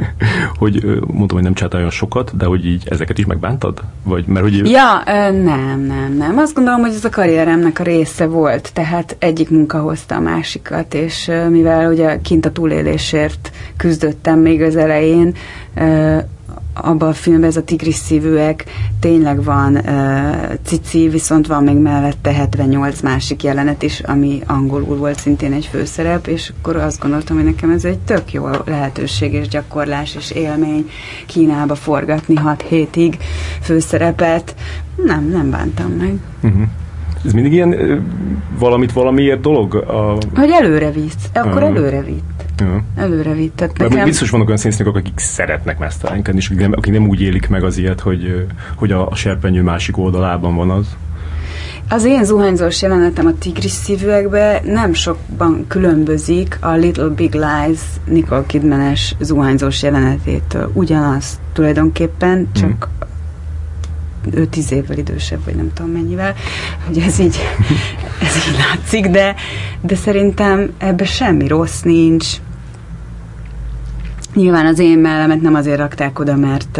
hogy 0.59 0.83
mondtam, 1.07 1.37
hogy 1.37 1.43
nem 1.43 1.53
csináltál 1.53 1.89
sokat, 1.89 2.37
de 2.37 2.45
hogy 2.45 2.65
így 2.65 2.83
ezeket 2.89 3.17
is 3.17 3.25
megbántad? 3.25 3.81
Vagy, 4.03 4.25
mert 4.25 4.45
hogy... 4.45 4.69
Ja, 4.69 5.01
nem, 5.31 5.79
nem, 5.79 6.15
nem. 6.17 6.37
Azt 6.37 6.53
gondolom, 6.53 6.81
hogy 6.81 6.93
ez 6.93 7.05
a 7.05 7.09
karrieremnek 7.09 7.79
a 7.79 7.83
része 7.83 8.25
volt, 8.25 8.73
tehát 8.73 9.15
egyik 9.19 9.49
munka 9.49 9.79
hozta 9.79 10.15
a 10.15 10.19
másikat, 10.19 10.93
és 10.93 11.31
mivel 11.49 11.91
ugye 11.91 12.21
kint 12.21 12.45
a 12.45 12.51
túlélésért 12.51 13.51
küzdöttem 13.77 14.39
még 14.39 14.61
az 14.61 14.75
elején, 14.75 15.35
abban 16.75 17.09
a 17.09 17.13
filmben 17.13 17.49
ez 17.49 17.57
a 17.57 17.63
tigris 17.63 17.95
szívűek 17.95 18.63
tényleg 18.99 19.43
van 19.43 19.75
uh, 19.75 20.53
cici, 20.63 21.07
viszont 21.07 21.47
van 21.47 21.63
még 21.63 21.75
mellette 21.75 22.33
78 22.33 23.01
másik 23.01 23.43
jelenet 23.43 23.83
is, 23.83 23.99
ami 23.99 24.41
angolul 24.45 24.97
volt 24.97 25.19
szintén 25.19 25.53
egy 25.53 25.65
főszerep, 25.65 26.27
és 26.27 26.53
akkor 26.59 26.75
azt 26.75 26.99
gondoltam, 26.99 27.35
hogy 27.35 27.45
nekem 27.45 27.69
ez 27.69 27.85
egy 27.85 27.99
tök 27.99 28.33
jó 28.33 28.47
lehetőség 28.65 29.33
és 29.33 29.47
gyakorlás 29.47 30.15
és 30.15 30.31
élmény 30.31 30.89
Kínába 31.25 31.75
forgatni 31.75 32.35
6 32.35 32.61
hétig 32.61 33.17
főszerepet. 33.61 34.55
Nem, 35.05 35.29
nem 35.29 35.49
bántam 35.49 35.91
meg. 35.91 36.13
Uh-huh. 36.41 36.67
Ez 37.25 37.33
mindig 37.33 37.53
ilyen 37.53 38.01
valamit 38.59 38.91
valamiért 38.91 39.41
dolog? 39.41 39.75
A... 39.75 40.17
Hogy 40.35 40.49
előre 40.49 40.91
visz. 40.91 41.29
Akkor 41.33 41.51
uh-huh. 41.51 41.77
előre 41.77 42.01
vitt. 42.01 42.43
Ja. 42.57 42.83
Előre 42.95 43.33
vitt. 43.33 43.55
Tehát 43.55 43.77
nekem... 43.77 44.05
Biztos 44.05 44.29
vannak 44.29 44.47
olyan 44.47 44.59
színésznők, 44.59 44.95
akik 44.95 45.19
szeretnek 45.19 45.79
mesztelenkedni, 45.79 46.39
és 46.39 46.47
akik 46.47 46.59
nem, 46.59 46.71
akik 46.75 46.93
nem 46.93 47.07
úgy 47.07 47.21
élik 47.21 47.49
meg 47.49 47.63
az 47.63 47.77
ilyet, 47.77 47.99
hogy, 47.99 48.45
hogy 48.75 48.91
a, 48.91 49.09
a 49.09 49.15
serpenyő 49.15 49.61
másik 49.61 49.97
oldalában 49.97 50.55
van 50.55 50.69
az. 50.69 50.95
Az 51.89 52.05
én 52.05 52.23
zuhanyzós 52.23 52.81
jelenetem 52.81 53.25
a 53.25 53.33
tigris 53.39 53.71
szívűekbe 53.71 54.61
nem 54.65 54.93
sokban 54.93 55.65
különbözik 55.67 56.57
a 56.61 56.71
Little 56.71 57.07
Big 57.07 57.33
Lies 57.33 57.79
Nicole 58.05 58.43
Kidmanes 58.45 59.15
zuhanyzós 59.19 59.83
jelenetétől. 59.83 60.71
Ugyanaz 60.73 61.39
tulajdonképpen, 61.53 62.47
csak 62.53 62.69
mm 62.69 63.03
ő 64.33 64.45
tíz 64.45 64.71
évvel 64.71 64.97
idősebb, 64.97 65.45
vagy 65.45 65.55
nem 65.55 65.73
tudom 65.73 65.91
mennyivel, 65.91 66.35
hogy 66.85 66.97
ez 66.97 67.19
így, 67.19 67.39
ez 68.27 68.35
így 68.35 68.57
látszik, 68.57 69.07
de, 69.07 69.35
de 69.81 69.95
szerintem 69.95 70.71
ebbe 70.77 71.05
semmi 71.05 71.47
rossz 71.47 71.81
nincs. 71.81 72.27
Nyilván 74.33 74.65
az 74.65 74.79
én 74.79 74.99
mellemet 74.99 75.41
nem 75.41 75.55
azért 75.55 75.77
rakták 75.77 76.19
oda, 76.19 76.35
mert 76.35 76.79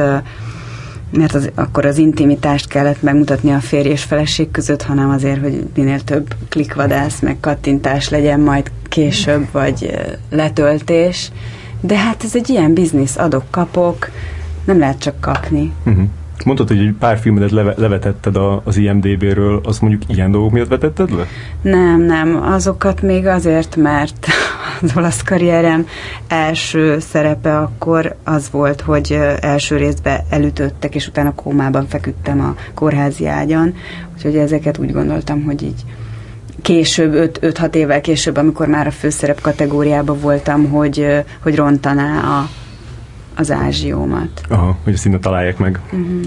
mert 1.11 1.33
az, 1.33 1.49
akkor 1.55 1.85
az 1.85 1.97
intimitást 1.97 2.67
kellett 2.67 3.01
megmutatni 3.01 3.51
a 3.51 3.59
férj 3.59 3.89
és 3.89 4.03
feleség 4.03 4.51
között, 4.51 4.81
hanem 4.81 5.09
azért, 5.09 5.41
hogy 5.41 5.67
minél 5.75 6.01
több 6.01 6.35
klikvadász, 6.49 7.19
meg 7.19 7.37
kattintás 7.39 8.09
legyen 8.09 8.39
majd 8.39 8.71
később, 8.89 9.47
vagy 9.51 9.91
letöltés. 10.29 11.31
De 11.81 11.97
hát 11.97 12.23
ez 12.23 12.35
egy 12.35 12.49
ilyen 12.49 12.73
biznisz, 12.73 13.17
adok-kapok, 13.17 14.09
nem 14.65 14.79
lehet 14.79 14.99
csak 14.99 15.19
kapni. 15.19 15.73
Uh-huh. 15.85 16.07
Mondtad, 16.43 16.67
hogy 16.67 16.79
egy 16.79 16.93
pár 16.99 17.17
filmedet 17.17 17.51
leve, 17.51 17.73
levetetted 17.77 18.35
a, 18.35 18.61
az 18.63 18.77
IMDB-ről, 18.77 19.61
azt 19.63 19.81
mondjuk 19.81 20.01
ilyen 20.07 20.31
dolgok 20.31 20.51
miatt 20.51 20.67
vetetted 20.67 21.11
le? 21.15 21.27
Nem, 21.61 22.01
nem. 22.01 22.43
Azokat 22.43 23.01
még 23.01 23.25
azért, 23.25 23.75
mert 23.75 24.27
az 24.81 24.91
olasz 24.95 25.21
karrierem 25.21 25.87
első 26.27 26.99
szerepe 26.99 27.57
akkor 27.57 28.15
az 28.23 28.49
volt, 28.51 28.81
hogy 28.81 29.19
első 29.39 29.77
részben 29.77 30.19
elütöttek, 30.29 30.95
és 30.95 31.07
utána 31.07 31.35
kómában 31.35 31.87
feküdtem 31.87 32.39
a 32.39 32.55
kórházi 32.73 33.27
ágyon. 33.27 33.73
Úgyhogy 34.15 34.35
ezeket 34.35 34.77
úgy 34.77 34.91
gondoltam, 34.91 35.43
hogy 35.43 35.63
így 35.63 35.83
később, 36.61 37.37
5-6 37.41 37.73
évvel 37.73 38.01
később, 38.01 38.37
amikor 38.37 38.67
már 38.67 38.87
a 38.87 38.91
főszerep 38.91 39.41
kategóriában 39.41 40.19
voltam, 40.19 40.69
hogy, 40.69 41.07
hogy 41.39 41.55
rontaná 41.55 42.19
a, 42.19 42.49
az 43.35 43.51
ázsiómat. 43.51 44.41
Aha, 44.49 44.77
hogy 44.83 44.93
ezt 44.93 45.05
innen 45.05 45.21
találják 45.21 45.57
meg. 45.57 45.79
Uh-huh. 45.85 46.21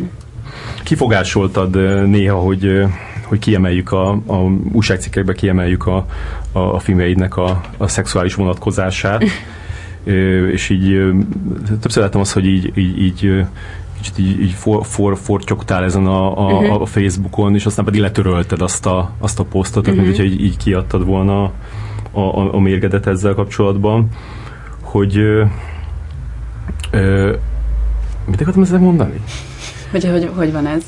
Kifogásoltad 0.83 1.77
néha, 2.09 2.39
hogy, 2.39 2.85
hogy 3.23 3.39
kiemeljük 3.39 3.93
a, 3.93 4.11
a 4.11 4.37
újságcikkekbe 4.73 5.33
kiemeljük 5.33 5.87
a, 5.87 6.07
a, 6.53 6.59
a 6.59 6.79
filmjeidnek 6.79 7.37
a, 7.37 7.61
a 7.77 7.89
szexuális 7.89 8.35
vonatkozását, 8.35 9.25
és 10.53 10.69
így 10.69 11.13
többször 11.81 12.03
láttam 12.03 12.21
azt, 12.21 12.33
hogy 12.33 12.47
így, 12.47 12.73
így, 12.75 13.03
így 13.03 13.45
kicsit 13.97 14.19
így, 14.19 14.41
így 14.41 14.53
for, 14.53 14.87
for, 14.87 15.19
fortyogtál 15.19 15.85
ezen 15.85 16.07
a, 16.07 16.39
a, 16.39 16.53
uh-huh. 16.53 16.81
a 16.81 16.87
Facebookon, 16.87 17.55
és 17.55 17.67
aztán 17.67 17.85
pedig 17.85 18.01
letörölted 18.01 18.63
azt 18.63 18.87
a, 18.87 19.11
azt 19.19 19.39
a 19.41 19.45
posztot, 19.45 19.87
uh-huh. 19.87 20.03
mint 20.03 20.17
hogyha 20.17 20.33
így, 20.33 20.45
így 20.45 20.57
kiadtad 20.57 21.05
volna 21.05 21.43
a, 22.13 22.21
a, 22.21 22.55
a 22.55 22.59
mérgedet 22.59 23.07
ezzel 23.07 23.35
kapcsolatban, 23.35 24.09
hogy 24.81 25.21
Ö, 26.91 27.35
mit 28.27 28.41
akartam 28.41 28.63
ezzel 28.63 28.79
mondani? 28.79 29.21
Hogy, 29.91 30.05
hogy, 30.05 30.31
hogy 30.35 30.53
van 30.53 30.67
ez? 30.67 30.83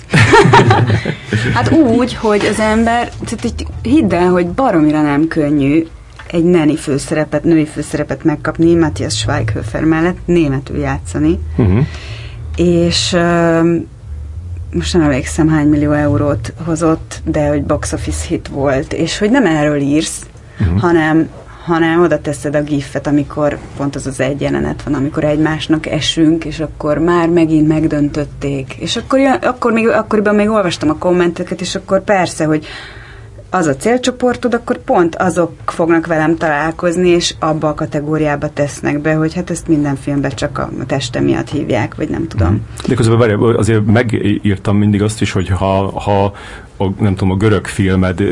hát 1.54 1.70
úgy, 1.72 2.14
hogy 2.14 2.46
az 2.46 2.60
ember, 2.60 3.08
tehát 3.24 3.54
hidd 3.82 4.14
el, 4.14 4.28
hogy 4.28 4.46
baromira 4.46 5.02
nem 5.02 5.28
könnyű 5.28 5.86
egy 6.26 6.44
neni 6.44 6.76
főszerepet, 6.76 7.44
női 7.44 7.66
főszerepet 7.66 8.24
megkapni, 8.24 8.74
Matthias 8.74 9.18
Schweighöfer 9.18 9.84
mellett 9.84 10.18
németül 10.24 10.78
játszani. 10.78 11.38
Uh-huh. 11.56 11.86
És 12.56 13.12
uh, 13.12 13.82
most 14.72 14.92
nem 14.92 15.02
emlékszem 15.02 15.48
hány 15.48 15.68
millió 15.68 15.92
eurót 15.92 16.52
hozott, 16.64 17.22
de 17.24 17.48
hogy 17.48 17.62
box 17.62 17.92
office 17.92 18.26
hit 18.26 18.48
volt, 18.48 18.92
és 18.92 19.18
hogy 19.18 19.30
nem 19.30 19.46
erről 19.46 19.80
írsz, 19.80 20.26
uh-huh. 20.60 20.80
hanem 20.80 21.28
hanem 21.64 22.02
oda 22.02 22.20
teszed 22.20 22.54
a 22.54 22.62
gifet, 22.62 23.06
amikor 23.06 23.58
pont 23.76 23.94
az 23.94 24.06
az 24.06 24.20
egy 24.20 24.40
jelenet 24.40 24.82
van, 24.82 24.94
amikor 24.94 25.24
egymásnak 25.24 25.86
esünk, 25.86 26.44
és 26.44 26.60
akkor 26.60 26.98
már 26.98 27.28
megint 27.28 27.68
megdöntötték. 27.68 28.74
És 28.78 28.96
akkor, 28.96 29.20
akkor 29.42 29.72
még, 29.72 29.88
akkoriban 29.88 30.34
még 30.34 30.48
olvastam 30.48 30.88
a 30.88 30.98
kommenteket, 30.98 31.60
és 31.60 31.74
akkor 31.74 32.04
persze, 32.04 32.44
hogy 32.44 32.66
az 33.50 33.66
a 33.66 33.76
célcsoportod, 33.76 34.54
akkor 34.54 34.78
pont 34.78 35.16
azok 35.16 35.52
fognak 35.66 36.06
velem 36.06 36.36
találkozni, 36.36 37.08
és 37.08 37.34
abba 37.38 37.68
a 37.68 37.74
kategóriába 37.74 38.48
tesznek 38.52 39.00
be, 39.00 39.14
hogy 39.14 39.34
hát 39.34 39.50
ezt 39.50 39.68
minden 39.68 39.96
filmben 39.96 40.30
csak 40.30 40.58
a 40.58 40.70
teste 40.86 41.20
miatt 41.20 41.50
hívják, 41.50 41.94
vagy 41.94 42.08
nem 42.08 42.28
tudom. 42.28 42.60
De 42.86 42.94
közben 42.94 43.40
azért 43.56 43.86
megírtam 43.86 44.76
mindig 44.76 45.02
azt 45.02 45.20
is, 45.20 45.32
hogy 45.32 45.48
ha, 45.48 46.00
ha 46.00 46.32
a, 46.80 46.92
nem 46.98 47.14
tudom, 47.14 47.30
a 47.30 47.36
görög 47.36 47.66
filmed 47.66 48.22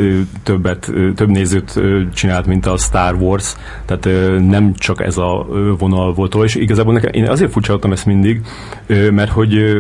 többet, 0.43 0.93
több 1.15 1.29
nézőt 1.29 1.81
csinált, 2.15 2.47
mint 2.47 2.67
a 2.67 2.77
Star 2.77 3.15
Wars, 3.15 3.55
tehát 3.85 4.09
nem 4.49 4.75
csak 4.75 5.03
ez 5.03 5.17
a 5.17 5.47
vonal 5.79 6.13
volt 6.13 6.35
és 6.43 6.55
igazából 6.55 6.93
nekem, 6.93 7.11
én 7.13 7.29
azért 7.29 7.53
furcsaltam 7.53 7.93
ezt 7.93 8.07
mindig, 8.07 8.41
mert 9.11 9.31
hogy 9.31 9.77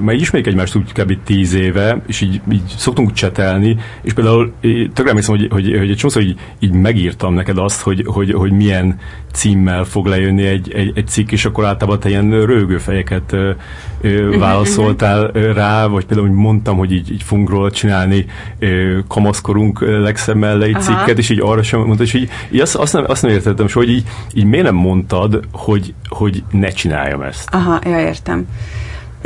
már 0.00 0.14
ismerik 0.14 0.46
egymást 0.46 0.76
úgy 0.76 0.92
kb. 0.92 1.16
tíz 1.24 1.54
éve, 1.54 2.02
és 2.06 2.20
így, 2.20 2.40
így 2.52 2.74
szoktunk 2.76 3.12
csetelni, 3.12 3.76
és 4.02 4.12
például 4.12 4.52
tökre 4.94 5.08
emlékszem, 5.08 5.36
hogy, 5.36 5.48
hogy, 5.50 5.76
hogy 5.78 5.90
egy 5.90 5.96
csomószor 5.96 6.22
így, 6.22 6.38
így 6.58 6.72
megírtam 6.72 7.34
neked 7.34 7.58
azt, 7.58 7.80
hogy, 7.80 8.04
hogy, 8.06 8.32
hogy 8.32 8.52
milyen 8.52 8.98
címmel 9.32 9.84
fog 9.84 10.06
lejönni 10.06 10.46
egy, 10.46 10.72
egy, 10.72 10.92
egy 10.94 11.06
cikk, 11.06 11.30
és 11.30 11.44
akkor 11.44 11.64
általában 11.64 12.00
te 12.00 12.08
ilyen 12.08 12.30
rögőfejeket 12.30 13.32
ö, 13.32 14.38
válaszoltál 14.38 15.30
rá, 15.32 15.86
vagy 15.86 16.04
például 16.06 16.28
hogy 16.28 16.36
mondtam, 16.36 16.76
hogy 16.76 16.92
így, 16.92 17.12
így 17.12 17.22
fogunk 17.22 17.50
róla 17.50 17.70
csinálni 17.70 18.05
ö, 18.58 18.98
kamaszkorunk 19.08 19.80
legszebb 19.80 20.36
mellé 20.36 20.74
egy 20.74 20.80
cikket, 20.80 21.18
és 21.18 21.30
így 21.30 21.40
arra 21.40 21.62
sem 21.62 21.80
mondta, 21.80 22.02
és 22.02 22.14
így, 22.14 22.28
így 22.50 22.60
azt, 22.60 22.74
azt, 22.74 22.92
nem, 22.92 23.04
azt 23.06 23.22
nem 23.22 23.30
értettem, 23.30 23.66
hogy 23.72 23.88
így, 23.88 24.04
így 24.34 24.44
miért 24.44 24.64
nem 24.64 24.74
mondtad, 24.74 25.40
hogy, 25.52 25.94
hogy 26.08 26.42
ne 26.50 26.68
csináljam 26.68 27.22
ezt? 27.22 27.48
Aha, 27.52 27.78
ja, 27.84 28.00
értem. 28.00 28.46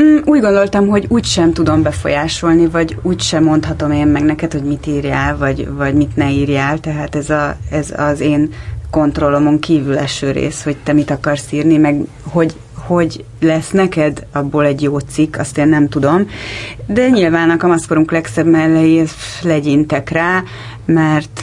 Mm, 0.03 0.17
úgy 0.25 0.41
gondoltam, 0.41 0.87
hogy 0.87 1.05
úgy 1.09 1.25
sem 1.25 1.53
tudom 1.53 1.83
befolyásolni, 1.83 2.67
vagy 2.67 2.97
úgy 3.03 3.21
sem 3.21 3.45
mondhatom 3.45 3.93
én 3.93 4.07
meg 4.07 4.25
neked, 4.25 4.53
hogy 4.53 4.65
mit 4.65 4.87
írjál, 4.87 5.37
vagy, 5.37 5.69
vagy 5.77 5.95
mit 5.95 6.17
ne 6.17 6.31
írjál, 6.31 6.79
tehát 6.79 7.15
ez, 7.15 7.31
a, 7.31 7.57
ez 7.71 7.95
az 7.97 8.21
én 8.21 8.51
kontrollomon 8.91 9.59
kívül 9.59 9.99
eső 9.99 10.31
rész, 10.31 10.63
hogy 10.63 10.77
te 10.83 10.93
mit 10.93 11.11
akarsz 11.11 11.53
írni, 11.53 11.77
meg 11.77 12.01
hogy, 12.23 12.55
hogy 12.95 13.25
lesz 13.41 13.71
neked 13.71 14.27
abból 14.33 14.65
egy 14.65 14.83
jó 14.83 14.99
cikk, 14.99 15.37
azt 15.37 15.59
én 15.59 15.69
nem 15.69 15.89
tudom. 15.89 16.27
De 16.87 17.09
nyilván 17.09 17.51
a 17.51 17.57
kamaszkorunk 17.57 18.11
legszebb 18.11 18.47
mellei 18.47 19.03
legyintek 19.43 20.09
rá, 20.09 20.43
mert, 20.85 21.43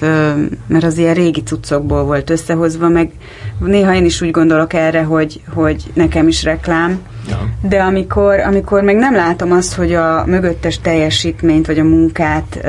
mert 0.68 0.84
az 0.84 0.98
ilyen 0.98 1.14
régi 1.14 1.44
cuccokból 1.44 2.03
volt 2.03 2.30
összehozva, 2.30 2.88
meg 2.88 3.11
néha 3.60 3.94
én 3.94 4.06
is 4.06 4.22
úgy 4.22 4.32
gondolok 4.32 4.74
erre, 4.74 5.03
hogy, 5.03 5.41
hogy 5.53 5.84
nekem 5.94 6.28
is 6.28 6.44
reklám, 6.44 6.99
ja. 7.30 7.40
de 7.61 7.80
amikor, 7.80 8.40
amikor 8.40 8.82
meg 8.82 8.95
nem 8.95 9.15
látom 9.15 9.52
azt, 9.52 9.74
hogy 9.74 9.94
a 9.94 10.24
mögöttes 10.26 10.80
teljesítményt, 10.80 11.68
vagy 11.68 11.80
a 11.80 11.84
munkát 11.84 12.60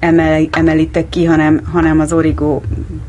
emel, 0.00 0.48
emelitek 0.50 1.08
ki, 1.08 1.24
hanem, 1.24 1.60
hanem 1.72 2.00
az 2.00 2.12
Origo, 2.12 2.60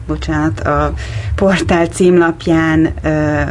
bocsánat, 0.07 0.59
a 0.59 0.93
portál 1.35 1.85
címlapján 1.85 2.89
ö, 3.03 3.41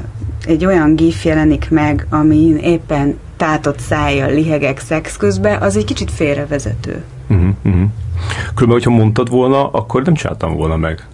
egy 0.50 0.64
olyan 0.64 0.94
gif 0.96 1.24
jelenik 1.24 1.70
meg, 1.70 2.06
amin 2.08 2.56
éppen 2.56 3.18
tátott 3.36 3.78
szájjal 3.78 4.30
lihegek 4.30 4.78
szex 4.78 5.16
közben, 5.16 5.62
az 5.62 5.76
egy 5.76 5.84
kicsit 5.84 6.10
félrevezető. 6.10 7.02
Uh-huh, 7.28 7.48
uh-huh. 7.64 7.82
Különben, 8.54 8.78
hogyha 8.78 8.90
mondtad 8.90 9.30
volna, 9.30 9.68
akkor 9.68 10.02
nem 10.02 10.14
csináltam 10.14 10.54
volna 10.56 10.76
meg. 10.76 11.06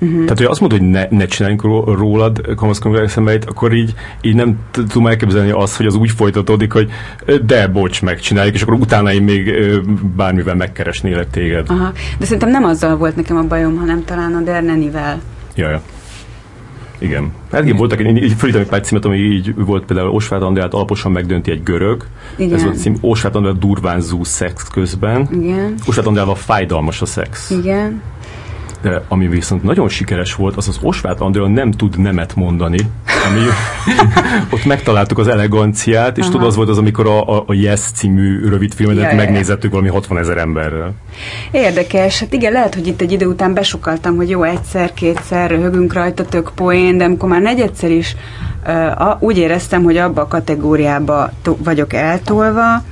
Uh-huh. 0.00 0.20
Tehát, 0.20 0.38
hogy 0.38 0.46
azt 0.46 0.60
mondod, 0.60 0.78
hogy 0.78 0.88
ne, 0.88 1.06
ne 1.10 1.26
csináljunk 1.26 1.62
rólad 1.98 2.54
kamaszkodik 2.56 3.00
eszembe, 3.00 3.38
akkor 3.46 3.74
így, 3.74 3.94
így 4.20 4.34
nem 4.34 4.58
tudom 4.72 5.06
elképzelni 5.06 5.50
azt, 5.50 5.76
hogy 5.76 5.86
az 5.86 5.94
úgy 5.94 6.10
folytatódik, 6.10 6.72
hogy 6.72 6.90
de 7.46 7.68
bocs, 7.68 8.02
megcsináljuk, 8.02 8.54
és 8.54 8.62
akkor 8.62 8.74
utána 8.74 9.12
én 9.12 9.22
még 9.22 9.54
bármivel 10.16 10.54
megkeresnélek 10.54 11.30
téged. 11.30 11.70
Aha. 11.70 11.92
De 12.18 12.24
szerintem 12.24 12.50
nem 12.50 12.64
azzal 12.64 12.96
volt 12.96 13.16
nekem 13.16 13.36
a 13.36 13.42
bajom, 13.42 13.76
hanem 13.76 14.04
talán 14.04 14.34
a 14.34 14.40
Dernenivel. 14.40 15.20
Jaja. 15.54 15.82
Igen. 16.98 17.32
Hát 17.52 17.64
igen, 17.64 17.76
voltak, 17.76 18.00
így, 18.00 18.22
így 18.22 18.32
fölítem 18.32 18.60
egy 18.60 18.68
pár 18.68 18.80
címet, 18.80 19.04
ami 19.04 19.16
így 19.16 19.54
volt 19.54 19.84
például 19.84 20.08
Osváth 20.08 20.44
Andrát 20.44 20.74
alaposan 20.74 21.12
megdönti 21.12 21.50
egy 21.50 21.62
görög. 21.62 22.06
Igen. 22.36 22.54
Ez 22.54 22.62
volt 22.62 22.74
a 22.74 22.78
cím, 22.78 22.96
Osváth 23.00 23.36
Andrát 23.36 23.58
durvánzú 23.58 24.24
szex 24.24 24.68
közben. 24.68 25.28
Igen. 25.32 25.74
Osváth 25.86 26.08
Andrával 26.08 26.34
fájdalmas 26.34 27.02
a 27.02 27.06
szex. 27.06 27.50
Igen. 27.50 28.02
De 28.82 29.02
ami 29.08 29.28
viszont 29.28 29.62
nagyon 29.62 29.88
sikeres 29.88 30.34
volt, 30.34 30.56
az 30.56 30.68
az 30.68 30.78
Osváth 30.82 31.22
Andrea 31.22 31.48
nem 31.48 31.70
tud 31.70 31.98
nemet 31.98 32.34
mondani. 32.34 32.78
Ami, 33.28 33.40
ott 34.54 34.64
megtaláltuk 34.64 35.18
az 35.18 35.28
eleganciát, 35.28 36.18
és 36.18 36.26
tudod, 36.26 36.46
az 36.46 36.56
volt 36.56 36.68
az, 36.68 36.78
amikor 36.78 37.06
a, 37.06 37.36
a, 37.36 37.44
a 37.46 37.52
Yes 37.52 37.80
című 37.80 38.48
rövidfilmet 38.48 39.10
ja, 39.10 39.16
megnézettük 39.16 39.70
valami 39.70 39.88
60 39.88 40.18
ezer 40.18 40.38
emberrel. 40.38 40.94
Érdekes. 41.50 42.20
Hát 42.20 42.32
igen, 42.32 42.52
lehet, 42.52 42.74
hogy 42.74 42.86
itt 42.86 43.00
egy 43.00 43.12
idő 43.12 43.26
után 43.26 43.54
besokaltam, 43.54 44.16
hogy 44.16 44.30
jó, 44.30 44.42
egyszer, 44.42 44.94
kétszer 44.94 45.50
röhögünk 45.50 45.92
rajta, 45.92 46.24
tök 46.24 46.50
poén, 46.54 46.98
de 46.98 47.04
amikor 47.04 47.28
már 47.28 47.40
negyedszer 47.40 47.90
is 47.90 48.16
uh, 48.66 49.22
úgy 49.22 49.38
éreztem, 49.38 49.82
hogy 49.82 49.96
abba 49.96 50.20
a 50.20 50.28
kategóriába 50.28 51.30
vagyok 51.44 51.92
eltolva, 51.92 52.82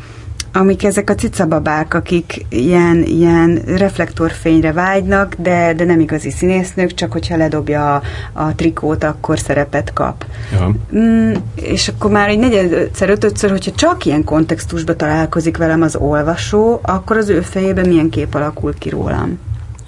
amik 0.57 0.85
ezek 0.85 1.11
a 1.11 1.15
cicababák, 1.15 1.95
akik 1.95 2.47
ilyen, 2.49 3.03
ilyen 3.03 3.63
reflektorfényre 3.67 4.73
vágynak, 4.73 5.35
de, 5.39 5.73
de 5.73 5.85
nem 5.85 6.01
igazi 6.01 6.31
színésznők, 6.31 6.95
csak 6.95 7.13
hogyha 7.13 7.37
ledobja 7.37 7.95
a, 7.95 8.03
a 8.33 8.55
trikót, 8.55 9.05
akkor 9.05 9.39
szerepet 9.39 9.93
kap. 9.93 10.25
Ja. 10.53 10.75
Mm, 10.97 11.33
és 11.55 11.89
akkor 11.89 12.11
már 12.11 12.29
egy 12.29 12.39
negyedszer, 12.39 13.11
ötödször, 13.11 13.51
hogyha 13.51 13.71
csak 13.71 14.05
ilyen 14.05 14.25
kontextusba 14.25 14.97
találkozik 14.97 15.57
velem 15.57 15.83
az 15.83 15.97
olvasó, 15.97 16.81
akkor 16.83 17.17
az 17.17 17.29
ő 17.29 17.41
fejében 17.41 17.89
milyen 17.89 18.11
kép 18.11 18.35
alakul 18.35 18.75
ki 18.79 18.89
rólam. 18.89 19.39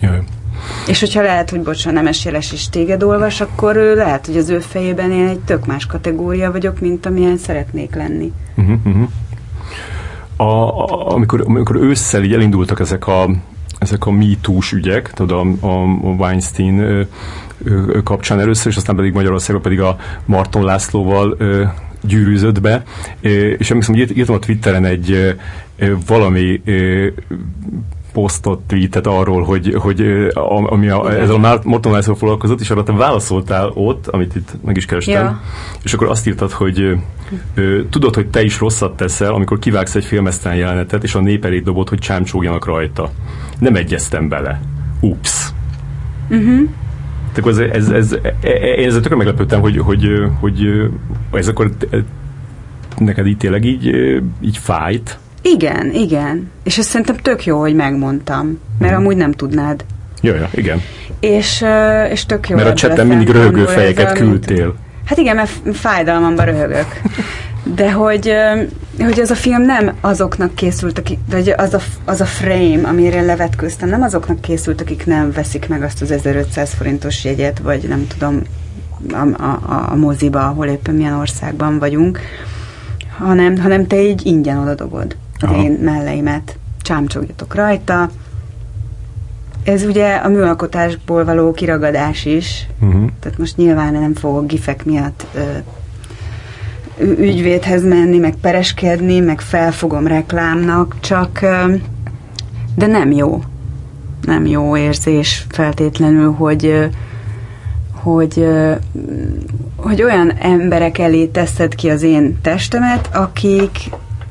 Ja. 0.00 0.24
És 0.86 1.00
hogyha 1.00 1.22
lehet, 1.22 1.50
hogy 1.50 1.60
bocsánat, 1.60 2.02
nem 2.02 2.10
eséles 2.10 2.52
is 2.52 2.68
téged 2.68 3.02
olvas, 3.02 3.40
akkor 3.40 3.76
ő 3.76 3.94
lehet, 3.94 4.26
hogy 4.26 4.36
az 4.36 4.48
ő 4.48 4.58
fejében 4.58 5.12
én 5.12 5.28
egy 5.28 5.40
tök 5.40 5.66
más 5.66 5.86
kategória 5.86 6.52
vagyok, 6.52 6.80
mint 6.80 7.06
amilyen 7.06 7.36
szeretnék 7.36 7.94
lenni. 7.94 8.32
Uh-huh, 8.56 8.78
uh-huh 8.84 9.08
a, 10.38 10.44
a, 10.44 11.08
amikor, 11.14 11.42
amikor 11.46 11.76
ősszel 11.76 12.22
így 12.22 12.32
elindultak 12.32 12.80
ezek 12.80 13.06
a, 13.06 13.30
ezek 13.78 14.06
a 14.06 14.10
MeToo-s 14.10 14.72
ügyek, 14.72 15.12
tudod, 15.12 15.56
a, 15.60 15.66
a, 15.66 15.84
Weinstein 16.18 16.78
ö, 16.78 17.02
ö, 17.64 18.02
kapcsán 18.02 18.40
először, 18.40 18.72
és 18.72 18.76
aztán 18.76 18.96
pedig 18.96 19.12
Magyarországon 19.12 19.62
pedig 19.62 19.80
a 19.80 19.98
Marton 20.24 20.64
Lászlóval 20.64 21.34
ö, 21.38 21.64
gyűrűzött 22.02 22.60
be, 22.60 22.82
és 23.20 23.70
emlékszem, 23.70 23.94
hogy 23.94 24.16
írtam 24.16 24.34
a 24.34 24.38
Twitteren 24.38 24.84
egy 24.84 25.36
valami 26.06 26.62
posztot, 28.12 28.60
tweetet 28.66 29.06
arról, 29.06 29.42
hogy, 29.42 29.74
hogy 29.78 30.28
ami 30.64 30.88
a, 30.88 31.20
ezzel 31.20 31.44
a 31.44 31.60
Morton 31.64 31.92
László 31.92 32.14
foglalkozott, 32.14 32.60
és 32.60 32.70
arra 32.70 32.82
te 32.82 32.92
válaszoltál 32.92 33.70
ott, 33.74 34.06
amit 34.06 34.34
itt 34.34 34.52
meg 34.64 34.76
is 34.76 34.84
kerestem, 34.84 35.24
ja. 35.24 35.40
és 35.82 35.92
akkor 35.92 36.08
azt 36.08 36.26
írtad, 36.26 36.50
hogy 36.50 36.98
ö, 37.54 37.80
tudod, 37.90 38.14
hogy 38.14 38.26
te 38.26 38.42
is 38.42 38.58
rosszat 38.58 38.96
teszel, 38.96 39.34
amikor 39.34 39.58
kivágsz 39.58 39.94
egy 39.94 40.04
filmesztelen 40.04 40.58
jelenetet, 40.58 41.02
és 41.02 41.14
a 41.14 41.20
néperét 41.20 41.64
dobod, 41.64 41.88
hogy 41.88 41.98
csámcsógjanak 41.98 42.66
rajta. 42.66 43.10
Nem 43.58 43.74
egyeztem 43.74 44.28
bele. 44.28 44.60
Ups. 45.00 45.48
Uh-huh. 46.30 46.68
Tehát 47.32 47.50
ez, 47.50 47.58
ez, 47.58 47.88
ez, 47.88 48.12
ez, 48.12 48.18
én 48.76 48.88
ezzel 48.88 49.00
tökre 49.00 49.16
meglepődtem, 49.16 49.60
hogy, 49.60 49.78
hogy, 49.78 50.08
hogy 50.40 50.68
ez 51.32 51.48
akkor 51.48 51.70
neked 52.98 53.26
így 53.26 53.36
tényleg 53.36 53.64
így, 53.64 53.86
így 54.40 54.58
fájt, 54.58 55.18
igen, 55.42 55.90
igen. 55.92 56.50
És 56.64 56.78
ezt 56.78 56.88
szerintem 56.88 57.16
tök 57.16 57.44
jó, 57.44 57.60
hogy 57.60 57.74
megmondtam, 57.74 58.58
mert 58.78 58.92
hmm. 58.92 59.02
amúgy 59.02 59.16
nem 59.16 59.32
tudnád. 59.32 59.84
Jaj, 60.20 60.38
ja, 60.38 60.48
igen. 60.54 60.82
És, 61.20 61.64
és 62.10 62.26
tök 62.26 62.48
jó. 62.48 62.56
Mert 62.56 62.68
a 62.68 62.74
csetten 62.74 63.06
mindig 63.06 63.28
röhögő 63.28 63.64
fejeket 63.64 64.12
küldtél. 64.12 64.74
Hát 65.04 65.18
igen, 65.18 65.36
mert 65.36 65.50
fájdalmamban 65.72 66.44
röhögök. 66.44 67.00
De 67.74 67.92
hogy, 67.92 68.32
hogy 68.98 69.20
az 69.20 69.30
a 69.30 69.34
film 69.34 69.62
nem 69.62 69.92
azoknak 70.00 70.54
készült, 70.54 70.98
akik, 70.98 71.18
vagy 71.30 71.54
az 71.56 71.74
a, 71.74 71.80
az 72.04 72.20
a 72.20 72.24
frame, 72.24 72.88
amire 72.88 73.20
levetkőztem, 73.20 73.88
nem 73.88 74.02
azoknak 74.02 74.40
készült, 74.40 74.80
akik 74.80 75.06
nem 75.06 75.32
veszik 75.32 75.68
meg 75.68 75.82
azt 75.82 76.02
az 76.02 76.10
1500 76.10 76.72
forintos 76.74 77.24
jegyet, 77.24 77.58
vagy 77.58 77.82
nem 77.88 78.06
tudom, 78.06 78.42
a, 79.12 79.42
a, 79.42 79.86
a 79.90 79.96
moziba, 79.96 80.46
ahol 80.46 80.66
éppen 80.66 80.94
milyen 80.94 81.12
országban 81.12 81.78
vagyunk, 81.78 82.20
hanem, 83.18 83.58
hanem 83.58 83.86
te 83.86 84.02
így 84.02 84.26
ingyen 84.26 84.58
odadobod 84.58 85.16
Aha. 85.40 85.62
én 85.62 85.72
melleimet, 85.72 86.58
csámcsogjatok 86.82 87.54
rajta. 87.54 88.10
Ez 89.64 89.82
ugye 89.82 90.14
a 90.14 90.28
műalkotásból 90.28 91.24
való 91.24 91.52
kiragadás 91.52 92.24
is, 92.24 92.66
uh-huh. 92.80 93.10
tehát 93.20 93.38
most 93.38 93.56
nyilván 93.56 93.92
nem 93.92 94.14
fogok 94.14 94.46
gifek 94.46 94.84
miatt 94.84 95.26
ö, 95.34 95.42
ügyvédhez 97.04 97.84
menni, 97.84 98.18
meg 98.18 98.34
pereskedni, 98.34 99.20
meg 99.20 99.40
felfogom 99.40 100.06
reklámnak, 100.06 100.96
csak 101.00 101.38
ö, 101.42 101.74
de 102.74 102.86
nem 102.86 103.10
jó. 103.10 103.42
Nem 104.22 104.46
jó 104.46 104.76
érzés 104.76 105.46
feltétlenül, 105.48 106.32
hogy 106.32 106.88
hogy, 108.02 108.46
hogy 109.76 110.02
olyan 110.02 110.32
emberek 110.40 110.98
elé 110.98 111.26
teszed 111.26 111.74
ki 111.74 111.90
az 111.90 112.02
én 112.02 112.38
testemet, 112.42 113.08
akik, 113.12 113.70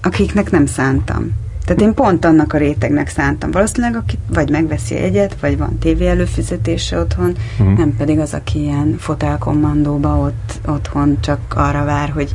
akiknek 0.07 0.51
nem 0.51 0.65
szántam. 0.65 1.31
Tehát 1.65 1.81
én 1.81 1.93
pont 1.93 2.25
annak 2.25 2.53
a 2.53 2.57
rétegnek 2.57 3.07
szántam. 3.07 3.51
Valószínűleg, 3.51 3.95
aki 3.95 4.17
vagy 4.33 4.49
megveszi 4.49 4.95
egyet, 4.95 5.39
vagy 5.39 5.57
van 5.57 5.77
tévé 5.77 6.07
előfizetése 6.07 6.99
otthon, 6.99 7.35
uh-huh. 7.59 7.77
nem 7.77 7.95
pedig 7.97 8.19
az, 8.19 8.33
aki 8.33 8.59
ilyen 8.59 8.95
fotelkommandóba 8.97 10.17
ott 10.17 10.59
otthon 10.65 11.17
csak 11.21 11.39
arra 11.55 11.83
vár, 11.85 12.09
hogy 12.09 12.31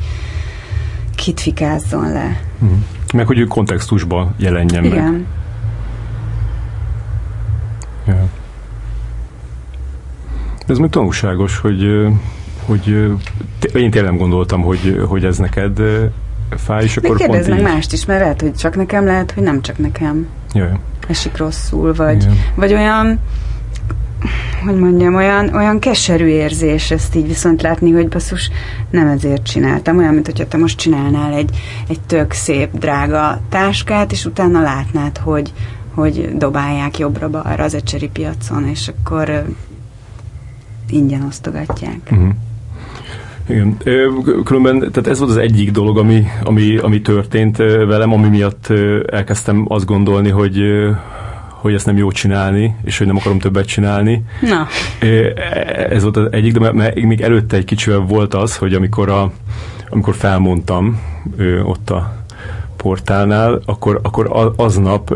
kit 1.14 1.40
fikázzon 1.40 2.12
le. 2.12 2.40
Uh-huh. 2.58 2.78
Meg, 3.14 3.26
hogy 3.26 3.38
ő 3.38 3.44
kontextusba 3.44 4.32
jelenjen 4.36 4.84
Igen. 4.84 5.12
meg. 5.12 5.24
Ja. 8.06 8.28
Ez 10.66 10.78
még 10.78 10.90
tanulságos, 10.90 11.58
hogy, 11.58 12.06
hogy 12.66 12.86
én 13.74 13.90
tényleg 13.90 14.04
nem 14.04 14.16
gondoltam, 14.16 14.62
hogy, 14.62 15.02
hogy 15.08 15.24
ez 15.24 15.38
neked 15.38 15.80
fáj, 16.56 16.82
és 16.82 16.96
akkor 16.96 17.16
pont 17.16 17.48
meg 17.48 17.58
így... 17.58 17.64
mást 17.64 17.92
is, 17.92 18.04
mert 18.04 18.20
lehet, 18.20 18.40
hogy 18.40 18.54
csak 18.54 18.76
nekem, 18.76 19.04
lehet, 19.04 19.32
hogy 19.32 19.42
nem 19.42 19.62
csak 19.62 19.78
nekem 19.78 20.26
Jaj. 20.52 20.72
esik 21.08 21.36
rosszul, 21.36 21.94
vagy, 21.94 22.26
vagy 22.54 22.72
olyan 22.72 23.20
hogy 24.64 24.78
mondjam, 24.78 25.14
olyan, 25.14 25.54
olyan 25.54 25.78
keserű 25.78 26.26
érzés 26.26 26.90
ezt 26.90 27.14
így 27.14 27.26
viszont 27.26 27.62
látni, 27.62 27.90
hogy 27.90 28.08
basszus, 28.08 28.50
nem 28.90 29.06
ezért 29.06 29.42
csináltam. 29.42 29.98
Olyan, 29.98 30.14
mint 30.14 30.26
hogyha 30.26 30.48
te 30.48 30.56
most 30.56 30.78
csinálnál 30.78 31.32
egy, 31.32 31.50
egy 31.88 32.00
tök 32.00 32.32
szép, 32.32 32.78
drága 32.78 33.40
táskát, 33.48 34.12
és 34.12 34.24
utána 34.24 34.60
látnád, 34.60 35.18
hogy, 35.18 35.52
hogy 35.94 36.36
dobálják 36.36 36.98
jobbra-balra 36.98 37.64
az 37.64 37.74
ecseri 37.74 38.08
piacon, 38.08 38.68
és 38.68 38.88
akkor 38.88 39.44
ingyen 40.88 41.22
osztogatják. 41.22 42.00
Uh-huh. 42.10 42.28
Igen. 43.48 43.76
Különben, 44.44 44.78
tehát 44.78 45.06
ez 45.06 45.18
volt 45.18 45.30
az 45.30 45.36
egyik 45.36 45.70
dolog, 45.70 45.98
ami, 45.98 46.24
ami, 46.44 46.76
ami 46.76 47.00
történt 47.00 47.56
velem, 47.56 48.12
ami 48.12 48.28
miatt 48.28 48.72
elkezdtem 49.06 49.64
azt 49.68 49.86
gondolni, 49.86 50.30
hogy 50.30 50.62
hogy 51.62 51.74
ezt 51.74 51.86
nem 51.86 51.96
jó 51.96 52.10
csinálni, 52.10 52.76
és 52.84 52.98
hogy 52.98 53.06
nem 53.06 53.16
akarom 53.16 53.38
többet 53.38 53.66
csinálni. 53.66 54.22
Na. 54.40 54.66
Ez 55.88 56.02
volt 56.02 56.16
az 56.16 56.28
egyik, 56.30 56.58
de 56.58 56.92
még 56.94 57.20
előtte 57.20 57.56
egy 57.56 57.64
kicsivel 57.64 57.98
volt 57.98 58.34
az, 58.34 58.56
hogy 58.56 58.74
amikor, 58.74 59.08
a, 59.08 59.32
amikor 59.88 60.14
felmondtam 60.14 61.00
ott 61.64 61.90
a 61.90 62.24
portálnál, 62.76 63.62
akkor, 63.64 64.00
akkor 64.02 64.52
aznap 64.56 65.14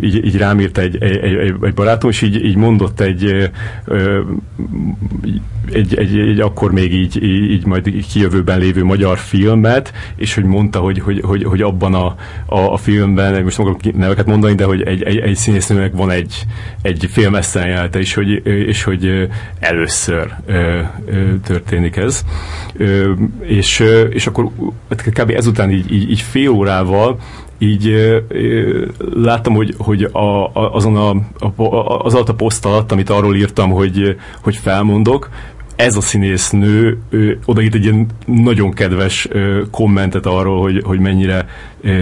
így, 0.00 0.24
így 0.24 0.36
rám 0.36 0.60
írt 0.60 0.78
egy, 0.78 1.02
egy, 1.02 1.16
egy, 1.16 1.54
egy 1.62 1.74
barátom, 1.74 2.10
és 2.10 2.22
így, 2.22 2.44
így 2.44 2.56
mondott 2.56 3.00
egy, 3.00 3.50
egy, 5.72 5.94
egy, 5.94 6.18
egy 6.18 6.40
akkor 6.40 6.72
még 6.72 6.94
így, 6.94 7.22
így 7.22 7.66
majd 7.66 8.06
kijövőben 8.12 8.58
lévő 8.58 8.84
magyar 8.84 9.18
filmet, 9.18 9.92
és 10.16 10.34
hogy 10.34 10.44
mondta, 10.44 10.78
hogy, 10.78 10.98
hogy, 10.98 11.20
hogy, 11.20 11.44
hogy 11.44 11.62
abban 11.62 11.94
a, 11.94 12.14
a, 12.46 12.72
a 12.72 12.76
filmben, 12.76 13.42
most 13.42 13.58
akarok 13.58 13.96
neveket 13.96 14.26
mondani, 14.26 14.54
de 14.54 14.64
hogy 14.64 14.82
egy, 14.82 15.02
egy, 15.02 15.16
egy 15.18 15.36
színésznőnek 15.36 15.92
van 15.94 16.10
egy, 16.10 16.46
egy 16.82 17.08
film 17.10 17.38
jelte, 17.54 17.98
és 17.98 18.14
hogy, 18.14 18.46
és 18.46 18.82
hogy 18.82 19.28
először 19.58 20.34
történik 21.44 21.96
ez. 21.96 22.24
És, 23.40 23.84
és 24.10 24.26
akkor 24.26 24.50
kb. 24.96 25.30
ezután 25.30 25.70
így, 25.70 25.92
így, 25.92 26.10
így 26.10 26.20
fél 26.20 26.48
órával 26.48 27.18
így 27.62 27.94
láttam, 29.14 29.54
hogy, 29.54 29.74
hogy 29.78 30.02
a, 30.02 30.44
a, 30.44 30.74
azon 30.74 30.96
a, 30.96 31.10
a, 31.62 32.04
az 32.04 32.14
alatt 32.14 32.28
a 32.28 32.34
poszt 32.34 32.66
alatt, 32.66 32.92
amit 32.92 33.10
arról 33.10 33.36
írtam, 33.36 33.70
hogy, 33.70 34.16
hogy 34.42 34.56
felmondok, 34.56 35.30
ez 35.82 35.96
a 35.96 36.00
színésznő 36.00 36.98
odaírt 37.44 37.74
egy 37.74 37.84
ilyen 37.84 38.06
nagyon 38.26 38.70
kedves 38.72 39.28
kommentet 39.70 40.26
arról, 40.26 40.60
hogy, 40.60 40.82
hogy 40.84 40.98
mennyire 40.98 41.46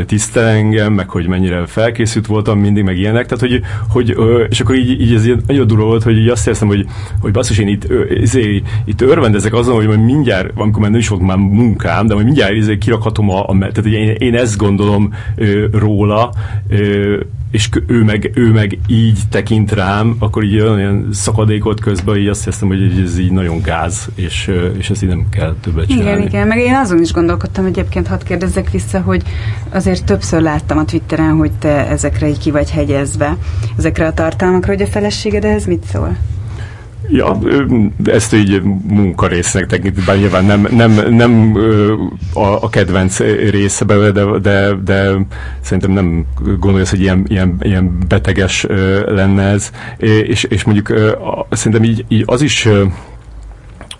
tisztel 0.07 0.47
engem, 0.47 0.93
meg 0.93 1.09
hogy 1.09 1.27
mennyire 1.27 1.67
felkészült 1.67 2.27
voltam 2.27 2.59
mindig, 2.59 2.85
meg 2.85 2.99
ilyenek, 2.99 3.27
tehát 3.27 3.41
hogy, 3.41 3.61
hogy 3.89 4.17
és 4.51 4.61
akkor 4.61 4.75
így, 4.75 5.01
így 5.01 5.15
ez 5.15 5.25
ilyen 5.25 5.43
nagyon 5.47 5.67
durva 5.67 5.85
volt, 5.85 6.03
hogy 6.03 6.17
így 6.17 6.29
azt 6.29 6.49
hiszem, 6.49 6.69
hogy, 6.69 6.87
hogy 7.21 7.33
basszus, 7.33 7.59
én 7.59 7.69
itt, 7.69 7.87
izé, 8.11 8.63
itt 8.85 9.01
örvendezek 9.01 9.55
azon, 9.55 9.75
hogy 9.75 9.87
majd 9.87 10.05
mindjárt, 10.05 10.51
amikor 10.55 10.81
már 10.81 10.91
nem 10.91 11.01
is 11.01 11.09
volt 11.09 11.23
már 11.23 11.37
munkám, 11.37 12.07
de 12.07 12.15
majd 12.15 12.27
mindjárt 12.27 12.55
izé 12.55 12.79
kirakhatom 12.79 13.31
a, 13.31 13.47
a 13.47 13.59
tehát 13.59 13.87
én, 13.87 14.09
én 14.09 14.35
ezt 14.35 14.57
gondolom 14.57 15.15
ö, 15.37 15.67
róla, 15.73 16.33
ö, 16.69 17.21
és 17.51 17.69
ő 17.87 18.03
meg, 18.03 18.31
ő 18.35 18.53
meg 18.53 18.79
így 18.87 19.19
tekint 19.31 19.73
rám, 19.73 20.17
akkor 20.19 20.45
így 20.45 20.61
olyan 20.61 21.09
szakadékot 21.13 21.81
közben, 21.81 22.17
így 22.17 22.29
azt 22.29 22.45
hiszem, 22.45 22.69
hogy 22.69 23.03
ez 23.05 23.19
így 23.19 23.33
nagyon 23.33 23.63
gáz, 23.63 24.09
és, 24.15 24.51
és 24.79 24.91
ezt 24.91 25.03
így 25.03 25.09
nem 25.09 25.27
kell 25.31 25.55
többet 25.61 25.87
csinálni. 25.87 26.11
Igen, 26.11 26.27
igen, 26.27 26.47
meg 26.47 26.59
én 26.59 26.75
azon 26.75 27.01
is 27.01 27.13
gondolkodtam 27.13 27.65
egyébként, 27.65 28.07
hadd 28.07 28.25
kérdezzek 28.25 28.71
vissza, 28.71 29.01
hogy 29.01 29.23
azért 29.71 30.05
többször 30.05 30.43
láttam 30.43 30.79
a 30.79 30.85
Twitteren, 30.85 31.37
hogy 31.37 31.53
te 31.53 31.89
ezekre 31.89 32.29
így 32.29 32.39
ki 32.39 32.51
vagy 32.51 32.71
hegyezve, 32.71 33.37
ezekre 33.77 34.07
a 34.07 34.13
tartalmakra, 34.13 34.73
hogy 34.73 34.83
a 34.83 34.87
feleséged 34.87 35.45
ehhez 35.45 35.67
mit 35.67 35.85
szól? 35.85 36.17
Ja, 37.09 37.39
ezt 38.05 38.35
így 38.35 38.63
munkarésznek 38.89 39.67
tekinti, 39.67 40.01
bár 40.07 40.17
nyilván 40.17 40.45
nem, 40.45 40.67
nem, 40.71 41.15
nem 41.15 41.57
a, 42.33 42.47
a 42.47 42.69
kedvenc 42.69 43.19
része 43.51 43.85
belőle, 43.85 44.11
de, 44.11 44.39
de, 44.39 44.75
de 44.85 45.17
szerintem 45.61 45.91
nem 45.91 46.27
gondolja, 46.59 46.87
hogy 46.91 47.01
ilyen, 47.01 47.25
ilyen, 47.29 47.57
ilyen 47.61 47.99
beteges 48.09 48.67
lenne 49.07 49.43
ez. 49.43 49.71
És, 49.97 50.45
és 50.45 50.65
mondjuk 50.65 50.93
szerintem 51.51 51.85
így, 51.85 52.05
így 52.09 52.23
az 52.27 52.43
is 52.43 52.69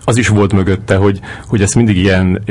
az 0.05 0.17
is 0.17 0.27
volt 0.27 0.53
mögötte, 0.53 0.95
hogy, 0.95 1.19
hogy 1.47 1.61
ezt 1.61 1.75
mindig 1.75 1.97
ilyen, 1.97 2.43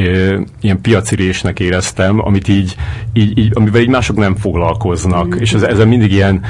ilyen 0.60 0.80
piacirésnek 0.80 1.60
éreztem, 1.60 2.26
amit 2.26 2.48
így, 2.48 2.76
így, 3.12 3.38
így, 3.38 3.50
amivel 3.54 3.80
így 3.80 3.88
mások 3.88 4.16
nem 4.16 4.34
foglalkoznak, 4.34 5.34
mm. 5.34 5.38
és 5.38 5.52
ez, 5.52 5.62
ezzel 5.62 5.86
mindig 5.86 6.12
ilyen 6.12 6.42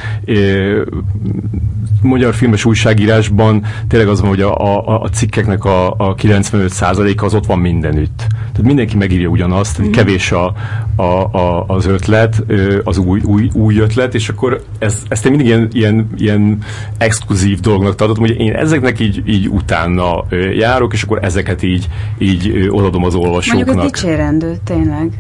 magyar 2.02 2.34
filmes 2.34 2.64
újságírásban 2.64 3.64
tényleg 3.88 4.08
az 4.08 4.20
van, 4.20 4.28
hogy 4.28 4.40
a, 4.40 4.56
a, 4.56 5.02
a 5.02 5.08
cikkeknek 5.08 5.64
a, 5.64 5.90
a 5.90 6.14
95%-a 6.14 7.24
az 7.24 7.34
ott 7.34 7.46
van 7.46 7.58
mindenütt. 7.58 8.26
Tehát 8.28 8.62
mindenki 8.62 8.96
megírja 8.96 9.28
ugyanazt, 9.28 9.82
mm. 9.82 9.90
kevés 9.90 10.32
a, 10.32 10.54
a, 10.96 11.02
a, 11.02 11.64
az 11.66 11.86
ötlet, 11.86 12.44
az 12.84 12.98
új, 12.98 13.20
új, 13.24 13.50
új 13.52 13.78
ötlet, 13.78 14.14
és 14.14 14.28
akkor 14.28 14.64
ez, 14.78 15.02
ezt 15.08 15.24
én 15.24 15.30
mindig 15.30 15.48
ilyen, 15.48 15.68
ilyen, 15.72 16.10
ilyen 16.16 16.58
exkluzív 16.98 17.60
dolognak 17.60 17.94
tartottam, 17.94 18.26
hogy 18.26 18.40
én 18.40 18.52
ezeknek 18.52 19.00
így, 19.00 19.22
így 19.26 19.48
utána 19.48 20.24
járok, 20.56 20.89
és 20.92 21.02
akkor 21.02 21.18
ezeket 21.24 21.62
így, 21.62 21.88
így 22.18 22.68
odaadom 22.70 23.04
az 23.04 23.14
olvasóknak. 23.14 23.66
Mondjuk 23.66 23.94
ez 23.94 24.00
dicsérendő, 24.00 24.56
tényleg. 24.64 25.10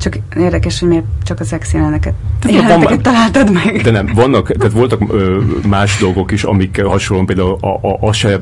Csak 0.00 0.18
érdekes, 0.36 0.80
hogy 0.80 0.88
miért 0.88 1.04
csak 1.24 1.40
a 1.40 1.44
szex 1.44 1.72
jeleneteket, 1.72 2.14
jeleneteket 2.48 3.00
találtad 3.00 3.52
meg. 3.52 3.80
De 3.82 3.90
nem, 3.90 4.10
vannak, 4.14 4.52
tehát 4.52 4.72
voltak 4.72 5.12
ö, 5.12 5.40
más 5.68 5.98
dolgok 5.98 6.32
is, 6.32 6.42
amik 6.42 6.82
hasonlóan 6.82 7.26
például 7.26 7.56
a, 7.60 7.66
a, 7.66 7.98
a 8.00 8.12
se 8.12 8.40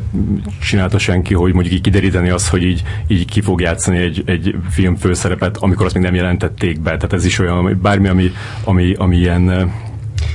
csinálta 0.61 0.99
senki, 0.99 1.35
hogy 1.35 1.53
mondjuk 1.53 1.75
így 1.75 1.81
kideríteni 1.81 2.31
azt, 2.31 2.49
hogy 2.49 2.63
így, 2.63 2.83
így 3.07 3.25
ki 3.25 3.41
fog 3.41 3.61
játszani 3.61 3.99
egy, 3.99 4.23
egy 4.27 4.57
film 4.71 4.97
főszerepet, 4.97 5.57
amikor 5.57 5.87
azt 5.87 5.95
még 5.95 6.05
nem 6.05 6.15
jelentették 6.15 6.81
be. 6.81 6.91
Tehát 6.91 7.13
ez 7.13 7.25
is 7.25 7.39
olyan, 7.39 7.79
bármi, 7.83 8.09
ami, 8.09 8.33
ami, 8.65 8.95
ami 8.95 9.17
ilyen 9.17 9.73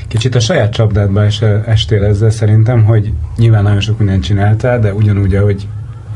Kicsit 0.08 0.36
a 0.36 0.40
saját 0.40 0.74
csapdádba 0.74 1.24
es, 1.24 1.42
estél 1.66 2.04
ezzel 2.04 2.30
szerintem, 2.30 2.84
hogy 2.84 3.14
nyilván 3.38 3.64
nagyon 3.64 3.80
sok 3.80 3.98
mindent 3.98 4.24
csináltál, 4.24 4.80
de 4.80 4.94
ugyanúgy, 4.94 5.36
ahogy, 5.36 5.68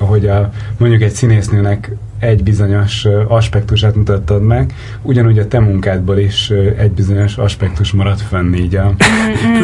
ahogy 0.01 0.27
a, 0.27 0.49
mondjuk 0.77 1.01
egy 1.01 1.11
színésznőnek 1.11 1.91
egy 2.21 2.43
bizonyos 2.43 3.07
aspektusát 3.27 3.95
mutattad 3.95 4.43
meg, 4.43 4.73
ugyanúgy 5.01 5.39
a 5.39 5.47
te 5.47 5.59
munkádból 5.59 6.17
is 6.17 6.49
egy 6.77 6.91
bizonyos 6.91 7.37
aspektus 7.37 7.91
maradt 7.91 8.21
fenn 8.21 8.53
így 8.53 8.75
a... 8.75 8.93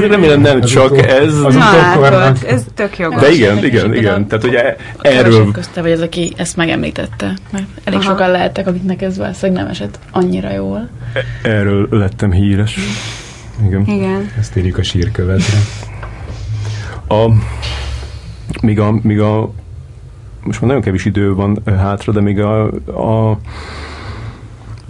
Remélem 0.09 0.41
nem 0.41 0.59
az 0.61 0.71
csak 0.71 0.91
utó, 0.91 1.03
ez... 1.03 1.33
Az 1.33 1.55
hát, 1.55 2.43
ez 2.43 2.65
tök 2.73 2.97
jogos. 2.97 3.21
De 3.21 3.31
igen, 3.31 3.63
igen, 3.63 3.93
igen. 3.93 4.27
Tehát 4.27 4.43
ugye 4.43 4.75
erről... 5.01 5.51
Közte 5.51 5.81
vagy 5.81 5.91
az, 5.91 6.01
aki 6.01 6.33
ezt 6.37 6.55
megemlítette. 6.55 7.33
Mert 7.51 7.65
elég 7.83 7.99
Aha. 7.99 8.09
sokan 8.09 8.31
lehettek, 8.31 8.67
akiknek 8.67 9.01
ez 9.01 9.17
valószínűleg 9.17 9.61
nem 9.61 9.71
esett 9.71 9.99
annyira 10.11 10.53
jól. 10.53 10.89
E- 11.13 11.49
erről 11.49 11.87
lettem 11.91 12.31
híres. 12.31 12.77
Igen. 13.65 13.83
igen. 13.87 14.31
Ezt 14.39 14.55
írjuk 14.57 14.77
a 14.77 14.83
sírkövetre. 14.83 15.57
A, 17.07 17.31
míg 18.61 18.79
a, 18.79 18.99
míg 19.01 19.19
a 19.19 19.51
most 20.47 20.61
már 20.61 20.67
nagyon 20.67 20.81
kevés 20.81 21.05
idő 21.05 21.33
van 21.33 21.57
hátra, 21.65 22.13
de 22.13 22.21
még 22.21 22.39
a, 22.39 22.63
a 22.85 23.37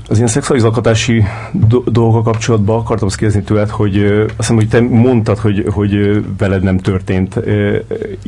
az 0.09 0.15
ilyen 0.15 0.29
szexuális 0.29 0.63
zakatási 0.63 1.23
do- 1.51 1.91
dolgokkal 1.91 2.23
kapcsolatban 2.23 2.79
akartam 2.79 3.07
azt 3.07 3.17
kérdezni 3.17 3.43
tőled, 3.43 3.69
hogy 3.69 3.97
azt 4.03 4.33
hiszem, 4.37 4.55
hogy 4.55 4.67
te 4.67 4.81
mondtad, 4.81 5.37
hogy, 5.37 5.65
hogy 5.73 6.23
veled 6.37 6.63
nem 6.63 6.77
történt 6.77 7.35
e, 7.35 7.83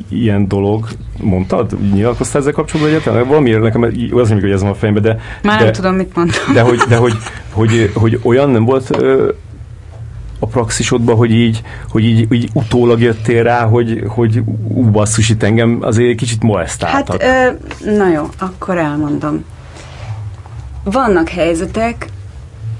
ilyen 0.10 0.48
dolog. 0.48 0.88
Mondtad? 1.22 1.78
Nyilatkoztál 1.94 2.42
ezzel 2.42 2.54
kapcsolatban 2.54 2.94
egyáltalán? 2.94 3.28
Valamiért 3.28 3.62
nekem 3.62 3.82
az 4.12 4.30
nem 4.30 4.40
hogy 4.40 4.52
ez 4.52 4.62
van 4.62 4.72
a 4.72 4.74
fejembe, 4.74 5.00
de... 5.00 5.20
Már 5.44 5.58
de, 5.58 5.64
nem 5.64 5.74
tudom, 5.74 5.96
mit 5.96 6.16
mondtam. 6.16 6.54
De 6.54 6.62
hogy, 6.62 6.78
de 6.88 6.96
hogy, 6.96 7.14
hogy, 7.52 7.92
hogy, 7.94 7.94
hogy 7.94 8.20
olyan 8.24 8.50
nem 8.50 8.66
volt 8.66 8.98
a 10.40 10.46
praxisodban, 10.46 11.16
hogy 11.16 11.32
így, 11.32 11.62
hogy 11.90 12.04
így, 12.04 12.32
így 12.32 12.50
utólag 12.54 13.02
jöttél 13.02 13.44
rá, 13.44 13.66
hogy, 13.66 14.04
hogy 14.08 14.44
ú, 14.68 14.84
basszus, 14.84 15.30
itt 15.30 15.44
engem 15.44 15.78
azért 15.82 16.18
kicsit 16.18 16.44
molesztáltak. 16.44 17.22
Hát, 17.22 17.58
ö, 17.84 17.96
na 17.96 18.10
jó, 18.10 18.30
akkor 18.40 18.78
elmondom. 18.78 19.44
Vannak 20.84 21.30
helyzetek, 21.30 22.08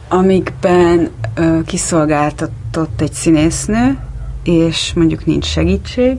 amikben 0.08 1.10
ö, 1.36 1.60
kiszolgáltatott 1.66 3.02
egy 3.02 3.14
színésznő, 3.14 3.98
és 4.44 4.94
mondjuk 4.96 5.26
nincs 5.26 5.46
segítség, 5.46 6.18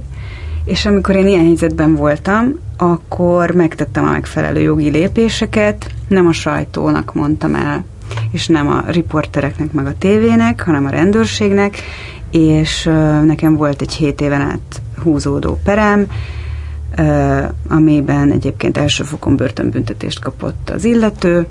és 0.64 0.86
amikor 0.86 1.16
én 1.16 1.26
ilyen 1.26 1.44
helyzetben 1.44 1.94
voltam, 1.94 2.58
akkor 2.76 3.50
megtettem 3.50 4.04
a 4.04 4.10
megfelelő 4.10 4.60
jogi 4.60 4.90
lépéseket, 4.90 5.90
nem 6.08 6.26
a 6.26 6.32
sajtónak 6.32 7.14
mondtam 7.14 7.54
el 7.54 7.84
és 8.30 8.46
nem 8.46 8.68
a 8.68 8.82
riportereknek, 8.86 9.72
meg 9.72 9.86
a 9.86 9.98
tévének, 9.98 10.62
hanem 10.62 10.86
a 10.86 10.90
rendőrségnek, 10.90 11.76
és 12.30 12.84
nekem 13.24 13.56
volt 13.56 13.80
egy 13.80 13.92
hét 13.92 14.20
éven 14.20 14.40
át 14.40 14.82
húzódó 15.02 15.58
perem, 15.64 16.06
amiben 17.68 18.32
egyébként 18.32 18.76
elsőfokon 18.76 19.36
börtönbüntetést 19.36 20.20
kapott 20.20 20.70
az 20.70 20.84
illető, 20.84 21.46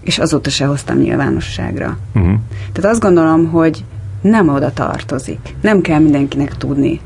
és 0.00 0.18
azóta 0.18 0.50
se 0.50 0.66
hoztam 0.66 0.98
nyilvánosságra. 0.98 1.98
Uh-huh. 2.14 2.34
Tehát 2.72 2.90
azt 2.90 3.00
gondolom, 3.00 3.50
hogy 3.50 3.84
nem 4.20 4.48
oda 4.48 4.72
tartozik. 4.72 5.54
Nem 5.60 5.80
kell 5.80 5.98
mindenkinek 5.98 6.56
tudni 6.56 7.00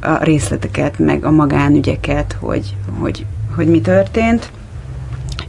a 0.00 0.24
részleteket, 0.24 0.98
meg 0.98 1.24
a 1.24 1.30
magánügyeket, 1.30 2.36
hogy, 2.40 2.76
hogy, 2.98 3.26
hogy 3.54 3.66
mi 3.66 3.80
történt. 3.80 4.50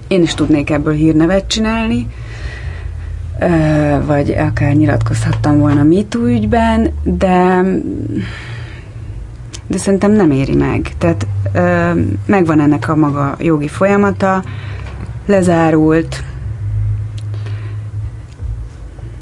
Én 0.07 0.21
is 0.21 0.33
tudnék 0.33 0.69
ebből 0.69 0.93
hírnevet 0.93 1.47
csinálni, 1.47 2.07
vagy 4.05 4.31
akár 4.31 4.73
nyilatkozhattam 4.73 5.59
volna 5.59 5.83
MeToo 5.83 6.27
ügyben, 6.27 6.91
de 7.03 7.63
de 9.67 9.77
szerintem 9.77 10.11
nem 10.11 10.31
éri 10.31 10.55
meg. 10.55 10.93
Tehát 10.97 11.27
megvan 12.25 12.59
ennek 12.59 12.89
a 12.89 12.95
maga 12.95 13.35
jogi 13.39 13.67
folyamata, 13.67 14.43
lezárult, 15.25 16.23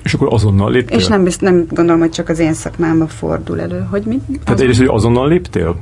és 0.03 0.13
akkor 0.13 0.33
azonnal 0.33 0.71
léptél? 0.71 0.97
És 0.97 1.07
nem, 1.07 1.27
nem 1.39 1.65
gondolom, 1.69 1.99
hogy 1.99 2.09
csak 2.09 2.29
az 2.29 2.39
én 2.39 2.53
szakmámban 2.53 3.07
fordul 3.07 3.61
elő. 3.61 3.87
Hogy 3.89 4.03
mi? 4.05 4.21
Tehát 4.43 4.59
egyrészt, 4.59 4.79
hogy 4.79 4.87
azonnal 4.91 5.27
léptél? 5.27 5.75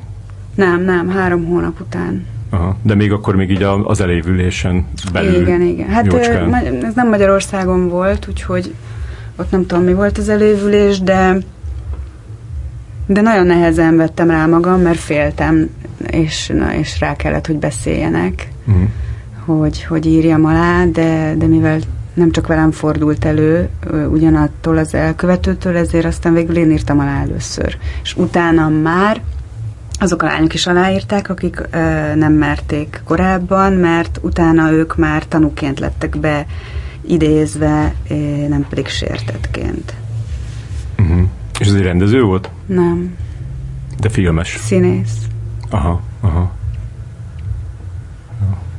Nem, 0.55 0.81
nem, 0.81 1.09
három 1.09 1.45
hónap 1.45 1.79
után. 1.79 2.25
Aha, 2.53 2.77
de 2.81 2.95
még 2.95 3.11
akkor 3.11 3.35
még 3.35 3.51
így 3.51 3.63
az 3.83 4.01
elévülésen 4.01 4.87
belül 5.13 5.41
Igen, 5.41 5.61
igen. 5.61 5.87
Hát 5.87 6.05
jócskán. 6.05 6.53
ez 6.83 6.93
nem 6.93 7.09
Magyarországon 7.09 7.89
volt, 7.89 8.27
úgyhogy 8.29 8.73
ott 9.35 9.51
nem 9.51 9.65
tudom, 9.65 9.83
mi 9.83 9.93
volt 9.93 10.17
az 10.17 10.29
elévülés, 10.29 10.99
de 10.99 11.37
de 13.05 13.21
nagyon 13.21 13.45
nehezen 13.45 13.97
vettem 13.97 14.29
rá 14.29 14.45
magam, 14.45 14.81
mert 14.81 14.99
féltem, 14.99 15.69
és, 16.07 16.47
na, 16.47 16.73
és 16.73 16.99
rá 16.99 17.15
kellett, 17.15 17.47
hogy 17.47 17.55
beszéljenek, 17.55 18.47
uh-huh. 18.67 18.83
hogy, 19.45 19.83
hogy 19.83 20.05
írjam 20.05 20.45
alá, 20.45 20.85
de, 20.85 21.35
de 21.37 21.45
mivel 21.45 21.79
nem 22.13 22.31
csak 22.31 22.47
velem 22.47 22.71
fordult 22.71 23.25
elő, 23.25 23.69
ugyanattól 24.11 24.77
az 24.77 24.93
elkövetőtől, 24.93 25.77
ezért 25.77 26.05
aztán 26.05 26.33
végül 26.33 26.57
én 26.57 26.71
írtam 26.71 26.99
alá 26.99 27.21
először. 27.21 27.77
És 28.03 28.15
utána 28.15 28.69
már 28.69 29.21
azok 30.01 30.21
a 30.21 30.25
lányok 30.25 30.53
is 30.53 30.67
aláírták, 30.67 31.29
akik 31.29 31.67
ö, 31.71 31.77
nem 32.15 32.33
merték 32.33 33.01
korábban, 33.03 33.73
mert 33.73 34.19
utána 34.21 34.71
ők 34.71 34.97
már 34.97 35.27
tanúként 35.27 35.79
lettek 35.79 36.17
be 36.19 36.45
idézve, 37.01 37.95
nem 38.49 38.65
pedig 38.69 38.87
sértetként. 38.87 39.93
Uh-huh. 40.99 41.21
És 41.59 41.67
ez 41.67 41.73
egy 41.73 41.81
rendező 41.81 42.21
volt? 42.21 42.49
Nem. 42.65 43.15
De 43.99 44.09
filmes? 44.09 44.57
Színész. 44.59 45.17
Aha, 45.69 46.01
aha. 46.21 46.51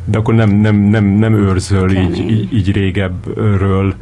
De 0.05 0.19
akkor 0.19 0.35
nem, 0.35 0.51
nem, 0.51 0.77
nem, 0.77 1.05
nem 1.05 1.35
őrzöl 1.35 1.91
így, 1.91 2.19
így, 2.19 2.53
így 2.53 2.73
régebbről 2.73 3.95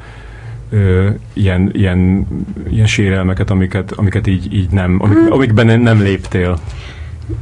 ö, 0.71 1.09
ilyen, 1.33 1.71
ilyen, 1.73 2.27
ilyen 2.71 2.87
sérelmeket, 2.87 3.51
amiket, 3.51 3.93
amiket 3.93 4.27
így, 4.27 4.55
így 4.55 4.71
nem, 4.71 4.97
amik, 5.01 5.19
hmm. 5.19 5.33
amikben 5.33 5.81
nem 5.81 6.01
léptél. 6.01 6.59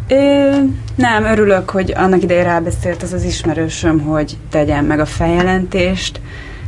Ö, 0.08 0.50
nem, 0.94 1.24
örülök, 1.24 1.70
hogy 1.70 1.92
annak 1.96 2.22
idején 2.22 2.44
rábeszélt 2.44 3.02
az 3.02 3.12
az 3.12 3.24
ismerősöm, 3.24 4.00
hogy 4.00 4.36
tegyen 4.50 4.84
meg 4.84 5.00
a 5.00 5.06
feljelentést. 5.06 6.20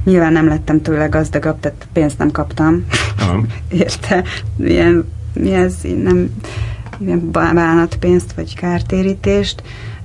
Nyilván 0.05 0.33
nem 0.33 0.49
lettem 0.49 0.83
tőle 0.83 1.07
gazdagabb, 1.07 1.61
tehát 1.61 1.89
pénzt 1.93 2.19
nem 2.19 2.31
kaptam. 2.31 2.87
Uh-huh. 3.19 3.45
Érte? 3.81 4.25
Milyen, 4.57 5.09
mi 5.35 5.53
ez? 5.53 5.75
Nem, 5.83 6.31
ilyen 6.99 7.31
bánatpénzt 7.31 8.33
vagy 8.33 8.55
kártérítést. 8.55 9.63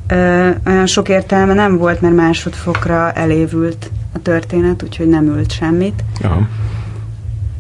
Ö, 0.08 0.50
olyan 0.66 0.86
sok 0.86 1.10
értelme 1.10 1.54
nem 1.54 1.78
volt, 1.78 2.02
mert 2.02 2.16
másodfokra 2.16 3.12
elévült 3.12 3.92
a 4.14 4.22
történet, 4.22 4.84
úgyhogy 4.84 5.08
nem 5.08 5.26
ült 5.26 5.52
semmit. 5.52 6.04
Uh-huh. 6.22 6.44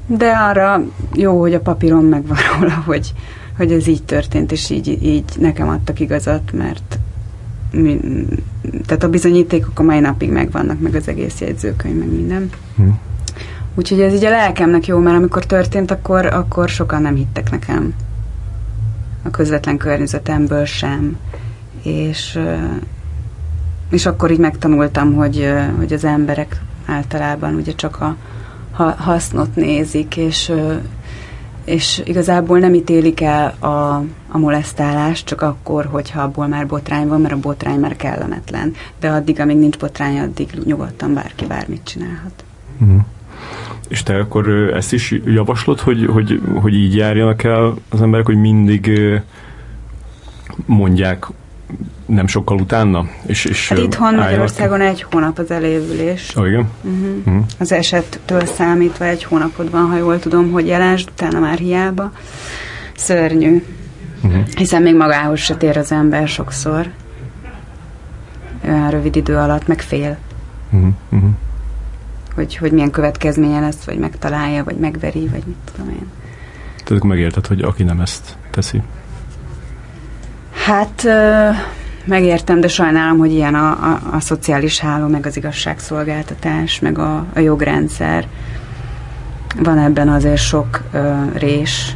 De 0.07 0.29
arra 0.29 0.81
jó, 1.13 1.39
hogy 1.39 1.53
a 1.53 1.59
papíron 1.59 2.03
megvan 2.03 2.37
róla, 2.53 2.83
hogy, 2.85 3.13
hogy 3.57 3.71
ez 3.71 3.87
így 3.87 4.03
történt, 4.03 4.51
és 4.51 4.69
így, 4.69 5.03
így 5.03 5.23
nekem 5.39 5.67
adtak 5.67 5.99
igazat, 5.99 6.51
mert 6.51 6.99
mi, 7.71 7.99
tehát 8.85 9.03
a 9.03 9.09
bizonyítékok 9.09 9.79
a 9.79 9.83
mai 9.83 9.99
napig 9.99 10.31
megvannak, 10.31 10.79
meg 10.79 10.95
az 10.95 11.07
egész 11.07 11.39
jegyzőkönyv, 11.39 11.97
meg 11.97 12.11
minden. 12.11 12.49
Hmm. 12.75 12.99
Úgyhogy 13.75 14.01
ez 14.01 14.13
így 14.13 14.25
a 14.25 14.29
lelkemnek 14.29 14.85
jó, 14.85 14.99
mert 14.99 15.17
amikor 15.17 15.45
történt, 15.45 15.91
akkor, 15.91 16.25
akkor 16.25 16.69
sokan 16.69 17.01
nem 17.01 17.15
hittek 17.15 17.51
nekem. 17.51 17.93
A 19.23 19.29
közvetlen 19.29 19.77
környezetemből 19.77 20.65
sem. 20.65 21.17
És, 21.83 22.39
és 23.89 24.05
akkor 24.05 24.31
így 24.31 24.39
megtanultam, 24.39 25.13
hogy, 25.13 25.53
hogy 25.77 25.93
az 25.93 26.03
emberek 26.03 26.61
általában 26.85 27.53
ugye 27.53 27.73
csak 27.75 28.01
a 28.01 28.15
hasznot 28.97 29.55
nézik, 29.55 30.17
és, 30.17 30.51
és 31.65 32.01
igazából 32.05 32.59
nem 32.59 32.73
ítélik 32.73 33.21
el 33.21 33.55
a, 33.59 34.03
a 34.27 34.37
molesztálást 34.37 35.25
csak 35.25 35.41
akkor, 35.41 35.85
hogyha 35.85 36.21
abból 36.21 36.47
már 36.47 36.67
botrány 36.67 37.07
van, 37.07 37.21
mert 37.21 37.33
a 37.33 37.39
botrány 37.39 37.79
már 37.79 37.95
kellemetlen. 37.95 38.73
De 38.99 39.09
addig, 39.09 39.39
amíg 39.39 39.57
nincs 39.57 39.77
botrány, 39.77 40.19
addig 40.19 40.49
nyugodtan 40.65 41.13
bárki 41.13 41.45
bármit 41.45 41.83
csinálhat. 41.83 42.43
Mm. 42.83 42.97
És 43.87 44.03
te 44.03 44.19
akkor 44.19 44.47
ezt 44.73 44.93
is 44.93 45.15
javaslod, 45.25 45.79
hogy, 45.79 46.05
hogy, 46.05 46.41
hogy 46.61 46.73
így 46.73 46.95
járjanak 46.95 47.43
el 47.43 47.73
az 47.89 48.01
emberek, 48.01 48.25
hogy 48.25 48.37
mindig 48.37 48.99
mondják 50.65 51.27
nem 52.05 52.27
sokkal 52.27 52.59
utána? 52.59 53.05
És, 53.25 53.45
és 53.45 53.69
hát 53.69 53.77
itthon 53.77 54.15
Magyarországon 54.15 54.81
egy 54.81 55.05
hónap 55.11 55.37
az 55.37 55.51
elévülés. 55.51 56.35
Oh, 56.35 56.47
igen? 56.47 56.69
Uh-huh. 56.81 57.17
Uh-huh. 57.25 57.43
Az 57.59 57.71
esettől 57.71 58.45
számítva 58.45 59.05
egy 59.05 59.23
hónapod 59.23 59.71
van, 59.71 59.87
ha 59.87 59.97
jól 59.97 60.19
tudom, 60.19 60.51
hogy 60.51 60.67
jelensd, 60.67 61.09
utána 61.09 61.39
már 61.39 61.57
hiába. 61.57 62.11
Szörnyű. 62.95 63.63
Uh-huh. 64.23 64.47
Hiszen 64.47 64.81
még 64.81 64.95
magához 64.95 65.39
se 65.39 65.55
tér 65.55 65.77
az 65.77 65.91
ember 65.91 66.27
sokszor. 66.27 66.89
Olyan 68.67 68.89
rövid 68.89 69.15
idő 69.15 69.35
alatt, 69.35 69.67
meg 69.67 69.81
fél. 69.81 70.17
Uh-huh. 70.71 70.89
Uh-huh. 71.09 71.29
Hogy, 72.35 72.57
hogy 72.57 72.71
milyen 72.71 72.91
következménye 72.91 73.59
lesz, 73.59 73.83
vagy 73.83 73.97
megtalálja, 73.97 74.63
vagy 74.63 74.77
megveri, 74.77 75.27
vagy 75.27 75.43
mit 75.45 75.57
tudom 75.73 75.89
én. 75.89 76.07
Tehát 76.83 77.03
megérted, 77.03 77.47
hogy 77.47 77.61
aki 77.61 77.83
nem 77.83 77.99
ezt 77.99 78.37
teszi. 78.51 78.81
Hát 80.65 81.07
megértem, 82.05 82.59
de 82.59 82.67
sajnálom, 82.67 83.17
hogy 83.17 83.31
ilyen 83.31 83.55
a, 83.55 83.69
a, 83.69 83.99
a 84.11 84.19
szociális 84.19 84.79
háló, 84.79 85.07
meg 85.07 85.25
az 85.25 85.37
igazságszolgáltatás, 85.37 86.79
meg 86.79 86.99
a, 86.99 87.25
a 87.35 87.39
jogrendszer. 87.39 88.27
Van 89.59 89.77
ebben 89.77 90.09
azért 90.09 90.37
sok 90.37 90.81
ö, 90.91 91.13
rés, 91.33 91.95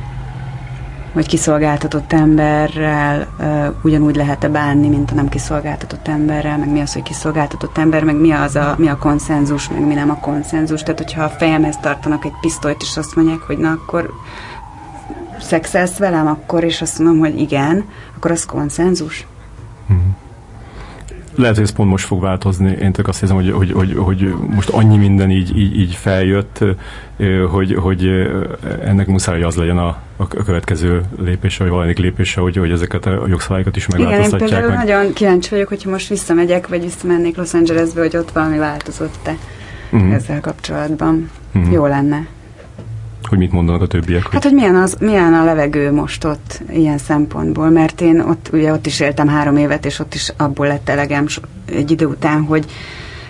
hogy 1.13 1.27
kiszolgáltatott 1.27 2.13
emberrel 2.13 3.27
ö, 3.39 3.67
ugyanúgy 3.83 4.15
lehet-e 4.15 4.49
bánni, 4.49 4.87
mint 4.87 5.11
a 5.11 5.13
nem 5.13 5.29
kiszolgáltatott 5.29 6.07
emberrel, 6.07 6.57
meg 6.57 6.71
mi 6.71 6.79
az, 6.81 6.93
hogy 6.93 7.03
kiszolgáltatott 7.03 7.77
ember, 7.77 8.03
meg 8.03 8.15
mi, 8.15 8.31
az 8.31 8.55
a, 8.55 8.75
mi 8.77 8.87
a 8.87 8.97
konszenzus, 8.97 9.69
meg 9.69 9.87
mi 9.87 9.93
nem 9.93 10.09
a 10.09 10.19
konszenzus. 10.19 10.81
Tehát, 10.81 10.99
hogyha 10.99 11.23
a 11.23 11.29
fejemhez 11.29 11.77
tartanak 11.81 12.25
egy 12.25 12.35
pisztolyt, 12.41 12.81
és 12.81 12.97
azt 12.97 13.15
mondják, 13.15 13.39
hogy 13.39 13.57
na 13.57 13.71
akkor 13.71 14.09
szexelsz 15.41 15.97
velem 15.97 16.27
akkor, 16.27 16.63
és 16.63 16.81
azt 16.81 16.99
mondom, 16.99 17.19
hogy 17.19 17.39
igen, 17.39 17.85
akkor 18.15 18.31
az 18.31 18.45
konszenzus. 18.45 19.27
Hmm. 19.87 20.15
Lehet, 21.35 21.55
hogy 21.55 21.63
ez 21.63 21.71
pont 21.71 21.89
most 21.89 22.05
fog 22.05 22.21
változni. 22.21 22.77
Én 22.81 22.91
tök 22.91 23.07
azt 23.07 23.19
hiszem, 23.19 23.35
hogy, 23.35 23.51
hogy, 23.51 23.71
hogy, 23.71 23.95
hogy 23.97 24.33
most 24.49 24.69
annyi 24.69 24.97
minden 24.97 25.31
így, 25.31 25.57
így, 25.57 25.79
így 25.79 25.95
feljött, 25.95 26.63
hogy, 27.51 27.75
hogy 27.75 28.07
ennek 28.83 29.07
muszáj, 29.07 29.35
hogy 29.35 29.43
az 29.43 29.55
legyen 29.55 29.77
a, 29.77 29.97
a 30.17 30.27
következő 30.27 31.03
lépése, 31.19 31.59
vagy 31.59 31.71
valamelyik 31.71 31.97
lépése, 31.97 32.41
hogy, 32.41 32.57
hogy 32.57 32.71
ezeket 32.71 33.05
a 33.05 33.27
jogszabályokat 33.27 33.75
is 33.75 33.87
megváltoztatják. 33.87 34.49
Igen, 34.49 34.63
én 34.63 34.67
meg. 34.67 34.77
nagyon 34.77 35.13
kíváncsi 35.13 35.49
vagyok, 35.49 35.67
hogyha 35.67 35.89
most 35.89 36.09
visszamegyek, 36.09 36.67
vagy 36.67 36.81
visszamennék 36.81 37.37
Los 37.37 37.53
Angelesbe, 37.53 38.01
hogy 38.01 38.17
ott 38.17 38.31
valami 38.31 38.57
változott-e 38.57 39.37
uh-huh. 39.91 40.13
ezzel 40.13 40.39
kapcsolatban. 40.39 41.29
Uh-huh. 41.53 41.73
Jó 41.73 41.85
lenne. 41.85 42.27
Hogy 43.29 43.37
mit 43.37 43.51
mondanak 43.51 43.81
a 43.81 43.87
többiek? 43.87 44.27
Hát, 44.31 44.43
hogy 44.43 44.53
milyen, 44.53 44.75
az, 44.75 44.95
milyen 44.99 45.33
a 45.33 45.43
levegő 45.43 45.91
most 45.91 46.23
ott 46.23 46.61
ilyen 46.69 46.97
szempontból, 46.97 47.69
mert 47.69 48.01
én 48.01 48.19
ott, 48.19 48.49
ugye 48.53 48.71
ott 48.71 48.85
is 48.85 48.99
éltem 48.99 49.27
három 49.27 49.57
évet, 49.57 49.85
és 49.85 49.99
ott 49.99 50.13
is 50.13 50.33
abból 50.37 50.67
lett 50.67 50.89
elegem 50.89 51.25
egy 51.65 51.91
idő 51.91 52.05
után, 52.05 52.43
hogy 52.43 52.65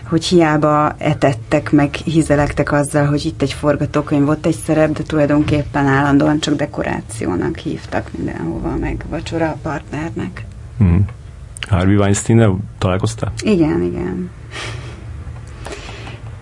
hogy 0.09 0.25
hiába 0.25 0.95
etettek, 0.97 1.71
meg 1.71 1.93
hízelektek 1.93 2.71
azzal, 2.71 3.05
hogy 3.05 3.25
itt 3.25 3.41
egy 3.41 3.53
forgatókönyv, 3.53 4.25
volt 4.25 4.45
egy 4.45 4.55
szerep, 4.65 4.91
de 4.91 5.03
tulajdonképpen 5.03 5.85
állandóan 5.85 6.39
csak 6.39 6.55
dekorációnak 6.55 7.57
hívtak 7.57 8.09
mindenhova, 8.17 8.75
meg 8.75 9.05
vacsora 9.09 9.57
partnernek. 9.61 10.45
Hmm. 10.77 11.05
Harvey 11.69 11.95
weinstein 11.95 12.59
találkoztál? 12.77 13.31
Igen, 13.41 13.81
igen. 13.81 14.29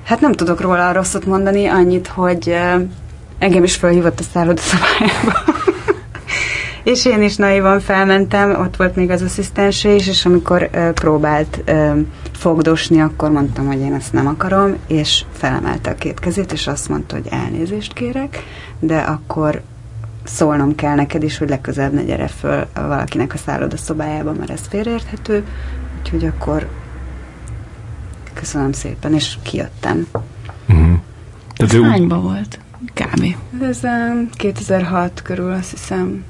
Hát 0.03 0.21
nem 0.21 0.31
tudok 0.31 0.61
róla 0.61 0.91
rosszat 0.91 1.25
mondani, 1.25 1.65
annyit, 1.65 2.07
hogy 2.07 2.55
engem 3.39 3.63
is 3.63 3.75
felhívott 3.75 4.19
a 4.19 4.23
szállodaszobájába. 4.23 5.33
és 6.83 7.05
én 7.05 7.21
is 7.21 7.35
naivan 7.35 7.79
felmentem, 7.79 8.59
ott 8.59 8.75
volt 8.75 8.95
még 8.95 9.09
az 9.09 9.21
asszisztense 9.21 9.93
is, 9.93 10.07
és 10.07 10.25
amikor 10.25 10.69
uh, 10.73 10.89
próbált 10.91 11.63
uh, 11.67 11.97
fogdosni, 12.33 13.01
akkor 13.01 13.31
mondtam, 13.31 13.65
hogy 13.65 13.79
én 13.79 13.93
ezt 13.93 14.13
nem 14.13 14.27
akarom, 14.27 14.75
és 14.87 15.23
felemelte 15.33 15.89
a 15.89 15.95
két 15.95 16.19
kezét, 16.19 16.51
és 16.51 16.67
azt 16.67 16.89
mondta, 16.89 17.15
hogy 17.15 17.27
elnézést 17.29 17.93
kérek, 17.93 18.43
de 18.79 18.97
akkor 18.97 19.61
szólnom 20.23 20.75
kell 20.75 20.95
neked 20.95 21.23
is, 21.23 21.37
hogy 21.37 21.49
legközelebb 21.49 21.93
ne 21.93 22.03
gyere 22.03 22.27
föl 22.27 22.65
valakinek 22.73 23.33
a 23.33 23.37
szállodaszobájába, 23.37 24.33
mert 24.33 24.49
ez 24.51 24.61
félreérthető, 24.69 25.45
úgyhogy 25.99 26.25
akkor 26.25 26.67
köszönöm 28.33 28.71
szépen, 28.71 29.13
és 29.13 29.37
kijöttem. 29.41 30.07
Mm. 30.73 30.93
Ez 31.55 31.71
hányba 31.71 32.19
volt? 32.19 32.59
Kb. 32.93 33.35
Ez 33.61 33.79
um, 33.83 34.29
2006 34.31 35.21
körül, 35.21 35.51
azt 35.51 35.69
hiszem. 35.69 36.23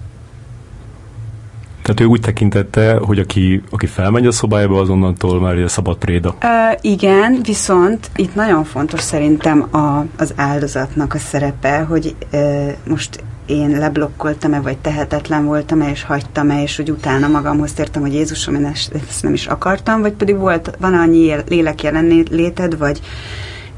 Tehát 1.81 2.01
ő 2.01 2.05
úgy 2.05 2.21
tekintette, 2.21 2.97
hogy 2.97 3.19
aki, 3.19 3.63
aki 3.69 3.85
felmegy 3.85 4.25
a 4.25 4.31
szobájába, 4.31 4.79
azonnantól 4.79 5.39
már 5.39 5.57
a 5.57 5.67
szabad 5.67 5.97
préda. 5.97 6.35
Uh, 6.43 6.77
igen, 6.81 7.39
viszont 7.43 8.11
itt 8.15 8.35
nagyon 8.35 8.63
fontos 8.63 9.01
szerintem 9.01 9.75
a, 9.75 10.05
az 10.17 10.33
áldozatnak 10.35 11.13
a 11.13 11.17
szerepe, 11.17 11.79
hogy 11.79 12.15
uh, 12.33 12.71
most 12.87 13.23
én 13.47 13.77
leblokkoltam-e, 13.77 14.59
vagy 14.59 14.77
tehetetlen 14.77 15.45
voltam-e, 15.45 15.89
és 15.89 16.03
hagytam-e, 16.03 16.61
és 16.61 16.75
hogy 16.75 16.91
utána 16.91 17.27
magamhoz 17.27 17.73
tértem, 17.73 18.01
hogy 18.01 18.13
Jézusom, 18.13 18.55
én 18.55 18.65
ezt 18.65 19.23
nem 19.23 19.33
is 19.33 19.47
akartam, 19.47 20.01
vagy 20.01 20.13
pedig 20.13 20.37
volt, 20.37 20.71
van 20.79 20.93
annyi 20.93 21.35
lélek 21.47 21.83
jelenléted, 21.83 22.77
vagy 22.77 23.01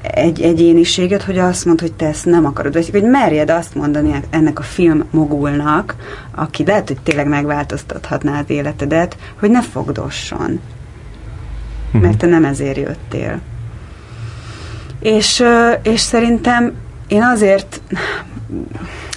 egy 0.02 0.42
egyéniséget, 0.42 1.24
hogy 1.24 1.38
azt 1.38 1.66
mond, 1.66 1.82
hogy 1.82 1.94
te 1.94 2.06
ezt 2.06 2.26
nem 2.26 2.46
akarod, 2.46 2.74
vagy 2.74 2.90
hogy 2.90 3.04
merjed 3.04 3.50
azt 3.50 3.76
mondani 3.76 4.22
ennek 4.30 4.60
a 4.60 4.64
film 4.64 5.04
mogulnak, 5.12 5.96
aki 6.36 6.64
lehet, 6.66 6.88
hogy 6.88 7.00
tényleg 7.04 7.28
megváltoztathatná 7.28 8.40
az 8.40 8.46
életedet, 8.48 9.18
hogy 9.40 9.50
ne 9.50 9.62
fogdosson. 9.62 10.60
Uh-huh. 11.88 12.02
Mert 12.02 12.18
te 12.18 12.28
nem 12.28 12.46
ezért 12.46 12.78
jöttél. 12.78 13.40
És, 15.00 15.44
és 15.84 16.00
szerintem 16.00 16.74
én 17.08 17.24
azért, 17.24 17.82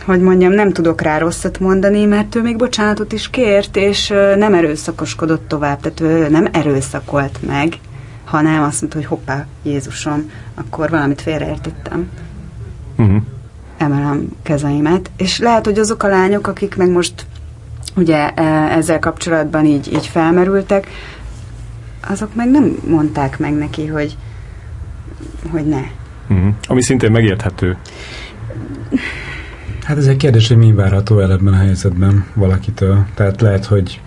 hogy 0.05 0.21
mondjam, 0.21 0.53
nem 0.53 0.73
tudok 0.73 1.01
rá 1.01 1.19
rosszat 1.19 1.61
mondani, 1.61 2.05
mert 2.05 2.35
ő 2.35 2.43
még 2.43 2.57
bocsánatot 2.57 3.13
is 3.13 3.31
kért, 3.31 3.77
és 3.77 4.09
nem 4.37 4.55
erőszakoskodott 4.55 5.49
tovább, 5.49 5.81
tehát 5.81 6.01
ő 6.01 6.29
nem 6.29 6.49
erőszakolt 6.53 7.39
meg, 7.47 7.79
hanem 8.25 8.63
azt 8.63 8.81
mondta, 8.81 8.99
hogy 8.99 9.07
hoppá, 9.07 9.47
Jézusom, 9.63 10.31
akkor 10.55 10.91
valamit 10.91 11.21
félreértettem. 11.21 12.11
Uh-huh. 12.97 13.23
Emelem 13.79 14.29
kezeimet. 14.43 15.11
És 15.17 15.39
lehet, 15.39 15.65
hogy 15.65 15.79
azok 15.79 16.03
a 16.03 16.09
lányok, 16.09 16.47
akik 16.47 16.77
meg 16.77 16.91
most 16.91 17.27
ugye 17.97 18.31
e, 18.31 18.43
ezzel 18.77 18.99
kapcsolatban 18.99 19.65
így, 19.65 19.93
így 19.93 20.07
felmerültek, 20.07 20.87
azok 22.09 22.35
meg 22.35 22.51
nem 22.51 22.79
mondták 22.87 23.39
meg 23.39 23.53
neki, 23.53 23.87
hogy, 23.87 24.17
hogy 25.51 25.67
ne. 25.67 25.83
Uh-huh. 26.29 26.55
Ami 26.69 26.83
szintén 26.83 27.11
megérthető. 27.11 27.77
Hát 29.85 29.97
ez 29.97 30.07
egy 30.07 30.17
kérdés, 30.17 30.49
hogy 30.49 30.57
mi 30.57 30.73
várható 30.73 31.19
el 31.19 31.33
ebben 31.33 31.53
a 31.53 31.57
helyzetben 31.57 32.27
valakitől. 32.35 33.05
Tehát 33.15 33.41
lehet, 33.41 33.65
hogy 33.65 34.01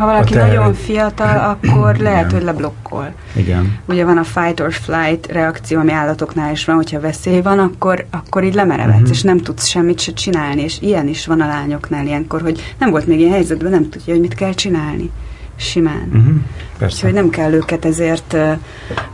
ha 0.00 0.06
valaki 0.06 0.32
te... 0.32 0.46
nagyon 0.46 0.74
fiatal, 0.74 1.38
akkor 1.50 1.96
lehet, 1.96 2.20
Igen. 2.24 2.32
hogy 2.34 2.42
leblokkol. 2.42 3.12
Igen. 3.36 3.78
Ugye 3.86 4.04
van 4.04 4.18
a 4.18 4.24
fight 4.24 4.60
or 4.60 4.72
flight 4.72 5.26
reakció, 5.26 5.78
ami 5.78 5.92
állatoknál 5.92 6.52
is 6.52 6.64
van, 6.64 6.76
hogyha 6.76 7.00
veszély 7.00 7.40
van, 7.40 7.58
akkor, 7.58 8.06
akkor 8.10 8.44
így 8.44 8.54
lemerevedsz, 8.54 8.96
uh-huh. 8.96 9.10
és 9.10 9.22
nem 9.22 9.38
tudsz 9.38 9.66
semmit 9.66 10.00
se 10.00 10.12
csinálni, 10.12 10.62
és 10.62 10.80
ilyen 10.80 11.08
is 11.08 11.26
van 11.26 11.40
a 11.40 11.46
lányoknál 11.46 12.06
ilyenkor, 12.06 12.40
hogy 12.42 12.74
nem 12.78 12.90
volt 12.90 13.06
még 13.06 13.18
ilyen 13.18 13.32
helyzetben, 13.32 13.70
nem 13.70 13.88
tudja, 13.88 14.12
hogy 14.12 14.20
mit 14.20 14.34
kell 14.34 14.52
csinálni. 14.52 15.10
Simán. 15.56 16.10
Uh-huh. 16.14 16.34
Persze. 16.78 16.96
Úgyhogy 16.96 17.12
nem 17.12 17.30
kell 17.30 17.52
őket 17.52 17.84
ezért 17.84 18.32
uh, 18.32 18.58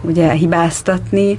ugye 0.00 0.30
hibáztatni, 0.30 1.38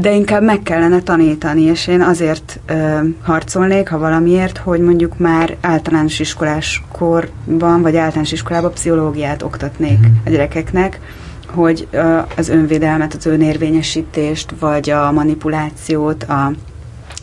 de 0.00 0.14
inkább 0.14 0.42
meg 0.42 0.62
kellene 0.62 1.00
tanítani, 1.00 1.62
és 1.62 1.86
én 1.86 2.02
azért 2.02 2.60
ö, 2.66 2.98
harcolnék, 3.22 3.88
ha 3.88 3.98
valamiért, 3.98 4.58
hogy 4.58 4.80
mondjuk 4.80 5.18
már 5.18 5.56
általános 5.60 6.18
iskolás 6.20 6.82
korban, 6.92 7.82
vagy 7.82 7.96
általános 7.96 8.32
iskolában 8.32 8.72
pszichológiát 8.72 9.42
oktatnék 9.42 9.98
mm-hmm. 9.98 10.12
a 10.24 10.30
gyerekeknek, 10.30 11.00
hogy 11.46 11.86
ö, 11.90 12.18
az 12.36 12.48
önvédelmet, 12.48 13.14
az 13.14 13.26
önérvényesítést, 13.26 14.54
vagy 14.60 14.90
a 14.90 15.12
manipulációt, 15.12 16.22
a 16.22 16.52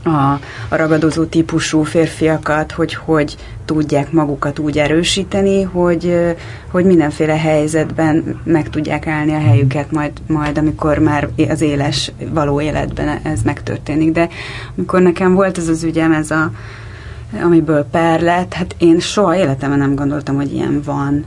a, 0.06 0.34
a 0.70 0.76
ragadozó 0.76 1.24
típusú 1.24 1.84
férfiakat, 1.84 2.72
hogy 2.72 2.94
hogy 2.94 3.36
tudják 3.66 4.12
magukat 4.12 4.60
úgy 4.60 4.78
erősíteni, 4.78 5.62
hogy, 5.62 6.36
hogy 6.72 6.86
mindenféle 6.86 7.38
helyzetben 7.38 8.40
meg 8.44 8.70
tudják 8.70 9.08
állni 9.08 9.34
a 9.34 9.40
helyüket 9.40 9.92
majd, 9.92 10.12
majd, 10.28 10.58
amikor 10.58 10.98
már 10.98 11.30
az 11.50 11.62
éles, 11.62 12.12
való 12.30 12.62
életben 12.62 13.20
ez 13.24 13.42
megtörténik. 13.42 14.12
De 14.12 14.30
amikor 14.78 15.02
nekem 15.02 15.34
volt 15.34 15.58
ez 15.58 15.68
az 15.68 15.84
ügyem, 15.84 16.12
ez 16.12 16.32
a, 16.32 16.52
amiből 17.44 17.86
per 17.92 18.22
lett, 18.22 18.54
hát 18.54 18.76
én 18.78 19.00
soha 19.00 19.36
életemben 19.36 19.80
nem 19.80 19.96
gondoltam, 19.96 20.36
hogy 20.36 20.54
ilyen 20.54 20.82
van, 20.86 21.26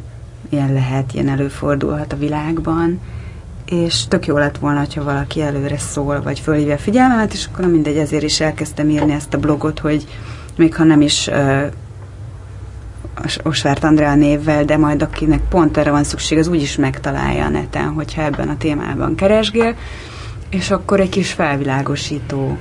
ilyen 0.48 0.72
lehet, 0.72 1.14
ilyen 1.14 1.28
előfordulhat 1.28 2.12
a 2.12 2.16
világban 2.16 3.00
és 3.70 4.06
tök 4.08 4.26
jó 4.26 4.36
lett 4.38 4.58
volna, 4.58 4.86
ha 4.94 5.04
valaki 5.04 5.40
előre 5.40 5.78
szól, 5.78 6.22
vagy 6.22 6.38
fölhívja 6.40 6.74
a 6.74 6.78
figyelmemet, 6.78 7.32
és 7.32 7.48
akkor 7.52 7.66
mindegy, 7.66 7.96
ezért 7.96 8.22
is 8.22 8.40
elkezdtem 8.40 8.88
írni 8.88 9.12
ezt 9.12 9.34
a 9.34 9.38
blogot, 9.38 9.78
hogy 9.78 10.06
még 10.56 10.74
ha 10.74 10.84
nem 10.84 11.00
is 11.00 11.30
Osvárt 13.42 13.84
Andrea 13.84 14.14
névvel, 14.14 14.64
de 14.64 14.76
majd 14.76 15.02
akinek 15.02 15.40
pont 15.48 15.76
erre 15.76 15.90
van 15.90 16.04
szükség, 16.04 16.38
az 16.38 16.48
úgyis 16.48 16.76
megtalálja 16.76 17.44
a 17.44 17.48
neten, 17.48 17.88
hogyha 17.88 18.22
ebben 18.22 18.48
a 18.48 18.56
témában 18.56 19.14
keresgél, 19.14 19.74
és 20.50 20.70
akkor 20.70 21.00
egy 21.00 21.08
kis 21.08 21.32
felvilágosító 21.32 22.58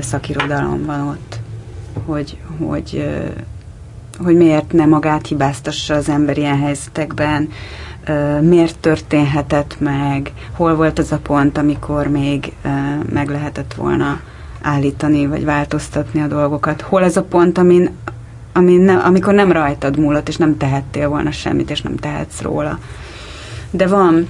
szakirodalom 0.00 0.84
van 0.84 1.08
ott, 1.08 1.38
hogy, 2.06 2.36
hogy, 2.66 3.08
hogy 4.18 4.36
miért 4.36 4.72
ne 4.72 4.86
magát 4.86 5.26
hibáztassa 5.26 5.94
az 5.94 6.08
ember 6.08 6.38
ilyen 6.38 6.60
helyzetekben, 6.60 7.48
miért 8.40 8.78
történhetett 8.78 9.76
meg, 9.78 10.32
hol 10.52 10.74
volt 10.74 10.98
az 10.98 11.12
a 11.12 11.18
pont, 11.18 11.58
amikor 11.58 12.06
még 12.06 12.52
meg 13.12 13.28
lehetett 13.28 13.74
volna 13.74 14.20
állítani, 14.62 15.26
vagy 15.26 15.44
változtatni 15.44 16.20
a 16.20 16.26
dolgokat. 16.26 16.80
Hol 16.80 17.02
ez 17.02 17.16
a 17.16 17.22
pont, 17.22 17.58
amin, 17.58 17.90
amin 18.56 18.80
nem, 18.80 19.00
amikor 19.04 19.34
nem 19.34 19.52
rajtad 19.52 19.98
múlott, 19.98 20.28
és 20.28 20.36
nem 20.36 20.56
tehettél 20.56 21.08
volna 21.08 21.30
semmit, 21.30 21.70
és 21.70 21.82
nem 21.82 21.96
tehetsz 21.96 22.40
róla. 22.40 22.78
De 23.70 23.86
van, 23.86 24.28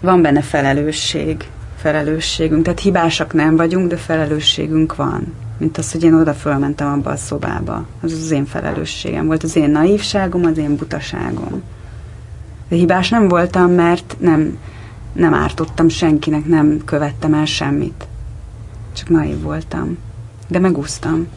van 0.00 0.22
benne 0.22 0.42
felelősség, 0.42 1.48
felelősségünk. 1.76 2.62
Tehát 2.62 2.80
hibásak 2.80 3.32
nem 3.32 3.56
vagyunk, 3.56 3.88
de 3.88 3.96
felelősségünk 3.96 4.96
van. 4.96 5.34
Mint 5.58 5.78
az, 5.78 5.92
hogy 5.92 6.04
én 6.04 6.14
oda 6.14 6.34
fölmentem 6.34 6.92
abba 6.92 7.10
a 7.10 7.16
szobába. 7.16 7.86
Az 8.02 8.12
az 8.12 8.30
én 8.30 8.46
felelősségem 8.46 9.26
volt, 9.26 9.42
az 9.42 9.56
én 9.56 9.70
naívságom, 9.70 10.44
az 10.44 10.58
én 10.58 10.76
butaságom. 10.76 11.62
De 12.68 12.76
hibás 12.76 13.08
nem 13.08 13.28
voltam, 13.28 13.70
mert 13.70 14.16
nem, 14.18 14.58
nem 15.12 15.34
ártottam 15.34 15.88
senkinek, 15.88 16.46
nem 16.46 16.80
követtem 16.84 17.34
el 17.34 17.44
semmit. 17.44 18.06
Csak 18.92 19.08
naiv 19.08 19.40
voltam. 19.40 19.98
De 20.48 20.58
megúsztam. 20.58 21.28